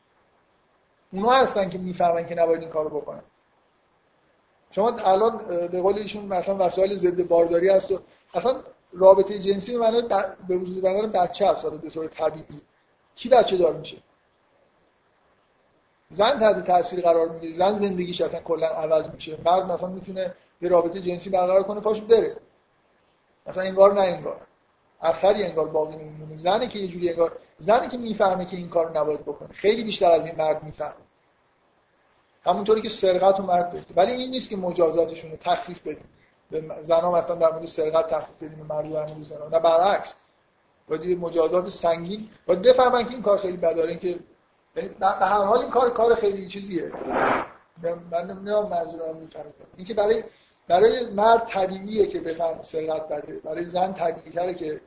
اونا 1.14 1.32
هستن 1.32 1.70
که 1.70 1.78
می‌فهمن 1.78 2.28
که 2.28 2.36
نباید 2.36 2.62
این 2.62 2.70
کارو 2.70 3.02
بکنن. 3.02 3.24
شما 4.72 4.96
الان 4.96 5.38
به 5.68 5.82
قول 5.82 5.98
ایشون 5.98 6.26
مثلا 6.26 6.66
وسایل 6.66 6.96
ضد 6.96 7.28
بارداری 7.28 7.70
هست 7.70 7.92
و 7.92 8.00
اصلا 8.34 8.62
رابطه 8.96 9.40
جنسی 9.40 9.72
به 9.72 9.80
معنی 9.80 10.02
به 10.48 10.58
وجود 10.58 10.82
بردن 10.82 11.12
بچه 11.12 11.48
هست 11.48 11.66
به 11.66 11.90
طور 11.90 12.08
طبیعی. 12.08 12.62
کی 13.16 13.30
بچه 13.30 13.58
دار 13.58 13.74
میشه؟ 13.74 13.98
زن 16.10 16.40
تحت 16.40 16.66
تاثیر 16.66 17.02
قرار 17.02 17.30
می‌گیره. 17.30 17.54
زن 17.54 17.80
زندگیش 17.80 18.22
اصلا 18.22 18.40
کلا 18.40 18.68
عوض 18.68 19.10
میشه. 19.10 19.38
مرد 19.46 19.72
مثلا 19.72 19.90
می‌تونه 19.90 20.34
یه 20.62 20.70
رابطه 20.70 21.02
جنسی 21.02 21.30
برقرار 21.30 21.64
کنه 21.64 21.80
پاش 21.80 22.02
بره. 22.02 22.38
مثلا 23.48 23.64
انگار 23.64 23.94
نه 23.94 24.02
انگار. 24.02 24.42
اثری 25.02 25.44
انگار 25.44 25.68
باقی 25.68 25.96
نمیمونه. 25.96 26.36
زنی 26.36 26.68
که 26.68 26.80
یه 26.80 26.88
جوری 26.88 27.10
انگار 27.10 27.38
زنی 27.58 27.88
که 27.88 27.98
می‌فهمه 27.98 28.46
که 28.46 28.58
این 28.58 28.70
کار 28.70 29.00
نباید 29.00 29.22
بکنه. 29.22 29.50
خیلی 29.54 29.84
بیشتر 29.84 30.12
از 30.12 30.26
این 30.26 30.36
مرد 30.36 30.64
می‌فهمه. 30.64 31.06
همونطوری 32.46 32.82
که 32.82 32.90
سرقت 32.90 33.40
و 33.40 33.44
مرد 33.44 33.72
بده 33.72 33.86
ولی 33.96 34.12
این 34.12 34.32
نیست 34.32 34.50
که 34.50 34.58
مجازاتشون 34.58 35.32
رو 35.32 35.38
تخفیف 35.38 35.82
بدیم. 35.82 36.10
زنا 36.82 37.12
مثلا 37.12 37.36
در 37.36 37.52
مورد 37.52 37.66
سرقت 37.66 38.10
تخفیف 38.10 38.36
بدیم 38.38 38.66
مرد 38.66 38.94
در 38.94 39.06
مورد 39.06 39.22
زنا 39.22 39.48
نه 39.48 39.60
برعکس. 39.60 40.14
باید 40.88 41.20
مجازات 41.20 41.70
سنگین. 41.70 42.30
باید 42.46 42.62
بفهمن 42.62 43.04
که 43.06 43.12
این 43.12 43.22
کار 43.22 43.38
خیلی 43.38 43.58
بداره 43.58 43.96
که 43.96 44.20
یعنی 44.76 44.90
به 45.00 45.06
هر 45.06 45.44
حال 45.44 45.60
این 45.60 45.70
کار 45.70 45.90
کار 45.90 46.16
خیلی 46.16 46.48
چیزیه. 46.48 46.92
من 48.12 48.26
نمی‌دونم 48.32 48.70
منظورم 48.70 49.18
می‌فهمم 49.18 49.54
اینکه 49.76 49.94
برای 49.94 50.24
برای 50.68 51.10
مرد 51.14 51.48
طبیعیه 51.48 52.08
که 52.08 52.20
بفهم 52.20 52.62
سرقت 52.62 53.08
بده. 53.08 53.40
برای 53.40 53.66
زن 53.66 53.94
طبیعی 53.94 54.32
تره 54.32 54.54
که 54.54 54.82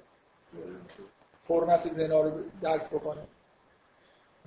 فرمت 1.48 1.94
زنا 1.96 2.20
رو 2.20 2.30
درک 2.62 2.90
بکنه. 2.90 3.22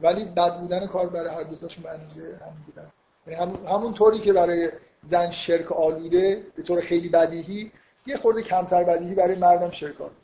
ولی 0.02 0.26
بد 0.26 0.60
بودن 0.60 0.88
کار 0.88 1.10
برای 1.10 1.36
هر 1.36 1.44
دوتاشون 1.44 1.86
اندازه 1.86 2.40
هم 2.46 2.64
بودن 2.66 2.92
یعنی 3.28 3.58
همون 3.68 3.94
طوری 3.94 4.20
که 4.20 4.34
برای 4.34 4.72
زن 5.10 5.32
شرک 5.32 5.72
آلوده 5.72 6.44
به 6.56 6.64
طور 6.64 6.82
خیلی 6.82 7.10
بدیهی 7.10 7.72
یه 8.06 8.18
خورده 8.18 8.42
کمتر 8.42 8.84
بدیهی 8.84 9.16
برای 9.16 9.36
مردم 9.36 9.72
شرک 9.72 10.02
آلوده. 10.02 10.16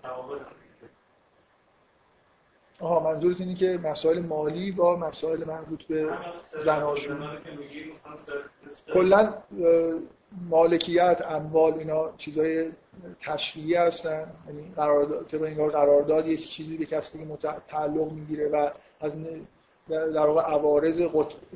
مثلا 0.00 0.63
آها 2.84 3.00
منظورت 3.00 3.40
اینه 3.40 3.54
که 3.54 3.78
مسائل 3.82 4.18
مالی 4.18 4.72
با 4.72 4.96
مسائل 4.96 5.44
مربوط 5.44 5.82
به 5.82 6.08
زناشون 6.64 7.28
کلا 8.94 9.34
مالکیت 10.48 11.22
اموال 11.28 11.72
اینا 11.72 12.10
چیزای 12.18 12.70
تشریعی 13.22 13.74
هستن. 13.74 14.32
یعنی 14.48 14.72
قرارداد 14.76 15.28
که 15.28 15.42
انگار 15.42 15.70
قرارداد 15.70 16.26
یک 16.26 16.48
چیزی 16.48 16.76
به 16.76 16.86
کسی 16.86 17.18
که 17.18 17.24
تعلق 17.68 18.12
می‌گیره 18.12 18.48
و 18.48 18.70
از 19.00 19.12
در 19.88 20.26
واقع 20.26 20.42
عوارض 20.42 21.02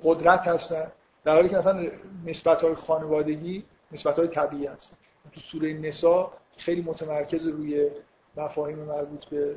قدرت 0.04 0.40
هستن. 0.48 0.92
در 1.24 1.34
حالی 1.34 1.48
که 1.48 1.56
مثلا 1.56 1.86
نسبت 2.26 2.62
های 2.62 2.74
خانوادگی 2.74 3.64
نسبت 3.92 4.18
های 4.18 4.28
طبیعی 4.28 4.66
هستن. 4.66 4.96
تو 5.32 5.40
سوره 5.40 5.72
نسا 5.72 6.32
خیلی 6.56 6.82
متمرکز 6.82 7.46
روی 7.46 7.90
مفاهیم 8.36 8.78
مربوط 8.78 9.24
به 9.24 9.56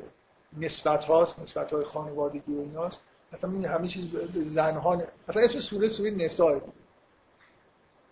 نسبت 0.58 1.04
هاست 1.04 1.40
نسبت 1.42 1.72
های 1.72 1.84
خانوادگی 1.84 2.54
و 2.54 2.60
ایناست. 2.60 3.02
مثلا 3.32 3.50
این 3.50 3.64
همه 3.64 3.88
چیز 3.88 4.10
به 4.10 4.44
زنها 4.44 5.02
مثلا 5.28 5.42
اسم 5.42 5.60
سوره 5.60 5.88
سوره 5.88 6.10
نسا 6.10 6.60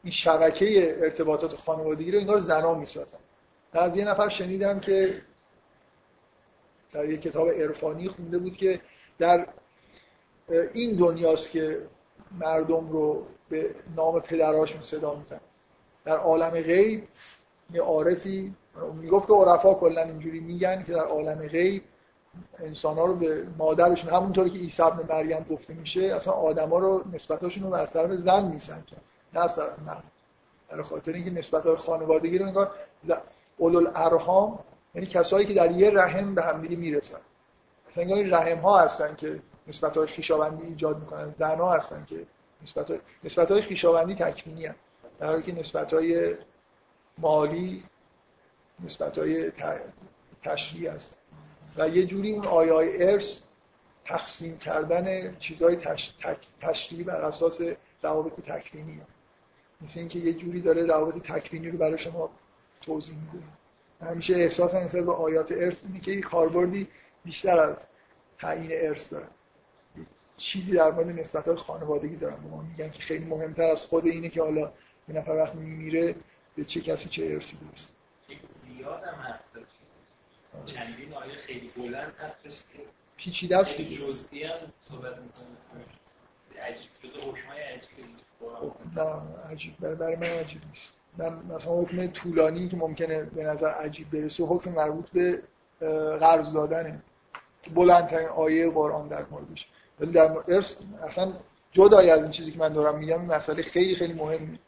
این 0.05 0.13
شبکه 0.13 0.97
ارتباطات 1.01 1.55
خانوادگی 1.55 2.11
رو 2.11 2.19
انگار 2.19 2.39
زنا 2.39 2.75
می‌سازن. 2.75 3.19
از 3.73 3.97
یه 3.97 4.05
نفر 4.05 4.29
شنیدم 4.29 4.81
که 4.81 5.23
در 6.93 7.05
یک 7.05 7.23
کتاب 7.23 7.49
عرفانی 7.49 8.09
خونده 8.09 8.39
بود 8.39 8.57
که 8.57 8.81
در 9.19 9.47
این 10.75 10.97
دنیاست 10.97 11.51
که 11.51 11.87
مردم 12.39 12.89
رو 12.89 13.27
به 13.49 13.75
نام 13.97 14.21
پدراشون 14.21 14.83
صدا 14.83 15.15
میزن 15.15 15.41
در 16.05 16.17
عالم 16.17 16.51
غیب 16.51 17.09
یه 17.73 17.83
عارفی 17.83 18.55
می‌گفت 19.01 19.27
که 19.27 19.33
عرفا 19.33 19.75
کلا 19.75 20.03
اینجوری 20.03 20.41
میگن 20.41 20.85
که 20.85 20.93
در 20.93 21.05
عالم 21.05 21.49
غیب 21.49 21.83
انسان 22.59 22.97
ها 22.97 23.05
رو 23.05 23.15
به 23.15 23.47
مادرشون 23.59 24.11
همونطوری 24.11 24.51
که 24.51 24.59
عیسی 24.59 24.83
ابن 24.83 25.15
مریم 25.15 25.47
گفته 25.51 25.75
میشه 25.75 26.03
اصلا 26.03 26.33
آدما 26.33 26.79
رو 26.79 27.05
نسبتاشون 27.13 27.63
رو 27.63 27.75
از 27.75 27.93
طرف 27.93 28.11
زن 28.11 28.45
میسنجن 28.45 28.97
نه 29.35 29.41
از 29.41 29.57
طرف 29.57 29.79
مرد. 29.79 30.05
در 30.69 30.83
خاطر 30.83 31.13
اینکه 31.13 31.31
نسبت 31.31 31.67
های 31.67 31.77
خانوادگی 31.77 32.39
رو 32.39 32.47
انگار 32.47 32.71
اولو 33.57 33.91
ارهام 33.95 34.59
یعنی 34.95 35.07
کسایی 35.07 35.47
که 35.47 35.55
در 35.55 35.71
یه 35.71 35.91
رحم 35.91 36.35
به 36.35 36.43
همدیگه 36.43 36.77
می‌رسن. 36.77 37.19
مثلا 37.91 38.03
انگار 38.03 38.19
این 38.19 38.35
رحم 38.35 38.59
ها 38.59 38.81
هستن 38.81 39.15
که 39.17 39.41
نسبت 39.67 39.97
های 39.97 40.07
خیشاوندی 40.07 40.67
ایجاد 40.67 40.99
می‌کنن 40.99 41.35
زن 41.39 41.59
ها 41.59 41.73
هستن 41.73 42.07
که 42.09 42.27
نسبت 42.63 42.91
های, 42.91 43.01
نسبت 43.25 43.51
های 43.51 43.63
خیشاوندی 43.63 44.15
تکمینی 44.15 44.67
هستن. 44.67 44.81
در 45.19 45.27
حالی 45.27 45.43
که 45.43 45.53
نسبت 45.53 45.95
های 45.95 46.35
مالی 47.19 47.85
نسبت 48.85 49.19
های 49.19 49.53
تشریع 50.43 50.91
هستن. 50.91 51.17
و 51.77 51.89
یه 51.89 52.07
جوری 52.07 52.33
اون 52.33 52.47
آیای 52.47 53.03
ارث 53.03 53.41
تقسیم 54.05 54.59
کردن 54.59 55.37
چیزهای 55.37 55.77
تش... 55.77 56.15
تشریعی 56.61 57.05
بر 57.05 57.23
اساس 57.23 57.61
روابط 58.03 58.33
تکوینی. 58.41 59.01
مثل 59.81 60.01
اینکه 60.01 60.19
یه 60.19 60.33
جوری 60.33 60.61
داره 60.61 60.85
روابط 60.85 61.23
تکوینی 61.23 61.71
رو 61.71 61.79
برای 61.79 61.99
شما 61.99 62.31
توضیح 62.81 63.17
میده. 63.17 63.47
همیشه 64.01 64.35
احساس 64.35 64.75
نسبت 64.75 65.05
به 65.05 65.13
آیات 65.13 65.53
ارث 65.53 65.85
اینه 65.85 66.01
که 66.01 66.21
کاربردی 66.21 66.89
بیشتر 67.25 67.59
از 67.59 67.77
تعیین 68.39 68.71
ارث 68.73 69.13
داره. 69.13 69.27
چیزی 70.37 70.73
در 70.73 70.91
مورد 70.91 71.09
نسبت 71.09 71.55
خانوادگی 71.55 72.17
دارن 72.17 72.37
ما 72.51 72.63
میگن 72.63 72.91
که 72.91 73.03
خیلی 73.03 73.25
مهمتر 73.25 73.71
از 73.71 73.85
خود 73.85 74.07
اینه 74.07 74.29
که 74.29 74.43
حالا 74.43 74.73
یه 75.09 75.15
نفر 75.15 75.31
وقت 75.31 75.55
میمیره 75.55 76.15
به 76.57 76.65
چه 76.65 76.81
کسی 76.81 77.09
چه 77.09 77.27
ارثی 77.27 77.57
برسه 77.57 77.89
زیاد 78.49 79.03
هم 79.03 79.15
چندین 80.65 81.15
آیه 81.15 81.37
خیلی 81.37 81.71
بلند 81.77 82.13
هستش 82.19 82.59
که 82.73 82.79
پیچیده 83.17 83.59
است 83.59 83.77
که 83.77 83.85
جزئی 83.85 84.45
هم 84.45 84.59
صحبت 84.83 85.19
می‌کنه. 85.19 85.47
عجیب 86.63 86.91
جزء 87.03 87.21
حکمای 87.21 87.63
عجیب 87.63 87.89
خب، 88.41 88.73
نه 88.97 89.51
عجیب. 89.51 89.77
برای 89.79 90.17
من 90.17 90.27
عجیب 90.27 90.63
نیست. 90.71 90.93
من 91.19 91.55
مثلا 91.57 91.73
حکم 91.73 92.07
طولانی 92.07 92.69
که 92.69 92.77
ممکنه 92.77 93.23
به 93.23 93.45
نظر 93.45 93.69
عجیب 93.69 94.11
برسه 94.11 94.45
حکم 94.45 94.71
مربوط 94.71 95.11
به 95.11 95.43
قرض 96.21 96.53
دادنه. 96.53 97.03
بلندترین 97.75 98.29
آیه 98.29 98.71
قرآن 98.71 99.09
در 99.09 99.25
موردش. 99.31 99.69
ولی 100.01 100.13
در 100.13 100.37
ارث 100.49 100.77
اصلا 101.03 101.33
جدای 101.73 102.11
از 102.11 102.23
این 102.23 102.31
چیزی 102.31 102.53
که 102.53 102.59
من 102.59 102.73
دارم 102.73 102.99
میگم 102.99 103.21
این 103.21 103.31
مسئله 103.31 103.63
خیلی 103.63 103.95
خیلی 103.95 104.13
مهمه. 104.13 104.59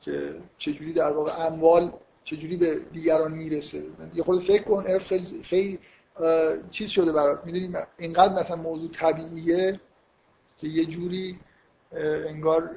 که 0.00 0.34
چجوری 0.58 0.92
در 0.92 1.10
واقع 1.10 1.46
اموال 1.46 1.92
چجوری 2.24 2.56
به 2.56 2.80
دیگران 2.92 3.32
می‌رسه. 3.32 3.82
یه 4.14 4.22
خود 4.22 4.42
فکر 4.42 4.62
کن 4.62 4.84
ارث 4.86 5.06
خیلی, 5.06 5.42
خیلی 5.42 5.78
چیز 6.70 6.90
شده 6.90 7.12
برات. 7.12 7.46
می‌دونی 7.46 7.74
اینقدر 7.98 8.40
مثلا 8.40 8.56
موضوع 8.56 8.90
طبیعیه 8.90 9.80
که 10.58 10.68
یه 10.68 10.84
جوری 10.84 11.38
انگار 12.28 12.70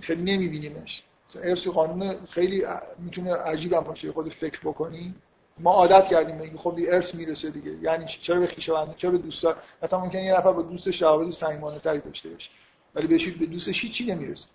خیلی 0.00 0.22
نمیبینیمش. 0.22 1.02
ارث 1.42 1.66
قانون 1.68 2.26
خیلی 2.30 2.64
می‌تونه 2.98 3.34
عجیب 3.34 3.72
هم 3.72 3.80
باشه 3.80 4.12
خود 4.12 4.32
فکر 4.32 4.60
بکنی. 4.60 5.14
ما 5.58 5.72
عادت 5.72 6.08
کردیم 6.08 6.36
میگه 6.36 6.56
خب 6.56 6.78
ارث 6.88 7.14
می‌رسه 7.14 7.50
دیگه. 7.50 7.72
یعنی 7.82 8.04
چرا 8.06 8.40
به 8.40 8.46
خویشاوند 8.46 8.96
چرا 8.96 9.10
به 9.10 9.18
دوستا 9.18 9.56
مثلا 9.82 10.00
ممکنه 10.00 10.24
یه 10.24 10.32
نفر 10.38 10.52
با 10.52 10.78
روابط 11.00 11.34
صمیمانه 11.34 11.78
تری 11.78 12.00
داشته 12.00 12.28
باشه 12.28 12.50
ولی 12.94 13.06
بهش 13.06 13.28
به 13.28 13.46
دوستش 13.46 13.92
چی 13.92 14.06
نمی‌رسه. 14.06 14.46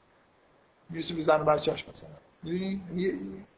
می‌رسه 0.90 1.14
به 1.14 1.24
زن 1.24 1.42
و 1.42 1.44
بچه‌اش 1.44 1.86
مثلا. 1.90 2.10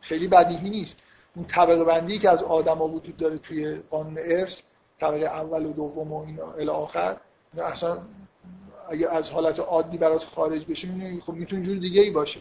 خیلی 0.01 0.27
بدیهی 0.27 0.69
نیست. 0.69 0.97
اون 1.35 1.45
طبقه 1.45 1.83
بندی 1.83 2.19
که 2.19 2.29
از 2.29 2.43
آدما 2.43 2.87
وجود 2.87 3.17
داره 3.17 3.37
توی 3.37 3.75
قانون 3.89 4.17
ارث 4.17 4.61
طبقه 4.99 5.25
اول 5.25 5.65
و 5.65 5.73
دوم 5.73 6.13
و 6.13 6.25
اینا 6.25 6.51
الی 6.51 6.69
آخر 6.69 7.17
اصلا 7.57 7.97
اگه 8.89 9.09
از 9.09 9.29
حالت 9.29 9.59
عادی 9.59 9.97
برات 9.97 10.23
خارج 10.23 10.65
بشه 10.65 10.87
خب 11.25 11.33
می‌تونه 11.33 11.63
جور 11.63 11.77
دیگه 11.77 12.01
ای 12.01 12.09
باشه 12.09 12.39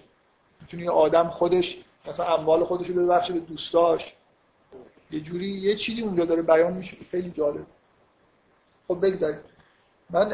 می‌تونه 0.61 0.91
آدم 0.91 1.29
خودش 1.29 1.85
مثلا 2.09 2.27
اموال 2.27 2.65
خودش 2.65 2.89
رو 2.91 3.05
ببخشه 3.05 3.33
به 3.33 3.41
دوستاش. 3.41 4.15
یه 5.11 5.21
جوری 5.21 5.49
یه 5.49 5.77
چیزی 5.77 6.03
اونجا 6.03 6.25
داره 6.25 6.43
بیان 6.43 6.73
میشه. 6.73 6.97
خیلی 7.11 7.31
جالب. 7.31 7.67
خب 8.89 9.07
بگذاریم. 9.07 9.41
من 10.11 10.33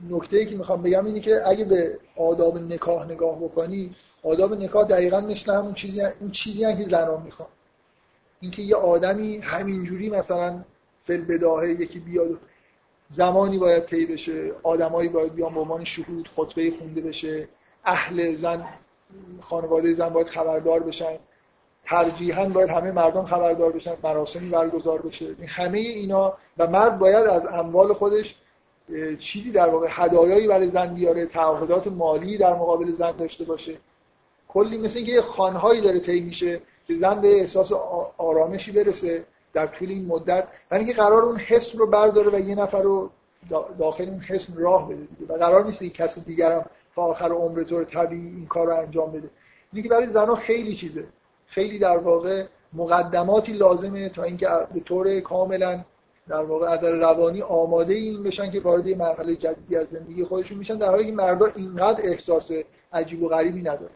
نکته 0.00 0.36
ای 0.36 0.46
که 0.46 0.56
می‌خوام 0.56 0.82
بگم 0.82 1.04
اینه 1.04 1.20
که 1.20 1.48
اگه 1.48 1.64
به 1.64 1.98
آداب 2.16 2.58
نکاح 2.58 3.04
نگاه 3.04 3.38
بکنی 3.38 3.94
آداب 4.22 4.52
نکاح 4.52 4.84
دقیقا 4.84 5.20
مثل 5.20 5.54
همون 5.54 5.74
چیزی 5.74 6.00
اون 6.00 6.30
چیزی 6.30 6.64
هم 6.64 6.78
که 6.78 6.88
زنان 6.88 7.22
می‌خوان. 7.22 7.48
اینکه 8.40 8.62
یه 8.62 8.76
آدمی 8.76 9.38
همینجوری 9.38 10.10
مثلا 10.10 10.64
فل 11.06 11.20
بداهه 11.20 11.68
یکی 11.68 11.98
بیاد 11.98 12.38
زمانی 13.08 13.58
باید 13.58 13.84
طی 13.84 14.06
بشه 14.06 14.52
آدمایی 14.62 15.08
باید 15.08 15.34
بیان 15.34 15.54
به 15.54 15.60
عنوان 15.60 15.84
شهود 15.84 16.28
خطبه 16.36 16.72
خونده 16.78 17.00
بشه 17.00 17.48
اهل 17.84 18.34
زن 18.34 18.64
خانواده 19.40 19.92
زن 19.92 20.08
باید 20.08 20.28
خبردار 20.28 20.80
بشن 20.80 21.16
ترجیحاً 21.84 22.48
باید 22.48 22.68
همه 22.68 22.92
مردم 22.92 23.24
خبردار 23.24 23.72
بشن 23.72 23.94
مراسمی 24.02 24.48
برگزار 24.48 25.02
بشه. 25.02 25.34
همه 25.46 25.78
اینا 25.78 26.34
و 26.58 26.66
مرد 26.66 26.98
باید 26.98 27.26
از 27.26 27.42
اموال 27.52 27.92
خودش 27.92 28.36
چیزی 29.18 29.50
در 29.50 29.68
واقع 29.68 29.86
هدایایی 29.90 30.46
برای 30.46 30.68
زن 30.68 30.94
بیاره 30.94 31.26
تعهدات 31.26 31.86
مالی 31.86 32.38
در 32.38 32.54
مقابل 32.54 32.92
زن 32.92 33.12
داشته 33.12 33.44
باشه. 33.44 33.76
کلی 34.48 34.78
مثل 34.78 34.96
اینکه 34.96 35.12
یه 35.12 35.20
خانهایی 35.20 35.80
داره 35.80 36.00
طی 36.00 36.20
میشه 36.20 36.60
که 36.86 36.94
زن 36.94 37.20
به 37.20 37.40
احساس 37.40 37.72
آرامشی 38.18 38.72
برسه 38.72 39.24
در 39.52 39.66
طول 39.66 39.88
این 39.88 40.06
مدت. 40.06 40.48
یعنی 40.72 40.84
که 40.84 40.92
قرار 40.92 41.22
اون 41.22 41.36
حس 41.38 41.76
رو 41.76 41.86
برداره 41.86 42.30
و 42.30 42.40
یه 42.40 42.54
نفر 42.54 42.82
رو 42.82 43.10
داخل 43.78 44.08
اون 44.08 44.20
حس 44.20 44.46
راه 44.56 44.88
بده 44.88 45.06
دیگه. 45.18 45.32
و 45.32 45.36
قرار 45.36 45.64
نیست 45.64 45.82
این 45.82 45.90
کسی 45.90 46.20
دیگر 46.20 46.52
هم 46.52 46.64
تا 46.94 47.02
آخر 47.02 47.32
عمر 47.32 47.62
طور 47.62 47.84
طبیعی 47.84 48.26
این 48.26 48.46
کار 48.46 48.66
رو 48.66 48.76
انجام 48.76 49.12
بده. 49.12 49.30
اینه 49.72 49.82
که 49.82 49.88
برای 49.88 50.06
زنها 50.06 50.34
خیلی 50.34 50.74
چیزه. 50.74 51.04
خیلی 51.46 51.78
در 51.78 51.96
واقع 51.98 52.44
مقدماتی 52.72 53.52
لازمه 53.52 54.08
تا 54.08 54.22
اینکه 54.22 54.48
به 54.74 54.80
طور 54.80 55.20
کاملا 55.20 55.84
در 56.28 56.42
واقع 56.42 56.66
از 56.66 56.84
روانی 56.84 57.42
آماده 57.42 57.94
این 57.94 58.22
بشن 58.22 58.50
که 58.50 58.60
وارد 58.60 58.88
مرحله 58.88 59.36
جدیدی 59.36 59.76
از 59.76 59.86
زندگی 59.88 60.24
خودشون 60.24 60.58
میشن 60.58 60.78
در 60.78 60.90
حالی 60.90 61.06
که 61.06 61.12
مردا 61.12 61.46
اینقدر 61.56 62.06
احساس 62.06 62.52
عجیب 62.92 63.22
و 63.22 63.28
غریبی 63.28 63.60
نداره 63.60 63.90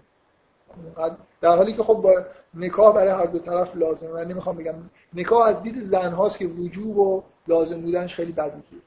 در 1.41 1.57
حالی 1.57 1.73
که 1.73 1.83
خب 1.83 1.95
با 1.95 2.15
نکاح 2.55 2.95
برای 2.95 3.09
هر 3.09 3.27
دو 3.27 3.39
طرف 3.39 3.77
لازمه. 3.77 4.11
من 4.11 4.29
نمی‌خوام 4.29 4.57
بگم 4.57 4.75
نکاح 5.15 5.47
از 5.47 5.63
دید 5.63 5.91
زن 5.91 6.13
هاست 6.13 6.39
که 6.39 6.47
وجوب 6.47 6.99
و 6.99 7.23
لازم 7.49 7.81
بودنش 7.81 8.15
خیلی 8.15 8.33
بدیهیه 8.33 8.83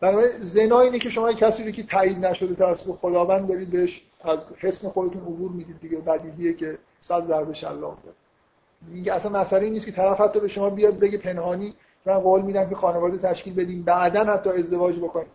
بنابراین 0.00 0.30
زنا 0.42 0.80
اینه 0.80 0.98
که 0.98 1.10
شما 1.10 1.32
کسی 1.32 1.64
رو 1.64 1.70
که 1.70 1.82
تایید 1.82 2.26
نشده 2.26 2.54
توسط 2.54 2.90
خداوند 2.90 3.48
دارید 3.48 3.70
بهش 3.70 4.02
از 4.20 4.38
حسن 4.58 4.88
خودتون 4.88 5.22
عبور 5.22 5.50
می‌دید 5.50 5.80
دیگه 5.80 5.96
بدیهیه 5.98 6.54
که 6.54 6.78
صد 7.00 7.24
ضربه 7.24 7.54
شلاق 7.54 7.98
داره. 8.02 9.12
اصلا 9.16 9.40
مسئله 9.40 9.70
نیست 9.70 9.86
که 9.86 9.92
طرف 9.92 10.20
حتی 10.20 10.40
به 10.40 10.48
شما 10.48 10.70
بیاد 10.70 10.98
بگه 10.98 11.18
پنهانی 11.18 11.74
من 12.06 12.18
قول 12.18 12.42
میدم 12.42 12.68
که 12.68 12.74
خانواده 12.74 13.18
تشکیل 13.18 13.54
بدیم. 13.54 13.82
بعدا 13.82 14.24
حتی 14.24 14.50
ازدواج 14.50 14.98
بکنیم. 14.98 15.30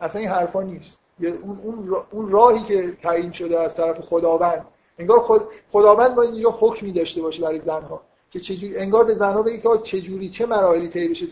اصلا 0.00 0.20
این 0.20 0.30
حرفا 0.30 0.62
نیست. 0.62 0.98
اون 1.20 1.96
اون 2.10 2.30
راهی 2.30 2.62
که 2.62 2.92
تعیین 3.02 3.32
شده 3.32 3.60
از 3.60 3.74
طرف 3.74 4.00
خداوند 4.00 4.66
انگار 4.98 5.18
خود 5.18 5.42
خداوند 5.68 6.14
باید 6.14 6.34
یه 6.34 6.48
حکمی 6.48 6.92
داشته 6.92 7.22
باشه 7.22 7.42
برای 7.42 7.60
زنها. 7.60 8.00
که 8.32 8.40
چجوری 8.40 8.76
انگار 8.76 9.04
به 9.04 9.14
زنا 9.14 9.42
بگید 9.42 9.62
که 9.62 9.68
چجوری 9.82 10.30
چه 10.30 10.46
مراحلی 10.46 10.88
طی 10.88 11.08
بشه 11.08 11.26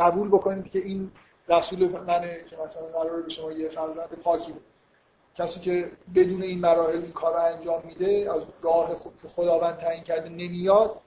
قبول 0.00 0.28
بکنید 0.28 0.70
که 0.70 0.78
این 0.78 1.10
رسول 1.48 1.88
منه 2.06 2.44
که 2.50 2.56
مثلا 2.64 2.82
قرار 2.82 3.22
به 3.22 3.30
شما 3.30 3.52
یه 3.52 3.68
فرزند 3.68 4.08
پاکی 4.24 4.52
بود 4.52 4.62
کسی 5.34 5.60
که 5.60 5.90
بدون 6.14 6.42
این 6.42 6.60
مراحل 6.60 6.96
این 6.96 7.12
کار 7.12 7.32
رو 7.32 7.56
انجام 7.56 7.82
میده 7.86 8.30
از 8.34 8.42
راه 8.62 8.96
که 9.22 9.28
خداوند 9.28 9.76
تعیین 9.76 10.02
کرده 10.02 10.28
نمیاد 10.28 11.00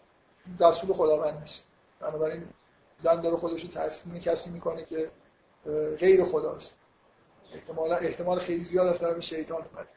رسول 0.60 0.94
خداوند 0.94 1.40
نیست. 1.40 1.64
بنابراین 2.00 2.48
زن 2.98 3.22
داره 3.22 3.38
خودش 3.38 3.64
رو 3.64 3.70
تسلیم 3.70 4.20
کسی 4.20 4.50
می‌کنه 4.50 4.86
که 4.86 5.12
غیر 6.00 6.24
خداست. 6.24 6.76
احتمال 7.54 7.92
احتمال 7.92 8.40
خیلی 8.40 8.64
زیاد 8.64 8.88
از 8.88 9.00
طرف 9.00 9.20
شیطان 9.20 9.58
اومده. 9.58 9.90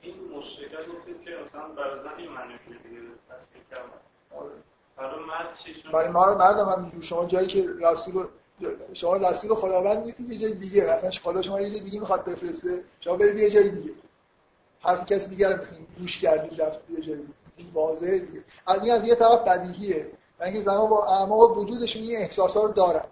این 0.00 0.14
مشکل 0.36 0.66
گفتید 0.66 1.20
که 1.24 1.30
مثلا 1.44 1.68
برای 1.68 2.02
زن 2.02 2.14
این 2.18 2.30
معنی 2.30 2.54
دیگه 2.58 3.00
تصمیم 3.30 3.64
کردن. 3.70 3.88
آره. 4.30 4.50
برای 4.96 5.24
مرد 5.24 5.58
چی 5.58 5.82
برای 5.92 6.08
ما 6.08 6.34
مردم 6.34 6.68
هم 6.68 7.00
شما 7.00 7.26
جایی 7.26 7.46
که 7.46 7.68
رسول 7.80 8.26
شما 8.92 9.16
رسول 9.16 9.54
خداوند 9.54 10.04
نیستید 10.04 10.30
یه 10.30 10.38
جای 10.38 10.54
دیگه. 10.54 10.84
مثلا 10.84 11.10
خدا 11.10 11.42
شما 11.42 11.60
یه 11.60 11.70
جای 11.70 11.80
دیگه 11.80 12.00
می‌خواد 12.00 12.24
بفرسته 12.24 12.84
شما 13.00 13.16
برید 13.16 13.38
یه 13.38 13.50
جای 13.50 13.68
دیگه. 13.68 13.92
حرف 14.80 15.06
کسی 15.06 15.28
دیگر 15.28 15.60
مثلا 15.60 15.78
گوش 15.98 16.18
کردید 16.20 16.62
رفت 16.62 16.90
یه 16.90 17.00
جای 17.00 17.16
دیگه. 17.16 17.70
واضحه 17.72 18.18
دیگه. 18.18 18.44
از 18.66 18.82
این 18.82 18.92
از 18.92 19.04
یه 19.04 19.14
طرف 19.14 19.44
بدیهیه. 19.48 20.10
اینکه 20.44 20.60
زنها 20.60 20.86
با 20.86 21.06
اعماق 21.06 21.58
وجودشون 21.58 22.02
این 22.02 22.16
احساسا 22.16 22.62
رو 22.62 22.72
دارن 22.72 23.04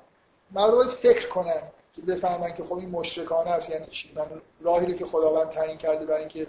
مردم 0.51 0.75
باید 0.75 0.91
فکر 0.91 1.29
کنن 1.29 1.63
که 1.93 2.03
بفهمن 2.03 2.55
که 2.55 2.65
خب 2.65 2.75
این 2.75 2.91
مشرکانه 2.91 3.51
است 3.51 3.71
یعنی 3.71 3.87
چی؟ 3.87 4.13
من 4.15 4.27
راهی 4.61 4.87
رو 4.87 4.93
که 4.93 5.05
خداوند 5.05 5.49
تعیین 5.49 5.77
کرده 5.77 6.07
برای 6.07 6.21
اینکه 6.21 6.47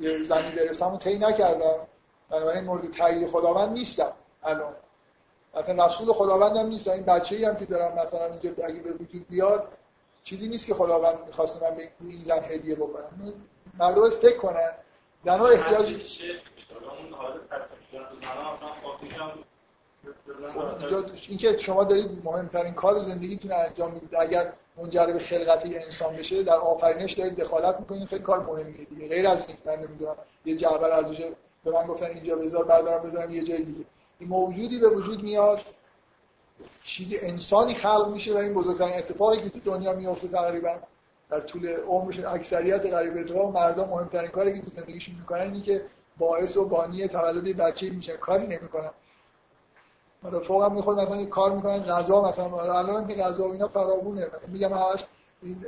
یه 0.00 0.22
زنی 0.22 0.50
برسم 0.50 0.94
و 0.94 0.98
طی 0.98 1.18
نکردم. 1.18 1.86
بنابراین 2.30 2.64
مورد 2.64 2.90
تایید 2.90 3.28
خداوند 3.28 3.72
نیستم 3.72 4.12
الان. 4.42 4.74
مثلا 5.56 5.86
رسول 5.86 6.12
خداوند 6.12 6.56
هم 6.56 6.66
نیست 6.66 6.88
این 6.88 7.02
بچه‌ای 7.02 7.44
هم 7.44 7.56
که 7.56 7.64
دارم 7.64 7.98
مثلا 7.98 8.26
اینجا 8.26 8.64
اگه 8.64 8.80
به 8.80 8.92
وجود 8.92 9.28
بیاد 9.28 9.68
چیزی 10.24 10.48
نیست 10.48 10.66
که 10.66 10.74
خداوند 10.74 11.18
می‌خواست 11.26 11.62
من 11.62 11.76
به 11.76 11.88
این 12.00 12.22
زن 12.22 12.44
هدیه 12.44 12.74
بکنم. 12.74 13.34
مردم 13.78 14.10
فکر 14.10 14.36
کنن. 14.36 14.72
زنها 15.24 15.48
احتیاج 15.48 16.02
اون 20.26 20.46
حالت 20.46 20.74
تصمیم 20.74 20.88
شدن 20.88 20.92
تو 20.92 20.92
زنها 20.92 21.02
مثلا 21.02 21.28
این 21.28 21.38
که 21.38 21.58
شما 21.58 21.84
دارید 21.84 22.24
مهمترین 22.24 22.74
کار 22.74 22.98
زندگیتون 22.98 23.52
انجام 23.52 23.92
می‌دید. 23.92 24.14
اگر 24.18 24.52
منجر 24.76 25.06
به 25.06 25.18
خلقت 25.18 25.66
انسان 25.66 26.16
بشه 26.16 26.42
در 26.42 26.56
آفرینش 26.56 27.12
دارید 27.12 27.36
دخالت 27.36 27.80
می‌کنید. 27.80 28.08
خیلی 28.08 28.22
کار 28.22 28.42
مهمیه 28.42 28.84
دیگه. 28.84 29.08
غیر 29.08 29.28
از 29.28 29.38
اینکه 29.38 29.62
من 29.66 29.76
نمی‌دونم. 29.76 30.16
یه 30.44 30.56
جعبه 30.56 30.94
از 30.94 31.04
به 31.64 31.70
من 31.70 31.86
گفتن 31.86 32.06
اینجا 32.06 32.36
بذار 32.36 32.64
بردارم 32.64 33.02
بذارم 33.02 33.30
یه 33.30 33.44
جای 33.44 33.62
دیگه. 33.62 33.84
این 34.18 34.28
موجودی 34.28 34.78
به 34.78 34.88
وجود 34.88 35.22
میاد. 35.22 35.60
چیزی 36.84 37.18
انسانی 37.18 37.74
خلق 37.74 38.08
میشه 38.12 38.34
و 38.34 38.36
این 38.36 38.54
بزرگترین 38.54 38.96
اتفاقی 38.96 39.36
که 39.36 39.50
تو 39.50 39.60
دنیا 39.64 39.92
میفته 39.92 40.28
تقریبا. 40.28 40.74
در 41.30 41.40
طول 41.40 41.68
عمرش 41.68 42.18
اکثریت 42.18 42.86
غریب 42.86 43.16
اتفاق 43.16 43.54
مردم 43.54 43.88
مهمترین 43.88 44.30
کاری 44.30 44.52
که 44.52 44.60
تو 44.60 44.70
زندگیشون 44.70 45.14
می‌کنن 45.14 45.40
اینی 45.40 45.60
که 45.60 45.84
باعث 46.18 46.56
و 46.56 46.64
بانی 46.64 47.08
تولد 47.08 47.56
بچه 47.56 47.90
میشه 47.90 48.12
کاری 48.12 48.46
نمی‌کنن. 48.46 48.90
حالا 50.24 50.40
فوق 50.40 50.62
هم 50.62 50.74
می‌خواد 50.74 51.00
مثلا 51.00 51.16
یه 51.16 51.26
کار 51.26 51.52
می‌کنن 51.52 51.78
غذا 51.78 52.22
مثلا 52.22 52.78
الان 52.78 53.06
که 53.08 53.14
غذا 53.14 53.48
و 53.48 53.52
اینا 53.52 53.68
فراوونه. 53.68 54.26
مثلا 54.26 54.52
میگم 54.52 54.72
همش 54.72 55.04
این 55.42 55.66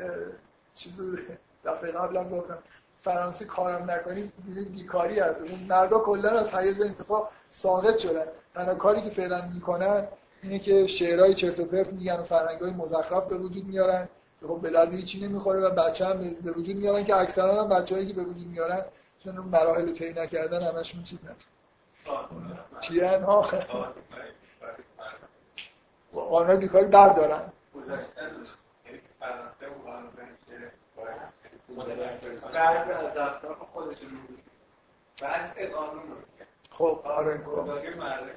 چیزو 0.75 1.17
دفعه 1.65 1.93
قبلا 1.93 2.25
گفتم 2.25 2.59
فرانسه 3.03 3.45
کارم 3.45 3.91
نکنید 3.91 4.33
بیکاری 4.73 5.21
هست. 5.21 5.41
اون 5.41 5.61
مردا 5.69 5.99
کلا 5.99 6.31
از 6.31 6.55
حیز 6.55 6.81
انتفاع 6.81 7.29
ساقط 7.51 7.99
شدن. 7.99 8.27
تنها 8.55 8.75
کاری 8.75 9.03
که 9.03 9.11
فعلا 9.11 9.49
می‌کنن 9.55 10.09
اینه 10.43 10.59
که 10.59 10.87
شعرهای 10.87 11.35
چرت 11.35 11.61
و 11.61 11.65
پرت 11.65 11.93
میگن 11.93 12.21
و 12.21 12.23
فرهنگای 12.23 12.71
مزخرف 12.71 13.27
به 13.27 13.37
وجود 13.37 13.67
میارن 13.67 14.09
خب 14.49 14.61
به 14.63 14.71
درد 14.71 14.95
هیچی 14.95 15.21
نمی‌خوره 15.21 15.61
و 15.61 15.71
بچه 15.71 16.07
هم 16.07 16.21
به 16.45 16.53
وجود 16.53 16.77
میارن 16.77 17.05
که 17.05 17.17
اکثرا 17.17 17.63
هم 17.63 17.69
بچه‌هایی 17.69 18.07
که 18.07 18.15
به 18.15 18.23
وجود 18.23 18.47
میارن 18.47 18.85
چون 19.25 19.35
مراحل 19.35 19.93
طی 19.93 20.13
نکردن 20.13 20.63
همشون 20.63 21.05
چیز 21.05 21.19
چی 22.81 23.01
ها 23.01 23.45
آنها 26.21 26.57
بیکاری 26.57 26.87
بردارن. 26.87 27.53
قانون 35.75 36.05
خب 36.71 37.01
آره 37.05 37.45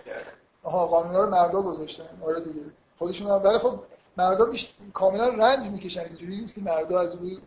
کرد 0.05 0.25
آها 0.63 0.87
قانونا 0.87 1.23
رو 1.23 1.29
مردا 1.29 1.61
گذاشتن. 1.61 2.21
آره 2.25 2.39
دیگه. 2.39 2.61
خودشون 2.97 3.27
هم 3.31 3.43
ولی 3.43 3.57
خب 3.57 3.79
مردا 4.17 4.45
بیش 4.45 4.73
کاملا 4.93 5.27
رنج 5.27 5.67
می‌کشن. 5.67 6.01
اینجوری 6.01 6.37
نیست 6.37 6.55
که 6.55 6.61
مردا 6.61 6.99
از 7.01 7.15
روی 7.15 7.41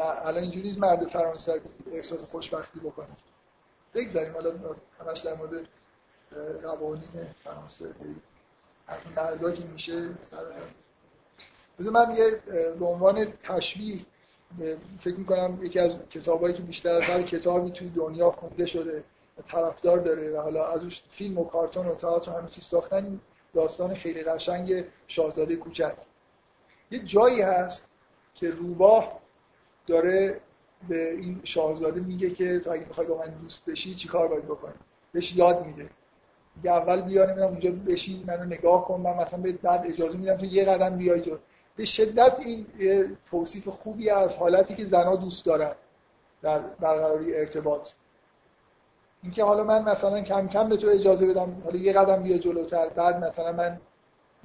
الان 0.00 0.42
اینجوری 0.42 0.66
نیست 0.66 0.80
مرد 0.80 1.08
فرانسه 1.08 1.60
احساس 1.92 2.24
خوشبختی 2.24 2.80
بکنه. 2.80 3.06
بگذاریم. 3.94 4.32
حالا 4.32 4.52
همش 5.00 5.18
در 5.18 5.34
مورد 5.34 5.68
قوانین 6.62 7.08
فرانسه. 7.44 7.94
مردا 9.16 9.52
که 9.52 9.64
میشه 9.64 10.08
سر 10.30 10.44
من 11.90 12.14
یه 12.16 12.42
به 12.78 12.86
عنوان 12.86 13.26
تشبیه 13.42 14.00
فکر 15.00 15.14
می‌کنم 15.14 15.58
یکی 15.62 15.78
از 15.78 15.98
کتابایی 16.10 16.54
که 16.54 16.62
بیشتر 16.62 16.94
از 16.94 17.02
هر 17.02 17.22
کتابی 17.22 17.70
توی 17.70 17.88
دنیا 17.88 18.30
خونده 18.30 18.66
شده 18.66 19.04
طرفدار 19.48 19.98
داره 19.98 20.30
و 20.30 20.40
حالا 20.40 20.66
ازش 20.66 21.02
فیلم 21.10 21.38
و 21.38 21.44
کارتون 21.44 21.86
و 21.86 21.94
تئاتر 21.94 22.32
همه 22.32 22.48
چیز 22.48 22.64
ساختن 22.64 23.20
داستان 23.54 23.94
خیلی 23.94 24.22
قشنگ 24.22 24.84
شاهزاده 25.08 25.56
کوچک. 25.56 25.96
یه 26.90 26.98
جایی 26.98 27.40
هست 27.40 27.88
که 28.34 28.50
روباه 28.50 29.20
داره 29.86 30.40
به 30.88 31.12
این 31.12 31.40
شاهزاده 31.44 32.00
میگه 32.00 32.30
که 32.30 32.60
تو 32.60 32.70
اگه 32.70 32.84
می‌خوای 32.86 33.06
با 33.06 33.18
من 33.18 33.28
دوست 33.28 33.70
بشی 33.70 33.94
چیکار 33.94 34.28
باید 34.28 34.44
بکنی؟ 34.44 34.74
بهش 35.12 35.36
یاد 35.36 35.66
میده. 35.66 35.90
اول 36.64 37.00
بیا 37.00 37.24
نمی‌دونم 37.24 37.48
اونجا 37.48 37.70
بشین 37.70 38.24
منو 38.26 38.44
نگاه 38.44 38.84
کن 38.84 39.00
من 39.00 39.14
مثلا 39.14 39.40
به 39.40 39.52
بعد 39.52 39.86
اجازه 39.86 40.18
میدم 40.18 40.36
تو 40.36 40.44
یه 40.44 40.64
قدم 40.64 40.96
بیای 40.96 41.20
تو 41.20 41.38
به 41.76 41.84
شدت 41.84 42.36
این 42.38 42.66
توصیف 43.30 43.68
خوبی 43.68 44.10
از 44.10 44.36
حالتی 44.36 44.74
که 44.74 44.86
زنها 44.86 45.16
دوست 45.16 45.46
دارن 45.46 45.72
در 46.42 46.58
برقراری 46.58 47.36
ارتباط. 47.36 47.88
اینکه 49.22 49.44
حالا 49.44 49.64
من 49.64 49.82
مثلا 49.82 50.20
کم 50.20 50.48
کم 50.48 50.68
به 50.68 50.76
تو 50.76 50.88
اجازه 50.88 51.26
بدم 51.26 51.62
حالا 51.64 51.76
یه 51.76 51.92
قدم 51.92 52.22
بیا 52.22 52.38
جلوتر 52.38 52.88
بعد 52.88 53.24
مثلا 53.24 53.52
من 53.52 53.80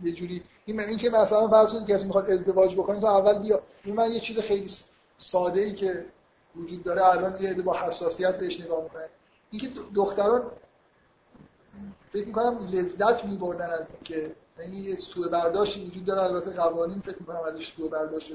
یه 0.03 0.11
جوری 0.11 0.44
این 0.65 0.80
اینکه 0.80 1.10
مثلا 1.10 1.48
فرض 1.48 1.72
کنید 1.73 1.88
کسی 1.88 2.06
می‌خواد 2.06 2.30
ازدواج 2.30 2.76
بکنه 2.76 2.99
تو 2.99 3.07
اول 3.07 3.40
بیا. 3.40 3.61
این 3.84 3.95
من 3.95 4.11
یه 4.11 4.19
چیز 4.19 4.40
خیلی 4.40 4.68
ساده 5.18 5.61
ای 5.61 5.73
که 5.73 6.06
وجود 6.56 6.84
داره 6.84 7.06
الان 7.06 7.41
یه 7.41 7.53
با 7.53 7.77
حساسیت 7.77 8.38
بهش 8.38 8.61
نگاه 8.61 8.84
می‌کنه. 8.84 9.06
اینکه 9.52 9.69
دختران 9.95 10.52
فکر 12.14 12.26
می‌کنم 12.26 12.69
لذت 12.72 13.26
میبردن 13.26 13.69
از 13.69 13.90
اینکه 13.90 14.35
یعنی 14.60 14.77
یه 14.77 14.95
سوء 14.95 15.27
برداشتی 15.27 15.85
وجود 15.85 16.06
داره. 16.06 16.22
البته 16.22 16.52
قوانین 16.52 16.99
فکر 16.99 17.19
می‌کنم 17.19 17.40
ازش 17.40 17.73
سوء 17.73 17.88
برداشت. 17.88 18.34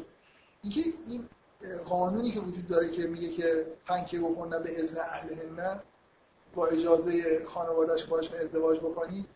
اینکه 0.62 0.80
این 1.06 1.28
قانونی 1.84 2.30
که 2.30 2.40
وجود 2.40 2.66
داره 2.66 2.90
که 2.90 3.06
میگه 3.06 3.28
که 3.28 3.66
تنکه 3.86 4.20
بکنن 4.20 4.62
به 4.62 4.80
اذن 4.80 4.96
اهل 5.00 5.34
نه 5.56 5.80
با 6.54 6.66
اجازه 6.66 7.44
خانوادهش 7.44 8.04
باش 8.04 8.32
ازدواج 8.32 8.78
بکنی 8.78 9.26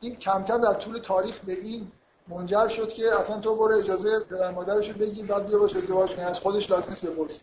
این 0.00 0.16
کم 0.16 0.44
کم 0.44 0.58
در 0.58 0.74
طول 0.74 0.98
تاریخ 0.98 1.38
به 1.38 1.52
این 1.52 1.92
منجر 2.28 2.68
شد 2.68 2.88
که 2.88 3.14
اصلا 3.20 3.40
تو 3.40 3.56
برو 3.56 3.78
اجازه 3.78 4.20
پدر 4.20 4.50
مادرش 4.50 4.90
رو 4.90 4.98
بگیر 4.98 5.26
بعد 5.26 5.46
بیا 5.46 5.58
باش 5.58 5.76
ازدواج 5.76 6.14
کنی. 6.14 6.24
از 6.24 6.40
خودش 6.40 6.70
لازم 6.70 6.88
نیست 6.88 7.06
بپرسی. 7.06 7.40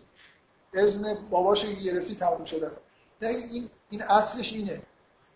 اذن 0.74 1.18
باباش 1.30 1.66
گرفتی 1.66 2.16
تموم 2.16 2.44
شده 2.44 2.68
است. 2.68 2.82
یعنی 3.22 3.36
این 3.36 3.70
این 3.90 4.02
اصلش 4.02 4.54
اینه. 4.54 4.82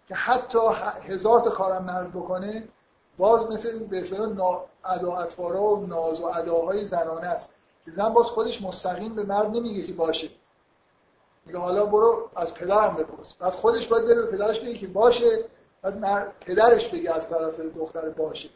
که 0.08 0.16
حتی 0.16 0.60
هزار 1.04 1.40
تا 1.40 1.50
کارم 1.50 1.84
مرد 1.84 2.10
بکنه 2.10 2.68
باز 3.18 3.52
مثل 3.52 3.80
به 3.80 4.02
اصطلاح 4.02 4.64
ادا 4.86 5.28
و 5.40 5.86
ناز 5.86 6.22
و 6.22 6.26
اداهای 6.26 6.86
زنانه 6.86 7.28
است. 7.28 7.54
که 7.86 7.92
زن 7.92 8.10
باز 8.10 8.26
خودش 8.26 8.62
مستقیم 8.62 9.16
به 9.16 9.24
مرد 9.24 9.58
نمیگه 9.58 9.88
که 9.88 9.94
باشه. 9.94 10.30
میگه 11.46 11.60
حالا 11.60 11.86
برو 11.86 12.30
از 12.36 12.54
پدرم 12.54 12.96
بپرس. 12.96 13.34
بعد 13.34 13.54
خودش 13.54 13.88
باید 13.88 14.06
بره 14.06 14.16
به 14.16 14.26
پدرش 14.26 14.60
بگه 14.60 14.74
که 14.74 14.88
باشه 14.88 15.46
بعد 15.82 16.40
پدرش 16.40 16.88
بگه 16.88 17.12
از 17.12 17.30
طرف 17.30 17.60
دختر 17.60 18.10
باشه. 18.10 18.50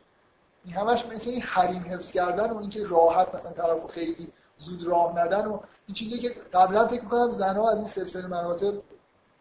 این 0.66 0.74
همش 0.74 1.06
مثل 1.06 1.30
این 1.30 1.42
حریم 1.42 1.82
حفظ 1.82 2.12
کردن 2.12 2.50
و 2.50 2.58
اینکه 2.58 2.88
راحت 2.88 3.36
مثلا 3.36 3.52
طرفو 3.52 3.88
خیلی 3.88 4.32
زود 4.58 4.84
راه 4.84 5.20
ندن 5.20 5.46
و 5.46 5.60
این 5.88 5.96
چیزی 5.96 6.20
که 6.20 6.30
قبلا 6.54 6.88
فکر 6.88 7.04
می‌کنم 7.04 7.32
زنها 7.32 7.72
از 7.72 7.78
این 7.78 7.88
سلسله 7.88 8.28
مراتب 8.28 8.74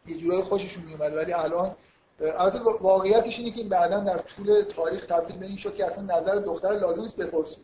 یه 0.07 0.17
جورای 0.17 0.43
خوششون 0.43 0.85
میومد 0.85 1.17
ولی 1.17 1.33
الان 1.33 1.75
البته 2.21 2.59
واقعیتش 2.59 3.39
اینه 3.39 3.51
که 3.51 3.65
بعدا 3.65 4.01
در 4.01 4.19
طول 4.19 4.63
تاریخ 4.63 5.07
تبدیل 5.07 5.39
به 5.39 5.47
این 5.47 5.57
شد 5.57 5.75
که 5.75 5.87
اصلا 5.87 6.19
نظر 6.19 6.35
دختر 6.35 6.69
لازم 6.69 7.03
نیست 7.03 7.17
بپرسی. 7.17 7.61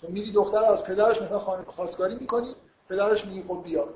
تو 0.00 0.08
میری 0.08 0.32
دختر 0.32 0.64
از 0.64 0.84
پدرش 0.84 1.22
مثلا 1.22 1.38
خواستگاری 1.66 2.14
می‌کنی 2.14 2.54
پدرش 2.88 3.24
میگه 3.24 3.42
خب 3.48 3.62
بیا. 3.64 3.88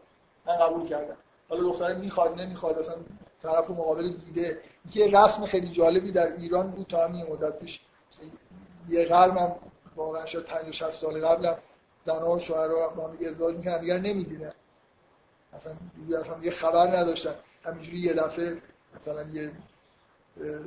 من 0.46 0.56
قبول 0.56 0.86
کردم. 0.88 1.16
حالا 1.48 1.62
دختره 1.62 1.94
می‌خواد 1.94 2.40
نمی‌خواد 2.40 2.78
اصلا 2.78 2.94
طرف 3.42 3.70
مقابل 3.70 4.08
دیده. 4.08 4.60
یه 4.94 5.06
رسم 5.06 5.46
خیلی 5.46 5.68
جالبی 5.68 6.12
در 6.12 6.32
ایران 6.32 6.70
بود 6.70 6.86
تا 6.86 7.04
همین 7.06 7.26
مدت 7.26 7.58
پیش. 7.58 7.80
یه 8.88 9.04
قرنم 9.04 9.56
واقعا 9.96 10.26
شد 10.26 10.44
50 10.44 10.72
60 10.72 10.90
سال 10.90 11.26
قبلم 11.26 11.58
زنها 12.04 12.36
و 12.36 12.38
شوهرها 12.38 12.88
با 12.88 13.08
هم 13.08 13.16
ازدواج 13.26 13.56
می‌کنن 13.56 13.80
دیگر 13.80 13.98
نمی‌دیدن. 13.98 14.52
اصلا 15.52 15.72
اصلا 16.20 16.38
یه 16.42 16.50
خبر 16.50 16.96
نداشتن. 16.96 17.34
همینجوری 17.64 17.98
یه 17.98 18.12
دفعه 18.12 18.56
مثلا 19.00 19.22
یه 19.22 19.50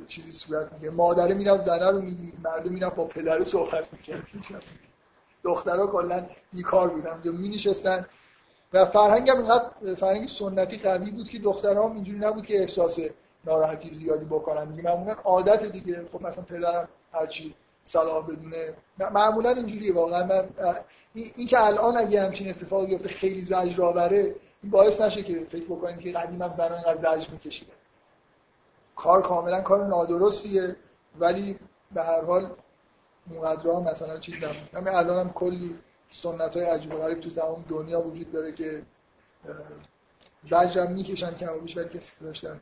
چیزی 0.08 0.32
صورت 0.32 0.72
میگه 0.72 0.90
مادره 0.90 1.34
می‌رفت 1.34 1.62
زنه 1.62 1.90
رو 1.90 2.00
می‌دید 2.00 2.34
مرده 2.44 2.70
می‌رفت 2.70 2.96
با 2.96 3.04
پدر 3.04 3.44
صحبت 3.44 3.84
می‌کرد. 3.92 4.26
دخترها 5.44 5.86
کلا 5.86 6.26
بیکار 6.52 6.88
بودن. 6.88 7.10
اونجا 7.10 7.32
می 7.32 7.48
نشستن 7.48 8.06
و 8.72 8.86
فرهنگ 8.86 9.30
هم 9.30 9.36
اینقدر 9.36 9.94
فرهنگ 9.94 10.28
سنتی 10.28 10.76
قوی 10.76 11.10
بود 11.10 11.28
که 11.28 11.38
دخترها 11.38 11.92
اینجوری 11.92 12.18
نبود 12.18 12.46
که 12.46 12.60
احساس 12.60 12.98
ناراحتی 13.44 13.94
زیادی 13.94 14.24
بکنن. 14.24 14.64
دیگه 14.64 14.82
معمولا 14.82 15.14
عادت 15.24 15.64
دیگه. 15.64 16.06
خب 16.12 16.22
مثلا 16.22 16.44
پدرم 16.44 16.88
هرچی 17.12 17.54
صلاح 17.84 18.26
بدونه. 18.26 18.74
معمولا 18.98 19.50
اینجوریه 19.50 19.94
واقعا. 19.94 20.24
من 20.24 20.48
این 21.14 21.46
که 21.46 21.66
الان 21.66 21.96
اگه 21.96 22.22
همچین 22.22 22.50
اتفاقی 22.50 22.86
بیفته 22.86 23.08
خیلی 23.08 23.42
زجر 23.42 23.82
آوره 23.82 24.34
این 24.62 24.70
باعث 24.72 25.00
نشه 25.00 25.22
که 25.22 25.46
فکر 25.48 25.64
بکنید 25.64 26.00
که 26.00 26.12
قدیم 26.12 26.42
هم 26.42 26.52
زنان 26.52 26.72
اینقدر 26.72 27.16
زجر 27.16 27.30
میکشیدن. 27.30 27.72
کار 28.96 29.22
کاملا 29.22 29.60
کار 29.60 29.86
نادرستیه 29.86 30.76
ولی 31.18 31.58
به 31.94 32.02
هر 32.02 32.24
حال 32.24 32.56
اونقدر 33.30 33.70
مثلا 33.70 34.18
چیز 34.18 34.34
نمون 34.34 34.68
همین 34.72 34.94
الان 34.94 35.26
هم 35.26 35.32
کلی 35.32 35.78
سنت 36.10 36.56
های 36.56 36.66
عجیب 36.66 36.94
و 36.94 36.98
غریب 36.98 37.20
تو 37.20 37.30
تمام 37.30 37.64
دنیا 37.68 38.00
وجود 38.00 38.32
داره 38.32 38.52
که 38.52 38.82
زجر 40.50 40.86
می‌کشن 40.86 41.34
کم 41.34 41.58
بیش 41.58 41.76
ولی 41.76 41.88
کسی 41.88 42.24
داشتن. 42.24 42.60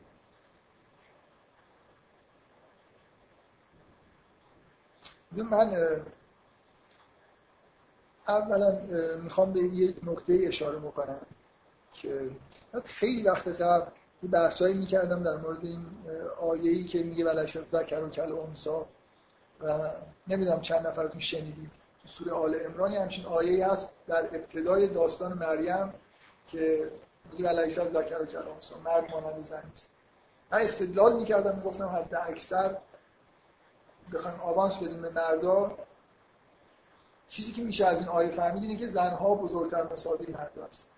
من 5.33 5.77
اولا 8.29 8.79
می‌خوام 9.17 9.53
به 9.53 9.61
یک 9.61 9.97
نکته 10.03 10.39
اشاره 10.43 10.79
بکنم 10.79 11.27
که 11.93 12.31
خیلی 12.85 13.23
وقت 13.23 13.49
قبل 13.49 13.91
یه 14.25 14.31
بحثایی 14.31 14.75
می‌کردم 14.75 15.23
در 15.23 15.37
مورد 15.37 15.65
این 15.65 15.87
آیه‌ای 16.41 16.85
که 16.85 17.03
میگه 17.03 17.25
ولش 17.25 17.59
ذکر 17.59 18.01
و 18.01 18.09
کل 18.09 18.33
امسا 18.33 18.87
و 19.61 19.91
نمی‌دونم 20.29 20.61
چند 20.61 20.87
نفرتون 20.87 21.21
شنیدید 21.21 21.71
تو 22.03 22.09
سوره 22.09 22.33
آل 22.33 22.55
عمران 22.55 22.93
همچین 22.93 23.27
آیه‌ای 23.27 23.63
هست 23.63 23.89
در 24.07 24.25
ابتدای 24.25 24.87
داستان 24.89 25.33
مریم 25.33 25.95
که 26.47 26.91
میگه 27.33 27.51
ولش 27.51 27.73
ذکر 27.73 28.23
و 28.23 28.25
کل 28.25 28.49
امسا 28.49 28.79
مرد 28.85 29.11
مانند 29.11 29.41
زن 29.41 29.63
نیست 29.71 29.89
من 30.53 30.61
استدلال 30.61 31.17
می‌کردم 31.17 31.57
می‌گفتم 31.57 31.87
حد 31.89 32.15
اکثر 32.15 32.77
بخوایم 34.13 34.41
آوانس 34.41 34.79
بدیم 34.79 35.03
به 35.03 35.11
مردا. 35.11 35.79
چیزی 37.29 37.53
که 37.53 37.63
میشه 37.63 37.87
از 37.87 38.01
این 38.01 38.09
آیه 38.09 38.29
فهمید 38.29 38.63
اینه 38.63 38.77
که 38.77 38.89
زنها 38.89 39.35
بزرگتر 39.35 39.93
مساوی 39.93 40.27
مرد 40.33 40.53
هست 40.69 40.91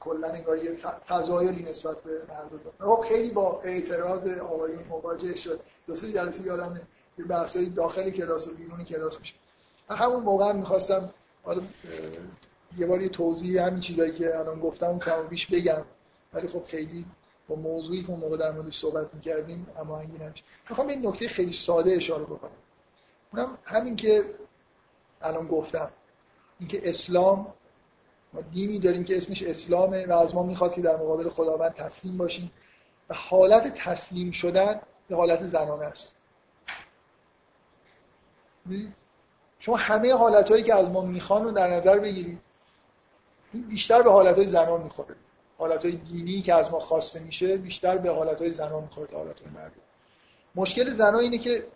کلا 0.00 0.28
انگار 0.28 0.64
یه 0.64 0.76
فضایلی 1.08 1.62
نسبت 1.62 2.02
به 2.02 2.22
مرد 2.28 2.50
خب 2.78 3.00
خیلی 3.08 3.30
با 3.30 3.60
اعتراض 3.64 4.26
آقایون 4.26 4.84
مواجه 4.84 5.36
شد. 5.36 5.60
دو 5.86 5.96
سه 5.96 6.12
جلسه 6.12 6.42
یادم 6.42 6.80
یه 7.18 7.24
بحثای 7.24 7.66
داخل 7.66 8.10
کلاس 8.10 8.48
و 8.48 8.54
بیرون 8.54 8.84
کلاس 8.84 9.20
میشه. 9.20 9.34
همون 9.90 10.22
موقع 10.22 10.52
می‌خواستم 10.52 11.10
حالا 11.44 11.62
یه 12.78 12.86
بار 12.86 13.02
یه 13.02 13.08
توضیح 13.08 13.66
همین 13.66 13.80
چیزایی 13.80 14.12
که 14.12 14.38
الان 14.38 14.60
گفتم 14.60 14.98
کم 14.98 15.26
بیش 15.26 15.46
بگم. 15.46 15.84
ولی 16.32 16.48
خب 16.48 16.64
خیلی 16.64 17.04
با 17.48 17.56
موضوعی 17.56 18.02
که 18.02 18.10
اون 18.10 18.20
موقع 18.20 18.36
در 18.36 18.50
موردش 18.52 18.78
صحبت 18.78 19.14
می‌کردیم 19.14 19.66
اما 19.78 20.02
نمیشه. 20.02 20.44
می‌خوام 20.70 20.86
به 20.86 20.96
نکته 20.96 21.28
خیلی 21.28 21.52
ساده 21.52 21.92
اشاره 21.92 22.24
بکنم. 22.24 22.50
اونم 23.32 23.58
همین 23.64 23.96
که 23.96 24.24
الان 25.22 25.46
گفتم. 25.46 25.90
اینکه 26.60 26.88
اسلام 26.88 27.54
ما 28.32 28.40
دینی 28.40 28.78
داریم 28.78 29.04
که 29.04 29.16
اسمش 29.16 29.42
اسلامه 29.42 30.06
و 30.06 30.12
از 30.12 30.34
ما 30.34 30.42
می‌خواد 30.42 30.74
که 30.74 30.80
در 30.80 30.96
مقابل 30.96 31.28
خداوند 31.28 31.74
تسلیم 31.74 32.16
باشیم. 32.16 32.52
و 33.08 33.14
حالت 33.14 33.74
تسلیم 33.74 34.30
شدن 34.30 34.80
به 35.08 35.16
حالت 35.16 35.46
زنانه 35.46 35.84
است. 35.84 36.14
شما 39.58 39.76
همه 39.76 40.14
حالتهایی 40.14 40.62
که 40.62 40.74
از 40.74 40.88
ما 40.88 41.02
می‌خوان 41.02 41.44
رو 41.44 41.50
در 41.50 41.70
نظر 41.74 41.98
بگیرید. 41.98 42.38
بیشتر 43.52 44.02
به 44.02 44.10
حالتهای 44.10 44.46
زنان 44.46 44.82
می‌خوره. 44.82 45.14
حالتهای 45.58 45.92
دینی 45.92 46.42
که 46.42 46.54
از 46.54 46.70
ما 46.70 46.78
خواسته 46.78 47.20
میشه 47.20 47.56
بیشتر 47.56 47.98
به 47.98 48.10
حالتهای 48.10 48.50
زنان 48.50 48.82
می‌خوره 48.82 49.06
تا 49.06 49.16
حالتهای 49.16 49.50
مردم. 49.50 49.80
مشکل 50.54 50.94
زنان 50.94 51.20
اینه 51.20 51.38
که 51.38 51.66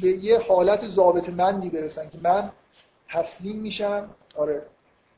به 0.00 0.08
یه 0.08 0.40
حالت 0.40 0.88
ضابط 0.88 1.28
مندی 1.28 1.68
برسن 1.68 2.10
که 2.10 2.18
من 2.22 2.52
تسلیم 3.08 3.56
میشم. 3.56 4.10
آره. 4.36 4.66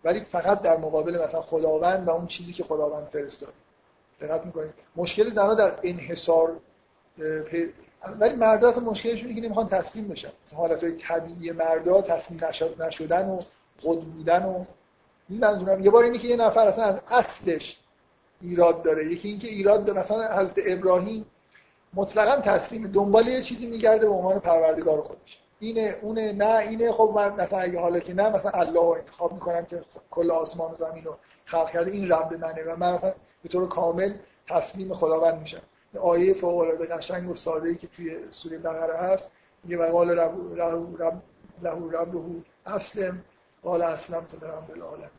ولی 0.05 0.21
فقط 0.21 0.63
در 0.63 0.77
مقابل 0.77 1.25
مثلا 1.25 1.43
خداوند 1.43 2.09
و 2.09 2.11
اون 2.11 2.27
چیزی 2.27 2.53
که 2.53 2.65
خداوند 2.65 3.07
فرستاد. 3.07 3.53
دقت 4.21 4.47
می‌کنید. 4.47 4.75
مشکل 4.97 5.31
زنها 5.31 5.55
در 5.55 5.73
انحصار 5.83 6.57
ولی 8.21 8.35
مردا 8.35 8.69
اصلا 8.69 8.85
مشکلشون 8.85 9.29
اینه 9.29 9.41
که 9.41 9.47
نمی‌خوان 9.47 9.69
تسلیم 9.69 10.09
بشن. 10.09 10.29
حالت 10.57 10.85
های 10.85 10.93
طبیعی 10.93 11.53
مردا 11.53 12.03
تسلیم 12.03 12.41
نشدن 12.81 13.29
و 13.29 13.41
خود 13.81 14.13
بودن 14.15 14.45
و 14.45 14.65
منظورم. 15.29 15.85
یه 15.85 15.91
بار 15.91 16.05
اینه 16.05 16.19
که 16.19 16.29
یه 16.29 16.37
نفر 16.37 16.69
اصلا 16.69 17.01
اصلش 17.11 17.79
ایراد 18.41 18.83
داره. 18.83 19.13
یکی 19.13 19.29
اینکه 19.29 19.49
ایراد 19.49 19.85
داره. 19.85 20.01
مثلا 20.01 20.37
حضرت 20.39 20.59
ابراهیم 20.67 21.27
مطلقا 21.95 22.41
تسلیم 22.41 22.87
دنبال 22.87 23.29
یه 23.29 23.43
چیزی 23.43 23.67
میگرده 23.67 24.07
به 24.07 24.13
عنوان 24.13 24.41
پروردگار 24.41 25.01
خودش. 25.01 25.40
اینه 25.61 25.97
اونه 26.03 26.33
نه 26.33 26.57
اینه. 26.57 26.93
خب 26.93 27.13
من 27.15 27.35
مثلا 27.35 27.59
اگه 27.59 27.81
حالا 27.81 28.01
که 28.01 28.15
نه 28.15 28.29
مثلا 28.29 28.51
الله 28.51 28.81
رو 28.81 28.97
انتخاب 28.99 29.33
می‌کنم 29.33 29.65
که 29.65 29.83
کل 30.11 30.31
آسمان 30.31 30.73
و 30.73 30.75
زمین 30.75 31.05
رو 31.05 31.17
خلق 31.45 31.71
کرده 31.71 31.91
این 31.91 32.09
رب 32.13 32.35
منه. 32.35 32.63
و 32.63 32.77
من 32.77 32.95
مثلا 32.95 33.15
به 33.43 33.49
طور 33.49 33.69
کامل 33.69 34.15
تسلیم 34.49 34.95
خداوند 34.95 35.41
میشم. 35.41 35.63
آیه 36.01 36.35
فوق 36.35 36.59
العاده 36.59 36.87
قشنگ 36.87 37.31
و 37.31 37.35
ساده 37.35 37.69
ای 37.69 37.77
که 37.77 37.87
توی 37.87 38.17
سوره 38.31 38.59
بقره 38.59 38.97
هست 38.97 39.31
میگه 39.65 39.79
و 39.79 39.93
قال 39.93 40.19
رب 40.19 40.63
رب 41.03 41.23
له 41.63 41.99
ربه 42.01 42.19
اسلم 42.67 43.25
قال 43.63 43.83
اسلم 43.83 44.25
تو 44.25 44.47
رب 44.47 44.71
العالم 44.71 45.11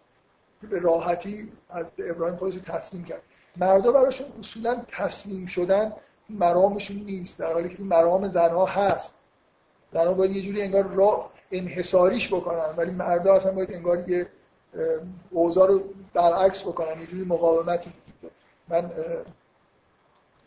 به 0.70 0.80
راحتی 0.80 1.52
از 1.70 1.92
ابراهیم 1.98 2.38
خودش 2.38 2.56
تسلیم 2.56 3.04
کرد. 3.04 3.22
مردا 3.58 3.92
براشون 3.92 4.28
اصولا 4.40 4.82
تسلیم 4.88 5.46
شدن 5.46 5.94
مرامشون 6.30 6.98
نیست 6.98 7.40
در 7.40 7.54
حالی 7.54 7.70
که 7.70 7.84
مرام 7.84 8.28
زنها 8.28 8.66
هست. 8.66 9.21
زنها 9.94 10.14
باید 10.14 10.36
یه 10.36 10.42
جوری 10.42 10.62
انگار 10.62 10.84
را 10.84 11.30
انحصاریش 11.52 12.34
بکنن 12.34 12.76
ولی 12.78 12.92
مردا 12.92 13.36
اصلا 13.36 13.52
باید 13.52 13.74
انگار 13.74 14.10
یه 14.10 14.28
اوضاع 15.30 15.68
رو 15.68 15.82
برعکس 16.14 16.62
بکنن 16.62 17.00
یه 17.02 17.08
جوری 17.08 17.24
مقاومتی 17.24 17.94
من 18.70 18.92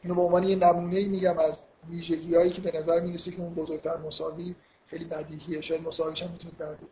اینو 0.02 0.14
به 0.14 0.20
عنوان 0.22 0.42
یه 0.42 0.56
نمونه 0.56 1.04
میگم 1.04 1.38
از 1.38 1.58
ویژگی 1.90 2.34
هایی 2.34 2.50
که 2.50 2.60
به 2.60 2.78
نظر 2.78 3.00
می‌رسه 3.00 3.30
که 3.30 3.42
اون 3.42 3.54
بزرگتر 3.54 3.96
مساوی 3.96 4.54
خیلی 4.86 5.04
بدیهیه. 5.04 5.60
شاید 5.60 5.82
مساویش 5.82 6.22
هم 6.22 6.30
می‌تونید 6.30 6.58
بردید 6.58 6.88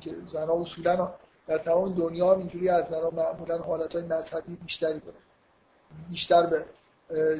که 0.00 0.10
زنها 0.26 0.60
اصولا 0.62 1.14
در 1.46 1.58
تمام 1.58 1.94
دنیا 1.94 2.34
اینجوری 2.34 2.68
از 2.68 2.86
زنها 2.88 3.10
معمولا 3.10 3.58
حالت 3.58 3.94
های 3.94 4.04
مذهبی 4.04 4.56
بیشتری 4.56 5.00
داره. 5.00 5.18
بیشتر 6.10 6.46
به 6.46 6.64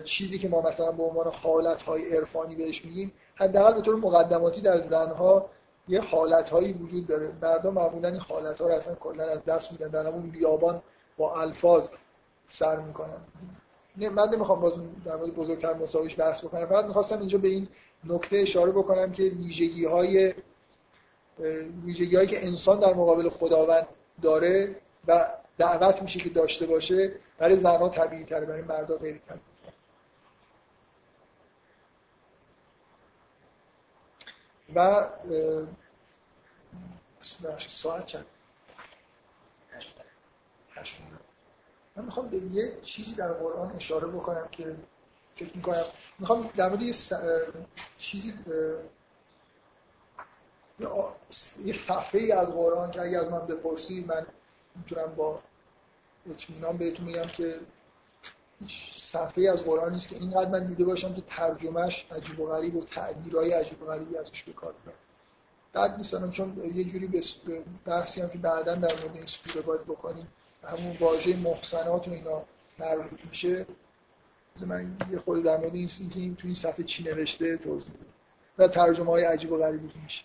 چیزی 0.05 0.39
که 0.39 0.49
ما 0.49 0.61
مثلا 0.61 0.93
به 0.93 1.03
عنوان 1.03 1.33
حالت 1.33 1.83
های 1.83 2.17
عرفانی 2.17 2.55
بهش 2.55 2.85
میگیم 2.85 3.13
حداقل 3.35 3.75
به 3.75 3.81
طور 3.81 3.97
مقدماتی 3.97 4.61
در 4.61 4.79
زنها 4.79 5.51
یه 5.89 6.01
حالت 6.01 6.49
هایی 6.49 6.73
وجود 6.73 7.07
داره. 7.07 7.33
مردم 7.43 7.75
معمولا 7.75 8.09
این 8.09 8.21
حالت 8.21 8.61
ها 8.61 8.69
رو 8.69 8.75
اصلا 8.75 8.95
کلا 8.95 9.25
از 9.25 9.45
دست 9.45 9.73
میدن. 9.73 9.89
در 9.89 10.07
همون 10.07 10.31
بیابان 10.31 10.83
با 11.17 11.41
الفاظ 11.41 11.89
سر 12.47 12.81
می‌کنن. 12.81 13.21
من 13.97 14.29
نمی‌خوام 14.29 14.61
باز 14.61 14.73
در 15.05 15.17
مورد 15.17 15.35
بزرگتر 15.35 15.75
مساویش 15.75 16.19
بحث 16.19 16.45
بکنم. 16.45 16.67
فقط 16.67 16.85
می‌خواستم 16.85 17.19
اینجا 17.19 17.39
به 17.39 17.49
این 17.49 17.69
نکته 18.05 18.37
اشاره 18.37 18.73
بکنم 18.73 19.13
که 19.13 19.23
ویژگی 19.23 19.85
های 19.85 20.35
ویژگی 21.85 22.17
هایی 22.17 22.29
که 22.29 22.47
انسان 22.47 22.81
در 22.81 22.95
مقابل 22.95 23.29
خداوند 23.29 23.87
داره 24.23 24.77
و 25.09 25.29
دعوت 25.59 26.03
میشه 26.03 26.21
که 26.21 26.29
داشته 26.29 26.67
باشه 26.67 27.13
برای 27.39 27.57
زنها 27.57 27.89
طبیعی 27.89 28.25
تره 28.25 28.47
برای 28.47 28.63
مردا 28.63 28.97
غیر 28.97 29.21
طبیعی 29.29 29.48
و 34.75 35.07
ساعت 37.69 38.07
چند؟ 38.07 38.27
من 41.97 42.05
می‌خوام 42.05 42.29
به 42.29 42.37
یه 42.37 42.81
چیزی 42.83 43.15
در 43.15 43.33
قرآن 43.33 43.73
اشاره 43.73 44.07
بکنم 44.07 44.49
که 44.49 44.77
فکر 45.37 45.57
می‌کنم 45.57 45.85
می‌خوام 46.19 46.51
در 46.57 46.69
مورد 46.69 46.83
یه 46.83 46.95
چیزی 47.99 48.35
یه 51.65 51.73
صفحه 51.73 52.21
ای 52.21 52.33
از 52.33 52.53
قرآن 52.53 52.91
که 52.91 53.01
اگه 53.01 53.19
از 53.19 53.31
من 53.31 53.47
بپرسی 53.47 54.05
من 54.05 54.27
می‌تونم 54.77 55.15
با 55.15 55.43
اطمینان 56.31 56.77
بهتون 56.77 57.05
میگم 57.07 57.27
که 57.27 57.61
صفحه 59.01 59.51
از 59.51 59.65
قرآن 59.65 59.93
نیست 59.93 60.09
که 60.09 60.17
اینقدر 60.17 60.51
من 60.51 60.67
دیده 60.67 60.85
باشم 60.85 61.15
که 61.15 61.23
ترجمهش 61.27 62.07
عجیب 62.11 62.41
و 62.41 62.47
غریب 62.47 62.77
و 62.77 62.85
تعبیرهای 62.85 63.53
عجیب 63.53 63.83
و 63.83 63.87
غریبی 63.87 64.17
ازش 64.17 64.43
به 64.43 64.53
کار 64.53 64.75
بد 65.75 65.97
نیستم 65.97 66.31
چون 66.31 66.63
یه 66.75 66.85
جوری 66.85 67.23
بحثی 67.87 68.21
هم 68.21 68.29
که 68.29 68.39
بعدا 68.39 68.75
در 68.75 69.01
مورد 69.01 69.17
این 69.17 69.27
سوره 69.27 69.61
باید 69.61 69.85
بکنیم 69.85 70.29
همون 70.65 70.97
واژه 71.01 71.37
محسنات 71.37 72.09
و 72.09 72.11
اینا 72.11 72.43
مربوط 72.79 73.21
میشه. 73.29 73.67
من 74.67 74.97
یه 75.11 75.19
خود 75.19 75.45
در 75.45 75.57
مورد 75.57 75.75
این 75.75 75.87
که 75.87 76.21
این 76.21 76.37
تو 76.37 76.47
این 76.47 76.55
صفحه 76.55 76.85
چی 76.85 77.05
نوشته 77.05 77.57
توضیح 77.57 77.95
و 78.59 78.69
ترجمه 78.69 79.11
های 79.11 79.25
عجیب 79.25 79.53
و 79.53 79.59
غریبی 79.59 79.93
میشه. 80.03 80.25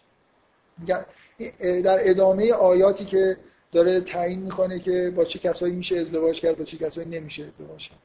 در 1.81 2.09
ادامه 2.09 2.53
آیاتی 2.53 3.05
که 3.05 3.37
داره 3.71 4.01
تعیین 4.01 4.39
می‌کنه 4.39 4.79
که 4.79 5.13
با 5.15 5.25
چه 5.25 5.39
کسایی 5.39 5.73
میشه 5.73 5.99
ازدواج 5.99 6.39
کرد 6.39 6.57
با 6.57 6.63
چه 6.63 6.77
کسایی 6.77 7.07
نمیشه 7.07 7.43
ازدواج 7.43 7.89
کرد. 7.89 7.99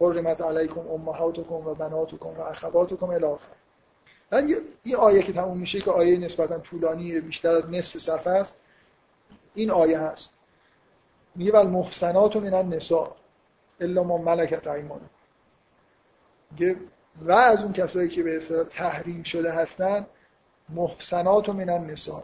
حرمت 0.00 0.40
علیکم 0.40 0.80
امهاتکم 0.80 1.54
و 1.54 1.74
بناتکم 1.74 2.28
و 2.28 2.40
اخواتکم 2.40 3.10
الی 3.10 3.24
آخر. 3.24 3.52
این 4.82 4.96
آیه 4.96 5.22
که 5.22 5.32
تموم 5.32 5.58
میشه 5.58 5.80
که 5.80 5.90
آیه 5.90 6.18
نسبتا 6.18 6.58
طولانی 6.58 7.20
بیشتر 7.20 7.54
از 7.54 7.70
نصف 7.70 7.98
صفحه 7.98 8.32
است. 8.32 8.56
این 9.54 9.70
آیه 9.70 9.98
هست. 9.98 10.34
میگه 11.34 11.52
ول 11.52 11.66
محسنات 11.66 12.36
من 12.36 12.54
النساء 12.54 13.16
الا 13.80 14.02
ما 14.02 14.18
ملکت 14.18 14.66
ایمانکم. 14.66 15.10
و 17.20 17.32
از 17.32 17.62
اون 17.62 17.72
کسایی 17.72 18.08
که 18.08 18.22
به 18.22 18.36
اصطلاح 18.36 18.64
تحریم 18.64 19.22
شده 19.22 19.52
هستن 19.52 20.06
محسنات 20.68 21.48
من 21.48 21.68
النساء. 21.68 22.22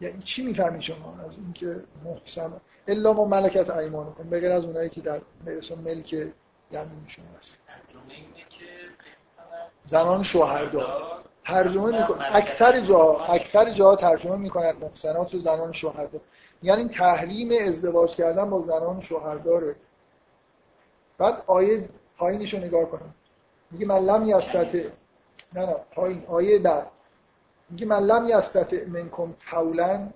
یعنی 0.00 0.22
چی 0.22 0.42
می‌فهمید 0.42 0.80
شما 0.80 1.18
از 1.26 1.36
اینکه 1.36 1.84
محسن 2.04 2.52
الا 2.88 3.12
ما 3.12 3.24
ملکت 3.24 3.70
ایمانکم 3.70 4.30
بغیر 4.30 4.52
از 4.52 4.64
اونایی 4.64 4.88
که 4.88 5.00
در 5.00 5.20
ملک 5.84 6.32
یمینشون 6.70 7.24
هست 7.38 7.58
زنان 9.86 10.22
شوهردار 10.22 11.24
ترجمه 11.44 12.00
می‌کنه. 12.00 12.36
اکثر 12.36 12.80
جا 12.80 13.16
اکثر 13.16 13.72
جا 13.72 13.96
ترجمه 13.96 14.36
می‌کنن 14.36 14.72
محسنات 14.72 15.34
رو 15.34 15.38
زنان 15.40 15.72
شوهردار 15.72 16.20
یعنی 16.62 16.78
این 16.78 16.88
تحریم 16.88 17.68
ازدواج 17.68 18.14
کردن 18.16 18.50
با 18.50 18.60
زنان 18.60 19.00
شوهرداره 19.00 19.76
بعد 21.18 21.42
آیه 21.46 21.88
پایینش 22.18 22.54
رو 22.54 22.60
نگاه 22.60 22.84
کنم. 22.84 23.14
میگه 23.70 23.86
من 23.86 23.98
لم 23.98 24.26
یستطع 24.26 24.88
نه 25.54 25.66
نه 25.66 25.76
پایین. 25.90 26.24
آیه 26.26 26.58
بعد. 26.58 26.86
میگه 27.70 27.86
من 27.86 28.02
لم 28.02 28.28
یستطع 28.28 28.86
منکم 28.86 29.34
طولا 29.50 30.08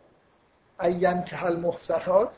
این 0.82 1.24
که 1.24 1.36
هل 1.36 1.56
محسنات 1.56 2.36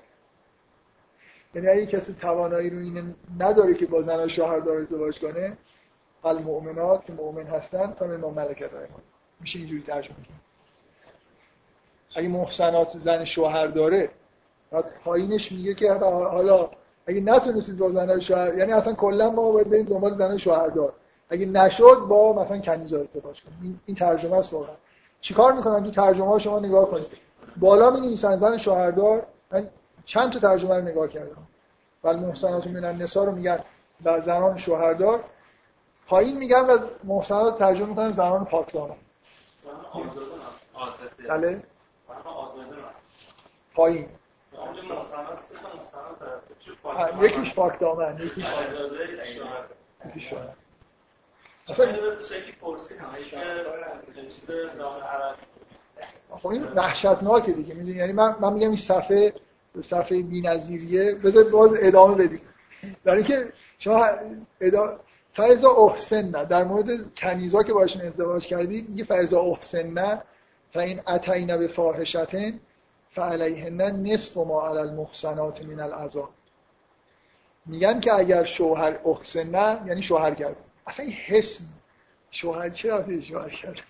یعنی 1.54 1.68
اگه 1.68 1.86
کسی 1.86 2.14
توانایی 2.20 2.70
رو 2.70 2.78
این 2.78 3.14
نداره 3.38 3.74
که 3.74 3.86
با 3.86 4.02
زنان 4.02 4.28
شوهردار 4.28 4.76
ازدواج 4.76 5.20
کنه 5.20 5.56
المؤمنات 6.24 7.04
که 7.04 7.12
مؤمن 7.12 7.46
هستن 7.46 7.92
تا 7.92 8.06
ما 8.06 8.30
ملکت 8.30 8.74
ایمان 8.74 9.02
میشه 9.40 9.58
اینجوری 9.58 9.82
ترجمه 9.82 10.14
کنیم 10.14 10.40
اگه 12.16 12.28
محسنات 12.28 12.98
زن 12.98 13.24
شوهر 13.24 13.66
داره 13.66 14.10
بعد 14.70 14.84
پایینش 15.04 15.52
میگه 15.52 15.74
که 15.74 15.92
حالا 15.92 16.70
اگه 17.06 17.20
نتونستید 17.20 17.78
با 17.78 17.90
زن 17.90 18.20
شوهر 18.20 18.58
یعنی 18.58 18.72
اصلا 18.72 18.92
کلا 18.92 19.30
ما 19.30 19.52
باید 19.52 19.70
بریم 19.70 19.86
دنبال 19.86 20.18
زن 20.18 20.36
شوهردار. 20.36 20.92
اگه 21.28 21.46
نشد 21.46 22.06
با 22.08 22.42
مثلا 22.42 22.58
کنیزا 22.58 23.00
ازدواج 23.00 23.42
کنیم. 23.42 23.58
این, 23.62 23.80
این 23.86 23.96
ترجمه 23.96 24.36
است 24.36 24.52
واقعا. 24.52 24.74
چیکار 25.20 25.52
می‌کنن 25.52 25.84
تو 25.84 25.90
ترجمه 25.90 26.26
ها 26.26 26.38
شما 26.38 26.58
نگاه 26.58 26.90
کنید. 26.90 27.06
بالا 27.56 27.90
می 27.90 28.00
نویسن 28.00 28.36
زن 28.36 28.56
شوهردار. 28.56 29.26
من 29.50 29.68
چند 30.04 30.32
تا 30.32 30.38
ترجمه 30.38 30.76
رو 30.76 30.82
نگاه 30.82 31.08
کردم. 31.08 31.46
ولی 32.04 32.18
محسنات 32.18 32.66
من 32.66 32.84
النساء 32.84 33.24
رو 33.24 33.32
میگن 33.32 33.58
زنان 34.04 34.58
شوهردار. 34.58 35.24
پایین 36.06 36.36
میگن 36.36 36.60
و 36.60 36.78
محسنات 37.04 37.58
ترجمه 37.58 37.86
می‌کنن 37.86 38.12
زنان 38.12 38.44
پاکدامن 38.44 38.94
بله. 41.28 41.62
پایین. 43.74 44.08
یکیش 47.22 47.54
پاک 47.54 47.80
دامن 47.80 48.18
یکیش 48.20 48.46
یکیش 50.06 50.34
خب 56.30 56.48
این 56.48 56.62
وحشتناکه 56.64 57.52
دیگه. 57.52 57.74
می‌دونی 57.74 57.98
یعنی 57.98 58.12
من, 58.12 58.36
من 58.40 58.52
میگم 58.52 58.68
این 58.68 58.76
صفحه 58.76 59.32
صفحه 59.80 60.22
بی‌نظیریه 60.22 61.14
بذار 61.14 61.44
باز 61.44 61.70
ادامه 61.80 62.14
بدیم. 62.14 62.40
در 63.04 63.14
اینکه 63.14 63.52
شما 63.78 64.06
ادا... 64.60 65.00
فایزا 65.34 65.70
احسن 65.70 66.28
نه 66.28 66.44
در 66.44 66.64
مورد 66.64 67.14
کنیزا 67.14 67.62
که 67.62 67.72
باشون 67.72 68.02
ازدواج 68.02 68.46
کردید 68.46 68.88
میگه 68.88 69.04
فایزا 69.04 69.40
احسن 69.40 69.86
نه 69.86 70.22
تا 70.72 70.80
این 70.80 71.00
اتینا 71.08 71.56
به 71.56 71.68
فاحشتن 71.68 72.60
فعلیهن 73.10 73.80
نصف 73.80 74.36
ما 74.36 74.68
علی 74.68 74.78
المحسنات 74.78 75.64
من 75.64 75.80
العذاب. 75.80 76.30
میگن 77.66 78.00
که 78.00 78.14
اگر 78.14 78.44
شوهر 78.44 78.98
احسن 79.04 79.50
نه 79.50 79.80
یعنی 79.86 80.02
شوهر 80.02 80.34
کرد 80.34 80.56
اصلا 80.86 81.06
این 81.06 81.14
حس 81.14 81.60
شوهر 82.30 82.70
چه 82.70 82.94
وقتی 82.94 83.22
شوهر 83.22 83.48
کرد 83.48 83.80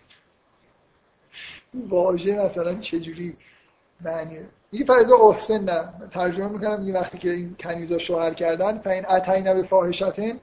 واژه 1.75 2.45
مثلا 2.45 2.75
چجوری 2.75 3.37
معنی 4.01 4.39
این 4.75 4.87
فایزا 4.87 5.17
احسن 5.17 5.65
نه. 5.65 5.93
ترجمه 6.11 6.49
می‌کنم 6.49 6.81
این 6.81 6.95
وقتی 6.95 7.19
که 7.19 7.31
این 7.31 7.57
کنیزا 7.61 7.99
شوهر 7.99 8.35
کردن 8.35 8.79
فاین 8.79 9.11
اتینا 9.11 9.55
به 9.55 9.63
فاحشتن 9.63 10.41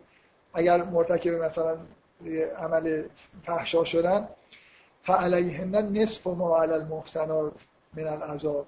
اگر 0.54 0.84
مرتکب 0.84 1.34
مثلا 1.34 1.78
عمل 2.58 3.04
فحشا 3.44 3.84
شدن 3.84 4.28
فعلیهن 5.04 5.76
نصف 5.76 6.28
ما 6.28 6.58
علی 6.58 6.74
المحسنات 6.74 7.54
من 7.94 8.08
العذاب. 8.08 8.68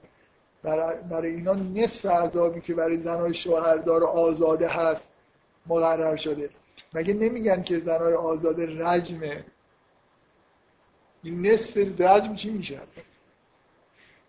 برای, 0.63 1.35
اینا 1.35 1.53
نصف 1.53 2.05
عذابی 2.05 2.61
که 2.61 2.73
برای 2.73 2.97
زنهای 2.97 3.33
شوهردار 3.33 4.03
آزاده 4.03 4.67
هست 4.67 5.07
مقرر 5.67 6.15
شده. 6.15 6.49
مگه 6.93 7.13
نمیگن 7.13 7.63
که 7.63 7.79
زنهای 7.79 8.13
آزاده 8.13 8.85
رجمه؟ 8.85 9.45
این 11.23 11.47
نصف 11.47 11.77
رجم 11.77 12.35
چی 12.35 12.49
میشه؟ 12.49 12.79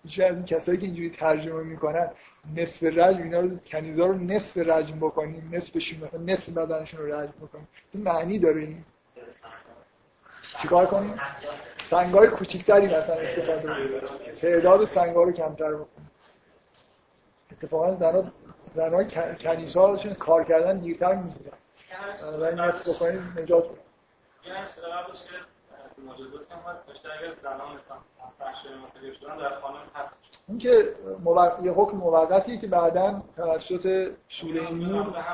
میشه 0.05 0.25
از 0.25 0.35
این 0.35 0.45
کسایی 0.45 0.79
که 0.79 0.85
اینجوری 0.87 1.11
ترجمه 1.11 1.63
می‌کنن 1.63 2.11
نصف 2.57 2.83
رجم 2.83 3.23
اینا 3.23 3.41
رو 3.41 3.59
کنیزا 3.59 4.07
رو 4.07 4.15
نصف 4.15 4.57
رجم 4.57 4.97
بکنیم 4.97 5.51
نصفشون 5.53 6.09
نصف 6.27 6.49
بدنشون 6.49 7.01
رو 7.01 7.15
رجم 7.15 7.33
بکنیم. 7.43 7.69
این 7.93 8.03
معنی 8.03 8.39
داره 8.39 8.61
این؟ 8.61 8.85
چیکار 10.63 10.87
کنیم؟ 10.87 11.21
سنگای 11.91 12.29
کوچیکتری 12.29 12.87
مثلا 12.87 13.15
استفاده 13.15 14.01
تعداد 14.31 14.85
سنگا 14.85 15.23
رو 15.23 15.33
کمتر 15.33 15.73
بکنیم. 15.73 16.11
اتفاقا 17.53 17.97
زنا 17.97 18.33
زنا 18.75 19.05
کنیسا 19.35 19.97
چون 19.97 20.15
کار 20.15 20.45
کردن 20.45 20.79
دیرتر 20.79 21.15
می‌گیرن 21.15 21.53
بنابراین 22.23 22.61
نصف 22.61 22.89
بکنیم 22.89 23.37
نجات 23.39 23.65
این 30.49 30.59
که 30.59 30.97
یه 31.65 31.73
حکم 31.73 31.97
موقتیه 31.97 32.59
که 32.59 32.67
بعدا 32.67 33.23
توسط 33.37 34.13
سوره 34.29 34.71
نور 34.71 35.25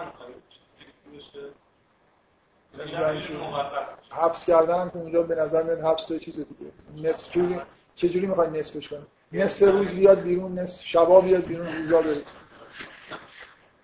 حبس 4.11 4.47
کردن 4.47 4.81
هم 4.81 4.91
که 4.91 4.97
اونجا 4.97 5.23
به 5.23 5.35
نظر 5.35 5.63
میاد 5.63 5.81
حبس 5.81 6.05
تو 6.05 6.19
چیز 6.19 6.35
دیگه. 6.35 6.73
نصف 7.09 7.33
جوری 7.33 7.61
چجوری 7.97 8.27
می‌خوای 8.27 8.51
نصفش 8.51 8.89
کنی؟ 8.89 9.07
نصف 9.33 9.63
روز 9.63 9.89
بیاد 9.89 10.21
بیرون 10.21 10.59
نصف 10.59 10.85
شبا 10.85 11.21
بیاد 11.21 11.45
بیرون 11.45 11.67
روزا 11.67 12.03
بره. 12.03 12.23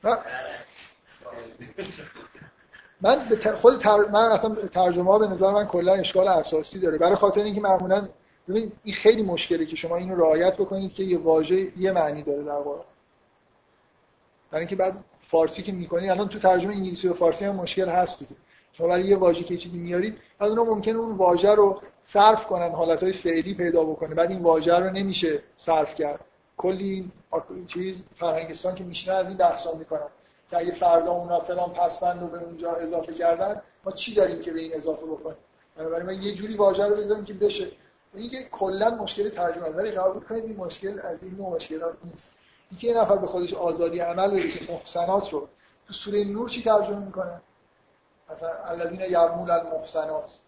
من 3.00 3.18
خود 3.56 3.78
تر... 3.78 3.96
من 3.96 4.24
اصلا 4.24 4.54
ترجمه 4.54 5.10
ها 5.10 5.18
به 5.18 5.28
نظر 5.28 5.50
من 5.50 5.64
کلا 5.64 5.92
اشکال 5.92 6.28
اساسی 6.28 6.80
داره. 6.80 6.98
برای 6.98 7.14
خاطر 7.14 7.42
اینکه 7.42 7.60
معمولا 7.60 8.08
ببین 8.48 8.72
این 8.84 8.94
خیلی 8.94 9.22
مشکله 9.22 9.66
که 9.66 9.76
شما 9.76 9.96
اینو 9.96 10.16
رعایت 10.16 10.54
بکنید 10.54 10.94
که 10.94 11.02
یه 11.02 11.18
واژه 11.18 11.78
یه 11.78 11.92
معنی 11.92 12.22
داره 12.22 12.42
در 12.42 12.52
واقع. 12.52 12.82
برای 14.50 14.60
اینکه 14.60 14.76
بعد 14.76 15.04
فارسی 15.30 15.62
که 15.62 15.72
می‌کنید 15.72 16.10
الان 16.10 16.28
تو 16.28 16.38
ترجمه 16.38 16.74
انگلیسی 16.74 17.08
و 17.08 17.14
فارسی 17.14 17.44
هم 17.44 17.54
مشکل 17.54 17.88
هست 17.88 18.18
دیگه. 18.18 18.36
شما 18.72 18.88
برای 18.88 19.04
یه 19.04 19.16
واژه 19.16 19.44
که 19.44 19.56
چیزی 19.56 19.78
میارید 19.78 20.18
بعد 20.38 20.50
اونها 20.50 20.64
ممکنه 20.64 20.98
اون 20.98 21.16
واژه 21.16 21.54
رو 21.54 21.80
صرف 22.04 22.46
کنن 22.46 22.72
حالتهای 22.72 23.12
فعلی 23.12 23.54
پیدا 23.54 23.84
بکنه. 23.84 24.14
بعد 24.14 24.30
این 24.30 24.42
واژه 24.42 24.78
رو 24.78 24.90
نمیشه 24.90 25.42
صرف 25.56 25.94
کرد. 25.94 26.20
کلی 26.56 27.10
چیز 27.66 28.04
فرهنگستان 28.16 28.74
که 28.74 28.84
میشنه 28.84 29.14
از 29.14 29.28
این 29.28 29.36
بحثا 29.36 29.74
می‌کنن. 29.78 30.08
که 30.50 30.58
اگه 30.58 30.72
فردا 30.72 31.12
اونا 31.12 31.40
فلان 31.40 31.72
پسوند 31.72 32.20
رو 32.20 32.28
به 32.28 32.38
اونجا 32.38 32.72
اضافه 32.72 33.14
کردن 33.14 33.62
ما 33.84 33.92
چی 33.92 34.14
داریم 34.14 34.42
که 34.42 34.52
به 34.52 34.60
این 34.60 34.74
اضافه 34.74 35.06
بکنیم؟ 35.06 35.36
بنابراین 35.76 36.06
ما 36.06 36.12
یه 36.12 36.34
جوری 36.34 36.56
واژه 36.56 36.86
رو 36.86 36.96
بذاریم 36.96 37.24
که 37.24 37.34
بشه. 37.34 37.70
این 38.14 38.30
که 38.30 38.42
کلا 38.42 38.90
مشکل 38.90 39.28
ترجمه 39.28 39.68
ولی 39.68 39.90
قبول 39.90 40.24
کنید 40.24 40.44
این 40.44 40.56
مشکل 40.56 41.00
از 41.00 41.22
این 41.22 41.34
نوع 41.34 41.56
مشکلات 41.56 41.94
نیست. 42.04 42.30
اینکه 42.70 42.86
یه 42.86 42.94
نفر 42.94 43.16
به 43.16 43.26
خودش 43.26 43.54
آزادی 43.54 43.98
عمل 43.98 44.30
بده 44.30 44.48
که 44.48 44.72
محسنات 44.72 45.32
رو 45.32 45.48
تو 45.86 45.92
سوره 45.92 46.24
نور 46.24 46.48
چی 46.48 46.62
ترجمه 46.62 46.98
می‌کنه؟ 46.98 47.40
مثلا 48.30 48.64
الذین 48.64 49.00
یرمون 49.00 49.50
المحسنات. 49.50 50.38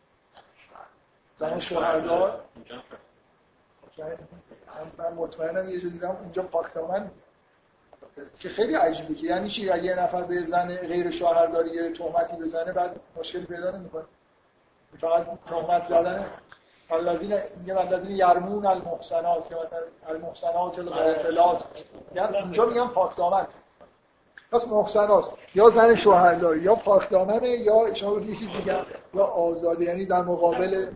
زمان 1.37 1.61
شوهردار 1.61 2.45
من 4.99 5.13
مطمئنم 5.13 5.69
یه 5.69 5.81
جا 5.81 5.89
دیدم 5.89 6.17
اینجا 6.23 6.43
پاکدامن 6.43 7.11
که 8.39 8.49
خیلی 8.49 8.75
عجیبه 8.75 9.15
که 9.15 9.27
یعنی 9.27 9.49
چی؟ 9.49 9.71
اگه 9.71 9.85
یه 9.85 9.95
نفر 9.95 10.25
به 10.25 10.43
زن 10.43 10.77
غیر 10.77 11.11
شوهرداری 11.11 11.93
تهمتی 11.93 12.37
بزنه 12.37 12.73
بعد 12.73 13.01
مشکلی 13.17 13.47
پیدا 13.47 13.71
نمی‌کنه. 13.71 14.05
فقط 14.99 15.27
تهمت 15.47 15.85
زدن 15.85 16.27
الذین 16.91 17.39
میگه 17.61 17.81
الذین 17.81 18.17
یرمون 18.17 18.67
المحسنات 18.67 19.49
که 19.49 19.55
مثلا 19.55 19.79
المحسنات 20.07 20.79
الغافلات. 20.79 21.65
یعنی 22.15 22.37
اونجا 22.37 22.67
میگم 22.67 22.89
پاک 22.89 23.17
دامن 23.17 23.47
پس 24.53 24.67
محسنات 24.69 25.31
یا 25.55 25.71
زن 25.71 25.95
شوهرداری 25.95 26.61
یا 26.61 26.75
پاک 26.75 27.11
دامنه 27.11 27.49
یا 27.49 27.95
شما 27.95 28.21
یه 28.21 28.37
چیز 28.37 28.49
دیگه 28.51 28.79
یا 29.15 29.25
آزاده. 29.25 29.85
یعنی 29.85 30.07
در 30.07 30.23
مقابل 30.23 30.91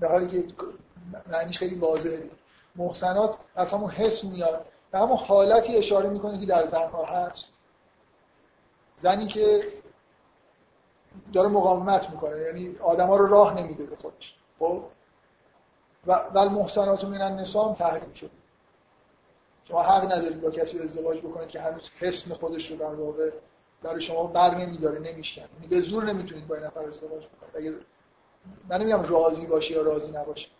در 0.00 0.08
حالی 0.08 0.28
که 0.28 0.54
معنیش 1.32 1.58
خیلی 1.58 1.74
واضحه. 1.74 2.30
محسنات 2.76 3.36
از 3.56 3.72
همون 3.72 3.90
حس 3.90 4.24
میاد. 4.24 4.66
به 4.94 5.00
همون 5.00 5.16
حالتی 5.16 5.76
اشاره 5.76 6.08
می‌کنه 6.08 6.38
که 6.38 6.46
در 6.46 6.66
زنها 6.66 7.04
هست. 7.04 7.52
زنی 8.96 9.26
که 9.26 9.62
داره 11.32 11.48
مقاومت 11.48 12.10
می‌کنه 12.10 12.40
یعنی 12.40 12.76
آدما 12.78 13.16
رو 13.16 13.26
راه 13.26 13.54
نمیده 13.54 13.84
به 13.84 13.96
خودش. 13.96 14.34
خب؟ 14.58 14.84
و 16.06 16.12
ول 16.34 16.48
محسنات 16.48 17.04
من 17.04 17.20
النساء 17.20 17.74
تحریم 17.74 18.12
شد. 18.12 18.30
شما 19.68 19.82
حق 19.82 20.12
ندارید 20.12 20.40
با 20.40 20.50
کسی 20.50 20.80
ازدواج 20.80 21.18
بکنید 21.18 21.48
که 21.48 21.60
هنوز 21.60 21.90
حسن 21.98 22.34
خودش 22.34 22.70
رو 22.70 22.76
در 22.76 22.94
واقع 22.94 23.30
برای 23.82 24.00
شما 24.00 24.26
بر 24.26 24.54
نمیداره 24.54 24.98
نمیشکنه. 24.98 25.48
یعنی 25.54 25.66
به 25.66 25.80
زور 25.80 26.04
نمی‌تونید 26.04 26.46
با 26.46 26.54
این 26.54 26.64
نفر 26.64 26.80
ازدواج 26.80 27.24
بکنید. 27.26 27.56
اگر 27.56 27.72
من 28.68 28.80
نمیگم 28.80 29.02
راضی 29.02 29.46
باشی 29.46 29.74
یا 29.74 29.82
راضی 29.82 30.12
نباشی 30.12 30.50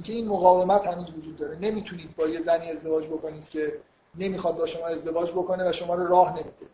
اینکه 0.00 0.12
این 0.12 0.28
مقاومت 0.28 0.86
هنوز 0.86 1.10
وجود 1.10 1.36
داره. 1.36 1.56
نمی‌تونید 1.58 2.16
با 2.16 2.28
یه 2.28 2.42
زنی 2.42 2.70
ازدواج 2.70 3.06
بکنید 3.06 3.48
که 3.48 3.80
نمی‌خواد 4.14 4.56
با 4.56 4.66
شما 4.66 4.86
ازدواج 4.86 5.32
بکنه 5.32 5.68
و 5.68 5.72
شما 5.72 5.94
رو 5.94 6.06
راه 6.06 6.32
نمیده. 6.32 6.66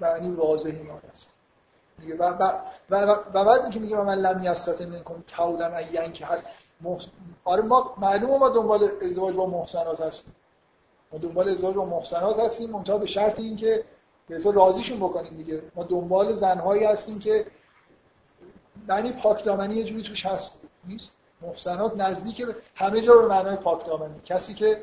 معنی 0.00 0.30
واضحی 0.30 0.82
ما 0.82 1.00
میگه 1.98 2.16
و, 2.16 2.22
و, 2.90 2.96
و, 3.34 3.44
بعد 3.44 3.62
اینکه 3.62 3.80
میگه 3.80 3.96
من 3.96 4.14
لم 4.14 4.44
یستت 4.44 4.82
منکم 4.82 5.22
کولن 5.36 5.74
این 5.74 6.12
که 6.12 6.26
هر 6.26 6.38
آره 7.44 7.62
ما 7.62 7.94
معلومه 7.98 8.38
ما 8.38 8.48
دنبال 8.48 8.84
ازدواج 9.02 9.34
با 9.34 9.46
محسنات 9.46 10.00
هستیم. 10.00 10.34
ما 11.12 11.18
دنبال 11.18 11.48
ازدواج 11.48 11.74
با 11.74 11.84
محسنات 11.84 12.38
هستیم 12.38 12.70
منتها 12.70 12.98
به 12.98 13.06
شرط 13.06 13.38
اینکه 13.38 13.84
به 14.28 14.52
راضیشون 14.52 14.98
بکنیم 14.98 15.36
دیگه. 15.36 15.62
ما 15.74 15.82
دنبال 15.82 16.32
زنهایی 16.32 16.84
هستیم 16.84 17.18
که 17.18 17.46
معنی 18.88 19.12
پاک 19.12 19.44
دامنی 19.44 19.74
یه 19.74 19.84
جوری 19.84 20.02
توش 20.02 20.26
هست. 20.26 20.60
نیست؟ 20.84 21.17
محسنات 21.42 21.96
نزدیک 21.96 22.46
همه 22.74 23.00
جا 23.00 23.16
به 23.16 23.26
معنای 23.26 23.56
پاک 23.56 23.86
دامنی 23.86 24.20
کسی 24.24 24.54
که 24.54 24.82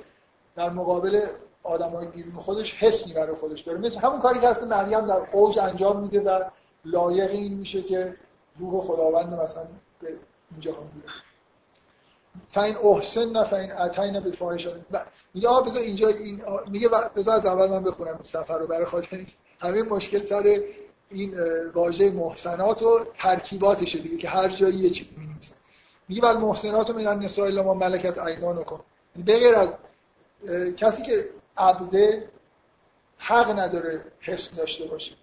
در 0.56 0.69
مقابل 0.69 1.22
آدمای 1.64 2.07
بیرون 2.07 2.36
خودش 2.36 2.73
حسی 2.73 3.14
برای 3.14 3.36
خودش 3.36 3.61
داره. 3.61 3.80
مثل 3.80 3.99
همون 3.99 4.19
کاری 4.19 4.40
که 4.40 4.48
اصلا 4.48 4.65
مریم 4.65 5.07
در 5.07 5.27
اوج 5.32 5.60
انجام 5.60 6.02
میده 6.02 6.22
و 6.22 6.44
لایق 6.86 7.32
این 7.32 7.53
میشه 7.53 7.82
که 7.82 8.15
روح 8.57 8.82
خداوند 8.82 9.34
مثلا 9.34 9.68
به 10.02 10.07
اینجا 10.52 10.72
هم 10.72 10.88
بیاره. 10.94 11.14
فاین 12.52 12.77
احسن 12.77 13.30
نه 13.30 13.44
فاین 13.44 13.72
اتین 13.72 14.19
به 14.19 14.32
فاحشه. 14.32 14.72
میگه 15.34 15.48
آ 15.48 15.61
بذار 15.61 15.82
اینجا 15.82 16.07
این 16.07 16.44
میگه 16.68 16.90
بذار 16.90 17.36
از 17.36 17.45
اول 17.45 17.68
من 17.68 17.84
بخونم 17.84 18.19
سفر 18.23 18.57
رو 18.57 18.68
برای 18.68 18.86
خاطر 18.86 19.26
همه 19.60 19.84
مشکل 19.84 20.26
سر 20.26 20.60
این 21.10 21.40
واژه 21.73 22.11
محسنات 22.11 22.84
و 22.84 22.99
ترکیباتشه 23.18 23.99
دیگه 23.99 24.18
که 24.18 24.30
هر 24.30 24.49
جایی 24.49 24.76
یه 24.76 24.90
چیزی 24.90 25.15
می‌نویسن 25.18 25.56
میگه 26.07 26.22
ول 26.22 26.38
محسنات 26.38 26.90
من 26.90 27.07
النساء 27.07 27.45
الا 27.45 27.64
ما 27.64 27.73
ملکت 27.73 28.18
ایمانکم. 28.18 28.80
به 29.15 29.40
غیر 29.40 29.56
از 29.56 29.69
کسی 30.77 31.03
که 31.03 31.30
عبده 31.57 32.30
حق 33.18 33.60
نداره 33.60 34.06
حس 34.19 34.56
داشته 34.56 34.86
باشه. 34.86 35.15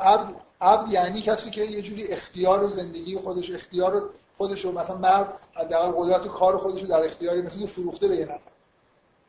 عبد 0.00 0.34
عبد 0.60 0.92
یعنی 0.92 1.22
کسی 1.22 1.50
که 1.50 1.64
یه 1.64 1.82
جوری 1.82 2.08
اختیار 2.08 2.66
زندگی 2.66 3.16
خودش 3.16 3.50
اختیار 3.50 4.10
خودش 4.34 4.64
رو 4.64 4.72
مثلا 4.72 4.96
مرد 4.96 5.38
حداقل 5.54 5.90
قدرت 5.90 6.26
کار 6.26 6.58
خودش 6.58 6.82
رو 6.82 6.88
در 6.88 7.04
اختیاری 7.04 7.42
مثلا 7.42 7.66
فروخته 7.66 8.08
به 8.08 8.16
یه 8.16 8.24
نفر. 8.24 8.40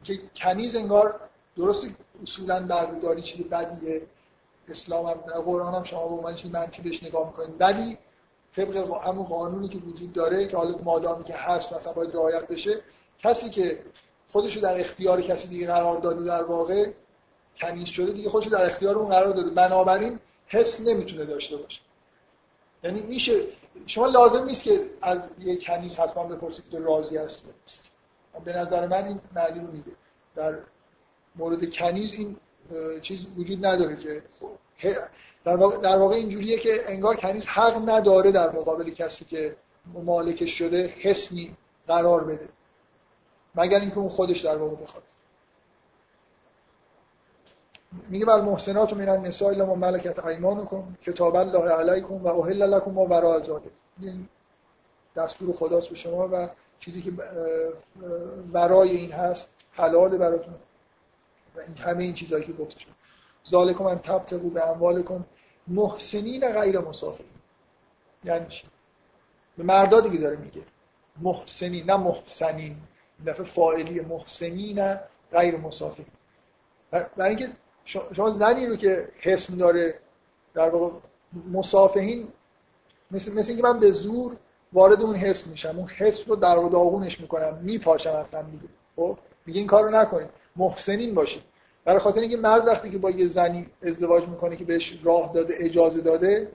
که 0.03 0.19
کنیز 0.35 0.75
انگار 0.75 1.19
درست 1.57 1.87
اصولا 2.23 2.67
برداری 2.67 3.21
چیز 3.21 3.45
بدیه. 3.45 4.01
اسلام 4.69 5.05
هم 5.05 5.13
در 5.27 5.39
قرآن 5.39 5.75
هم 5.75 5.83
شما 5.83 6.07
به 6.07 6.15
عنوان 6.15 6.35
چیز 6.35 6.51
منفی 6.51 6.81
بهش 6.81 7.03
نگاه 7.03 7.27
می‌کنید. 7.27 7.55
ولی 7.59 7.97
طبق 8.55 8.75
همون 9.03 9.23
قانونی 9.23 9.67
که 9.67 9.77
وجود 9.77 10.13
داره 10.13 10.47
که 10.47 10.57
حالا 10.57 10.77
مادامی 10.83 11.23
که 11.23 11.35
هست 11.35 11.73
مثلا 11.73 11.93
باید 11.93 12.15
رعایت 12.15 12.47
بشه 12.47 12.81
کسی 13.19 13.49
که 13.49 13.79
خودشو 14.27 14.59
در 14.59 14.79
اختیار 14.79 15.21
کسی 15.21 15.47
دیگه 15.47 15.67
قرار 15.67 15.99
داده 15.99 16.23
در 16.23 16.43
واقع 16.43 16.91
کنیز 17.57 17.87
شده 17.87 18.11
دیگه 18.11 18.29
خودشو 18.29 18.49
در 18.49 18.65
اختیار 18.65 18.95
اون 18.95 19.09
قرار 19.09 19.33
داده. 19.33 19.49
بنابراین 19.49 20.19
حس 20.47 20.79
نمی‌تونه 20.79 21.25
داشته 21.25 21.57
باشه. 21.57 21.81
یعنی 22.83 23.01
میشه 23.01 23.33
شما 23.85 24.05
لازم 24.05 24.45
نیست 24.45 24.63
که 24.63 24.89
از 25.01 25.19
یه 25.39 25.55
کنیز 25.55 25.97
حتما 25.97 26.23
بپرسید 26.23 26.69
که 26.71 26.79
راضی 26.79 27.17
هست 27.17 27.43
به 28.45 28.57
نظر 28.57 28.87
من 28.87 29.05
این 29.05 29.21
معنی 29.35 29.59
رو 29.59 29.71
میده. 29.71 29.91
در 30.35 30.59
مورد 31.35 31.73
کنیز 31.73 32.13
این 32.13 32.37
چیز 33.01 33.27
وجود 33.37 33.65
نداره 33.65 33.95
که 33.95 34.23
در 35.45 35.55
واقع, 35.55 35.77
در 35.77 35.97
واقع 35.97 36.15
اینجوریه 36.15 36.59
که 36.59 36.83
انگار 36.87 37.15
کنیز 37.15 37.45
حق 37.45 37.89
نداره 37.89 38.31
در 38.31 38.51
مقابل 38.51 38.89
کسی 38.89 39.25
که 39.25 39.55
مالکش 39.93 40.51
شده 40.51 40.93
حسنی 41.01 41.55
قرار 41.87 42.23
بده. 42.23 42.49
مگر 43.55 43.79
اینکه 43.79 43.97
اون 43.97 44.09
خودش 44.09 44.39
در 44.39 44.57
واقع 44.57 44.75
بخواد. 44.75 45.03
میگه 48.09 48.25
بل 48.25 48.41
محسنات 48.41 48.93
من 48.93 49.09
النساء 49.09 49.49
الا 49.49 49.65
ما 49.65 49.75
ملکت 49.75 50.25
ایمانکم 50.25 50.83
کتاب 51.01 51.35
الله 51.35 51.69
علیکم 51.69 52.13
و 52.13 52.27
احل 52.27 52.63
لکم 52.63 52.91
ما 52.91 53.39
ذلک. 53.39 53.61
این 54.01 54.29
دستور 55.15 55.53
خداست 55.53 55.89
به 55.89 55.95
شما 55.95 56.29
و 56.31 56.49
چیزی 56.79 57.01
که 57.01 57.11
برای 58.53 58.89
این 58.89 59.11
هست 59.11 59.49
حلال 59.71 60.17
براتون. 60.17 60.53
و 61.55 61.59
این 61.59 61.77
همه 61.77 62.03
این 62.03 62.13
چیزایی 62.13 62.45
که 62.45 62.53
گفته 62.53 62.79
شد 62.79 63.02
ذالکم 63.49 63.85
ان 63.85 63.99
تبتغوا 63.99 64.49
به 64.49 64.69
اموالکم 64.69 65.25
محسنین 65.67 66.51
غیر 66.51 66.79
مسافرین. 66.79 67.29
یعنی 68.23 68.45
چی؟ 68.49 68.67
به 69.57 69.63
مردا 69.63 69.99
دیگه 70.01 70.17
داره 70.17 70.37
میگه. 70.37 70.61
محسنین 71.21 71.85
نه 71.85 71.97
محسنین. 71.97 72.77
این 73.19 73.25
دفعه 73.27 73.43
فاعلی 73.43 73.99
محسنین 74.01 74.95
غیر 75.31 75.57
مسافرین. 75.57 76.07
برای 76.91 77.35
اینکه 77.35 77.49
شما 77.85 78.29
زنی 78.29 78.65
رو 78.65 78.75
که 78.75 79.07
حسم 79.21 79.57
داره 79.57 79.99
در 80.53 80.69
واقع 80.69 80.95
مسافهین 81.51 82.27
مثل, 83.11 83.33
مثل 83.33 83.47
اینکه 83.47 83.63
من 83.63 83.79
به 83.79 83.91
زور 83.91 84.37
وارد 84.73 85.01
اون 85.01 85.15
حس 85.15 85.47
میشم. 85.47 85.77
اون 85.77 85.87
حس 85.87 86.27
رو 86.27 86.35
در 86.35 86.55
داغونش 86.55 87.21
می‌کنم. 87.21 87.59
میپاشم 87.61 88.09
اصلا 88.09 88.41
میگه 88.41 88.67
خب؟ 88.95 89.17
میگه 89.45 89.59
این 89.59 89.67
کارو 89.67 89.89
نکنید. 89.89 90.29
محسنین 90.55 91.15
باشید. 91.15 91.43
برای 91.85 91.99
خاطر 91.99 92.21
اینکه 92.21 92.37
مرد 92.37 92.67
وقتی 92.67 92.89
که 92.89 92.97
با 92.97 93.09
یه 93.09 93.27
زنی 93.27 93.67
ازدواج 93.83 94.27
می‌کنه 94.27 94.55
که 94.55 94.63
بهش 94.65 94.99
راه 95.03 95.31
داده 95.33 95.55
اجازه 95.57 96.01
داده 96.01 96.47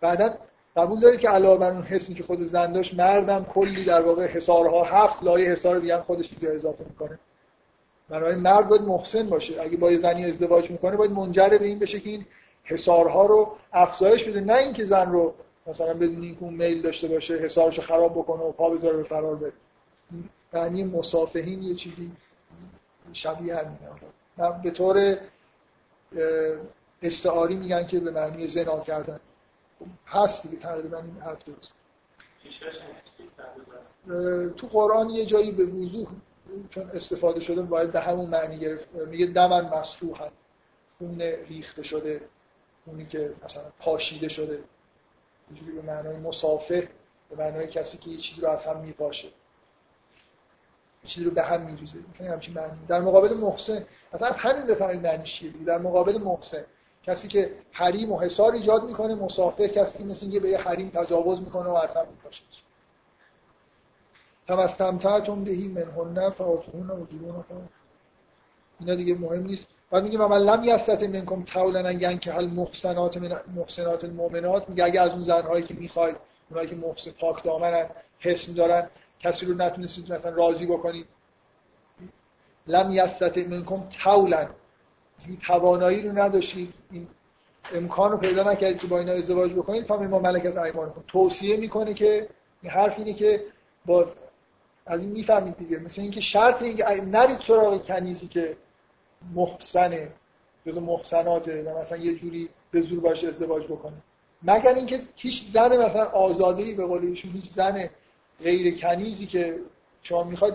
بعدا 0.00 0.34
قبول 0.76 1.00
داره 1.00 1.16
که 1.16 1.28
علاوه 1.28 1.60
بر 1.60 1.70
اون 1.70 1.82
حسی 1.82 2.14
که 2.14 2.22
خود 2.22 2.42
زن 2.42 2.72
داشت 2.72 2.94
مردم 2.94 3.44
کلی 3.44 3.84
در 3.84 4.00
واقع 4.00 4.26
حسارها 4.26 4.84
هفت 4.84 5.22
لایه 5.22 5.50
حسار 5.50 5.78
دیگه 5.78 5.96
هم 5.96 6.02
خودش 6.02 6.30
دیگه 6.30 6.52
اضافه 6.52 6.84
می‌کنه. 6.84 7.18
بنابراین 8.08 8.38
مرد 8.38 8.68
باید 8.68 8.82
محسن 8.82 9.28
باشه. 9.28 9.62
اگه 9.62 9.76
با 9.76 9.92
یه 9.92 9.98
زنی 9.98 10.24
ازدواج 10.24 10.70
می‌کنه 10.70 10.96
باید 10.96 11.10
منجر 11.10 11.48
به 11.48 11.66
این 11.66 11.78
بشه 11.78 12.00
که 12.00 12.10
این 12.10 12.26
حسارها 12.64 13.26
رو 13.26 13.56
افزایش 13.72 14.24
بده. 14.24 14.40
نه 14.40 14.54
اینکه 14.54 14.84
زن 14.84 15.12
رو 15.12 15.34
مثلا 15.66 15.94
بدون 15.94 16.22
اینکه 16.22 16.42
اون 16.42 16.54
میل 16.54 16.82
داشته 16.82 17.08
باشه 17.08 17.34
حسارش 17.34 17.80
خراب 17.80 18.12
بکنه 18.12 18.42
و 18.42 18.52
پا 18.52 18.70
بذاره 18.70 18.96
به 18.96 19.02
فرار 19.02 19.36
بره 19.36 19.52
معنی 20.52 20.84
مسافهین 20.84 21.62
یه 21.62 21.74
چیزی 21.74 22.10
شبیه 23.12 23.56
همینه. 23.56 23.78
به 24.36 24.70
طور 24.70 25.18
استعاری 27.02 27.54
میگن 27.54 27.86
که 27.86 28.00
به 28.00 28.10
معنی 28.10 28.48
زنا 28.48 28.80
کردن. 28.80 29.20
هست 30.06 30.42
دیگه 30.42 30.56
تقریبا 30.56 30.98
این 30.98 31.16
حرف 31.16 31.44
درست. 31.44 31.74
تو 34.56 34.66
قرآن 34.66 35.10
یه 35.10 35.26
جایی 35.26 35.52
به 35.52 35.64
وضوح 35.64 36.08
چون 36.70 36.90
استفاده 36.90 37.40
شده 37.40 37.62
باید 37.62 37.92
به 37.92 38.00
همون 38.00 38.30
معنی 38.30 38.58
گرفت. 38.58 38.94
میگه 38.94 39.26
دمن 39.26 39.68
مسفوحن 39.78 40.30
خون 40.98 41.20
ریخته 41.20 41.82
شده 41.82 42.20
خونی 42.84 43.06
که 43.06 43.34
مثلا 43.44 43.62
پاشیده 43.78 44.28
شده. 44.28 44.64
اینجوری 45.48 45.72
به 45.72 45.82
معنای 45.82 46.16
مسافر 46.16 46.88
به 47.30 47.36
معنای 47.36 47.66
کسی 47.66 47.98
که 47.98 48.10
یه 48.10 48.16
چیزی 48.16 48.40
رو 48.40 48.48
از 48.48 48.64
هم 48.64 48.80
میپاشه. 48.80 49.28
چیزی 51.06 51.24
رو 51.24 51.30
به 51.30 51.42
هم 51.42 51.60
میریزه. 51.60 51.98
مثلا 52.14 52.32
همچین 52.32 52.54
معنی 52.54 52.78
در 52.88 53.00
مقابل 53.00 53.34
محسن 53.34 53.84
مثلا 54.14 54.28
از 54.28 54.36
همین 54.36 54.66
بفهمید 54.66 55.06
معنیش 55.06 55.34
چیه 55.34 55.52
در 55.66 55.78
مقابل 55.78 56.18
محسن 56.18 56.64
کسی 57.02 57.28
که 57.28 57.50
حریم 57.72 58.12
و 58.12 58.20
حصار 58.20 58.52
ایجاد 58.52 58.84
می‌کنه 58.84 59.14
مسافر 59.14 59.66
کسی 59.66 59.98
که 59.98 60.04
مثل 60.04 60.20
اینکه 60.22 60.40
به 60.40 60.48
یه 60.48 60.58
حریم 60.58 60.90
تجاوز 60.94 61.40
می‌کنه 61.40 61.68
و 61.68 61.74
اصلا 61.74 62.02
می‌کشه. 62.04 62.42
تمستمتعتم 64.48 65.44
بهی 65.44 65.68
منهن 65.68 66.30
فاتهون 66.30 66.90
و 66.90 67.06
جلون 67.06 67.44
اینا 68.80 68.94
دیگه 68.94 69.14
مهم 69.14 69.42
نیست. 69.42 69.66
بعد 69.90 70.02
میگه 70.02 70.18
من 70.18 70.38
لم 70.38 70.64
یستت 70.64 71.02
منکم 71.02 71.42
تولا 71.42 71.92
یعنی 71.92 72.18
که 72.18 72.32
هل 72.32 72.46
محسنات 72.46 73.16
من 73.16 73.40
محسنات 73.54 74.04
المؤمنات. 74.04 74.68
میگه 74.68 74.84
اگه 74.84 75.00
از 75.00 75.10
اون 75.10 75.22
زنهایی 75.22 75.64
که 75.64 75.74
می‌خواید 75.74 76.16
اونایی 76.50 76.68
که 76.68 76.76
محسن 76.76 77.10
پاک 77.10 77.44
دامنن 77.44 77.86
حسن 78.18 78.52
دارن 78.52 78.90
کسی 79.22 79.46
رو 79.46 79.54
نتونستید 79.54 80.12
مثلا 80.12 80.30
راضی 80.30 80.66
بکنید. 80.66 81.06
لم 82.66 82.90
یستت 82.90 83.38
منکم 83.38 83.82
تولا 84.02 84.48
توانایی 85.46 86.02
رو 86.08 86.18
نداشتید. 86.18 86.74
این 86.90 87.06
امکان 87.74 88.10
رو 88.12 88.18
پیدا 88.18 88.52
نکردید 88.52 88.78
که 88.78 88.86
با 88.86 88.98
اینا 88.98 89.12
ازدواج 89.12 89.52
بکنید. 89.52 89.86
فهم 89.86 90.06
ما 90.06 90.18
ملکت 90.18 90.56
ایمانکم 90.56 91.04
توصیه 91.08 91.56
می‌کنه 91.56 91.94
که 91.94 92.28
این 92.62 92.72
حرف 92.72 92.98
اینه 92.98 93.12
که 93.12 93.44
با 93.86 94.06
از 94.86 95.02
این 95.02 95.10
می‌فهمید 95.10 95.56
دیگه. 95.56 95.78
مثل 95.78 96.02
اینکه 96.02 96.20
شرط 96.20 96.62
اینکه 96.62 96.84
نرید 96.84 97.40
سراغ 97.40 97.86
کنیزی 97.86 98.26
که 98.26 98.56
محسنه. 99.34 100.12
جز 100.66 100.78
محسناته 100.78 101.62
و 101.62 101.78
مثلا 101.78 101.98
یه 101.98 102.14
جوری 102.14 102.48
به 102.70 102.80
زور 102.80 103.00
باشه 103.00 103.28
ازدواج 103.28 103.64
بکنه. 103.64 103.96
مگر 104.42 104.74
اینکه 104.74 105.00
هیچ 105.16 105.52
زن 105.52 105.86
مثلا 105.86 106.04
آزاده 106.04 106.62
ای 106.62 106.74
به 106.74 106.86
قول 106.86 107.04
ایشون 107.04 107.32
هیچ 107.32 107.50
زن 107.50 107.90
غیر 108.42 108.80
کنیزی 108.80 109.26
که 109.26 109.60
شما 110.02 110.24
می‌خواید 110.24 110.54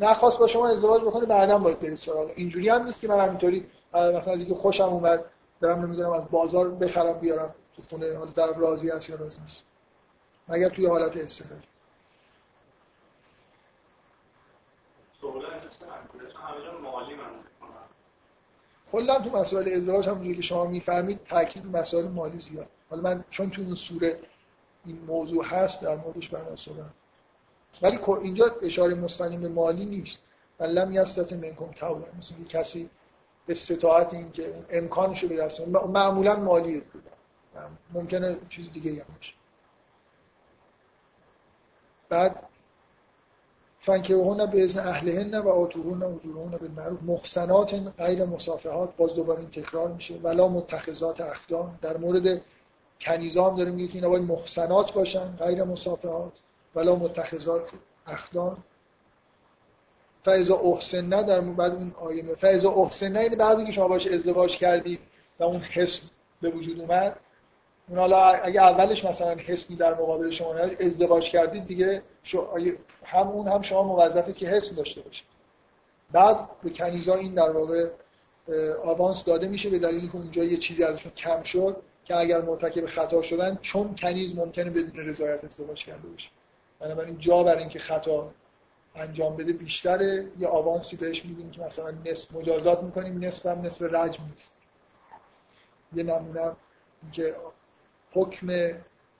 نخواست 0.00 0.38
با 0.38 0.46
شما 0.46 0.68
ازدواج 0.68 1.02
بکنه 1.02 1.26
بعدا 1.26 1.58
باید 1.58 1.80
برید 1.80 1.94
سراغ. 1.94 2.30
اینجوری 2.36 2.68
هم 2.68 2.82
نیست 2.84 3.00
که 3.00 3.08
من 3.08 3.20
همینطوری 3.26 3.66
مثلا 3.94 4.32
از 4.32 4.38
اینکه 4.38 4.54
خوشم 4.54 4.84
اومد 4.84 5.24
برم 5.60 5.78
نمی‌دونم 5.78 6.12
از 6.12 6.30
بازار 6.30 6.70
بخرم 6.70 7.12
بیارم 7.12 7.54
تو 7.76 7.82
خونه 7.82 8.16
حالا 8.16 8.30
طرف 8.30 8.58
راضی 8.58 8.90
است 8.90 9.10
یا 9.10 9.16
راضی 9.16 9.40
نیست. 9.40 9.64
مگر 10.48 10.68
توی 10.68 10.86
حالت 10.86 11.16
استقلال 11.16 11.58
کلا 18.92 19.20
تو 19.20 19.30
مسائل 19.30 19.68
ازدواج 19.68 20.08
هم 20.08 20.34
که 20.34 20.42
شما 20.42 20.64
می‌فهمید 20.66 21.24
تاکید 21.24 21.66
مسائل 21.66 22.08
مالی 22.08 22.38
زیاد. 22.38 22.68
حالا 22.90 23.02
من 23.02 23.24
چون 23.30 23.50
تو 23.50 23.62
این 23.62 23.74
سوره 23.74 24.20
این 24.86 24.98
موضوع 25.06 25.44
هست 25.44 25.82
در 25.82 25.96
موردش 25.96 26.28
بیان 26.28 26.56
شدم 26.56 26.90
ولی 27.82 27.98
اینجا 28.22 28.56
اشاره 28.62 28.94
مستقیم 28.94 29.40
به 29.40 29.48
مالی 29.48 29.84
نیست. 29.84 30.20
لم 30.60 30.92
یستت 30.92 31.32
منکم 31.32 31.66
تولا 31.66 32.06
مثل 32.18 32.34
که 32.34 32.44
کسی 32.44 32.90
استطاعت 33.48 34.14
این 34.14 34.32
که 34.32 34.54
امکانش 34.70 35.22
رو 35.22 35.28
به 35.28 35.36
دست 35.36 35.60
معمولا 35.68 36.36
مالی 36.36 36.82
ممکنه 37.92 38.36
چیز 38.48 38.72
دیگه 38.72 38.90
هم 38.90 39.14
باشه. 39.16 39.34
بعد 42.08 42.42
فنکهوهن 43.80 44.46
به 44.46 44.64
ازن 44.64 44.88
اهلهن 44.88 45.38
و 45.38 45.48
آتوهن 45.48 46.02
اجورهن 46.02 46.56
بالمعروف 46.56 47.02
محسنات 47.02 47.74
غیر 47.98 48.24
مصافحات. 48.24 48.96
باز 48.96 49.14
دوباره 49.14 49.40
این 49.40 49.50
تکرار 49.50 49.88
میشه. 49.88 50.14
ولا 50.14 50.48
متخذات 50.48 51.20
اخدان. 51.20 51.78
در 51.82 51.96
مورد 51.96 52.40
کنیزا 53.00 53.50
هم 53.50 53.56
داریم 53.56 53.74
میگه 53.74 53.88
که 53.88 53.94
اینا 53.94 54.08
باید 54.08 54.22
محسنات 54.22 54.92
باشن 54.92 55.36
غیر 55.36 55.64
مصافحات. 55.64 56.40
ولا 56.74 56.96
متخذات 56.96 57.70
اخدان 58.06 58.56
فایزا 60.24 60.56
احسن 60.56 61.04
نه 61.06 61.22
در 61.22 61.40
بعد 61.40 61.74
این 61.74 61.94
آیه 61.98 62.34
فایزا 62.34 62.70
احسن 62.70 63.08
نه 63.08 63.22
یعنی 63.22 63.36
بعدی 63.36 63.64
که 63.64 63.72
شما 63.72 63.88
باش 63.88 64.06
ازدواج 64.06 64.56
کردید 64.56 65.00
و 65.38 65.44
اون 65.44 65.60
حس 65.60 66.00
به 66.40 66.50
وجود 66.50 66.80
اومد 66.80 67.16
اون 67.88 67.98
حالا 67.98 68.18
اگه 68.18 68.62
اولش 68.62 69.04
مثلا 69.04 69.34
حسنی 69.34 69.76
در 69.76 69.94
مقابل 69.94 70.30
شما 70.30 70.54
ازدواج 70.80 71.30
کردید 71.30 71.66
دیگه 71.66 72.02
هم 73.04 73.28
اون 73.28 73.48
هم 73.48 73.62
شما 73.62 73.82
موظفه 73.82 74.32
که 74.32 74.46
حسن 74.46 74.76
داشته 74.76 75.00
باشید. 75.00 75.26
بعد 76.12 76.48
به 76.62 76.70
کنیزا 76.70 77.14
این 77.14 77.34
در 77.34 77.50
واقع 77.50 77.88
آوانس 78.84 79.24
داده 79.24 79.48
میشه 79.48 79.70
به 79.70 79.78
دلیلی 79.78 80.08
که 80.08 80.16
اونجا 80.16 80.44
یه 80.44 80.56
چیزی 80.56 80.84
ازشون 80.84 81.12
کم 81.12 81.42
شد 81.42 81.76
که 82.04 82.16
اگر 82.16 82.40
مرتکب 82.40 82.86
خطا 82.86 83.22
شدن 83.22 83.58
چون 83.62 83.94
کنیز 83.94 84.36
ممکنه 84.36 84.70
بدون 84.70 85.06
رضایت 85.06 85.44
ازدواج 85.44 85.84
کرده 85.84 86.08
باشه. 86.08 86.28
بنابراین 86.84 87.18
جا 87.18 87.42
بر 87.42 87.58
اینکه 87.58 87.78
خطا 87.78 88.34
انجام 88.94 89.36
بده 89.36 89.52
بیشتره. 89.52 90.30
یه 90.38 90.48
آوانسی 90.48 90.96
بهش 90.96 91.24
میدیم 91.24 91.50
که 91.50 91.60
مثلا 91.62 91.90
نصف 91.90 92.32
مجازات 92.32 92.82
می‌کنیم 92.82 93.24
نصف 93.24 93.46
هم 93.46 93.60
نصف 93.60 93.82
رجم 93.82 94.24
نیست. 94.24 94.52
یه 95.92 96.02
نمونه 96.02 96.56
که 97.12 97.36
حکم 98.12 98.48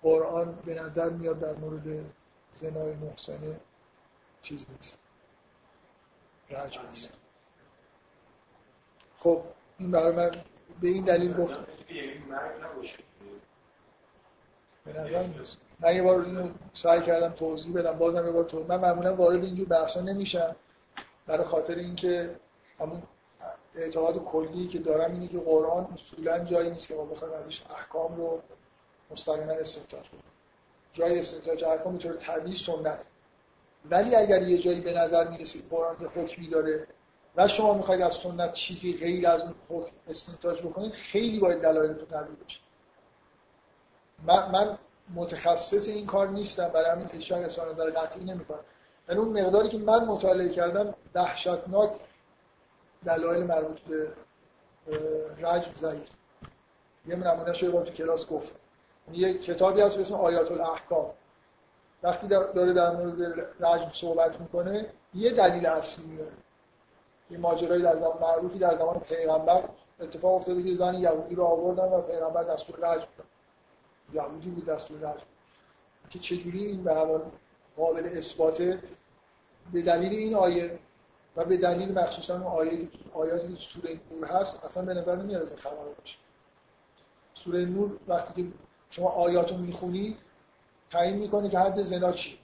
قرآن 0.03 0.59
به 0.65 0.74
نظر 0.74 1.11
میاد 1.11 1.39
در 1.41 1.53
مورد 1.53 2.05
زنای 2.51 2.95
محسنه 2.95 3.61
چیز 4.43 4.66
نیست. 4.77 4.99
رجم 6.51 6.81
نیست. 6.91 7.11
خب 9.16 9.43
این 9.78 9.91
برای 9.91 10.16
من 10.16 10.31
به 10.81 10.89
این 10.89 11.05
دلیل 11.05 11.35
گفت. 11.35 11.59
به 14.85 14.93
نظر 14.93 15.27
نیست 15.27 15.61
من 15.85 15.97
یه 15.97 16.02
بار 16.02 16.24
اینو 16.24 16.48
سعی 16.74 17.01
کردم 17.01 17.28
توضیح 17.28 17.74
بدم 17.74 17.98
بازم 17.98 18.27
یه 18.27 18.32
بار 18.32 18.44
توضیح 18.44 18.69
من 18.69 18.81
معمولا 18.81 19.15
وارد 19.15 19.44
اینجور 19.44 19.69
بحثا 19.69 20.01
نمیشم 20.01 20.56
برای 21.27 21.44
خاطر 21.44 21.74
اینکه 21.74 22.36
همون 22.81 23.02
اعتقاد 23.74 24.24
کلی 24.24 24.69
که 24.69 24.78
دارم 24.78 25.12
اینه 25.12 25.28
که 25.28 25.39
قرآن 25.39 25.89
اصولا 25.94 26.39
جایی 26.39 26.70
نیست 26.70 26.89
که 26.89 26.94
ما 26.94 27.05
بخوایم 27.05 27.35
ازش 27.35 27.62
احکام 27.70 28.16
رو 28.16 28.43
مستقیما 29.11 29.52
استنتاج 29.52 30.09
کنیم. 30.09 30.23
جای 30.93 31.19
استنتاج 31.19 31.65
احکام 31.65 31.93
به 31.93 31.98
طور 31.98 32.16
طبیعی 32.16 32.56
سنت. 32.56 33.06
ولی 33.90 34.15
اگر 34.15 34.43
یه 34.43 34.59
جایی 34.59 34.81
به 34.81 34.93
نظر 34.93 35.28
می‌رسه 35.28 35.59
قرآن 35.70 35.97
یه 36.01 36.09
حکمی 36.09 36.48
داره 36.48 36.86
و 37.36 37.48
شما 37.48 37.74
می‌خواید 37.74 38.02
از 38.02 38.12
سنت 38.12 38.52
چیزی 38.52 38.97
غیر 38.98 39.28
از 39.28 39.43
اون 39.43 39.55
حکم 39.69 39.93
استنتاج 40.09 40.62
بکنید 40.62 40.93
خیلی 40.93 41.39
باید 41.39 41.62
دلایلتون 41.62 42.09
قوی 42.09 42.35
باشه 42.43 42.61
من, 44.27 44.51
من 44.51 44.78
متخصص 45.15 45.89
این 45.89 46.07
کار 46.07 46.29
نیستم 46.29 46.69
برای 46.69 46.91
همین 46.91 47.09
اشاره 47.13 47.45
اظهار 47.45 47.71
نظر 47.71 47.91
قطعی 47.91 48.25
نمی‌کنم. 48.25 48.61
ولی 49.09 49.19
اون 49.19 49.41
مقداری 49.41 49.69
که 49.69 49.79
من 49.79 50.05
مطالعه 50.05 50.49
کردم 50.49 50.95
دهشتناک 51.15 51.91
دلایل 53.05 53.43
مربوط 53.43 53.81
به 53.81 54.09
رجم 55.39 55.73
ضعیف. 55.77 56.09
یه 57.07 57.17
نمونه 57.17 57.53
شو 57.53 57.83
تو 57.83 57.93
کلاس 57.93 58.27
گفتم. 58.27 58.57
یه 59.13 59.39
کتابی 59.39 59.81
هست 59.81 59.97
به 59.97 60.03
اسم 60.03 60.15
آیات 60.15 60.53
الاحکام 60.53 61.11
وقتی 62.03 62.27
داره 62.29 62.73
در 62.73 62.91
مورد 62.97 63.41
رجم 63.61 63.91
صحبت 63.93 64.41
می‌کنه 64.41 64.87
یه 65.15 65.31
دلیل 65.31 65.67
اصلی 65.67 66.05
میاره. 66.05 66.33
یه 67.31 67.39
ماجرایی 67.39 67.83
در 67.83 67.97
زمان 67.97 68.19
معروفی 68.21 68.59
در 68.59 68.79
زمان 68.79 69.01
پیغمبر 69.01 69.69
اتفاق 70.01 70.35
افتاده 70.35 70.63
که 70.63 70.75
زن 70.75 70.95
یهودی 70.95 71.35
رو 71.35 71.45
آوردن 71.45 71.85
و 71.85 72.01
پیغمبر 72.01 72.43
دستور 72.43 72.77
رجم 72.77 73.09
داد. 73.19 73.27
یهودی 74.15 74.51
بود 74.51 74.66
دستور 74.66 74.99
رجم 74.99 75.27
که 76.11 76.19
چجوری 76.19 76.66
این 76.66 76.85
به 76.85 76.95
حال 76.95 77.23
قابل 77.77 78.05
اثباته 78.05 78.82
به 79.73 79.82
دلیل 79.82 80.12
این 80.12 80.35
آیه 80.35 80.78
و 81.36 81.45
به 81.45 81.57
دلیل 81.57 81.99
مخصوصا 81.99 82.45
آیه 82.45 82.89
آیاتی 83.15 83.55
که 83.55 83.61
سوره 83.61 84.01
نور 84.11 84.27
هست 84.27 84.65
اصلا 84.65 84.82
به 84.85 84.95
نظر 84.95 85.16
نمیاد 85.16 85.43
از 85.43 85.57
خبر 85.57 85.85
باشه. 85.99 86.16
سوره 87.35 87.65
نور 87.65 87.99
وقتی 88.09 88.43
که 88.43 88.49
شما 88.91 89.09
آیاتو 89.09 89.57
می‌خونی 89.57 90.16
تعیین 90.91 91.16
می‌کنه 91.16 91.51
که 91.51 91.59
حد 91.59 91.82
زنا 91.82 92.12
چی؟ 92.12 92.39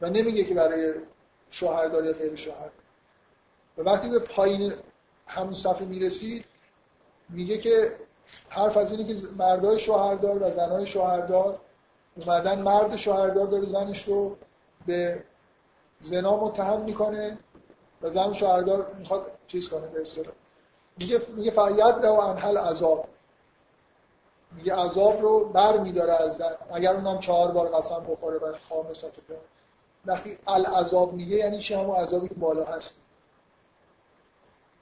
و 0.00 0.10
نمیگه 0.10 0.44
که 0.44 0.54
برای 0.54 0.94
شوهردار 1.50 2.04
یا 2.04 2.12
غیر 2.12 2.36
شوهر 2.36 2.70
و 3.78 3.82
وقتی 3.82 4.10
به 4.10 4.18
پایین 4.18 4.72
همون 5.26 5.54
صفحه 5.54 5.86
می‌رسید 5.86 6.44
میگه 7.28 7.58
که 7.58 7.96
حرف 8.48 8.76
از 8.76 8.92
اینه 8.92 9.04
که 9.04 9.28
مردای 9.38 9.78
شوهردار 9.78 10.42
و 10.42 10.50
زنای 10.50 10.86
شوهردار 10.86 11.60
اومدن 12.16 12.62
مرد 12.62 12.96
شوهردار 12.96 13.46
داره 13.46 13.66
زنش 13.66 14.02
رو 14.02 14.36
به 14.86 15.24
زنا 16.00 16.36
متهم 16.36 16.80
می‌کنه 16.80 17.38
و 18.02 18.10
زن 18.10 18.32
شوهردار 18.32 18.94
می‌خواد 18.98 19.30
چیز 19.46 19.68
کنه 19.68 19.86
به 19.86 20.02
اصطلاح. 20.02 20.34
میگه 20.98 21.22
میگه 21.28 21.50
فقط 21.50 22.04
رو 22.04 22.12
انحل 22.12 22.58
عذاب 22.58 23.08
میگه 24.52 24.74
عذاب 24.74 25.20
رو 25.20 25.44
بر 25.48 25.78
میداره 25.78 26.12
از 26.12 26.36
زن. 26.36 26.54
اگر 26.72 26.94
اونم 26.94 27.18
چهار 27.18 27.50
بار 27.50 27.68
قسم 27.68 28.04
بخوره 28.08 28.38
و 28.38 28.52
خامسه 28.68 29.10
تو 29.10 29.34
وقتی 30.06 30.38
العذاب 30.46 31.12
میگه 31.12 31.36
یعنی 31.36 31.60
چه 31.60 31.78
همون 31.78 31.96
عذابی 31.96 32.28
که 32.28 32.34
بالا 32.34 32.64
هست. 32.64 32.94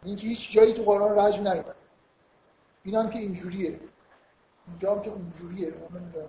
اینکه 0.05 0.27
هیچ 0.27 0.53
جایی 0.53 0.75
تو 0.75 0.83
قرآن 0.83 1.19
رجم 1.19 1.49
نیومده 1.49 1.82
این 2.85 2.95
هم 2.95 3.11
که 3.11 3.19
اینجوریه. 3.19 3.81
اینجا 4.69 4.95
هم 4.95 5.03
که 5.03 5.11
اونجوریه. 5.11 5.75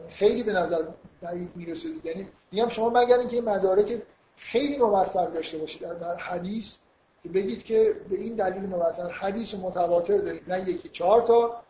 خیلی 0.10 0.44
به 0.44 0.52
نظر 0.52 0.84
بعید 1.22 1.52
می‌رسه. 1.56 1.90
یعنی 2.04 2.28
میگم 2.52 2.70
شما 2.70 2.90
مگر 2.90 3.20
اینکه 3.20 3.42
مدارک 3.42 4.02
خیلی 4.36 4.78
موثق 4.78 5.34
داشته 5.34 5.58
باشید. 5.58 5.82
در 5.82 6.16
حدیث 6.16 6.78
که 7.24 7.30
بگید 7.30 7.64
که 7.64 7.96
به 8.10 8.16
این 8.16 8.36
دلیل 8.36 8.66
موثق 8.66 9.12
حدیث 9.12 9.56
متواتر 9.56 10.18
دارید. 10.18 10.52
نه 10.52 10.70
یکی 10.70 10.90
چهار 10.90 11.22
تا 11.22 11.62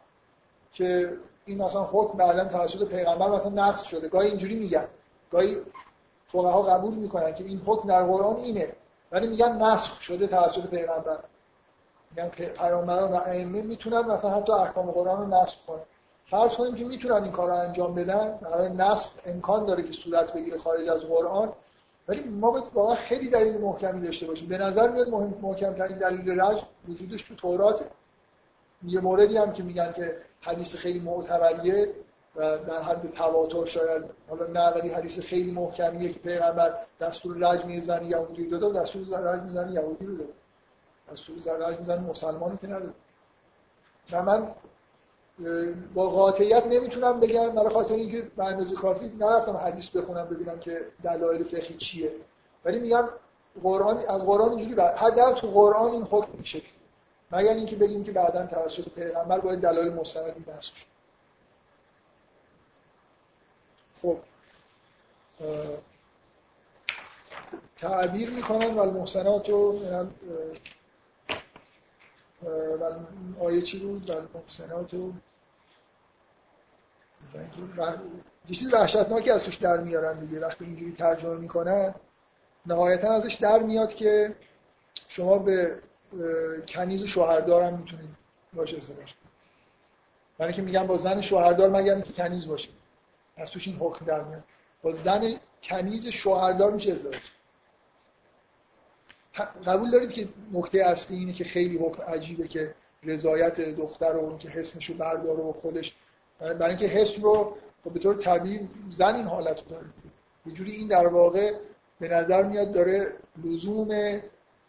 که 0.72 1.18
این 1.46 1.62
مثلا 1.62 1.84
حکم 1.84 2.18
بعدا 2.18 2.46
توسط 2.46 2.88
پیغمبر 2.88 3.30
مثلا 3.30 3.52
نقض 3.52 3.84
شده. 3.84 4.08
گاهی 4.08 4.28
اینجوری 4.28 4.56
میگن. 4.56 4.88
گاهی 5.32 5.58
فقها 6.28 6.62
قبول 6.62 6.94
می‌کنن 6.94 7.34
که 7.34 7.44
این 7.44 7.62
حکم 7.66 7.88
در 7.88 8.04
قرآن 8.04 8.36
اینه. 8.36 8.74
ولی 9.12 9.28
میگن 9.28 9.62
نسخ 9.62 10.02
شده 10.02 10.28
توسط 10.28 10.68
پیغمبر. 10.68 11.20
میگن 12.16 12.30
پیامبران 12.30 13.12
و 13.12 13.16
ائمه 13.16 13.62
می‌تونن 13.62 14.00
مثلا 14.00 14.32
حتی 14.32 14.52
احکام 14.52 14.92
قرآن 14.92 15.32
رو 15.32 15.42
نسخ 15.42 15.66
کنن. 15.68 15.82
فرض 16.26 16.56
کنیم 16.56 16.76
که 16.76 16.86
می‌تونن 16.86 17.24
این 17.24 17.32
کار 17.32 17.48
رو 17.48 17.56
انجام 17.56 17.96
بدن. 17.96 18.38
برای 18.42 18.70
نسخ 18.70 19.10
امکان 19.26 19.66
داره 19.66 19.84
که 19.84 19.92
صورت 19.92 20.34
بگیره 20.34 20.58
خارج 20.58 20.90
از 20.90 21.02
قرآن. 21.02 21.54
ولی 22.08 22.24
ما 22.24 22.52
باید 22.52 22.66
واقعا 22.74 22.96
خیلی 22.96 23.30
دلیل 23.30 23.58
محکمی 23.58 24.06
داشته 24.06 24.28
باشیم. 24.28 24.48
به 24.48 24.58
نظر 24.58 24.92
میاد 24.92 25.10
مهم 25.10 25.34
محکم 25.42 25.74
ترین 25.74 25.98
دلیل 25.98 26.42
رج 26.42 26.64
وجودش 26.90 27.24
تو 27.24 27.36
توراته 27.36 27.86
یه 28.88 29.02
موردی 29.02 29.38
هم 29.38 29.54
که 29.54 29.64
میگن 29.64 29.94
که 29.94 30.18
حدیث 30.42 30.76
خیلی 30.76 31.00
معتبریه 31.00 31.90
و 32.36 32.58
در 32.58 32.82
حد 32.82 33.12
تواتر 33.12 33.66
شاید 33.66 34.04
حالا 34.30 34.48
نه 34.48 34.70
ولی 34.70 34.90
حدیث 34.90 35.20
خیلی 35.20 35.52
محکمیه 35.52 36.14
که 36.14 36.20
پیغمبر 36.20 36.74
دستور 37.02 37.38
رجم 37.38 37.80
زن 37.80 38.06
یهودی 38.06 38.50
رو 38.50 38.58
داده 38.58 38.80
دستور 38.80 39.20
رجم 39.20 39.50
زن 39.50 39.74
یهودی 39.74 40.06
رو 40.06 40.18
داده 40.18 40.34
دستور 41.12 41.36
رجم 41.38 41.84
زن 41.84 42.04
مسلمانی 42.04 42.58
که 42.58 42.68
نداده 42.68 42.94
و 44.12 44.24
من 44.24 44.56
با 45.94 46.10
قاطعیت 46.10 46.66
نمی‌تونم 46.66 47.20
بگم 47.20 47.50
برای 47.50 47.70
خاطر 47.70 47.94
اینکه 47.94 48.22
به 48.22 48.44
اندازه 48.44 48.76
کافی 48.76 49.10
نرفتم 49.10 49.58
حدیث 49.58 49.90
بخونم 49.90 50.26
ببینم 50.26 50.60
که 50.60 50.82
دلایل 51.04 51.44
فقهی 51.44 51.78
چیه. 51.78 52.12
ولی 52.66 52.80
میگم 52.80 53.10
قرآن 53.64 53.98
از 53.98 54.26
قرآن 54.26 54.50
اینجوری 54.50 54.76
بعد 54.76 54.96
حداقل 54.98 55.34
تو 55.34 55.48
قرآن 55.48 55.92
این 55.92 56.04
حکم 56.04 56.32
این 56.34 56.44
شکل. 56.44 56.70
مگر 57.32 57.54
اینکه 57.54 57.76
بگیم 57.76 58.04
که 58.04 58.12
بعدا 58.12 58.46
توسط 58.46 58.90
پیغمبر 58.90 59.40
باید 59.40 59.60
دلایل 59.60 59.94
مستندی 59.94 60.46
نصب 60.58 60.74
خب 63.96 64.18
تعبیر 67.76 68.30
می‌کنن 68.30 68.74
و 68.74 68.80
المحسنات 68.80 69.50
و 72.44 73.44
آیه 73.44 73.62
چی 73.62 73.80
بود؟ 73.80 74.10
و 74.10 74.14
المحسنات 74.14 74.94
و 74.94 75.12
یه 78.48 78.56
چیز 78.56 78.74
وحشتناکی 78.74 79.32
از 79.32 79.44
توش 79.44 79.56
در 79.56 79.78
میارن 79.78 80.20
دیگه. 80.20 80.40
وقتی 80.40 80.66
اینجوری 80.66 80.92
ترجمه 80.92 81.36
می‌کنن 81.36 81.96
نهایتا 82.66 83.14
ازش 83.14 83.34
در 83.34 83.60
میاد 83.60 83.94
که 83.94 84.36
شما 85.08 85.40
به 85.40 85.82
کنیز 86.68 87.04
شوهردار 87.04 87.64
هم 87.64 87.74
می‌تونید 87.74 88.10
باشه 88.54 88.78
ازدواج 88.78 89.00
کنید 89.00 89.34
برای 90.38 90.54
که 90.54 90.62
میگن 90.62 90.88
با 90.88 90.98
زن 90.98 91.22
شوهردار 91.22 91.70
مگر 91.70 92.02
که 92.02 92.14
کنیز 92.14 92.48
باشه. 92.48 92.70
از 93.38 93.50
توش 93.52 93.68
این 93.68 93.78
حکم 93.78 94.06
در 94.06 94.24
میاد. 94.24 94.44
با 94.82 94.92
زن 94.92 95.40
کنیز 95.64 96.08
شوهردار 96.08 96.72
میشه 96.72 96.92
ازدواج 96.92 97.22
قبول 99.66 99.92
دارید 99.92 100.12
که 100.12 100.28
نکته 100.54 100.80
اصلی 100.80 101.18
اینه 101.18 101.34
که 101.34 101.44
خیلی 101.44 101.78
حکم 101.78 102.04
عجیبه 102.04 102.48
که 102.48 102.76
رضایت 103.04 103.60
دختر 103.62 104.14
رو 104.14 104.38
که 104.38 104.50
حسنش 104.50 104.90
رو 104.90 104.96
برداره 104.96 105.40
و 105.40 105.54
خودش 105.54 105.96
برای 106.40 106.70
اینکه 106.70 106.86
حس 106.86 107.20
رو 107.22 107.56
به 107.94 108.00
طور 108.00 108.16
طبیعی 108.16 108.70
زن 108.90 109.16
این 109.16 109.26
حالت 109.26 109.60
رو 109.60 109.66
داره. 109.70 109.86
یه 110.46 110.54
جوری 110.54 110.72
این 110.72 110.88
در 110.88 111.08
واقع 111.08 111.54
به 112.00 112.08
نظر 112.08 112.44
میاد 112.44 112.72
داره 112.72 113.14
لزوم 113.44 114.20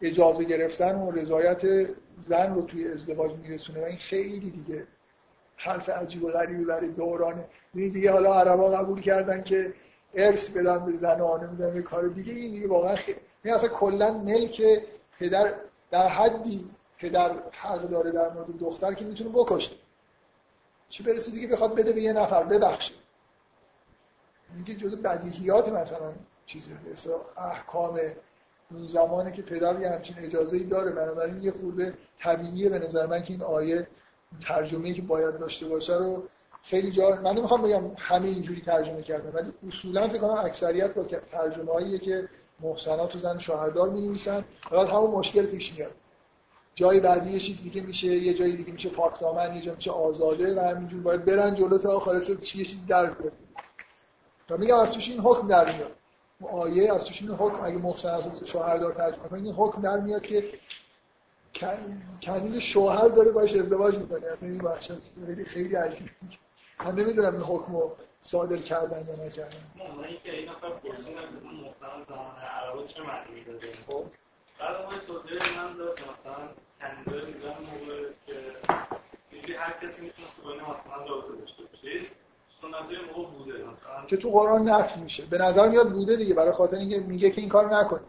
اجازه 0.01 0.43
گرفتن 0.43 0.95
و 0.95 1.11
رضایت 1.11 1.89
زن 2.23 2.55
رو 2.55 2.61
توی 2.61 2.87
ازدواج 2.87 3.31
میرسونه 3.31 3.81
و 3.81 3.83
این 3.83 3.97
خیلی 3.97 4.49
دیگه 4.49 4.87
حرف 5.57 5.89
عجیب 5.89 6.23
و 6.23 6.27
غریبی 6.27 6.65
برای 6.65 6.89
دورانه 6.89 7.45
این 7.73 7.89
دیگه 7.89 8.11
حالا 8.11 8.33
عربا 8.39 8.69
قبول 8.69 9.01
کردن 9.01 9.43
که 9.43 9.73
ارث 10.13 10.49
بدن 10.49 10.85
به 10.85 10.97
زن 10.97 11.21
و 11.21 11.37
نمی‌دونم 11.37 11.83
کار 11.83 12.07
دیگه 12.07 12.33
این 12.33 12.53
دیگه 12.53 12.67
واقعا 12.67 12.95
خیلی 12.95 13.19
این 13.45 13.53
اصلا 13.53 13.69
کلا 13.69 14.11
ملک 14.11 14.61
پدر 15.19 15.53
در 15.91 16.07
حدی 16.07 16.71
پدر 16.97 17.35
حق 17.51 17.81
داره 17.81 18.11
در 18.11 18.29
مورد 18.29 18.57
دختر 18.59 18.93
که 18.93 19.05
می‌تونه 19.05 19.29
بکشه. 19.29 19.71
چی 20.89 21.03
برسه 21.03 21.31
دیگه 21.31 21.47
بخواد 21.47 21.75
بده 21.75 21.91
به 21.91 22.01
یه 22.01 22.13
نفر 22.13 22.43
ببخشه. 22.43 22.93
میگه 24.57 24.75
جزء 24.75 24.95
بدیهیات 24.95 25.69
مثلا 25.69 26.13
چیزی 26.45 26.71
احکام 27.37 27.99
اون 28.71 28.87
زمانی 28.87 29.31
که 29.31 29.41
پدر 29.41 29.79
یه 29.79 29.89
همچین 29.89 30.15
اجازه 30.19 30.57
ای 30.57 30.63
داره 30.63 30.91
بنابراین 30.91 31.41
یه 31.41 31.51
خورده 31.51 31.93
طبیعیه 32.19 32.69
به 32.69 32.79
نظر 32.79 33.05
من 33.05 33.23
که 33.23 33.33
این 33.33 33.43
آیه 33.43 33.87
ترجمه 34.41 34.93
که 34.93 35.01
باید 35.01 35.37
داشته 35.37 35.67
باشه 35.67 35.97
رو 35.97 36.23
خیلی 36.63 36.91
جا 36.91 37.09
من 37.23 37.35
نمی‌خوام 37.35 37.61
بگم 37.61 37.83
همه 37.97 38.27
اینجوری 38.27 38.61
ترجمه 38.61 39.01
کردن 39.01 39.29
ولی 39.29 39.53
اصولا 39.67 40.07
فکر 40.07 40.17
کنم 40.17 40.45
اکثریت 40.45 40.93
با 40.93 41.03
ترجمه 41.03 41.71
هاییه 41.71 41.97
که 41.97 42.29
محسنات 42.59 43.15
و 43.15 43.19
زن 43.19 43.37
شوهردار 43.37 43.89
می 43.89 44.01
نویسن 44.01 44.45
بعد 44.71 44.87
همون 44.87 45.11
مشکل 45.11 45.45
پیش 45.45 45.73
میاد. 45.73 45.91
جای 46.75 46.99
بعدی 46.99 47.31
یه 47.31 47.39
چیز 47.39 47.63
دیگه 47.63 47.81
میشه 47.81 48.07
یه 48.07 48.33
جای 48.33 48.55
دیگه 48.55 48.71
میشه 48.71 48.89
پاکدامن 48.89 49.55
یه 49.55 49.61
جا 49.61 49.75
میشه 49.75 49.91
آزاده 49.91 50.61
و 50.61 50.67
همینجور 50.67 51.01
باید 51.01 51.25
برن 51.25 51.55
جلو 51.55 51.77
تا 51.77 51.99
خالص 51.99 52.29
یه 52.29 52.35
چیزی 52.35 52.85
در 52.87 53.09
بیاد. 53.09 53.33
و 54.49 54.57
میگم 54.57 54.77
از 54.77 54.91
توش 54.91 55.09
این 55.09 55.19
حکم 55.19 55.47
در 55.47 55.75
میاد. 55.75 55.91
آیه 56.51 56.93
از 56.93 57.05
توش 57.05 57.21
این 57.21 57.31
حکم 57.31 57.63
اگه 57.63 57.77
محسن 57.77 58.31
شوهردار 58.45 58.93
ترجمه 58.93 59.27
کنه 59.29 59.43
این 59.43 59.53
حکم 59.53 59.81
در 59.81 59.99
میاد 59.99 60.21
که 60.21 60.43
کنیز 62.21 62.55
شوهر 62.55 63.07
داره 63.07 63.31
باش 63.31 63.53
ازدواج 63.53 63.97
می‌کنه. 63.97 64.27
اصلا 64.27 64.49
این 64.49 64.57
بحث 64.57 64.91
خیلی 65.45 65.75
عجیبه. 65.75 66.09
من 66.85 66.95
نمی‌دونم 66.95 67.33
این 67.33 67.43
حکم 67.43 67.73
رو 67.73 67.95
صادر 68.25 68.57
کردن 68.57 69.05
یا 69.07 69.25
نکردن. 69.25 69.57
من 69.97 70.03
اینکه 70.03 70.31
این 70.31 70.49
نفر 70.49 70.69
پرسیدن 70.69 71.21
که 71.21 71.45
محسن 71.45 72.03
زمان 72.09 72.35
عربا 72.35 72.83
چه 72.83 73.01
معنی 73.01 73.43
داده 73.43 73.67
خب. 73.87 74.03
بعد 74.59 75.05
توضیح 75.07 75.57
من 75.57 75.77
داد 75.77 75.99
که 75.99 76.03
مثلا 76.11 76.47
کنیزای 76.81 77.33
میزن 77.33 77.49
موقع 77.49 78.01
که 78.27 78.33
اینجوری 79.31 79.53
هر 79.53 79.73
کسی 79.81 80.01
می‌تونست 80.01 80.43
با 80.43 80.51
این 80.51 80.61
مثلا 80.61 81.05
رابطه 81.05 81.41
داشته 81.41 81.63
باشه. 81.63 81.99
موقع 83.15 83.29
بوده 83.29 83.53
مثلا. 83.53 84.05
که 84.07 84.17
تو 84.17 84.29
قرآن 84.29 84.69
نفی 84.69 84.99
میشه. 84.99 85.23
به 85.25 85.37
نظر 85.37 85.69
میاد 85.69 85.91
بوده 85.91 86.15
دیگه 86.15 86.33
برای 86.33 86.51
خاطر 86.51 86.77
اینکه 86.77 86.99
میگه 86.99 87.31
که 87.31 87.41
این 87.41 87.49
کار 87.49 87.77
نکنید. 87.77 88.07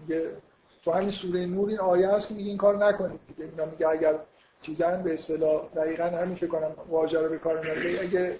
میگه 0.00 0.36
تو 0.84 0.92
همین 0.92 1.10
سوره 1.10 1.46
نور 1.46 1.68
این 1.68 1.80
آیه 1.80 2.08
هست 2.08 2.28
که 2.28 2.34
میگه 2.34 2.48
این 2.48 2.58
کار 2.58 2.76
نکنید 2.76 3.20
دیگه. 3.28 3.44
اینا 3.50 3.64
میگه 3.64 3.88
اگر 3.88 4.14
چیزن 4.62 5.02
به 5.02 5.14
اصطلاح 5.14 5.68
دقیقا 5.76 6.04
همین 6.04 6.36
فکر 6.36 6.46
کنم 6.46 6.72
واژه 6.88 7.20
رو 7.20 7.28
به 7.28 7.38
کار 7.38 7.60
میاره 7.60 8.00
اگه 8.00 8.38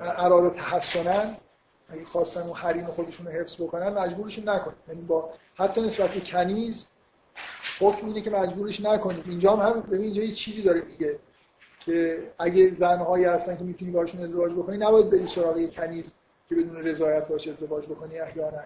قرار 0.00 0.50
تحسنن 0.50 1.36
اگه 1.88 2.04
خواستن 2.04 2.40
اون 2.40 2.56
حریم 2.56 2.84
خودشون 2.84 3.26
رو 3.26 3.32
حفظ 3.32 3.54
بکنن 3.54 3.88
مجبورشون 3.88 4.48
نکنید 4.48 4.76
یعنی 4.88 5.00
با 5.02 5.30
حتی 5.54 5.80
نسبت 5.80 6.10
به 6.10 6.20
کنیز 6.20 6.88
حکم 7.80 8.06
اینه 8.06 8.20
که 8.20 8.30
مجبورش 8.30 8.80
نکنید 8.80 9.24
اینجا 9.28 9.56
هم 9.56 9.68
هم 9.68 9.80
ببین 9.80 10.02
اینجا 10.02 10.22
یه 10.22 10.32
چیزی 10.32 10.62
داره 10.62 10.82
میگه 10.82 11.18
که 11.80 12.30
اگه 12.38 12.74
زنهایی 12.74 13.24
هستن 13.24 13.56
که 13.56 13.64
می‌تونی 13.64 13.90
باشون 13.90 14.24
ازدواج 14.24 14.52
بکنی 14.52 14.76
نباید 14.78 15.10
بری 15.10 15.26
سراغ 15.26 15.56
یه 15.56 15.68
کنیز 15.68 16.12
که 16.48 16.54
بدون 16.54 16.76
رضایت 16.76 17.28
باشه 17.28 17.50
ازدواج 17.50 17.86
بکنی 17.86 18.18
احیانا. 18.18 18.62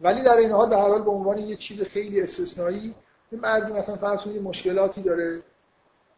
ولی 0.00 0.22
در 0.22 0.36
این 0.36 0.50
حال 0.50 0.68
به 0.68 0.76
هر 0.76 0.88
حال 0.88 1.02
به 1.02 1.10
عنوان 1.10 1.38
یه 1.38 1.56
چیز 1.56 1.82
خیلی 1.82 2.20
استثنایی 2.20 2.94
این 3.30 3.40
مردی 3.40 3.72
مثلا 3.72 3.96
فرض 3.96 4.20
کنید 4.20 4.42
مشکلاتی 4.42 5.02
داره 5.02 5.42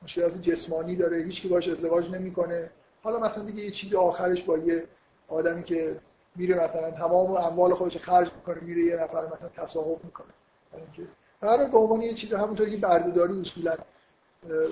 مشکلات 0.02 0.42
جسمانی 0.42 0.96
داره 0.96 1.22
هیچ 1.22 1.42
کی 1.42 1.48
باش 1.48 1.68
ازدواج 1.68 2.10
نمی‌کنه. 2.10 2.70
حالا 3.02 3.18
مثلا 3.18 3.44
دیگه 3.44 3.62
یه 3.62 3.70
چیز 3.70 3.94
آخرش 3.94 4.42
با 4.42 4.58
یه 4.58 4.84
آدمی 5.28 5.62
که 5.62 5.96
میره 6.36 6.64
مثلا 6.64 6.90
تمام 6.90 7.36
اموال 7.36 7.74
خودش 7.74 7.96
خرج 7.96 8.32
می‌کنه 8.34 8.60
میره 8.60 8.82
یه 8.82 8.96
نفر 8.96 9.26
مثلا 9.26 9.48
تصاحب 9.64 10.04
می‌کنه. 10.04 10.26
برای 11.40 11.66
به 11.66 11.78
عنوان 11.78 12.02
یه 12.02 12.14
چیز 12.14 12.32
همونطوری 12.34 12.70
که 12.70 12.76
بردهداری 12.76 13.40
اصولا 13.40 13.74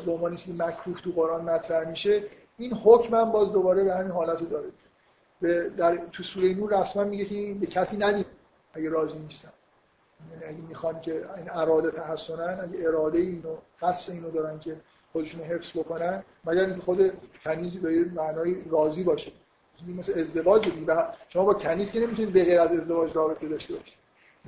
به 0.07 0.12
عنوان 0.12 0.36
چیز 0.36 0.61
مکروه 0.61 1.01
تو 1.01 1.12
قرآن 1.12 1.44
مطرح 1.44 1.89
میشه 1.89 2.23
این 2.59 2.74
حکم 2.74 3.15
هم 3.15 3.32
باز 3.32 3.52
دوباره 3.52 3.85
به 3.85 3.94
همین 3.94 4.11
حالت 4.11 4.40
رو 4.40 4.47
داره. 4.47 4.69
به 5.40 5.69
در 5.69 5.97
تو 5.97 6.23
سوره 6.23 6.55
نور 6.55 6.81
رسما 6.81 7.05
میگه 7.05 7.24
که 7.24 7.55
به 7.61 7.66
کسی 7.66 7.97
ندید 7.97 8.27
اگه 8.74 8.89
راضی 8.89 9.19
نیستن. 9.19 9.52
یعنی 10.32 10.44
اگه 10.44 10.69
می‌خوان 10.69 11.01
که 11.01 11.12
این 11.36 11.51
اراده 11.51 11.90
تحسنن 11.90 12.61
اگه 12.61 12.89
اراده 12.89 13.19
اینو 13.19 13.57
قصد 13.82 14.12
اینو 14.12 14.31
دارن 14.31 14.59
که 14.59 14.77
خودشون 15.12 15.41
حفظ 15.41 15.70
بکنن 15.78 16.23
مگر 16.45 16.65
اینکه 16.65 16.81
خود 16.81 17.12
کنیزی 17.45 17.78
به 17.78 17.95
یه 17.95 18.05
معنای 18.05 18.57
راضی 18.70 19.03
باشه. 19.03 19.32
مثل 19.99 20.20
ازدواج 20.20 20.69
دیگه 20.69 20.97
شما 21.28 21.45
با 21.45 21.55
کنیز 21.55 21.93
که 21.93 22.01
نمی‌تونید 22.01 22.32
به 22.32 22.45
غیر 22.45 22.61
از 22.61 22.73
ازدواج 22.73 23.16
رابطه 23.16 23.49
داشته 23.49 23.74
باشید. 23.74 23.95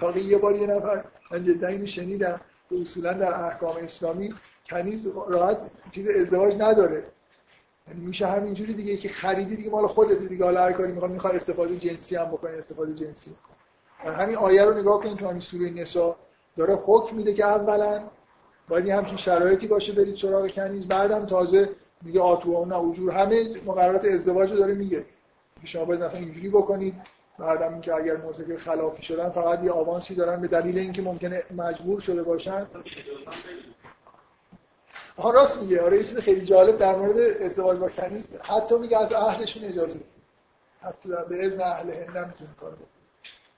تا 0.00 0.18
یه 0.18 0.38
بار 0.38 0.56
یه 0.56 0.66
نفر 0.66 1.04
من 1.30 1.44
جدا 1.44 1.66
اینو 1.66 1.86
شنیدم 1.86 2.40
که 2.70 2.80
اصولا 2.80 3.12
در 3.12 3.44
احکام 3.44 3.76
اسلامی 3.76 4.34
کنیز 4.70 5.06
راحت 5.28 5.58
چیز 5.90 6.08
ازدواج 6.08 6.54
نداره. 6.58 7.04
یعنی 7.88 8.00
میشه 8.00 8.26
همینجوری 8.26 8.74
دیگه 8.74 8.96
که 8.96 9.08
خریدی 9.08 9.56
دیگه 9.56 9.70
مال 9.70 9.86
خودت 9.86 10.18
دیگه. 10.18 10.44
حالا 10.44 10.64
هر 10.64 10.72
کاری 10.72 10.92
می‌خواد 10.92 11.10
می‌خواد 11.10 11.34
استفاده 11.34 11.76
جنسی 11.76 12.16
هم 12.16 12.24
بکنه 12.24 12.58
استفاده 12.58 12.94
جنسی 12.94 13.30
همین 13.98 14.36
آیه 14.36 14.64
رو 14.64 14.78
نگاه 14.78 15.00
کنید 15.02 15.16
تو 15.16 15.28
همین 15.28 15.40
سوره 15.40 15.70
نساء. 15.70 16.16
داره 16.56 16.74
حکم 16.74 17.16
میده 17.16 17.34
که 17.34 17.44
اولا 17.46 18.02
باید 18.68 18.88
همچین 18.88 19.16
شرایطی 19.16 19.66
باشه 19.66 19.92
برید 19.92 20.16
سراغ 20.16 20.50
کنیز. 20.50 20.88
بعدم 20.88 21.26
تازه 21.26 21.68
میگه 22.02 22.20
آتو 22.20 22.52
و 22.52 22.74
اجور 22.74 23.12
همه 23.12 23.60
مقررات 23.66 24.04
ازدواج 24.04 24.50
رو 24.50 24.56
داره 24.56 24.74
میگه. 24.74 25.04
شما 25.64 25.84
باید 25.84 26.02
مثلا 26.02 26.18
اینجوری 26.18 26.48
بکنید. 26.48 26.94
بعدم 27.38 27.72
اینکه 27.72 27.94
اگر 27.94 28.16
مرتکب 28.16 28.56
خلافی 28.56 29.02
شدن 29.02 29.30
فقط 29.30 29.64
یه 29.64 29.70
آوانسی 29.70 30.14
دارن 30.14 30.40
به 30.40 30.48
دلیل 30.48 30.78
اینکه 30.78 31.02
ممکنه 31.02 31.42
مجبور 31.56 32.00
شده 32.00 32.22
باشن. 32.22 32.66
آها 35.16 35.30
راست 35.30 35.62
میگه. 35.62 35.82
آره 35.82 35.96
یه 35.96 36.02
خیلی 36.02 36.44
جالب 36.44 36.78
در 36.78 36.96
مورد 36.96 37.18
ازدواج 37.18 37.78
با 37.78 37.88
کنیز. 37.88 38.28
حتی 38.42 38.78
میگه 38.78 38.98
از 38.98 39.12
اهلشون 39.12 39.64
اجازه 39.64 40.00
حتی 40.80 41.08
به 41.08 41.46
اذن 41.46 41.60
اهل 41.60 41.90
این 41.90 42.06
کار 42.60 42.76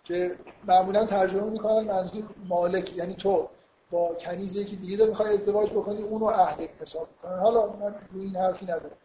که 0.05 0.37
معمولا 0.65 1.07
ترجمه 1.07 1.51
می‌کنن 1.51 1.85
منظور 1.85 2.25
مالک 2.49 2.97
یعنی 2.97 3.15
تو. 3.15 3.49
با 3.91 4.15
کنیز 4.15 4.57
یکی 4.57 4.77
دیگه 4.77 4.97
داری 4.97 5.11
می‌خوای 5.11 5.35
ازدواج 5.35 5.71
بکنی 5.71 6.03
اونو 6.03 6.25
اهل 6.25 6.67
حساب 6.81 7.09
می‌کنن. 7.13 7.39
حالا 7.39 7.67
من 7.67 7.95
روی 8.13 8.25
این 8.25 8.37
حرفی 8.37 8.65
ندارم. 8.65 8.97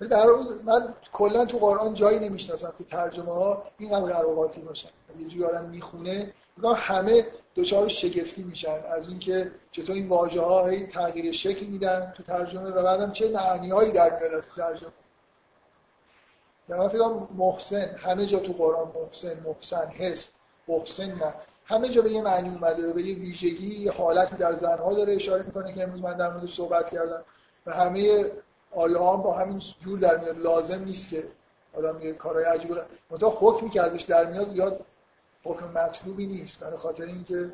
ولی 0.00 0.10
در 0.10 0.26
من 0.64 0.94
کلا 1.12 1.44
تو 1.44 1.58
قرآن 1.58 1.94
جایی 1.94 2.18
نمی‌شناسم 2.18 2.74
که 2.78 2.84
ترجمه 2.84 3.32
ها 3.32 3.62
اینقدر 3.78 4.12
قراقاتی 4.12 4.60
باشن. 4.60 4.88
یه 5.18 5.28
جوری 5.28 5.44
آدم 5.44 5.64
می‌خونه 5.64 6.32
همه 6.76 7.26
دوچار 7.54 7.88
شگفتی 7.88 8.42
میشن. 8.42 8.80
از 8.96 9.08
اینکه 9.08 9.50
چطور 9.72 9.94
این 9.94 10.08
واژه 10.08 10.40
ها 10.40 10.66
هی 10.66 10.86
تغییر 10.86 11.32
شکل 11.32 11.66
میدن 11.66 12.12
تو 12.16 12.22
ترجمه 12.22 12.70
و 12.70 12.82
بعدم 12.82 13.12
چه 13.12 13.28
معنی 13.28 13.70
هایی 13.70 13.92
در 13.92 14.18
میاد 14.18 14.34
از 14.34 14.44
ترجمه. 14.56 14.92
من 16.68 16.88
فکر 16.88 17.08
محسن 17.34 17.94
همه 17.96 18.26
جا 18.26 18.38
تو 18.38 18.52
قرآن 18.52 18.92
محسن 18.94 19.40
محسن 19.40 19.86
حس 19.88 20.28
محسن 20.68 21.12
نه. 21.12 21.34
همه 21.64 21.88
جا 21.88 22.02
به 22.02 22.10
یه 22.10 22.22
معنی 22.22 22.48
اومده 22.48 22.92
به 22.92 23.02
یه 23.02 23.14
ویژگی 23.14 23.88
حالتی 23.88 24.36
در 24.36 24.52
زنها 24.52 24.94
داره 24.94 25.14
اشاره 25.14 25.42
می‌کنه 25.42 25.72
که 25.72 25.82
امروز 25.82 26.00
من 26.00 26.16
در 26.16 26.30
موردش 26.30 26.54
صحبت 26.56 26.90
کردم. 26.90 27.24
و 27.66 27.72
همه 27.72 28.30
آیه 28.72 28.98
ها 28.98 29.16
با 29.16 29.32
همین 29.32 29.62
جور 29.80 29.98
در 29.98 30.18
میاد. 30.18 30.38
لازم 30.38 30.84
نیست 30.84 31.08
که 31.08 31.28
آدم 31.74 32.02
یه 32.02 32.12
کارهای 32.12 32.44
عجیب 32.44 32.76
منتها 33.10 33.30
حکمی 33.40 33.70
که 33.70 33.82
ازش 33.82 34.02
در 34.02 34.30
میاد 34.30 34.48
زیاد 34.48 34.84
حکم 35.44 35.66
مطلوبی 35.66 36.26
نیست. 36.26 36.60
برای 36.60 36.76
خاطر 36.76 37.04
اینکه 37.04 37.52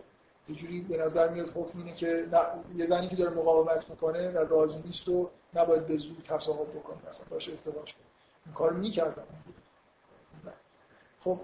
یه 0.49 0.55
جوری 0.57 0.81
به 0.81 0.97
نظر 0.97 1.29
میاد 1.29 1.49
حکم 1.55 1.79
اینه 1.79 1.95
که 1.95 2.27
یه 2.77 2.87
زنی 2.87 3.09
که 3.09 3.17
داره 3.17 3.31
مقاومت 3.31 3.91
می‌کنه 3.91 4.31
و 4.31 4.39
راضی 4.39 4.83
نیست 4.85 5.09
و 5.09 5.31
نباید 5.55 5.87
به 5.87 5.97
زور 5.97 6.17
تصاحب 6.25 6.69
بکنه 6.71 6.99
مثلا 7.09 7.27
باشه 7.31 7.53
ازدواج 7.53 7.93
کنه. 7.93 8.07
این 8.47 8.55
کارو 8.55 8.77
می‌کردم 8.77 9.25
خب 11.21 11.41